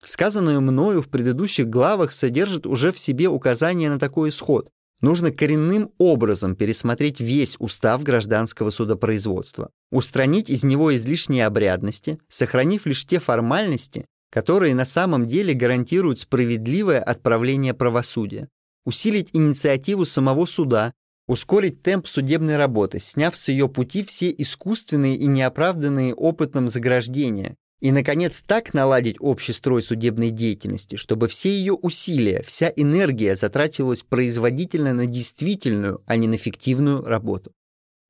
Сказанное 0.05 0.60
мною 0.60 1.01
в 1.01 1.09
предыдущих 1.09 1.66
главах 1.66 2.12
содержит 2.12 2.66
уже 2.66 2.93
в 2.93 2.98
себе 2.98 3.28
указание 3.28 3.89
на 3.89 3.98
такой 3.98 4.28
исход. 4.28 4.68
Нужно 5.00 5.30
коренным 5.30 5.92
образом 5.98 6.56
пересмотреть 6.56 7.20
весь 7.20 7.56
устав 7.60 8.02
гражданского 8.02 8.70
судопроизводства, 8.70 9.70
устранить 9.92 10.50
из 10.50 10.64
него 10.64 10.94
излишние 10.94 11.46
обрядности, 11.46 12.18
сохранив 12.28 12.84
лишь 12.84 13.06
те 13.06 13.20
формальности, 13.20 14.06
которые 14.30 14.74
на 14.74 14.84
самом 14.84 15.26
деле 15.26 15.54
гарантируют 15.54 16.20
справедливое 16.20 17.00
отправление 17.00 17.74
правосудия, 17.74 18.48
усилить 18.84 19.30
инициативу 19.32 20.04
самого 20.04 20.46
суда, 20.46 20.92
ускорить 21.28 21.82
темп 21.82 22.08
судебной 22.08 22.56
работы, 22.56 22.98
сняв 22.98 23.36
с 23.36 23.48
ее 23.48 23.68
пути 23.68 24.02
все 24.02 24.34
искусственные 24.36 25.16
и 25.16 25.26
неоправданные 25.26 26.12
опытом 26.14 26.68
заграждения, 26.68 27.54
и, 27.80 27.92
наконец, 27.92 28.42
так 28.44 28.74
наладить 28.74 29.16
общий 29.20 29.52
строй 29.52 29.82
судебной 29.82 30.30
деятельности, 30.30 30.96
чтобы 30.96 31.28
все 31.28 31.50
ее 31.50 31.74
усилия, 31.74 32.42
вся 32.44 32.72
энергия 32.74 33.36
затрачивалась 33.36 34.02
производительно 34.02 34.94
на 34.94 35.06
действительную, 35.06 36.02
а 36.06 36.16
не 36.16 36.26
на 36.26 36.38
фиктивную 36.38 37.05
работу. 37.05 37.52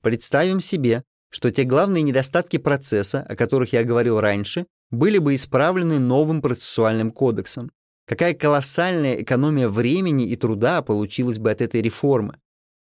Представим 0.02 0.60
себе, 0.60 1.02
что 1.30 1.50
те 1.50 1.64
главные 1.64 2.02
недостатки 2.02 2.56
процесса, 2.56 3.20
о 3.28 3.36
которых 3.36 3.72
я 3.74 3.84
говорил 3.84 4.20
раньше, 4.20 4.66
были 4.90 5.18
бы 5.18 5.34
исправлены 5.34 5.98
новым 5.98 6.40
процессуальным 6.40 7.10
кодексом. 7.10 7.70
Какая 8.06 8.32
колоссальная 8.32 9.20
экономия 9.22 9.68
времени 9.68 10.26
и 10.26 10.36
труда 10.36 10.80
получилась 10.80 11.38
бы 11.38 11.50
от 11.50 11.60
этой 11.60 11.82
реформы. 11.82 12.38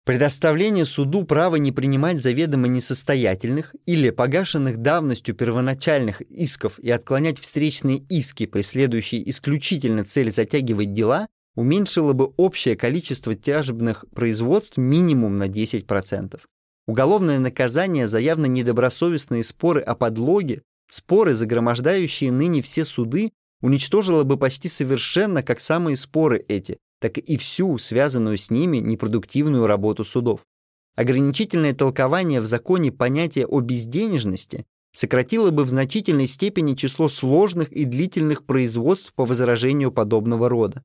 Предоставление 0.09 0.87
суду 0.87 1.25
права 1.25 1.57
не 1.57 1.71
принимать 1.71 2.19
заведомо 2.19 2.67
несостоятельных 2.67 3.77
или 3.85 4.09
погашенных 4.09 4.79
давностью 4.79 5.35
первоначальных 5.35 6.23
исков 6.23 6.79
и 6.79 6.91
отклонять 6.91 7.39
встречные 7.39 7.99
иски, 8.09 8.47
преследующие 8.47 9.29
исключительно 9.29 10.07
цель 10.07 10.33
затягивать 10.33 10.95
дела, 10.95 11.29
уменьшило 11.57 12.15
бы 12.15 12.33
общее 12.39 12.75
количество 12.75 13.35
тяжебных 13.35 14.07
производств 14.15 14.79
минимум 14.79 15.37
на 15.37 15.47
10%. 15.47 16.41
Уголовное 16.87 17.39
наказание 17.39 18.09
за 18.09 18.19
явно 18.19 18.47
недобросовестные 18.47 19.45
споры 19.45 19.83
о 19.83 19.95
подлоге, 19.95 20.63
споры, 20.89 21.35
загромождающие 21.35 22.33
ныне 22.33 22.63
все 22.63 22.87
суды, 22.87 23.33
уничтожило 23.61 24.23
бы 24.23 24.39
почти 24.39 24.71
совершенно, 24.71 25.43
как 25.43 25.61
самые 25.61 25.99
споры 25.99 26.43
эти, 26.49 26.79
так 27.01 27.19
и 27.19 27.37
всю 27.37 27.79
связанную 27.79 28.39
с 28.39 28.51
ними 28.51 28.79
непродуктивную 28.79 29.67
работу 29.67 30.05
судов. 30.05 30.41
Ограничительное 30.97 31.75
толкование 31.75 32.41
в 32.41 32.47
законе 32.47 32.91
понятия 32.91 33.47
о 33.47 33.61
безденежности 33.61 34.67
сократило 34.93 35.51
бы 35.51 35.65
в 35.65 35.71
значительной 35.71 36.27
степени 36.27 36.75
число 36.75 37.09
сложных 37.09 37.71
и 37.73 37.85
длительных 37.85 38.45
производств 38.45 39.13
по 39.15 39.25
возражению 39.25 39.93
подобного 39.93 40.49
рода. 40.49 40.83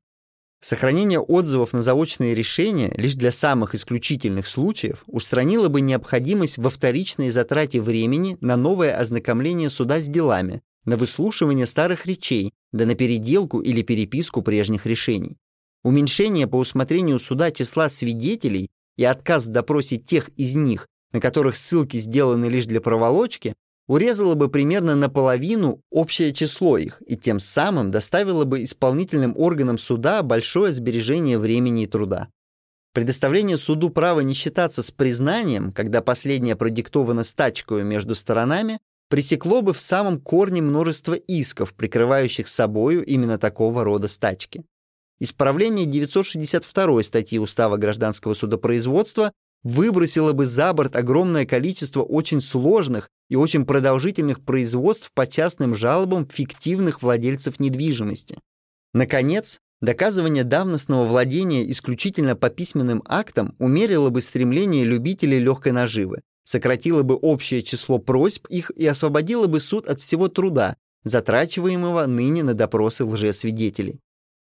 Сохранение 0.60 1.20
отзывов 1.20 1.72
на 1.72 1.82
заочные 1.82 2.34
решения 2.34 2.90
лишь 2.96 3.16
для 3.16 3.32
самых 3.32 3.74
исключительных 3.74 4.46
случаев 4.46 5.02
устранило 5.06 5.68
бы 5.68 5.82
необходимость 5.82 6.56
во 6.56 6.70
вторичной 6.70 7.30
затрате 7.30 7.82
времени 7.82 8.38
на 8.40 8.56
новое 8.56 8.96
ознакомление 8.96 9.68
суда 9.68 9.98
с 9.98 10.06
делами, 10.06 10.62
на 10.86 10.96
выслушивание 10.96 11.66
старых 11.66 12.06
речей, 12.06 12.52
да 12.72 12.86
на 12.86 12.94
переделку 12.94 13.60
или 13.60 13.82
переписку 13.82 14.40
прежних 14.40 14.86
решений. 14.86 15.36
Уменьшение 15.84 16.46
по 16.46 16.56
усмотрению 16.56 17.18
суда 17.18 17.50
числа 17.50 17.90
свидетелей 17.90 18.70
и 18.96 19.04
отказ 19.04 19.44
в 19.44 19.50
допросе 19.50 19.98
тех 19.98 20.30
из 20.30 20.56
них, 20.56 20.88
на 21.12 21.20
которых 21.20 21.56
ссылки 21.56 21.98
сделаны 21.98 22.46
лишь 22.46 22.64
для 22.64 22.80
проволочки, 22.80 23.54
урезало 23.86 24.34
бы 24.34 24.48
примерно 24.48 24.96
наполовину 24.96 25.82
общее 25.90 26.32
число 26.32 26.78
их 26.78 27.02
и 27.06 27.16
тем 27.16 27.38
самым 27.38 27.90
доставило 27.90 28.44
бы 28.46 28.62
исполнительным 28.62 29.34
органам 29.36 29.76
суда 29.76 30.22
большое 30.22 30.72
сбережение 30.72 31.38
времени 31.38 31.82
и 31.82 31.86
труда. 31.86 32.28
Предоставление 32.94 33.58
суду 33.58 33.90
права 33.90 34.20
не 34.20 34.32
считаться 34.32 34.82
с 34.82 34.90
признанием, 34.90 35.70
когда 35.70 36.00
последнее 36.00 36.56
продиктовано 36.56 37.24
стачкою 37.24 37.84
между 37.84 38.14
сторонами, 38.14 38.78
пресекло 39.10 39.60
бы 39.60 39.74
в 39.74 39.80
самом 39.80 40.18
корне 40.18 40.62
множество 40.62 41.12
исков, 41.12 41.74
прикрывающих 41.74 42.48
собою 42.48 43.04
именно 43.04 43.36
такого 43.36 43.84
рода 43.84 44.08
стачки. 44.08 44.64
Исправление 45.20 45.86
962 45.86 47.02
статьи 47.02 47.38
Устава 47.38 47.76
гражданского 47.76 48.34
судопроизводства 48.34 49.32
выбросило 49.62 50.32
бы 50.32 50.46
за 50.46 50.72
борт 50.72 50.96
огромное 50.96 51.46
количество 51.46 52.02
очень 52.02 52.40
сложных 52.40 53.08
и 53.30 53.36
очень 53.36 53.64
продолжительных 53.64 54.44
производств 54.44 55.10
по 55.14 55.26
частным 55.26 55.74
жалобам 55.74 56.28
фиктивных 56.28 57.02
владельцев 57.02 57.58
недвижимости. 57.58 58.38
Наконец, 58.92 59.60
доказывание 59.80 60.44
давностного 60.44 61.06
владения 61.06 61.68
исключительно 61.70 62.36
по 62.36 62.50
письменным 62.50 63.02
актам 63.06 63.54
умерило 63.58 64.10
бы 64.10 64.20
стремление 64.20 64.84
любителей 64.84 65.38
легкой 65.38 65.72
наживы, 65.72 66.20
сократило 66.44 67.02
бы 67.02 67.16
общее 67.16 67.62
число 67.62 67.98
просьб 67.98 68.46
их 68.48 68.70
и 68.76 68.86
освободило 68.86 69.46
бы 69.46 69.60
суд 69.60 69.86
от 69.86 70.00
всего 70.00 70.28
труда, 70.28 70.76
затрачиваемого 71.04 72.04
ныне 72.06 72.42
на 72.42 72.54
допросы 72.54 73.04
лжесвидетелей. 73.04 74.00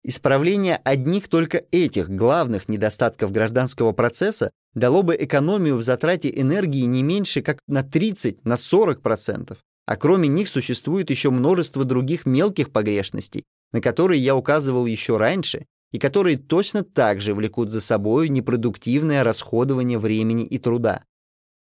Исправление 0.08 0.76
одних 0.84 1.26
только 1.26 1.64
этих 1.72 2.08
главных 2.08 2.68
недостатков 2.68 3.32
гражданского 3.32 3.90
процесса 3.90 4.52
дало 4.72 5.02
бы 5.02 5.16
экономию 5.18 5.76
в 5.76 5.82
затрате 5.82 6.30
энергии 6.32 6.84
не 6.84 7.02
меньше 7.02 7.42
как 7.42 7.58
на 7.66 7.82
30-40%, 7.82 8.38
на 8.44 8.54
40%. 8.54 9.56
а 9.84 9.96
кроме 9.96 10.28
них 10.28 10.46
существует 10.46 11.10
еще 11.10 11.30
множество 11.30 11.84
других 11.84 12.24
мелких 12.24 12.70
погрешностей, 12.70 13.42
на 13.72 13.80
которые 13.80 14.20
я 14.20 14.36
указывал 14.36 14.86
еще 14.86 15.16
раньше, 15.16 15.66
и 15.90 15.98
которые 15.98 16.36
точно 16.36 16.84
так 16.84 17.20
же 17.20 17.34
влекут 17.34 17.72
за 17.72 17.80
собой 17.80 18.28
непродуктивное 18.28 19.24
расходование 19.24 19.98
времени 19.98 20.44
и 20.44 20.58
труда. 20.58 21.02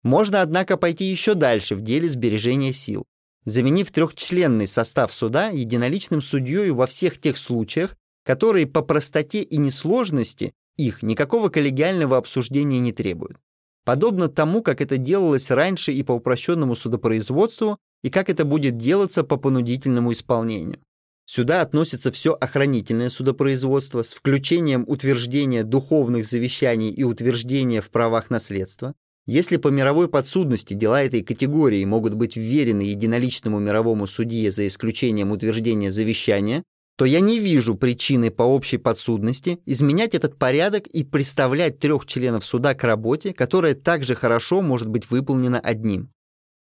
Можно, 0.02 0.40
однако, 0.40 0.78
пойти 0.78 1.04
еще 1.04 1.34
дальше 1.34 1.76
в 1.76 1.82
деле 1.82 2.08
сбережения 2.08 2.72
сил, 2.72 3.04
заменив 3.44 3.92
трехчленный 3.92 4.66
состав 4.66 5.12
суда 5.12 5.48
единоличным 5.48 6.22
судьей 6.22 6.70
во 6.70 6.86
всех 6.86 7.20
тех 7.20 7.36
случаях, 7.36 7.96
которые 8.24 8.66
по 8.66 8.82
простоте 8.82 9.42
и 9.42 9.56
несложности 9.56 10.52
их 10.76 11.02
никакого 11.02 11.48
коллегиального 11.48 12.16
обсуждения 12.16 12.80
не 12.80 12.92
требуют. 12.92 13.38
Подобно 13.84 14.28
тому, 14.28 14.62
как 14.62 14.80
это 14.80 14.98
делалось 14.98 15.51
раньше 15.51 15.92
и 15.92 16.02
по 16.02 16.12
упрощенному 16.12 16.76
судопроизводству, 16.76 17.78
и 18.02 18.10
как 18.10 18.30
это 18.30 18.44
будет 18.44 18.76
делаться 18.76 19.24
по 19.24 19.36
понудительному 19.36 20.12
исполнению. 20.12 20.78
Сюда 21.26 21.60
относится 21.60 22.10
все 22.10 22.32
охранительное 22.32 23.09
судопроизводство 23.09 24.02
с 24.02 24.12
включением 24.12 24.84
утверждения 24.88 25.62
духовных 25.62 26.26
завещаний 26.26 26.90
и 26.90 27.05
утверждения 27.05 27.80
в 27.80 27.90
правах 27.90 28.30
наследства. 28.30 28.94
Если 29.26 29.59
по 29.59 29.68
мировой 29.68 30.09
подсудности 30.09 30.74
дела 30.74 31.05
этой 31.05 31.22
категории 31.22 31.84
могут 31.84 32.14
быть 32.14 32.36
вверены 32.36 32.82
единоличному 32.82 33.60
мировому 33.60 34.09
судье 34.09 34.51
за 34.51 34.66
исключением 34.66 35.30
утверждения 35.30 35.92
завещания, 35.92 36.64
то 37.01 37.06
я 37.06 37.20
не 37.20 37.39
вижу 37.39 37.77
причины 37.77 38.31
по 38.31 38.43
общей 38.43 38.77
подсудности 38.77 39.59
изменять 39.64 40.14
этот 40.14 40.36
порядок 40.36 40.86
и 40.86 41.02
представлять 41.02 41.78
трех 41.78 42.05
членов 42.05 42.44
суда 42.44 42.74
к 42.74 42.85
работе, 42.85 43.32
которая 43.32 43.72
также 43.72 44.14
хорошо 44.14 44.60
может 44.60 44.86
быть 44.86 45.09
выполнена 45.09 45.59
одним. 45.59 46.10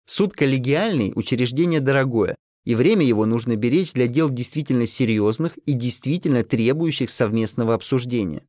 Суд 0.06 0.32
коллегиальный– 0.34 1.12
учреждение 1.16 1.80
дорогое, 1.80 2.36
и 2.64 2.76
время 2.76 3.04
его 3.04 3.26
нужно 3.26 3.56
беречь 3.56 3.92
для 3.92 4.06
дел 4.06 4.30
действительно 4.30 4.86
серьезных 4.86 5.56
и 5.66 5.72
действительно 5.72 6.44
требующих 6.44 7.10
совместного 7.10 7.74
обсуждения. 7.74 8.44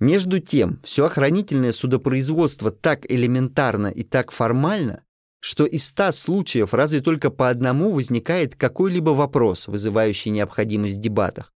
Между 0.00 0.40
тем, 0.40 0.80
все 0.82 1.06
охранительное 1.06 1.70
судопроизводство 1.70 2.72
так 2.72 3.08
элементарно 3.08 3.86
и 3.86 4.02
так 4.02 4.32
формально, 4.32 5.04
что 5.40 5.64
из 5.64 5.86
ста 5.86 6.12
случаев 6.12 6.74
разве 6.74 7.00
только 7.00 7.30
по 7.30 7.48
одному 7.48 7.92
возникает 7.92 8.54
какой-либо 8.56 9.10
вопрос, 9.10 9.68
вызывающий 9.68 10.30
необходимость 10.30 10.98
в 10.98 11.00
дебатах. 11.00 11.52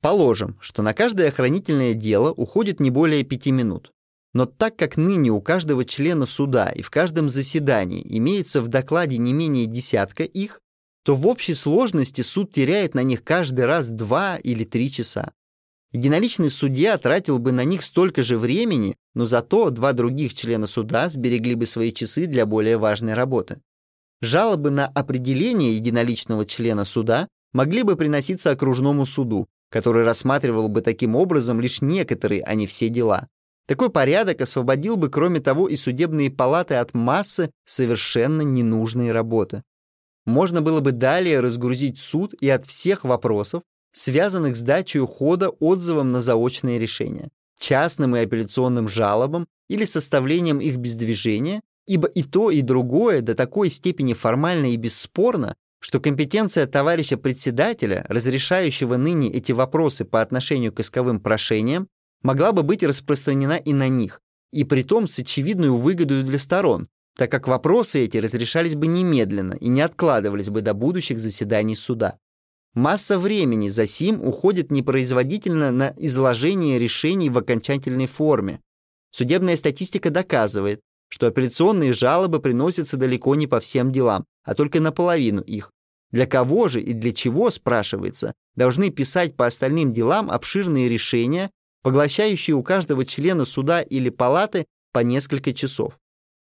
Положим, 0.00 0.58
что 0.60 0.82
на 0.82 0.94
каждое 0.94 1.28
охранительное 1.28 1.94
дело 1.94 2.30
уходит 2.32 2.80
не 2.80 2.90
более 2.90 3.22
пяти 3.24 3.52
минут. 3.52 3.92
Но 4.34 4.46
так 4.46 4.76
как 4.76 4.96
ныне 4.96 5.30
у 5.30 5.40
каждого 5.40 5.84
члена 5.84 6.26
суда 6.26 6.70
и 6.70 6.82
в 6.82 6.90
каждом 6.90 7.28
заседании 7.28 8.04
имеется 8.18 8.62
в 8.62 8.68
докладе 8.68 9.18
не 9.18 9.32
менее 9.32 9.66
десятка 9.66 10.24
их, 10.24 10.60
то 11.04 11.14
в 11.14 11.26
общей 11.26 11.54
сложности 11.54 12.22
суд 12.22 12.52
теряет 12.52 12.94
на 12.94 13.02
них 13.02 13.24
каждый 13.24 13.66
раз 13.66 13.88
два 13.88 14.36
или 14.36 14.64
три 14.64 14.90
часа. 14.90 15.32
Единоличный 15.92 16.50
судья 16.50 16.96
тратил 16.96 17.38
бы 17.38 17.52
на 17.52 17.64
них 17.64 17.82
столько 17.82 18.22
же 18.22 18.38
времени, 18.38 18.96
но 19.14 19.26
зато 19.26 19.70
два 19.70 19.92
других 19.92 20.34
члена 20.34 20.66
суда 20.66 21.10
сберегли 21.10 21.54
бы 21.54 21.66
свои 21.66 21.92
часы 21.92 22.26
для 22.26 22.46
более 22.46 22.78
важной 22.78 23.14
работы. 23.14 23.60
Жалобы 24.22 24.70
на 24.70 24.86
определение 24.86 25.76
единоличного 25.76 26.46
члена 26.46 26.84
суда 26.84 27.28
могли 27.52 27.82
бы 27.82 27.96
приноситься 27.96 28.50
окружному 28.50 29.04
суду, 29.04 29.46
который 29.70 30.04
рассматривал 30.04 30.68
бы 30.68 30.80
таким 30.80 31.14
образом 31.14 31.60
лишь 31.60 31.82
некоторые, 31.82 32.42
а 32.42 32.54
не 32.54 32.66
все 32.66 32.88
дела. 32.88 33.28
Такой 33.66 33.90
порядок 33.90 34.40
освободил 34.40 34.96
бы, 34.96 35.10
кроме 35.10 35.40
того, 35.40 35.68
и 35.68 35.76
судебные 35.76 36.30
палаты 36.30 36.76
от 36.76 36.94
массы 36.94 37.50
совершенно 37.66 38.42
ненужной 38.42 39.12
работы 39.12 39.62
можно 40.26 40.62
было 40.62 40.80
бы 40.80 40.92
далее 40.92 41.40
разгрузить 41.40 41.98
суд 41.98 42.34
и 42.40 42.48
от 42.48 42.66
всех 42.66 43.04
вопросов, 43.04 43.62
связанных 43.92 44.56
с 44.56 44.60
дачей 44.60 45.00
ухода 45.00 45.50
отзывом 45.50 46.12
на 46.12 46.22
заочные 46.22 46.78
решения, 46.78 47.30
частным 47.58 48.16
и 48.16 48.20
апелляционным 48.20 48.88
жалобам 48.88 49.46
или 49.68 49.84
составлением 49.84 50.60
их 50.60 50.76
без 50.76 50.96
движения, 50.96 51.60
ибо 51.86 52.08
и 52.08 52.22
то, 52.22 52.50
и 52.50 52.62
другое 52.62 53.20
до 53.20 53.34
такой 53.34 53.70
степени 53.70 54.14
формально 54.14 54.72
и 54.72 54.76
бесспорно, 54.76 55.54
что 55.80 56.00
компетенция 56.00 56.66
товарища 56.66 57.16
председателя, 57.16 58.06
разрешающего 58.08 58.96
ныне 58.96 59.30
эти 59.30 59.52
вопросы 59.52 60.04
по 60.04 60.20
отношению 60.20 60.72
к 60.72 60.80
исковым 60.80 61.20
прошениям, 61.20 61.88
могла 62.22 62.52
бы 62.52 62.62
быть 62.62 62.84
распространена 62.84 63.56
и 63.56 63.72
на 63.72 63.88
них, 63.88 64.20
и 64.52 64.62
притом 64.64 65.08
с 65.08 65.18
очевидной 65.18 65.70
выгодой 65.70 66.22
для 66.22 66.38
сторон, 66.38 66.88
так 67.16 67.30
как 67.30 67.48
вопросы 67.48 68.04
эти 68.04 68.16
разрешались 68.18 68.76
бы 68.76 68.86
немедленно 68.86 69.54
и 69.54 69.68
не 69.68 69.80
откладывались 69.80 70.50
бы 70.50 70.60
до 70.60 70.72
будущих 70.72 71.18
заседаний 71.18 71.76
суда. 71.76 72.18
Масса 72.74 73.18
времени 73.18 73.68
за 73.68 73.86
сим 73.86 74.22
уходит 74.22 74.70
непроизводительно 74.70 75.70
на 75.70 75.94
изложение 75.98 76.78
решений 76.78 77.28
в 77.28 77.36
окончательной 77.36 78.06
форме. 78.06 78.60
Судебная 79.10 79.56
статистика 79.56 80.08
доказывает, 80.08 80.80
что 81.08 81.26
апелляционные 81.26 81.92
жалобы 81.92 82.40
приносятся 82.40 82.96
далеко 82.96 83.34
не 83.34 83.46
по 83.46 83.60
всем 83.60 83.92
делам, 83.92 84.24
а 84.42 84.54
только 84.54 84.80
наполовину 84.80 85.42
их. 85.42 85.70
Для 86.12 86.26
кого 86.26 86.68
же 86.68 86.80
и 86.80 86.94
для 86.94 87.12
чего, 87.12 87.50
спрашивается, 87.50 88.32
должны 88.56 88.88
писать 88.88 89.36
по 89.36 89.46
остальным 89.46 89.92
делам 89.92 90.30
обширные 90.30 90.88
решения, 90.88 91.50
поглощающие 91.82 92.56
у 92.56 92.62
каждого 92.62 93.04
члена 93.04 93.44
суда 93.44 93.82
или 93.82 94.08
палаты 94.08 94.64
по 94.92 95.00
несколько 95.00 95.52
часов? 95.52 95.98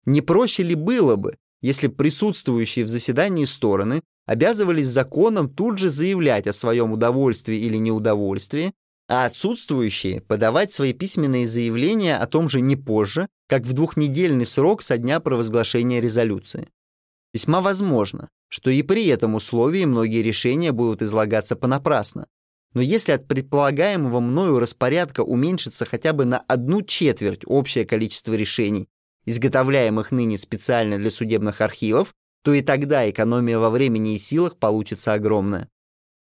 Не 0.05 0.21
проще 0.21 0.61
ли 0.61 0.75
было 0.75 1.15
бы, 1.15 1.35
если 1.61 1.87
присутствующие 1.87 2.85
в 2.85 2.89
заседании 2.89 3.45
стороны 3.45 4.01
обязывались 4.31 4.87
законом 4.87 5.49
тут 5.49 5.77
же 5.77 5.89
заявлять 5.89 6.47
о 6.47 6.53
своем 6.53 6.93
удовольствии 6.93 7.57
или 7.57 7.75
неудовольствии, 7.75 8.71
а 9.09 9.25
отсутствующие 9.25 10.21
подавать 10.21 10.71
свои 10.71 10.93
письменные 10.93 11.45
заявления 11.45 12.15
о 12.15 12.27
том 12.27 12.47
же 12.47 12.61
не 12.61 12.77
позже, 12.77 13.27
как 13.49 13.63
в 13.63 13.73
двухнедельный 13.73 14.45
срок 14.45 14.83
со 14.83 14.97
дня 14.97 15.19
провозглашения 15.19 15.99
резолюции. 15.99 16.69
Весьма 17.33 17.59
возможно, 17.59 18.29
что 18.47 18.69
и 18.69 18.83
при 18.83 19.05
этом 19.07 19.35
условии 19.35 19.83
многие 19.83 20.23
решения 20.23 20.71
будут 20.71 21.01
излагаться 21.01 21.57
понапрасно. 21.57 22.27
Но 22.73 22.81
если 22.81 23.11
от 23.11 23.27
предполагаемого 23.27 24.21
мною 24.21 24.59
распорядка 24.59 25.25
уменьшится 25.25 25.83
хотя 25.85 26.13
бы 26.13 26.23
на 26.23 26.37
одну 26.37 26.83
четверть 26.83 27.41
общее 27.45 27.83
количество 27.83 28.31
решений, 28.31 28.87
изготовляемых 29.25 30.11
ныне 30.11 30.37
специально 30.37 30.97
для 30.97 31.11
судебных 31.11 31.59
архивов, 31.59 32.15
то 32.43 32.53
и 32.53 32.61
тогда 32.61 33.09
экономия 33.09 33.57
во 33.57 33.69
времени 33.69 34.15
и 34.15 34.19
силах 34.19 34.57
получится 34.57 35.13
огромная. 35.13 35.69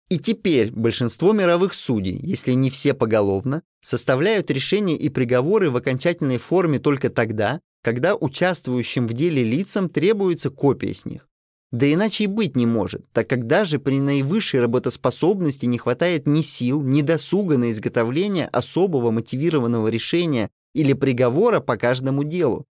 И 0.08 0.18
теперь 0.18 0.70
большинство 0.70 1.32
мировых 1.32 1.74
судей, 1.74 2.18
если 2.22 2.52
не 2.52 2.70
все 2.70 2.94
поголовно, 2.94 3.62
составляют 3.82 4.50
решения 4.50 4.96
и 4.96 5.08
приговоры 5.08 5.70
в 5.70 5.76
окончательной 5.76 6.38
форме 6.38 6.78
только 6.78 7.10
тогда, 7.10 7.60
когда 7.82 8.14
участвующим 8.14 9.08
в 9.08 9.14
деле 9.14 9.42
лицам 9.42 9.88
требуется 9.88 10.50
копия 10.50 10.94
с 10.94 11.04
них. 11.04 11.28
Да 11.72 11.92
иначе 11.92 12.24
и 12.24 12.28
быть 12.28 12.54
не 12.54 12.66
может, 12.66 13.04
так 13.12 13.28
как 13.28 13.48
даже 13.48 13.80
при 13.80 13.98
наивысшей 13.98 14.60
работоспособности 14.60 15.66
не 15.66 15.78
хватает 15.78 16.26
ни 16.26 16.42
сил, 16.42 16.82
ни 16.82 17.02
досуга 17.02 17.58
на 17.58 17.72
изготовление 17.72 18.46
особого 18.46 19.10
мотивированного 19.10 19.88
решения 19.88 20.50
или 20.72 20.92
приговора 20.92 21.58
по 21.58 21.76
каждому 21.76 22.22
делу, 22.22 22.64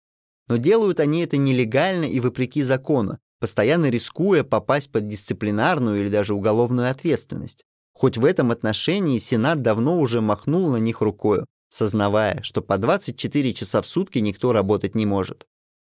но 0.49 0.59
делают 0.59 1.01
они 1.01 1.23
это 1.23 1.39
нелегально 1.39 2.05
и 2.05 2.21
вопреки 2.21 2.63
закону, 2.63 3.19
постоянно 3.43 3.91
рискуя 3.91 4.45
попасть 4.45 4.93
под 4.93 5.09
дисциплинарную 5.09 6.01
или 6.01 6.09
даже 6.09 6.33
уголовную 6.33 6.89
ответственность. 6.89 7.65
Хоть 7.93 8.17
в 8.17 8.25
этом 8.25 8.53
отношении 8.53 9.19
Сенат 9.19 9.63
давно 9.63 9.99
уже 9.99 10.21
махнул 10.21 10.71
на 10.71 10.77
них 10.77 11.01
рукою, 11.01 11.47
сознавая, 11.69 12.41
что 12.45 12.63
по 12.63 12.79
24 12.79 13.53
часа 13.53 13.83
в 13.83 13.87
сутки 13.89 14.21
никто 14.21 14.53
работать 14.53 14.95
не 14.95 15.07
может. 15.07 15.49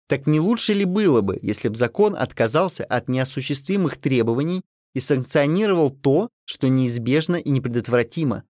Так 0.09 0.27
не 0.27 0.41
лучше 0.41 0.73
ли 0.73 0.83
было 0.83 1.21
бы, 1.21 1.39
если 1.41 1.69
бы 1.69 1.77
закон 1.77 2.17
отказался 2.17 2.83
от 2.83 3.07
неосуществимых 3.07 3.95
требований 3.95 4.63
и 4.93 4.99
санкционировал 4.99 5.89
то, 5.89 6.27
что 6.43 6.67
неизбежно 6.67 7.37
и 7.37 7.49
непредотвратимо? 7.49 8.43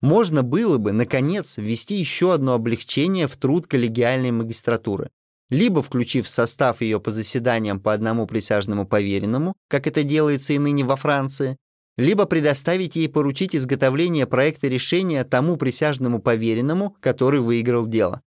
Можно 0.00 0.42
было 0.42 0.78
бы, 0.78 0.92
наконец, 0.92 1.58
ввести 1.58 1.96
еще 1.96 2.32
одно 2.32 2.54
облегчение 2.54 3.28
в 3.28 3.36
труд 3.36 3.66
коллегиальной 3.66 4.30
магистратуры 4.30 5.10
либо 5.50 5.82
включив 5.82 6.26
в 6.26 6.28
состав 6.28 6.80
ее 6.80 7.00
по 7.00 7.10
заседаниям 7.10 7.80
по 7.80 7.92
одному 7.92 8.26
присяжному 8.26 8.86
поверенному, 8.86 9.54
как 9.68 9.86
это 9.86 10.02
делается 10.02 10.52
и 10.52 10.58
ныне 10.58 10.84
во 10.84 10.96
Франции, 10.96 11.56
либо 11.96 12.24
предоставить 12.24 12.96
ей 12.96 13.08
поручить 13.08 13.54
изготовление 13.54 14.26
проекта 14.26 14.68
решения 14.68 15.24
тому 15.24 15.56
присяжному 15.56 16.20
поверенному, 16.20 16.96
который 17.00 17.40
выиграл 17.40 17.86
дело. 17.86 18.22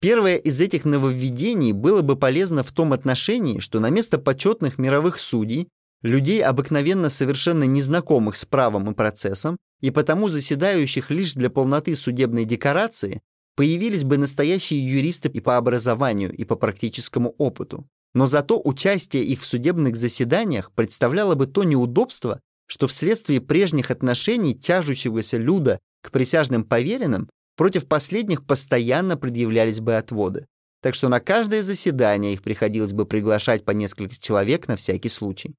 Первое 0.00 0.36
из 0.36 0.58
этих 0.60 0.86
нововведений 0.86 1.72
было 1.72 2.00
бы 2.00 2.16
полезно 2.16 2.62
в 2.62 2.72
том 2.72 2.94
отношении, 2.94 3.58
что 3.58 3.80
на 3.80 3.90
место 3.90 4.18
почетных 4.18 4.78
мировых 4.78 5.20
судей, 5.20 5.68
людей, 6.02 6.42
обыкновенно 6.42 7.10
совершенно 7.10 7.64
незнакомых 7.64 8.36
с 8.36 8.46
правом 8.46 8.90
и 8.90 8.94
процессом, 8.94 9.58
и 9.82 9.90
потому 9.90 10.28
заседающих 10.28 11.10
лишь 11.10 11.34
для 11.34 11.50
полноты 11.50 11.94
судебной 11.96 12.46
декорации, 12.46 13.20
появились 13.56 14.04
бы 14.04 14.18
настоящие 14.18 14.86
юристы 14.86 15.28
и 15.28 15.40
по 15.40 15.56
образованию, 15.56 16.32
и 16.32 16.44
по 16.44 16.56
практическому 16.56 17.34
опыту. 17.38 17.86
Но 18.14 18.26
зато 18.26 18.60
участие 18.62 19.24
их 19.24 19.42
в 19.42 19.46
судебных 19.46 19.96
заседаниях 19.96 20.72
представляло 20.72 21.34
бы 21.34 21.46
то 21.46 21.64
неудобство, 21.64 22.40
что 22.66 22.86
вследствие 22.88 23.40
прежних 23.40 23.90
отношений 23.90 24.54
тяжущегося 24.54 25.36
люда 25.36 25.80
к 26.02 26.10
присяжным 26.10 26.64
поверенным, 26.64 27.28
против 27.56 27.86
последних 27.86 28.46
постоянно 28.46 29.16
предъявлялись 29.16 29.80
бы 29.80 29.96
отводы. 29.96 30.46
Так 30.82 30.94
что 30.94 31.08
на 31.08 31.20
каждое 31.20 31.62
заседание 31.62 32.32
их 32.32 32.42
приходилось 32.42 32.92
бы 32.92 33.04
приглашать 33.04 33.64
по 33.64 33.72
несколько 33.72 34.16
человек 34.18 34.66
на 34.66 34.76
всякий 34.76 35.10
случай. 35.10 35.54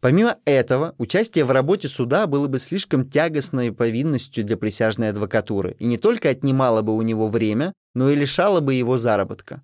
Помимо 0.00 0.38
этого, 0.46 0.94
участие 0.96 1.44
в 1.44 1.50
работе 1.50 1.86
суда 1.86 2.26
было 2.26 2.46
бы 2.46 2.58
слишком 2.58 3.08
тягостной 3.08 3.70
повинностью 3.70 4.44
для 4.44 4.56
присяжной 4.56 5.10
адвокатуры 5.10 5.76
и 5.78 5.84
не 5.84 5.98
только 5.98 6.30
отнимало 6.30 6.80
бы 6.80 6.96
у 6.96 7.02
него 7.02 7.28
время, 7.28 7.74
но 7.94 8.10
и 8.10 8.16
лишало 8.16 8.60
бы 8.60 8.72
его 8.72 8.98
заработка. 8.98 9.62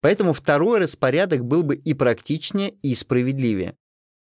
Поэтому 0.00 0.32
второй 0.32 0.80
распорядок 0.80 1.44
был 1.44 1.62
бы 1.62 1.76
и 1.76 1.92
практичнее, 1.92 2.70
и 2.82 2.94
справедливее. 2.94 3.76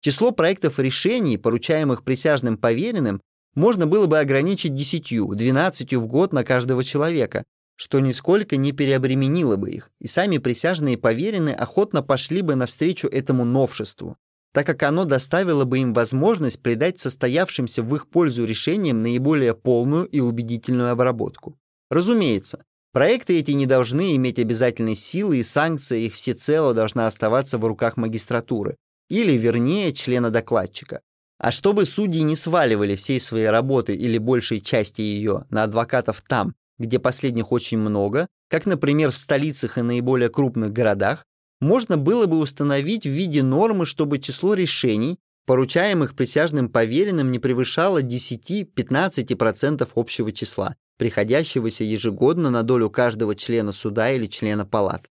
Число 0.03 0.31
проектов 0.31 0.79
решений, 0.79 1.37
поручаемых 1.37 2.05
присяжным 2.05 2.57
поверенным, 2.57 3.21
можно 3.55 3.89
было 3.89 4.07
бы 4.07 4.21
ограничить 4.21 4.75
десятью, 4.75 5.27
двенадцатью 5.35 6.01
в 6.01 6.07
год 6.07 6.33
на 6.33 6.45
каждого 6.45 6.85
человека, 6.85 7.43
что 7.75 7.99
нисколько 7.99 8.57
не 8.57 8.73
переобременило 8.73 9.57
бы 9.57 9.71
их, 9.71 9.91
и 10.01 10.07
сами 10.07 10.39
присяжные 10.39 10.97
поверенные 10.97 11.57
охотно 11.57 12.03
пошли 12.03 12.43
бы 12.43 12.55
навстречу 12.55 13.09
этому 13.09 13.45
новшеству, 13.45 14.17
так 14.53 14.67
как 14.67 14.83
оно 14.83 15.05
доставило 15.05 15.65
бы 15.65 15.79
им 15.79 15.93
возможность 15.93 16.63
придать 16.63 16.99
состоявшимся 16.99 17.83
в 17.83 17.95
их 17.95 18.09
пользу 18.09 18.45
решениям 18.45 19.03
наиболее 19.03 19.55
полную 19.55 20.07
и 20.07 20.21
убедительную 20.21 20.91
обработку. 20.91 21.59
Разумеется, 21.91 22.65
проекты 22.93 23.39
эти 23.39 23.53
не 23.53 23.67
должны 23.67 24.17
иметь 24.17 24.39
обязательной 24.39 24.97
силы, 24.97 25.39
и 25.39 25.45
санкция 25.45 25.99
их 25.99 26.15
всецело 26.15 26.75
должна 26.75 27.07
оставаться 27.07 27.59
в 27.59 27.65
руках 27.65 27.97
магистратуры, 27.97 28.77
или, 29.09 29.33
вернее, 29.33 29.93
члена 29.93 30.31
докладчика. 30.31 31.01
А 31.39 31.53
чтобы 31.53 31.85
судьи 31.85 32.23
не 32.23 32.37
сваливали 32.37 32.95
всей 32.95 33.19
своей 33.19 33.49
работы 33.49 33.95
или 33.95 34.19
большей 34.19 34.61
части 34.61 35.01
ее 35.01 35.47
на 35.51 35.63
адвокатов 35.63 36.23
там, 36.27 36.55
где 36.79 36.99
последних 36.99 37.51
очень 37.51 37.79
много, 37.79 38.27
как, 38.49 38.67
например, 38.67 39.11
в 39.11 39.17
столицах 39.17 39.79
и 39.79 39.83
наиболее 39.83 40.29
крупных 40.29 40.73
городах, 40.73 41.25
можно 41.61 41.97
было 41.97 42.27
бы 42.27 42.39
установить 42.39 43.05
в 43.05 43.11
виде 43.11 43.43
нормы, 43.43 43.87
чтобы 43.87 44.19
число 44.19 44.55
решений, 44.55 45.19
поручаемых 45.47 46.15
присяжным 46.15 46.69
поверенным, 46.69 47.31
не 47.31 47.39
превышало 47.39 48.03
10-15% 48.03 49.89
общего 49.95 50.33
числа, 50.33 50.77
приходящегося 50.97 51.85
ежегодно 51.85 52.51
на 52.51 52.63
долю 52.63 52.91
каждого 52.91 53.35
члена 53.35 53.73
суда 53.73 54.11
или 54.11 54.27
члена 54.27 54.65
палат. 54.65 55.07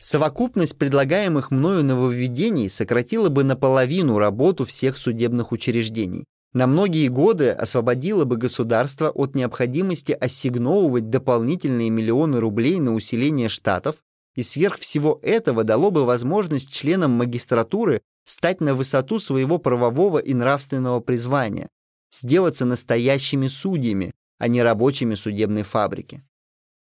Совокупность 0.00 0.78
предлагаемых 0.78 1.52
мною 1.52 1.84
нововведений 1.84 2.68
сократила 2.68 3.28
бы 3.28 3.44
наполовину 3.44 4.18
работу 4.18 4.64
всех 4.64 4.96
судебных 4.96 5.52
учреждений. 5.52 6.24
На 6.52 6.66
многие 6.66 7.06
годы 7.06 7.50
освободила 7.50 8.24
бы 8.24 8.36
государство 8.36 9.10
от 9.10 9.36
необходимости 9.36 10.12
ассигновывать 10.12 11.08
дополнительные 11.08 11.88
миллионы 11.88 12.40
рублей 12.40 12.80
на 12.80 12.94
усиление 12.94 13.48
штатов, 13.48 13.96
и 14.34 14.42
сверх 14.42 14.78
всего 14.78 15.18
этого 15.22 15.64
дало 15.64 15.90
бы 15.90 16.04
возможность 16.04 16.72
членам 16.72 17.12
магистратуры 17.12 18.02
стать 18.24 18.60
на 18.60 18.74
высоту 18.74 19.18
своего 19.18 19.58
правового 19.58 20.18
и 20.18 20.34
нравственного 20.34 21.00
призвания, 21.00 21.68
сделаться 22.10 22.64
настоящими 22.64 23.48
судьями, 23.48 24.12
а 24.38 24.48
не 24.48 24.62
рабочими 24.62 25.14
судебной 25.14 25.62
фабрики. 25.62 26.22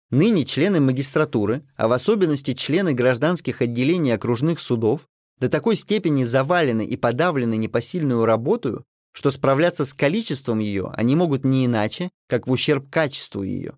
Ныне 0.10 0.45
члены 0.45 0.82
магистратуры, 0.82 1.64
а 1.78 1.88
в 1.88 1.94
особенности 1.94 2.53
члены 2.53 2.94
гражданских 2.94 3.61
отделений 3.61 4.14
окружных 4.14 4.60
судов, 4.60 5.07
до 5.40 5.49
такой 5.49 5.76
степени 5.76 6.23
завалены 6.23 6.86
и 6.86 6.98
подавлены 6.98 7.56
непосильную 7.56 8.26
работу, 8.26 8.86
что 9.14 9.32
справляться 9.32 9.86
с 9.86 9.94
количеством 9.94 10.60
ее 10.60 10.91
они 10.95 11.15
могут 11.15 11.44
не 11.44 11.65
иначе, 11.65 12.11
как 12.28 12.48
в 12.48 12.52
ущерб 12.52 12.90
качеству 12.90 13.41
ее. 13.41 13.73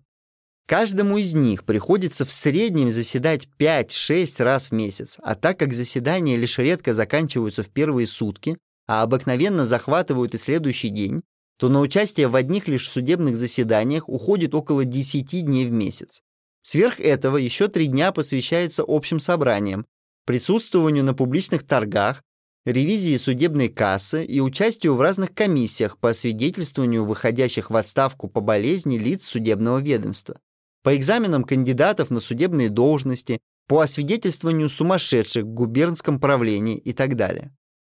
Каждому 0.66 1.18
из 1.18 1.34
них 1.34 1.64
приходится 1.64 2.24
в 2.24 2.32
среднем 2.32 2.90
заседать 2.90 3.48
5-6 3.58 4.42
раз 4.42 4.68
в 4.68 4.72
месяц, 4.72 5.18
а 5.22 5.34
так 5.34 5.58
как 5.58 5.74
заседания 5.74 6.36
лишь 6.36 6.56
редко 6.56 6.94
заканчиваются 6.94 7.62
в 7.62 7.68
первые 7.68 8.06
сутки, 8.06 8.56
а 8.86 9.02
обыкновенно 9.02 9.66
захватывают 9.66 10.34
и 10.34 10.38
следующий 10.38 10.88
день, 10.88 11.22
то 11.58 11.68
на 11.68 11.80
участие 11.80 12.28
в 12.28 12.36
одних 12.36 12.66
лишь 12.66 12.88
судебных 12.88 13.36
заседаниях 13.36 14.08
уходит 14.08 14.54
около 14.54 14.86
10 14.86 15.44
дней 15.44 15.66
в 15.66 15.72
месяц. 15.72 16.22
Сверх 16.62 16.98
этого 16.98 17.36
еще 17.36 17.68
три 17.68 17.86
дня 17.86 18.10
посвящается 18.10 18.84
общим 18.86 19.20
собраниям, 19.20 19.84
присутствованию 20.24 21.04
на 21.04 21.12
публичных 21.12 21.66
торгах, 21.66 22.22
ревизии 22.64 23.18
судебной 23.18 23.68
кассы 23.68 24.24
и 24.24 24.40
участию 24.40 24.94
в 24.94 25.02
разных 25.02 25.34
комиссиях 25.34 25.98
по 25.98 26.08
освидетельствованию 26.08 27.04
выходящих 27.04 27.68
в 27.68 27.76
отставку 27.76 28.28
по 28.28 28.40
болезни 28.40 28.96
лиц 28.96 29.26
судебного 29.26 29.78
ведомства 29.78 30.38
по 30.84 30.94
экзаменам 30.94 31.44
кандидатов 31.44 32.10
на 32.10 32.20
судебные 32.20 32.68
должности, 32.68 33.40
по 33.66 33.80
освидетельствованию 33.80 34.68
сумасшедших 34.68 35.44
в 35.44 35.48
губернском 35.48 36.20
правлении 36.20 36.76
и 36.76 36.92
так 36.92 37.16
далее. 37.16 37.56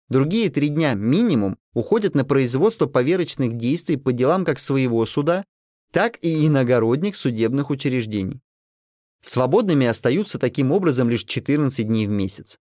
Другие 0.08 0.50
три 0.50 0.68
дня 0.68 0.94
минимум 0.94 1.58
уходят 1.74 2.14
на 2.14 2.24
производство 2.24 2.86
поверочных 2.86 3.56
действий 3.56 3.96
по 3.96 4.12
делам 4.12 4.44
как 4.44 4.60
своего 4.60 5.04
суда, 5.04 5.44
так 5.92 6.16
и 6.22 6.46
иногородних 6.46 7.16
судебных 7.16 7.70
учреждений. 7.70 8.40
Свободными 9.20 9.86
остаются 9.88 10.38
таким 10.38 10.70
образом 10.70 11.10
лишь 11.10 11.24
14 11.24 11.88
дней 11.88 12.06
в 12.06 12.10
месяц. 12.10 12.56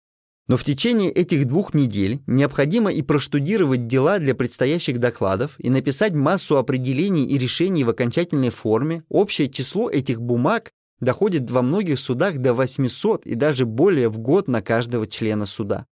Но 0.46 0.58
в 0.58 0.64
течение 0.64 1.10
этих 1.10 1.46
двух 1.46 1.72
недель 1.72 2.20
необходимо 2.26 2.92
и 2.92 3.00
проштудировать 3.00 3.86
дела 3.86 4.18
для 4.18 4.34
предстоящих 4.34 4.98
докладов 4.98 5.54
и 5.58 5.70
написать 5.70 6.12
массу 6.12 6.58
определений 6.58 7.24
и 7.24 7.38
решений 7.38 7.84
в 7.84 7.90
окончательной 7.90 8.50
форме. 8.50 9.04
Общее 9.08 9.48
число 9.48 9.88
этих 9.88 10.20
бумаг 10.20 10.72
доходит 11.00 11.50
во 11.50 11.62
многих 11.62 11.98
судах 11.98 12.38
до 12.38 12.52
800 12.52 13.26
и 13.26 13.34
даже 13.34 13.64
более 13.64 14.10
в 14.10 14.18
год 14.18 14.46
на 14.46 14.60
каждого 14.60 15.06
члена 15.06 15.46
суда. 15.46 15.86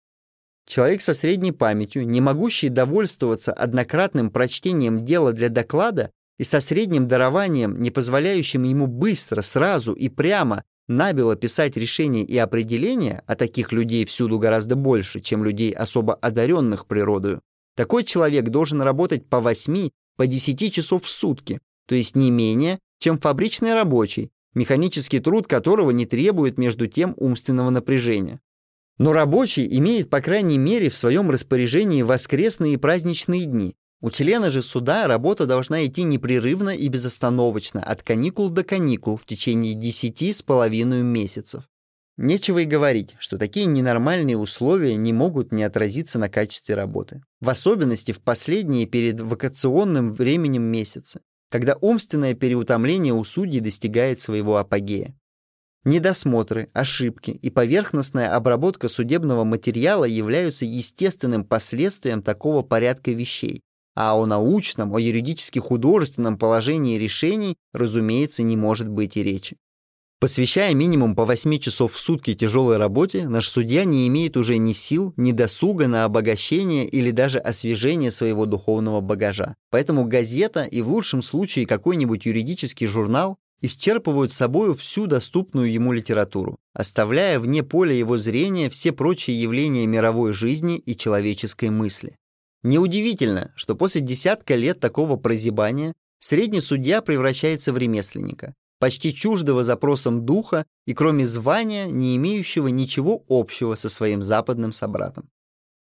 Человек 0.66 1.00
со 1.00 1.14
средней 1.14 1.52
памятью, 1.52 2.06
не 2.06 2.20
могущий 2.20 2.68
довольствоваться 2.68 3.52
однократным 3.52 4.30
прочтением 4.30 5.04
дела 5.04 5.32
для 5.32 5.48
доклада 5.48 6.10
и 6.38 6.44
со 6.44 6.60
средним 6.60 7.08
дарованием, 7.08 7.80
не 7.80 7.90
позволяющим 7.90 8.62
ему 8.64 8.86
быстро, 8.86 9.40
сразу 9.40 9.92
и 9.92 10.08
прямо 10.08 10.64
набело 10.88 11.34
писать 11.34 11.76
решения 11.76 12.22
и 12.22 12.36
определения, 12.38 13.22
а 13.26 13.34
таких 13.34 13.72
людей 13.72 14.04
всюду 14.04 14.38
гораздо 14.38 14.76
больше, 14.76 15.20
чем 15.20 15.44
людей 15.44 15.72
особо 15.72 16.14
одаренных 16.14 16.86
природою, 16.86 17.40
такой 17.76 18.04
человек 18.04 18.48
должен 18.50 18.82
работать 18.82 19.26
по 19.26 19.40
8, 19.40 19.90
по 20.16 20.26
10 20.26 20.72
часов 20.72 21.04
в 21.04 21.08
сутки, 21.08 21.60
то 21.86 21.94
есть 21.94 22.16
не 22.16 22.30
менее, 22.30 22.78
чем 22.98 23.18
фабричный 23.18 23.74
рабочий, 23.74 24.30
механический 24.54 25.20
труд 25.20 25.46
которого 25.46 25.90
не 25.90 26.06
требует 26.06 26.58
между 26.58 26.86
тем 26.86 27.14
умственного 27.16 27.70
напряжения. 27.70 28.40
Но 28.98 29.12
рабочий 29.12 29.66
имеет, 29.78 30.10
по 30.10 30.20
крайней 30.20 30.58
мере, 30.58 30.90
в 30.90 30.96
своем 30.96 31.30
распоряжении 31.30 32.02
воскресные 32.02 32.74
и 32.74 32.76
праздничные 32.76 33.46
дни, 33.46 33.74
у 34.02 34.10
члена 34.10 34.50
же 34.50 34.62
суда 34.62 35.06
работа 35.06 35.46
должна 35.46 35.86
идти 35.86 36.02
непрерывно 36.02 36.70
и 36.70 36.88
безостановочно, 36.88 37.80
от 37.80 38.02
каникул 38.02 38.50
до 38.50 38.64
каникул 38.64 39.16
в 39.16 39.24
течение 39.24 39.74
десяти 39.74 40.34
с 40.34 40.42
половиной 40.42 41.02
месяцев. 41.02 41.62
Нечего 42.16 42.58
и 42.58 42.64
говорить, 42.64 43.14
что 43.20 43.38
такие 43.38 43.66
ненормальные 43.66 44.36
условия 44.36 44.96
не 44.96 45.12
могут 45.12 45.52
не 45.52 45.62
отразиться 45.62 46.18
на 46.18 46.28
качестве 46.28 46.74
работы. 46.74 47.22
В 47.40 47.48
особенности 47.48 48.10
в 48.10 48.20
последние 48.20 48.86
перед 48.86 49.20
вакационным 49.20 50.12
временем 50.12 50.62
месяца, 50.62 51.20
когда 51.48 51.76
умственное 51.80 52.34
переутомление 52.34 53.14
у 53.14 53.24
судей 53.24 53.60
достигает 53.60 54.20
своего 54.20 54.56
апогея. 54.56 55.16
Недосмотры, 55.84 56.70
ошибки 56.74 57.30
и 57.30 57.50
поверхностная 57.50 58.34
обработка 58.34 58.88
судебного 58.88 59.44
материала 59.44 60.04
являются 60.04 60.64
естественным 60.64 61.44
последствием 61.44 62.22
такого 62.22 62.62
порядка 62.62 63.12
вещей, 63.12 63.62
а 63.94 64.14
о 64.16 64.26
научном, 64.26 64.94
о 64.94 65.00
юридически 65.00 65.58
художественном 65.58 66.38
положении 66.38 66.98
решений, 66.98 67.56
разумеется, 67.72 68.42
не 68.42 68.56
может 68.56 68.88
быть 68.88 69.16
и 69.16 69.22
речи. 69.22 69.56
Посвящая 70.22 70.72
минимум 70.72 71.16
по 71.16 71.24
8 71.24 71.58
часов 71.58 71.94
в 71.94 71.98
сутки 71.98 72.36
тяжелой 72.36 72.76
работе, 72.76 73.26
наш 73.26 73.48
судья 73.48 73.82
не 73.82 74.06
имеет 74.06 74.36
уже 74.36 74.56
ни 74.56 74.72
сил, 74.72 75.12
ни 75.16 75.32
досуга 75.32 75.88
на 75.88 76.04
обогащение 76.04 76.86
или 76.86 77.10
даже 77.10 77.40
освежение 77.40 78.12
своего 78.12 78.46
духовного 78.46 79.00
багажа. 79.00 79.56
Поэтому 79.72 80.04
газета 80.04 80.62
и 80.62 80.80
в 80.80 80.90
лучшем 80.90 81.22
случае 81.22 81.66
какой-нибудь 81.66 82.24
юридический 82.24 82.86
журнал 82.86 83.36
исчерпывают 83.62 84.32
собою 84.32 84.76
всю 84.76 85.08
доступную 85.08 85.72
ему 85.72 85.92
литературу, 85.92 86.56
оставляя 86.72 87.40
вне 87.40 87.64
поля 87.64 87.92
его 87.92 88.16
зрения 88.16 88.70
все 88.70 88.92
прочие 88.92 89.42
явления 89.42 89.88
мировой 89.88 90.32
жизни 90.32 90.78
и 90.78 90.96
человеческой 90.96 91.70
мысли. 91.70 92.14
Неудивительно, 92.62 93.52
что 93.56 93.74
после 93.74 94.00
десятка 94.00 94.54
лет 94.54 94.78
такого 94.78 95.16
прозябания 95.16 95.94
средний 96.20 96.60
судья 96.60 97.02
превращается 97.02 97.72
в 97.72 97.78
ремесленника, 97.78 98.54
почти 98.78 99.12
чуждого 99.12 99.64
запросам 99.64 100.24
духа 100.24 100.64
и 100.86 100.94
кроме 100.94 101.26
звания, 101.26 101.86
не 101.86 102.16
имеющего 102.16 102.68
ничего 102.68 103.24
общего 103.28 103.74
со 103.74 103.88
своим 103.88 104.22
западным 104.22 104.72
собратом. 104.72 105.28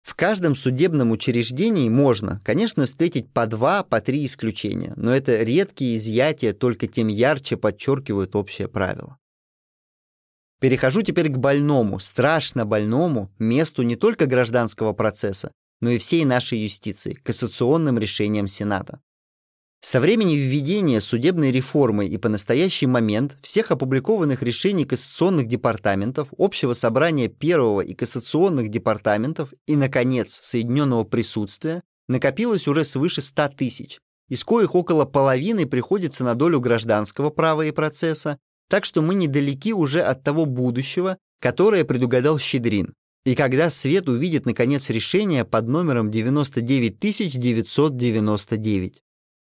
В 0.01 0.15
каждом 0.15 0.55
судебном 0.55 1.11
учреждении 1.11 1.89
можно, 1.89 2.41
конечно, 2.43 2.85
встретить 2.85 3.31
по 3.31 3.45
два, 3.45 3.83
по 3.83 3.99
три 3.99 4.25
исключения, 4.25 4.93
но 4.95 5.13
это 5.13 5.43
редкие 5.43 5.97
изъятия 5.97 6.53
только 6.53 6.87
тем 6.87 7.07
ярче 7.07 7.57
подчеркивают 7.57 8.35
общее 8.35 8.67
правило. 8.67 9.17
Перехожу 10.59 11.01
теперь 11.01 11.29
к 11.29 11.37
больному, 11.37 11.99
страшно 11.99 12.65
больному, 12.65 13.31
месту 13.39 13.83
не 13.83 13.95
только 13.95 14.25
гражданского 14.25 14.93
процесса, 14.93 15.51
но 15.81 15.91
и 15.91 15.97
всей 15.97 16.25
нашей 16.25 16.59
юстиции, 16.59 17.13
кассационным 17.13 17.97
решениям 17.97 18.47
Сената. 18.47 19.01
Со 19.81 20.01
времени 20.01 20.35
введения 20.35 20.99
судебной 20.99 21.51
реформы 21.51 22.05
и 22.05 22.17
по 22.17 22.27
настоящий 22.27 22.85
момент 22.85 23.37
всех 23.41 23.71
опубликованных 23.71 24.43
решений 24.43 24.85
кассационных 24.85 25.47
департаментов, 25.47 26.27
общего 26.37 26.73
собрания 26.73 27.29
первого 27.29 27.81
и 27.81 27.93
кассационных 27.93 28.69
департаментов 28.69 29.53
и, 29.67 29.77
наконец, 29.77 30.39
соединенного 30.43 31.05
присутствия 31.05 31.81
накопилось 32.09 32.67
уже 32.67 32.83
свыше 32.83 33.21
100 33.21 33.49
тысяч, 33.49 33.99
из 34.29 34.43
коих 34.43 34.75
около 34.75 35.05
половины 35.05 35.65
приходится 35.65 36.23
на 36.23 36.35
долю 36.35 36.61
гражданского 36.61 37.31
права 37.31 37.63
и 37.63 37.71
процесса, 37.71 38.37
так 38.69 38.85
что 38.85 39.01
мы 39.01 39.15
недалеки 39.15 39.73
уже 39.73 40.01
от 40.01 40.23
того 40.23 40.45
будущего, 40.45 41.17
которое 41.41 41.83
предугадал 41.83 42.37
Щедрин. 42.37 42.93
И 43.29 43.35
когда 43.35 43.69
свет 43.69 44.09
увидит, 44.09 44.47
наконец, 44.47 44.89
решение 44.89 45.45
под 45.45 45.67
номером 45.67 46.09
99999. 46.09 49.03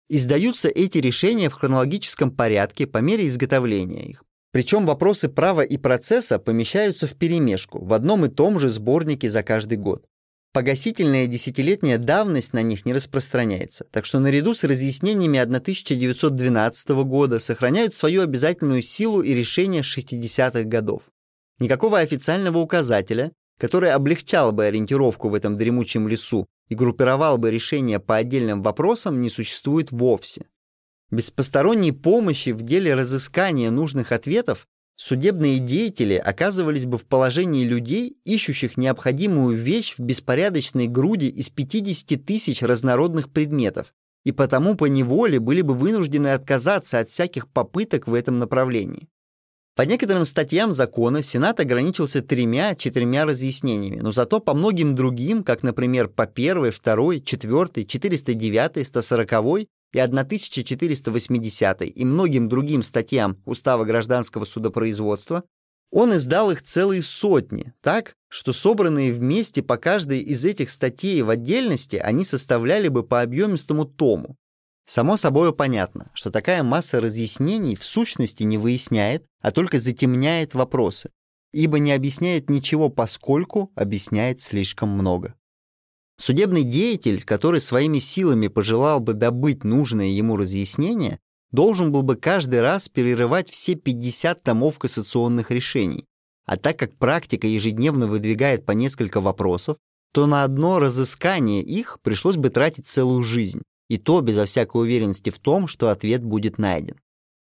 Издаются 0.09 0.69
эти 0.69 0.99
решения 0.99 1.49
в 1.49 1.55
хронологическом 1.55 2.31
порядке 2.31 2.87
по 2.87 2.99
мере 2.99 3.27
изготовления 3.27 4.07
их. 4.07 4.23
Причем 4.53 4.87
вопросы 4.87 5.29
права 5.29 5.63
и 5.63 5.77
процесса 5.77 6.39
помещаются 6.39 7.09
в 7.09 7.17
перемешку 7.17 7.85
в 7.85 7.93
одном 7.93 8.25
и 8.25 8.29
том 8.29 8.61
же 8.61 8.69
сборнике 8.69 9.29
за 9.29 9.43
каждый 9.43 9.77
год. 9.77 10.07
Погасительная 10.53 11.27
десятилетняя 11.27 11.99
давность 11.99 12.53
на 12.53 12.63
них 12.63 12.87
не 12.87 12.93
распространяется, 12.93 13.87
так 13.91 14.05
что 14.05 14.21
наряду 14.21 14.55
с 14.55 14.63
разъяснениями 14.63 15.41
1912 15.41 16.91
года 16.91 17.41
сохраняют 17.41 17.97
свою 17.97 18.23
обязательную 18.23 18.83
силу 18.83 19.21
и 19.21 19.35
решения 19.35 19.81
60-х 19.81 20.63
годов. 20.63 21.03
Никакого 21.59 21.99
официального 21.99 22.59
указателя, 22.59 23.33
который 23.59 23.93
облегчал 23.93 24.53
бы 24.53 24.65
ориентировку 24.65 25.29
в 25.29 25.35
этом 25.35 25.57
дремучем 25.57 26.09
лесу 26.09 26.47
и 26.69 26.75
группировал 26.75 27.39
бы 27.39 27.51
решения 27.51 28.01
по 28.01 28.17
отдельным 28.17 28.63
вопросам, 28.63 29.21
не 29.21 29.31
существует 29.31 29.93
вовсе. 29.93 30.47
Без 31.11 31.31
посторонней 31.31 31.93
помощи 31.93 32.51
в 32.51 32.63
деле 32.63 32.95
разыскания 32.95 33.71
нужных 33.71 34.11
ответов 34.11 34.67
судебные 34.97 35.59
деятели 35.59 36.15
оказывались 36.15 36.87
бы 36.87 36.99
в 36.99 37.05
положении 37.05 37.65
людей, 37.65 38.17
ищущих 38.25 38.77
необходимую 38.77 39.57
вещь 39.57 39.95
в 39.97 40.03
беспорядочной 40.03 40.89
груди 40.89 41.29
из 41.29 41.51
50 41.51 42.25
тысяч 42.25 42.63
разнородных 42.63 43.31
предметов, 43.31 43.95
и 44.25 44.33
потому 44.33 44.75
по 44.75 44.87
неволе 44.87 45.39
были 45.39 45.61
бы 45.61 45.75
вынуждены 45.75 46.29
отказаться 46.29 46.99
от 46.99 47.09
всяких 47.09 47.49
попыток 47.49 48.09
в 48.09 48.15
этом 48.15 48.39
направлении. 48.39 49.09
По 49.77 49.83
некоторым 49.83 50.25
статьям 50.25 50.73
закона 50.73 51.21
Сенат 51.21 51.59
ограничился 51.59 52.23
тремя-четырьмя 52.23 53.25
разъяснениями, 53.25 53.99
но 54.01 54.13
зато 54.13 54.39
по 54.39 54.55
многим 54.55 54.95
другим, 54.95 55.43
как, 55.43 55.65
например, 55.65 56.07
по 56.07 56.25
1, 56.25 56.73
2, 56.81 57.21
4, 57.21 57.85
409, 57.85 58.87
140 58.87 59.33
и 59.93 59.99
1480 59.99 61.83
и 61.83 62.05
многим 62.05 62.49
другим 62.49 62.85
статьям 62.85 63.37
Устава 63.47 63.85
гражданского 63.85 64.45
судопроизводства, 64.45 65.43
он 65.91 66.15
издал 66.15 66.51
их 66.51 66.63
целые 66.63 67.03
сотни, 67.03 67.73
так, 67.81 68.15
что 68.29 68.53
собранные 68.53 69.13
вместе 69.13 69.63
по 69.63 69.77
каждой 69.77 70.21
из 70.21 70.45
этих 70.45 70.71
статей 70.71 71.23
в 71.23 71.31
отдельности 71.31 71.97
они 71.97 72.25
составляли 72.25 72.89
бы 72.89 73.05
по 73.05 73.23
объемистому 73.23 73.85
тому. 73.85 74.37
Само 74.87 75.17
собой 75.17 75.55
понятно, 75.55 76.11
что 76.15 76.31
такая 76.31 76.63
масса 76.63 77.01
разъяснений 77.01 77.77
в 77.77 77.85
сущности 77.85 78.43
не 78.43 78.59
выясняет, 78.59 79.25
а 79.45 79.51
только 79.51 79.79
затемняет 79.79 80.55
вопросы, 80.55 81.11
ибо 81.53 81.79
не 81.79 81.93
объясняет 81.93 82.49
ничего, 82.49 82.89
поскольку 82.89 83.71
объясняет 83.75 84.41
слишком 84.41 84.89
много. 84.89 85.35
Судебный 86.17 86.63
деятель, 86.63 87.23
который 87.23 87.61
своими 87.61 87.99
силами 87.99 88.49
пожелал 88.49 89.01
бы 89.01 89.13
добыть 89.13 89.63
нужное 89.63 90.07
ему 90.07 90.39
разъяснение, 90.39 91.21
должен 91.51 91.93
был 91.93 92.03
бы 92.03 92.17
каждый 92.17 92.63
раз 92.63 92.89
перерывать 92.89 93.51
все 93.51 93.75
50 93.75 94.43
томов 94.43 94.79
кассационных 94.79 95.51
решений. 95.51 96.07
А 96.47 96.57
так 96.57 96.79
как 96.79 96.97
практика 96.97 97.47
ежедневно 97.47 98.07
выдвигает 98.07 98.65
по 98.65 98.73
несколько 98.73 99.21
вопросов, 99.21 99.77
то 100.15 100.27
на 100.27 100.45
одно 100.45 100.79
разыскание 100.79 101.63
их 101.63 101.99
пришлось 102.03 102.37
бы 102.37 102.49
тратить 102.49 102.87
целую 102.87 103.23
жизнь, 103.23 103.61
и 103.91 103.99
то 103.99 104.23
безо 104.23 104.47
всякой 104.47 104.81
уверенности 104.81 105.29
в 105.29 105.39
том, 105.39 105.67
что 105.67 105.91
ответ 105.91 106.25
будет 106.25 106.57
найден. 106.57 106.97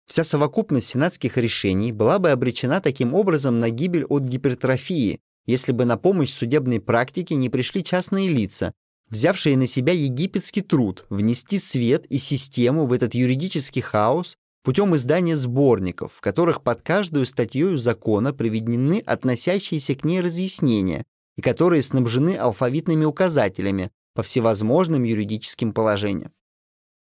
Вся 0.07 0.23
совокупность 0.23 0.87
сенатских 0.87 1.37
решений 1.37 1.91
была 1.91 2.19
бы 2.19 2.29
обречена 2.29 2.79
таким 2.79 3.13
образом 3.13 3.59
на 3.59 3.69
гибель 3.69 4.05
от 4.05 4.23
гипертрофии, 4.23 5.19
если 5.47 5.71
бы 5.71 5.85
на 5.85 5.97
помощь 5.97 6.31
судебной 6.31 6.79
практике 6.79 7.35
не 7.35 7.49
пришли 7.49 7.83
частные 7.83 8.29
лица, 8.29 8.73
взявшие 9.09 9.57
на 9.57 9.67
себя 9.67 9.93
египетский 9.93 10.61
труд 10.61 11.05
внести 11.09 11.57
свет 11.57 12.05
и 12.07 12.17
систему 12.17 12.85
в 12.85 12.93
этот 12.93 13.15
юридический 13.15 13.81
хаос 13.81 14.37
путем 14.63 14.95
издания 14.95 15.35
сборников, 15.35 16.13
в 16.15 16.21
которых 16.21 16.61
под 16.63 16.81
каждую 16.81 17.25
статью 17.25 17.77
закона 17.77 18.33
приведены 18.33 18.99
относящиеся 19.05 19.95
к 19.95 20.03
ней 20.03 20.21
разъяснения 20.21 21.03
и 21.35 21.41
которые 21.41 21.81
снабжены 21.81 22.35
алфавитными 22.35 23.05
указателями 23.05 23.91
по 24.13 24.23
всевозможным 24.23 25.03
юридическим 25.03 25.73
положениям. 25.73 26.31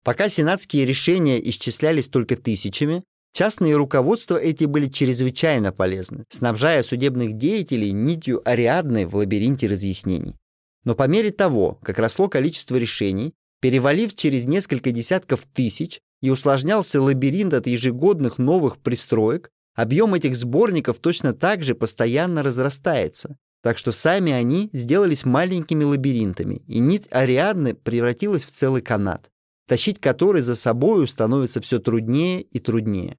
Пока 0.05 0.29
сенатские 0.29 0.85
решения 0.85 1.37
исчислялись 1.49 2.07
только 2.07 2.37
тысячами, 2.37 3.03
Частные 3.35 3.75
руководства 3.75 4.37
эти 4.37 4.63
были 4.63 4.87
чрезвычайно 4.87 5.73
полезны, 5.73 6.23
снабжая 6.29 6.83
судебных 6.83 7.33
деятелей 7.33 7.91
нитью 7.91 8.41
Ариадны 8.45 9.05
в 9.05 9.15
лабиринте 9.17 9.67
разъяснений. 9.67 10.37
Но 10.85 10.95
по 10.95 11.05
мере 11.09 11.31
того, 11.31 11.77
как 11.83 11.99
росло 11.99 12.29
количество 12.29 12.77
решений, 12.77 13.33
перевалив 13.59 14.15
через 14.15 14.45
несколько 14.45 14.93
десятков 14.93 15.45
тысяч 15.53 15.99
и 16.21 16.29
усложнялся 16.29 17.01
лабиринт 17.01 17.53
от 17.53 17.67
ежегодных 17.67 18.37
новых 18.37 18.77
пристроек, 18.77 19.49
объем 19.75 20.13
этих 20.13 20.37
сборников 20.37 20.99
точно 20.99 21.33
так 21.33 21.61
же 21.61 21.75
постоянно 21.75 22.41
разрастается, 22.41 23.35
так 23.61 23.77
что 23.77 23.91
сами 23.91 24.31
они 24.31 24.69
сделались 24.71 25.25
маленькими 25.25 25.83
лабиринтами, 25.83 26.61
и 26.67 26.79
нить 26.79 27.07
Ариадны 27.11 27.73
превратилась 27.73 28.45
в 28.45 28.51
целый 28.51 28.81
канат, 28.81 29.29
тащить 29.67 29.99
который 29.99 30.41
за 30.41 30.55
собою 30.55 31.07
становится 31.07 31.61
все 31.61 31.79
труднее 31.79 32.41
и 32.41 32.59
труднее. 32.59 33.17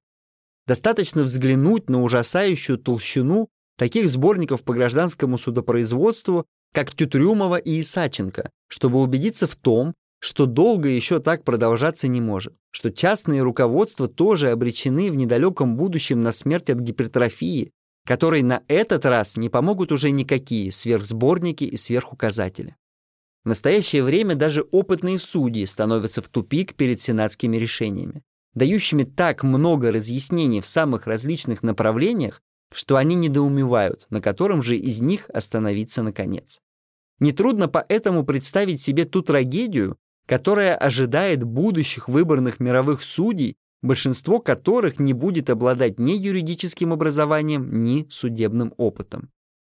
Достаточно 0.65 1.23
взглянуть 1.23 1.89
на 1.89 2.03
ужасающую 2.03 2.77
толщину 2.77 3.49
таких 3.77 4.09
сборников 4.09 4.63
по 4.63 4.73
гражданскому 4.73 5.37
судопроизводству, 5.37 6.45
как 6.73 6.93
Тютрюмова 6.93 7.57
и 7.57 7.81
Исаченко, 7.81 8.51
чтобы 8.67 8.99
убедиться 8.99 9.47
в 9.47 9.55
том, 9.55 9.93
что 10.19 10.45
долго 10.45 10.89
еще 10.89 11.19
так 11.19 11.43
продолжаться 11.43 12.07
не 12.07 12.21
может, 12.21 12.53
что 12.71 12.91
частные 12.91 13.43
руководства 13.43 14.07
тоже 14.07 14.49
обречены 14.49 15.11
в 15.11 15.15
недалеком 15.15 15.75
будущем 15.77 16.23
на 16.23 16.31
смерть 16.31 16.69
от 16.69 16.79
гипертрофии, 16.79 17.71
которой 18.05 18.41
на 18.41 18.63
этот 18.67 19.05
раз 19.05 19.37
не 19.37 19.49
помогут 19.49 19.91
уже 19.91 20.11
никакие 20.11 20.71
сверхсборники 20.71 21.65
и 21.65 21.77
сверхуказатели. 21.77 22.75
В 23.47 23.49
настоящее 23.49 24.03
время 24.03 24.35
даже 24.35 24.67
опытные 24.71 25.17
судьи 25.17 25.65
становятся 25.65 26.21
в 26.21 26.27
тупик 26.27 26.73
перед 26.75 26.99
сенатскими 26.99 27.55
решениями 27.55 28.21
дающими 28.53 29.03
так 29.03 29.41
много 29.41 29.93
разъяснений 29.93 30.59
в 30.59 30.67
самых 30.67 31.07
различных 31.07 31.63
направлениях, 31.63 32.41
что 32.73 32.97
они 32.97 33.15
недоумевают, 33.15 34.05
на 34.09 34.19
котором 34.19 34.61
же 34.61 34.75
из 34.75 34.99
них 34.99 35.29
остановиться 35.29 36.03
наконец. 36.03 36.59
Нетрудно 37.19 37.69
поэтому 37.69 38.25
представить 38.25 38.81
себе 38.81 39.05
ту 39.05 39.21
трагедию, 39.21 39.95
которая 40.25 40.75
ожидает 40.75 41.45
будущих 41.45 42.09
выборных 42.09 42.59
мировых 42.59 43.01
судей, 43.01 43.55
большинство 43.81 44.41
которых 44.41 44.99
не 44.99 45.13
будет 45.13 45.49
обладать 45.49 45.99
ни 45.99 46.11
юридическим 46.11 46.91
образованием, 46.91 47.81
ни 47.81 48.07
судебным 48.09 48.73
опытом. 48.75 49.29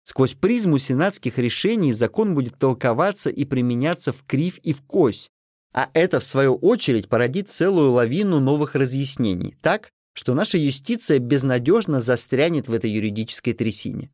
Сквозь 0.08 0.32
призму 0.32 0.78
сенатских 0.78 1.36
решений 1.36 1.92
закон 1.92 2.34
будет 2.34 2.58
толковаться 2.58 3.28
и 3.28 3.44
применяться 3.44 4.14
в 4.14 4.24
кривь 4.26 4.58
и 4.62 4.72
в 4.72 4.80
кось, 4.80 5.28
а 5.74 5.90
это, 5.92 6.18
в 6.18 6.24
свою 6.24 6.54
очередь, 6.54 7.10
породит 7.10 7.50
целую 7.50 7.90
лавину 7.90 8.40
новых 8.40 8.74
разъяснений, 8.74 9.54
так, 9.60 9.90
что 10.14 10.32
наша 10.32 10.56
юстиция 10.56 11.18
безнадежно 11.18 12.00
застрянет 12.00 12.68
в 12.68 12.72
этой 12.72 12.90
юридической 12.90 13.52
трясине. 13.52 14.10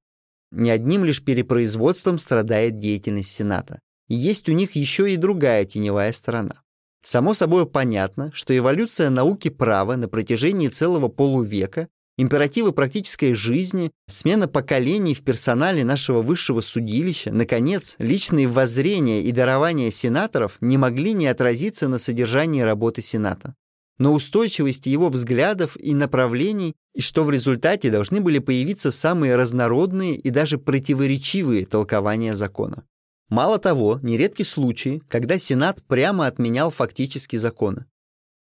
Не 0.50 0.70
одним 0.70 1.04
лишь 1.04 1.22
перепроизводством 1.22 2.18
страдает 2.18 2.80
деятельность 2.80 3.30
Сената. 3.30 3.78
Есть 4.08 4.48
у 4.48 4.52
них 4.52 4.72
еще 4.74 5.12
и 5.12 5.16
другая 5.16 5.64
теневая 5.64 6.12
сторона. 6.12 6.60
Само 7.04 7.34
собой 7.34 7.66
понятно, 7.66 8.32
что 8.34 8.56
эволюция 8.56 9.10
науки 9.10 9.48
права 9.48 9.94
на 9.94 10.08
протяжении 10.08 10.66
целого 10.66 11.06
полувека 11.06 11.86
императивы 12.16 12.72
практической 12.72 13.34
жизни, 13.34 13.90
смена 14.06 14.48
поколений 14.48 15.14
в 15.14 15.22
персонале 15.22 15.84
нашего 15.84 16.22
высшего 16.22 16.60
судилища, 16.60 17.32
наконец, 17.32 17.96
личные 17.98 18.48
воззрения 18.48 19.22
и 19.22 19.32
дарования 19.32 19.90
сенаторов 19.90 20.56
не 20.60 20.78
могли 20.78 21.12
не 21.12 21.26
отразиться 21.26 21.88
на 21.88 21.98
содержании 21.98 22.62
работы 22.62 23.02
Сената, 23.02 23.54
на 23.98 24.12
устойчивости 24.12 24.88
его 24.88 25.08
взглядов 25.08 25.76
и 25.76 25.94
направлений, 25.94 26.74
и 26.94 27.00
что 27.00 27.24
в 27.24 27.30
результате 27.30 27.90
должны 27.90 28.20
были 28.20 28.38
появиться 28.38 28.92
самые 28.92 29.36
разнородные 29.36 30.16
и 30.16 30.30
даже 30.30 30.58
противоречивые 30.58 31.66
толкования 31.66 32.34
закона. 32.34 32.84
Мало 33.28 33.58
того, 33.58 33.98
нередки 34.02 34.42
случаи, 34.42 35.02
когда 35.08 35.38
Сенат 35.38 35.82
прямо 35.86 36.26
отменял 36.26 36.70
фактически 36.70 37.36
законы. 37.36 37.86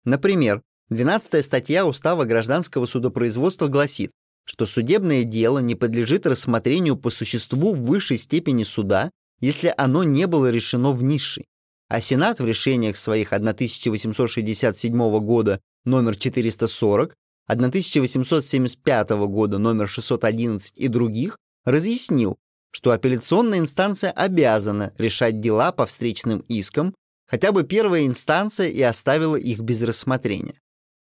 Например, 0.03 0.61
12 0.93 1.43
статья 1.43 1.85
Устава 1.85 2.25
гражданского 2.25 2.85
судопроизводства 2.85 3.67
гласит, 3.67 4.11
что 4.45 4.65
судебное 4.65 5.23
дело 5.23 5.59
не 5.59 5.75
подлежит 5.75 6.25
рассмотрению 6.25 6.97
по 6.97 7.09
существу 7.09 7.73
в 7.73 7.81
высшей 7.81 8.17
степени 8.17 8.63
суда, 8.63 9.09
если 9.39 9.73
оно 9.77 10.03
не 10.03 10.27
было 10.27 10.49
решено 10.51 10.91
в 10.91 11.03
низшей. 11.03 11.45
А 11.89 12.01
Сенат 12.01 12.39
в 12.39 12.45
решениях 12.45 12.97
своих 12.97 13.33
1867 13.33 15.19
года 15.19 15.59
номер 15.85 16.15
440, 16.15 17.13
1875 17.47 19.09
года 19.09 19.57
номер 19.57 19.89
611 19.89 20.73
и 20.75 20.87
других 20.87 21.37
разъяснил, 21.65 22.37
что 22.71 22.91
апелляционная 22.91 23.59
инстанция 23.59 24.11
обязана 24.11 24.93
решать 24.97 25.39
дела 25.39 25.71
по 25.71 25.85
встречным 25.85 26.39
искам, 26.47 26.95
хотя 27.27 27.51
бы 27.51 27.63
первая 27.63 28.05
инстанция 28.05 28.69
и 28.69 28.81
оставила 28.81 29.35
их 29.35 29.59
без 29.59 29.81
рассмотрения. 29.81 30.59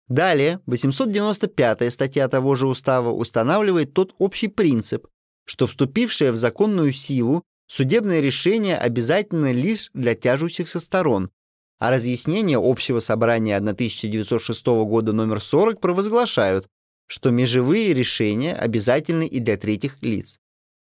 Далее, 0.08 0.60
895 0.66 1.92
статья 1.92 2.28
того 2.28 2.54
же 2.54 2.66
устава 2.68 3.10
устанавливает 3.10 3.92
тот 3.92 4.14
общий 4.18 4.48
принцип, 4.48 5.06
что 5.46 5.66
вступившее 5.66 6.30
в 6.32 6.36
законную 6.36 6.92
силу 6.92 7.42
судебное 7.66 8.20
решение 8.20 8.78
обязательно 8.78 9.52
лишь 9.52 9.90
для 9.94 10.14
тяжущихся 10.14 10.78
сторон, 10.78 11.30
а 11.78 11.90
разъяснение 11.90 12.58
общего 12.58 13.00
собрания 13.00 13.56
1906 13.56 14.66
года 14.66 15.12
номер 15.12 15.40
40 15.40 15.80
провозглашают, 15.80 16.68
что 17.08 17.30
межевые 17.30 17.92
решения 17.92 18.54
обязательны 18.54 19.26
и 19.26 19.40
для 19.40 19.56
третьих 19.56 20.00
лиц. 20.02 20.38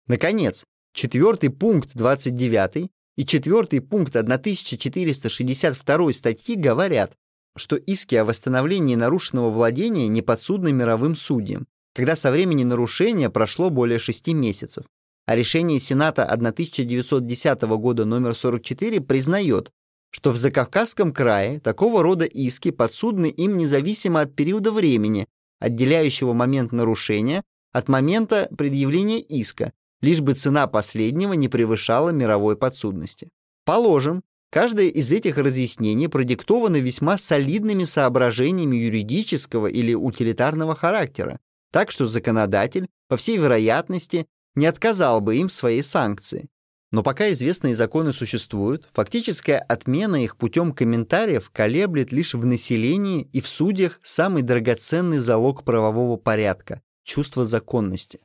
Наконец, 0.06 0.64
четвертый 0.94 1.50
пункт 1.50 1.90
29 1.94 2.90
и 3.16 3.26
четвертый 3.26 3.80
пункт 3.80 4.16
1462 4.16 6.12
статьи 6.12 6.56
говорят, 6.56 7.14
что 7.56 7.76
иски 7.76 8.14
о 8.14 8.24
восстановлении 8.24 8.94
нарушенного 8.94 9.50
владения 9.50 10.08
не 10.08 10.22
подсудны 10.22 10.72
мировым 10.72 11.16
судьям, 11.16 11.66
когда 11.94 12.14
со 12.14 12.30
времени 12.30 12.64
нарушения 12.64 13.30
прошло 13.30 13.70
более 13.70 13.98
шести 13.98 14.34
месяцев. 14.34 14.84
А 15.26 15.36
решение 15.36 15.78
Сената 15.80 16.24
1910 16.24 17.62
года 17.62 18.04
номер 18.04 18.34
44 18.34 19.00
признает, 19.00 19.70
что 20.10 20.32
в 20.32 20.36
Закавказском 20.36 21.12
крае 21.12 21.60
такого 21.60 22.02
рода 22.02 22.24
иски 22.24 22.70
подсудны 22.70 23.26
им 23.26 23.56
независимо 23.56 24.20
от 24.20 24.34
периода 24.34 24.72
времени, 24.72 25.26
отделяющего 25.60 26.32
момент 26.32 26.72
нарушения 26.72 27.42
от 27.72 27.88
момента 27.88 28.48
предъявления 28.56 29.20
иска, 29.20 29.72
лишь 30.00 30.20
бы 30.20 30.34
цена 30.34 30.66
последнего 30.66 31.34
не 31.34 31.48
превышала 31.48 32.10
мировой 32.10 32.56
подсудности. 32.56 33.28
Положим, 33.64 34.22
Каждое 34.50 34.88
из 34.88 35.12
этих 35.12 35.38
разъяснений 35.38 36.08
продиктовано 36.08 36.76
весьма 36.76 37.16
солидными 37.16 37.84
соображениями 37.84 38.76
юридического 38.76 39.68
или 39.68 39.94
утилитарного 39.94 40.74
характера, 40.74 41.38
так 41.72 41.92
что 41.92 42.08
законодатель, 42.08 42.88
по 43.08 43.16
всей 43.16 43.38
вероятности, 43.38 44.26
не 44.56 44.66
отказал 44.66 45.20
бы 45.20 45.36
им 45.36 45.48
своей 45.48 45.84
санкции. 45.84 46.48
Но 46.90 47.04
пока 47.04 47.30
известные 47.30 47.76
законы 47.76 48.12
существуют, 48.12 48.88
фактическая 48.92 49.60
отмена 49.60 50.24
их 50.24 50.36
путем 50.36 50.72
комментариев 50.72 51.50
колеблет 51.50 52.10
лишь 52.10 52.34
в 52.34 52.44
населении 52.44 53.28
и 53.32 53.40
в 53.40 53.48
судьях 53.48 54.00
самый 54.02 54.42
драгоценный 54.42 55.18
залог 55.18 55.62
правового 55.62 56.16
порядка– 56.16 56.82
чувство 57.04 57.46
законности. 57.46 58.20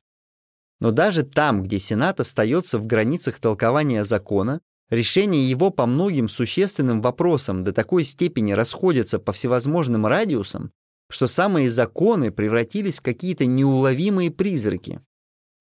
Но 0.79 0.89
даже 0.89 1.21
там, 1.21 1.61
где 1.61 1.77
Сенат 1.77 2.19
остается 2.19 2.79
в 2.79 2.87
границах 2.87 3.37
толкования 3.39 4.03
закона, 4.03 4.61
Решение 4.89 5.49
его 5.49 5.71
по 5.71 5.85
многим 5.85 6.29
существенным 6.29 7.01
вопросам 7.01 7.63
до 7.63 7.73
такой 7.73 8.03
степени 8.03 8.51
расходятся 8.51 9.17
по 9.19 9.33
всевозможным 9.33 10.05
радиусам, 10.05 10.71
что 11.09 11.27
самые 11.27 11.69
законы 11.69 12.31
превратились 12.31 12.99
в 12.99 13.03
какие-то 13.03 13.45
неуловимые 13.45 14.29
призраки. 14.29 15.01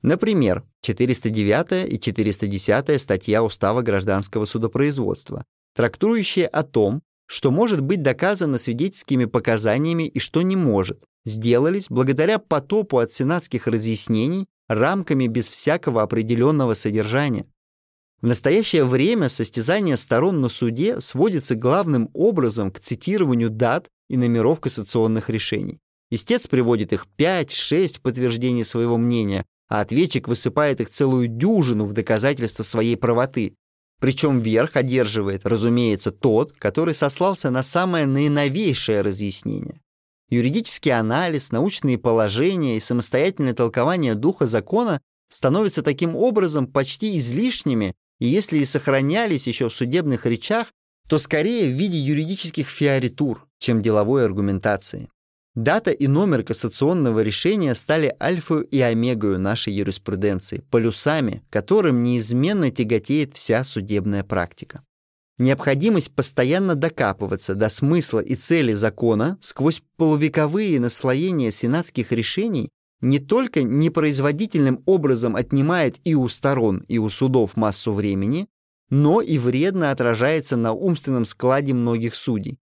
Например, 0.02 0.64
409 0.82 1.90
и 1.90 1.98
410 1.98 3.00
статья 3.00 3.42
Устава 3.42 3.80
гражданского 3.80 4.44
судопроизводства, 4.44 5.44
трактующие 5.74 6.46
о 6.46 6.62
том, 6.62 7.00
что 7.26 7.50
может 7.50 7.80
быть 7.80 8.02
доказано 8.02 8.58
свидетельскими 8.58 9.24
показаниями 9.24 10.06
и 10.06 10.18
что 10.18 10.42
не 10.42 10.56
может, 10.56 11.02
сделались 11.24 11.86
благодаря 11.88 12.38
потопу 12.38 12.98
от 12.98 13.12
сенатских 13.12 13.66
разъяснений 13.66 14.46
рамками 14.68 15.26
без 15.26 15.48
всякого 15.48 16.02
определенного 16.02 16.74
содержания. 16.74 17.46
В 18.24 18.26
настоящее 18.26 18.86
время 18.86 19.28
состязание 19.28 19.98
сторон 19.98 20.40
на 20.40 20.48
суде 20.48 20.98
сводится 21.02 21.54
главным 21.54 22.08
образом 22.14 22.70
к 22.70 22.80
цитированию 22.80 23.50
дат 23.50 23.90
и 24.08 24.16
номеров 24.16 24.60
кассационных 24.60 25.28
решений. 25.28 25.78
Истец 26.10 26.46
приводит 26.46 26.94
их 26.94 27.06
5-6 27.18 27.98
в 27.98 28.00
подтверждение 28.00 28.64
своего 28.64 28.96
мнения, 28.96 29.44
а 29.68 29.82
ответчик 29.82 30.26
высыпает 30.26 30.80
их 30.80 30.88
целую 30.88 31.28
дюжину 31.28 31.84
в 31.84 31.92
доказательство 31.92 32.62
своей 32.62 32.96
правоты. 32.96 33.56
Причем 34.00 34.40
верх 34.40 34.76
одерживает, 34.76 35.46
разумеется, 35.46 36.10
тот, 36.10 36.52
который 36.52 36.94
сослался 36.94 37.50
на 37.50 37.62
самое 37.62 38.06
наиновейшее 38.06 39.02
разъяснение. 39.02 39.82
Юридический 40.30 40.92
анализ, 40.92 41.52
научные 41.52 41.98
положения 41.98 42.78
и 42.78 42.80
самостоятельное 42.80 43.52
толкование 43.52 44.14
духа 44.14 44.46
закона 44.46 45.02
становятся 45.28 45.82
таким 45.82 46.16
образом 46.16 46.66
почти 46.66 47.18
излишними 47.18 47.94
и 48.20 48.26
если 48.26 48.58
и 48.58 48.64
сохранялись 48.64 49.46
еще 49.46 49.68
в 49.68 49.74
судебных 49.74 50.26
речах, 50.26 50.72
то 51.08 51.18
скорее 51.18 51.68
в 51.68 51.76
виде 51.76 51.98
юридических 51.98 52.68
фиоритур, 52.68 53.46
чем 53.58 53.82
деловой 53.82 54.24
аргументации. 54.24 55.08
Дата 55.54 55.92
и 55.92 56.08
номер 56.08 56.42
кассационного 56.42 57.20
решения 57.20 57.74
стали 57.76 58.16
альфой 58.20 58.64
и 58.64 58.80
омегою 58.80 59.38
нашей 59.38 59.72
юриспруденции, 59.72 60.64
полюсами, 60.70 61.44
которым 61.50 62.02
неизменно 62.02 62.70
тяготеет 62.72 63.36
вся 63.36 63.62
судебная 63.62 64.24
практика. 64.24 64.82
Необходимость 65.38 66.14
постоянно 66.14 66.74
докапываться 66.74 67.54
до 67.54 67.68
смысла 67.68 68.20
и 68.20 68.34
цели 68.34 68.72
закона 68.72 69.36
сквозь 69.40 69.82
полувековые 69.96 70.78
наслоения 70.80 71.50
сенатских 71.50 72.12
решений 72.12 72.68
не 73.00 73.18
только 73.18 73.62
непроизводительным 73.62 74.82
образом 74.86 75.36
отнимает 75.36 75.96
и 76.04 76.14
у 76.14 76.28
сторон, 76.28 76.84
и 76.88 76.98
у 76.98 77.10
судов 77.10 77.56
массу 77.56 77.92
времени, 77.92 78.48
но 78.90 79.20
и 79.20 79.38
вредно 79.38 79.90
отражается 79.90 80.56
на 80.56 80.72
умственном 80.72 81.24
складе 81.24 81.74
многих 81.74 82.14
судей. 82.14 82.58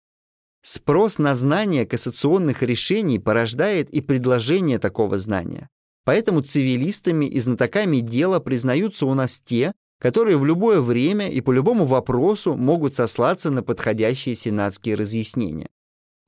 Спрос 0.62 1.18
на 1.18 1.34
знание 1.34 1.86
кассационных 1.86 2.62
решений 2.62 3.18
порождает 3.18 3.90
и 3.90 4.00
предложение 4.00 4.78
такого 4.78 5.18
знания. 5.18 5.68
Поэтому 6.04 6.40
цивилистами 6.40 7.26
и 7.26 7.40
знатоками 7.40 7.98
дела 7.98 8.38
признаются 8.38 9.06
у 9.06 9.14
нас 9.14 9.40
те, 9.44 9.72
которые 10.00 10.36
в 10.36 10.44
любое 10.44 10.80
время 10.80 11.28
и 11.30 11.40
по 11.40 11.52
любому 11.52 11.86
вопросу 11.86 12.56
могут 12.56 12.94
сослаться 12.94 13.50
на 13.50 13.62
подходящие 13.62 14.34
сенатские 14.34 14.96
разъяснения. 14.96 15.68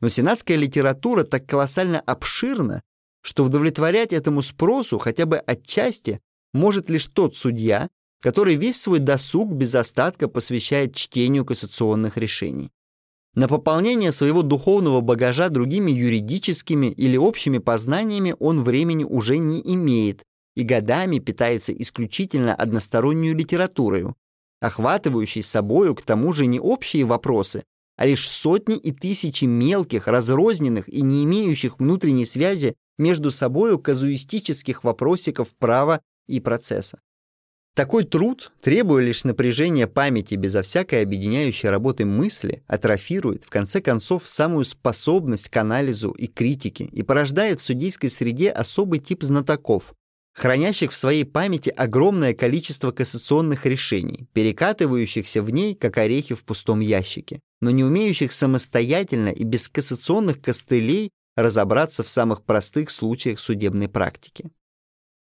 Но 0.00 0.08
сенатская 0.08 0.56
литература 0.56 1.24
так 1.24 1.46
колоссально 1.46 2.00
обширна, 2.00 2.82
что 3.24 3.44
удовлетворять 3.44 4.12
этому 4.12 4.42
спросу 4.42 4.98
хотя 4.98 5.24
бы 5.24 5.38
отчасти 5.38 6.20
может 6.52 6.90
лишь 6.90 7.06
тот 7.06 7.34
судья, 7.34 7.88
который 8.20 8.56
весь 8.56 8.80
свой 8.80 8.98
досуг 8.98 9.50
без 9.50 9.74
остатка 9.74 10.28
посвящает 10.28 10.94
чтению 10.94 11.46
кассационных 11.46 12.18
решений. 12.18 12.70
На 13.34 13.48
пополнение 13.48 14.12
своего 14.12 14.42
духовного 14.42 15.00
багажа 15.00 15.48
другими 15.48 15.90
юридическими 15.90 16.86
или 16.86 17.16
общими 17.16 17.58
познаниями 17.58 18.36
он 18.38 18.62
времени 18.62 19.04
уже 19.04 19.38
не 19.38 19.60
имеет 19.74 20.22
и 20.54 20.62
годами 20.62 21.18
питается 21.18 21.72
исключительно 21.72 22.54
одностороннюю 22.54 23.34
литературою, 23.34 24.14
охватывающей 24.60 25.42
собою 25.42 25.94
к 25.94 26.02
тому 26.02 26.32
же 26.34 26.46
не 26.46 26.60
общие 26.60 27.04
вопросы, 27.04 27.64
а 27.96 28.06
лишь 28.06 28.28
сотни 28.28 28.76
и 28.76 28.92
тысячи 28.92 29.46
мелких, 29.46 30.08
разрозненных 30.08 30.88
и 30.88 31.00
не 31.02 31.24
имеющих 31.24 31.78
внутренней 31.78 32.26
связи 32.26 32.76
между 32.98 33.30
собою 33.30 33.78
казуистических 33.78 34.84
вопросиков 34.84 35.50
права 35.58 36.00
и 36.26 36.40
процесса. 36.40 37.00
Такой 37.74 38.04
труд, 38.04 38.52
требуя 38.62 39.02
лишь 39.02 39.24
напряжения 39.24 39.88
памяти 39.88 40.36
безо 40.36 40.62
всякой 40.62 41.02
объединяющей 41.02 41.68
работы 41.68 42.04
мысли, 42.04 42.62
атрофирует, 42.68 43.42
в 43.44 43.50
конце 43.50 43.80
концов, 43.80 44.28
самую 44.28 44.64
способность 44.64 45.48
к 45.48 45.56
анализу 45.56 46.12
и 46.12 46.28
критике 46.28 46.84
и 46.84 47.02
порождает 47.02 47.58
в 47.58 47.64
судейской 47.64 48.10
среде 48.10 48.50
особый 48.50 49.00
тип 49.00 49.24
знатоков, 49.24 49.92
хранящих 50.34 50.92
в 50.92 50.96
своей 50.96 51.24
памяти 51.24 51.70
огромное 51.70 52.32
количество 52.32 52.92
кассационных 52.92 53.66
решений, 53.66 54.28
перекатывающихся 54.34 55.42
в 55.42 55.50
ней, 55.50 55.74
как 55.74 55.98
орехи 55.98 56.36
в 56.36 56.44
пустом 56.44 56.78
ящике, 56.78 57.40
но 57.60 57.70
не 57.70 57.82
умеющих 57.82 58.30
самостоятельно 58.30 59.30
и 59.30 59.42
без 59.42 59.68
кассационных 59.68 60.40
костылей 60.40 61.10
разобраться 61.36 62.02
в 62.02 62.08
самых 62.08 62.42
простых 62.42 62.90
случаях 62.90 63.38
судебной 63.38 63.88
практики. 63.88 64.50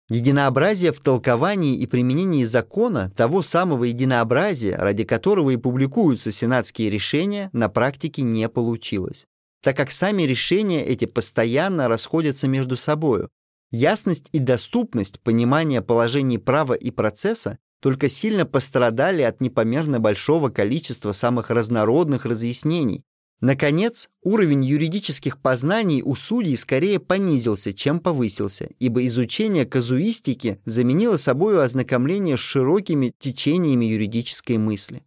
Единообразие 0.08 0.92
в 0.92 1.00
толковании 1.00 1.78
и 1.78 1.86
применении 1.86 2.42
закона, 2.42 3.12
того 3.16 3.42
самого 3.42 3.84
единообразия, 3.84 4.76
ради 4.76 5.04
которого 5.04 5.50
и 5.50 5.56
публикуются 5.56 6.32
сенатские 6.32 6.90
решения, 6.90 7.48
на 7.52 7.68
практике 7.68 8.22
не 8.22 8.48
получилось, 8.48 9.26
так 9.62 9.76
как 9.76 9.92
сами 9.92 10.24
решения 10.24 10.84
эти 10.84 11.04
постоянно 11.04 11.86
расходятся 11.86 12.48
между 12.48 12.76
собою. 12.76 13.28
Ясность 13.70 14.28
и 14.32 14.40
доступность 14.40 15.20
понимания 15.20 15.80
положений 15.80 16.38
права 16.38 16.74
и 16.74 16.90
процесса 16.90 17.58
только 17.80 18.08
сильно 18.08 18.44
пострадали 18.44 19.22
от 19.22 19.40
непомерно 19.40 20.00
большого 20.00 20.48
количества 20.48 21.12
самых 21.12 21.50
разнородных 21.50 22.26
разъяснений, 22.26 23.04
Наконец, 23.40 24.10
уровень 24.22 24.62
юридических 24.64 25.38
познаний 25.38 26.02
у 26.02 26.14
судей 26.14 26.56
скорее 26.58 27.00
понизился, 27.00 27.72
чем 27.72 27.98
повысился, 27.98 28.68
ибо 28.78 29.06
изучение 29.06 29.64
казуистики 29.64 30.60
заменило 30.66 31.16
собою 31.16 31.62
ознакомление 31.62 32.36
с 32.36 32.40
широкими 32.40 33.14
течениями 33.18 33.86
юридической 33.86 34.58
мысли. 34.58 35.02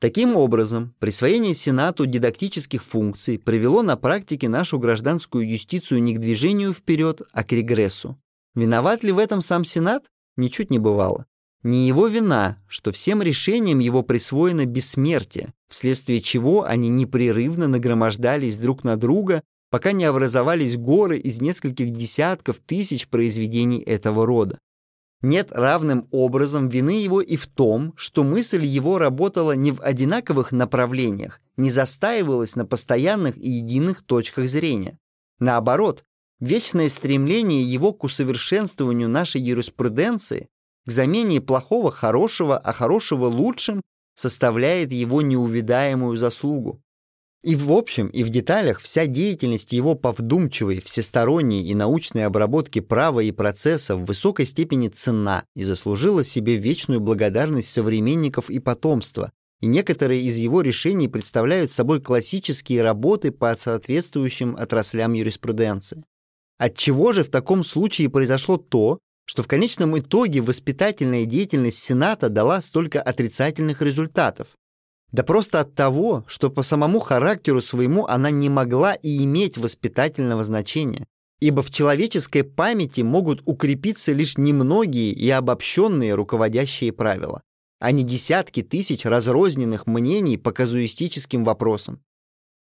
Таким 0.00 0.36
образом, 0.36 0.94
присвоение 1.00 1.54
Сенату 1.54 2.06
дидактических 2.06 2.84
функций 2.84 3.38
привело 3.38 3.82
на 3.82 3.96
практике 3.96 4.48
нашу 4.48 4.78
гражданскую 4.78 5.48
юстицию 5.48 6.02
не 6.02 6.14
к 6.14 6.20
движению 6.20 6.72
вперед, 6.72 7.22
а 7.32 7.42
к 7.42 7.52
регрессу. 7.52 8.16
Виноват 8.54 9.02
ли 9.02 9.12
в 9.12 9.18
этом 9.18 9.40
сам 9.40 9.64
Сенат? 9.64 10.04
Ничуть 10.36 10.70
не 10.70 10.78
бывало. 10.78 11.26
Не 11.62 11.86
его 11.86 12.08
вина, 12.08 12.58
что 12.66 12.90
всем 12.90 13.22
решениям 13.22 13.78
его 13.78 14.02
присвоено 14.02 14.66
бессмертие, 14.66 15.52
вследствие 15.68 16.20
чего 16.20 16.64
они 16.64 16.88
непрерывно 16.88 17.68
нагромождались 17.68 18.56
друг 18.56 18.82
на 18.82 18.96
друга, 18.96 19.42
пока 19.70 19.92
не 19.92 20.04
образовались 20.04 20.76
горы 20.76 21.18
из 21.18 21.40
нескольких 21.40 21.90
десятков 21.90 22.58
тысяч 22.58 23.08
произведений 23.08 23.80
этого 23.80 24.26
рода. 24.26 24.58
Нет 25.22 25.52
равным 25.52 26.08
образом 26.10 26.68
вины 26.68 27.00
его 27.00 27.20
и 27.20 27.36
в 27.36 27.46
том, 27.46 27.94
что 27.96 28.24
мысль 28.24 28.64
его 28.64 28.98
работала 28.98 29.52
не 29.52 29.70
в 29.70 29.80
одинаковых 29.80 30.50
направлениях, 30.50 31.40
не 31.56 31.70
застаивалась 31.70 32.56
на 32.56 32.66
постоянных 32.66 33.38
и 33.38 33.48
единых 33.48 34.02
точках 34.02 34.48
зрения. 34.48 34.98
Наоборот, 35.38 36.04
вечное 36.40 36.88
стремление 36.88 37.62
его 37.62 37.92
к 37.92 38.02
усовершенствованию 38.02 39.08
нашей 39.08 39.40
юриспруденции 39.40 40.48
к 40.86 40.90
замене 40.90 41.40
плохого 41.40 41.90
хорошего, 41.90 42.58
а 42.58 42.72
хорошего 42.72 43.26
лучшим 43.26 43.82
составляет 44.14 44.92
его 44.92 45.22
неувидаемую 45.22 46.16
заслугу. 46.16 46.80
И 47.42 47.56
в 47.56 47.72
общем, 47.72 48.06
и 48.06 48.22
в 48.22 48.30
деталях 48.30 48.80
вся 48.80 49.06
деятельность 49.06 49.72
его 49.72 49.96
по 49.96 50.12
вдумчивой, 50.12 50.80
всесторонней 50.80 51.64
и 51.64 51.74
научной 51.74 52.24
обработке 52.24 52.80
права 52.80 53.18
и 53.18 53.32
процесса 53.32 53.96
в 53.96 54.04
высокой 54.04 54.46
степени 54.46 54.86
ценна 54.86 55.44
и 55.56 55.64
заслужила 55.64 56.22
себе 56.22 56.56
вечную 56.56 57.00
благодарность 57.00 57.70
современников 57.70 58.48
и 58.48 58.60
потомства, 58.60 59.32
и 59.60 59.66
некоторые 59.66 60.22
из 60.22 60.36
его 60.36 60.60
решений 60.60 61.08
представляют 61.08 61.72
собой 61.72 62.00
классические 62.00 62.82
работы 62.82 63.32
по 63.32 63.56
соответствующим 63.56 64.56
отраслям 64.56 65.12
юриспруденции. 65.12 66.04
Отчего 66.58 67.12
же 67.12 67.24
в 67.24 67.28
таком 67.28 67.64
случае 67.64 68.08
произошло 68.08 68.56
то, 68.56 69.00
что 69.24 69.42
в 69.42 69.48
конечном 69.48 69.98
итоге 69.98 70.40
воспитательная 70.40 71.24
деятельность 71.24 71.78
Сената 71.78 72.28
дала 72.28 72.60
столько 72.60 73.00
отрицательных 73.00 73.82
результатов. 73.82 74.48
Да 75.10 75.22
просто 75.22 75.60
от 75.60 75.74
того, 75.74 76.24
что 76.26 76.50
по 76.50 76.62
самому 76.62 77.00
характеру 77.00 77.60
своему 77.60 78.06
она 78.06 78.30
не 78.30 78.48
могла 78.48 78.94
и 78.94 79.22
иметь 79.24 79.58
воспитательного 79.58 80.42
значения, 80.42 81.06
ибо 81.40 81.62
в 81.62 81.70
человеческой 81.70 82.44
памяти 82.44 83.02
могут 83.02 83.42
укрепиться 83.44 84.12
лишь 84.12 84.38
немногие 84.38 85.12
и 85.12 85.28
обобщенные 85.28 86.14
руководящие 86.14 86.92
правила, 86.92 87.42
а 87.78 87.90
не 87.90 88.04
десятки 88.04 88.62
тысяч 88.62 89.04
разрозненных 89.04 89.86
мнений 89.86 90.38
по 90.38 90.52
казуистическим 90.52 91.44
вопросам. 91.44 92.02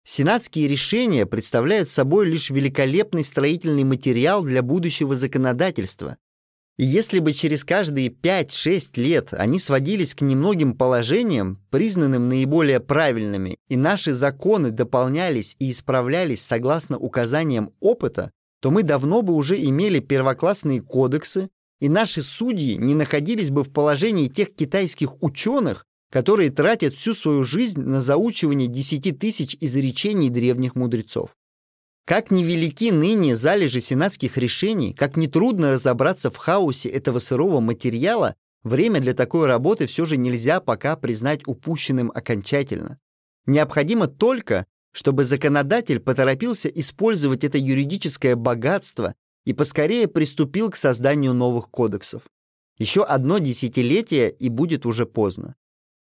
Сенатские 0.04 0.68
решения 0.68 1.26
представляют 1.26 1.90
собой 1.90 2.26
лишь 2.26 2.50
великолепный 2.50 3.24
строительный 3.24 3.82
материал 3.82 4.44
для 4.44 4.62
будущего 4.62 5.16
законодательства, 5.16 6.16
и 6.78 6.84
если 6.84 7.20
бы 7.20 7.32
через 7.32 7.64
каждые 7.64 8.08
5-6 8.08 9.00
лет 9.00 9.32
они 9.32 9.58
сводились 9.58 10.14
к 10.14 10.20
немногим 10.20 10.74
положениям, 10.74 11.58
признанным 11.70 12.28
наиболее 12.28 12.80
правильными, 12.80 13.56
и 13.68 13.76
наши 13.76 14.12
законы 14.12 14.70
дополнялись 14.70 15.56
и 15.58 15.70
исправлялись 15.70 16.42
согласно 16.42 16.98
указаниям 16.98 17.72
опыта, 17.80 18.30
то 18.60 18.70
мы 18.70 18.82
давно 18.82 19.22
бы 19.22 19.32
уже 19.32 19.58
имели 19.58 20.00
первоклассные 20.00 20.82
кодексы, 20.82 21.48
и 21.80 21.88
наши 21.88 22.20
судьи 22.20 22.76
не 22.76 22.94
находились 22.94 23.50
бы 23.50 23.64
в 23.64 23.72
положении 23.72 24.28
тех 24.28 24.54
китайских 24.54 25.22
ученых, 25.22 25.84
которые 26.10 26.50
тратят 26.50 26.94
всю 26.94 27.14
свою 27.14 27.44
жизнь 27.44 27.80
на 27.80 28.00
заучивание 28.02 28.68
десяти 28.68 29.12
тысяч 29.12 29.56
изречений 29.60 30.28
древних 30.28 30.74
мудрецов. 30.74 31.30
Как 32.06 32.30
невелики 32.30 32.92
ныне 32.92 33.34
залежи 33.34 33.80
сенатских 33.80 34.36
решений, 34.36 34.94
как 34.94 35.16
нетрудно 35.16 35.72
разобраться 35.72 36.30
в 36.30 36.36
хаосе 36.36 36.88
этого 36.88 37.18
сырого 37.18 37.58
материала, 37.58 38.36
время 38.62 39.00
для 39.00 39.12
такой 39.12 39.48
работы 39.48 39.88
все 39.88 40.04
же 40.04 40.16
нельзя 40.16 40.60
пока 40.60 40.94
признать 40.94 41.40
упущенным 41.48 42.12
окончательно. 42.14 43.00
Необходимо 43.46 44.06
только, 44.06 44.66
чтобы 44.92 45.24
законодатель 45.24 45.98
поторопился 45.98 46.68
использовать 46.68 47.42
это 47.42 47.58
юридическое 47.58 48.36
богатство 48.36 49.16
и 49.44 49.52
поскорее 49.52 50.06
приступил 50.06 50.70
к 50.70 50.76
созданию 50.76 51.34
новых 51.34 51.70
кодексов. 51.70 52.22
Еще 52.78 53.02
одно 53.02 53.38
десятилетие 53.38 54.30
и 54.30 54.48
будет 54.48 54.86
уже 54.86 55.06
поздно. 55.06 55.56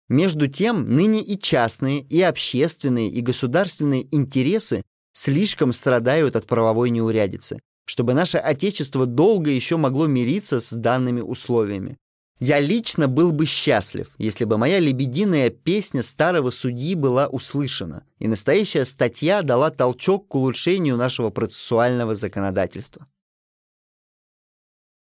Между 0.09 0.47
тем, 0.47 0.85
ныне 0.89 1.23
и 1.23 1.39
частные, 1.39 2.01
и 2.01 2.21
общественные, 2.21 3.09
и 3.09 3.21
государственные 3.21 4.13
интересы 4.13 4.83
слишком 5.13 5.71
страдают 5.71 6.35
от 6.35 6.45
правовой 6.45 6.89
неурядицы, 6.89 7.59
чтобы 7.85 8.13
наше 8.13 8.37
Отечество 8.37 9.05
долго 9.05 9.49
еще 9.51 9.77
могло 9.77 10.07
мириться 10.07 10.59
с 10.59 10.71
данными 10.71 11.21
условиями. 11.21 11.97
Я 12.39 12.59
лично 12.59 13.07
был 13.07 13.31
бы 13.31 13.45
счастлив, 13.45 14.09
если 14.17 14.43
бы 14.43 14.57
моя 14.57 14.79
лебединая 14.79 15.49
песня 15.49 16.03
старого 16.03 16.49
судьи 16.49 16.95
была 16.95 17.27
услышана, 17.27 18.03
и 18.19 18.27
настоящая 18.27 18.83
статья 18.83 19.43
дала 19.43 19.69
толчок 19.69 20.27
к 20.27 20.35
улучшению 20.35 20.97
нашего 20.97 21.29
процессуального 21.29 22.15
законодательства. 22.15 23.07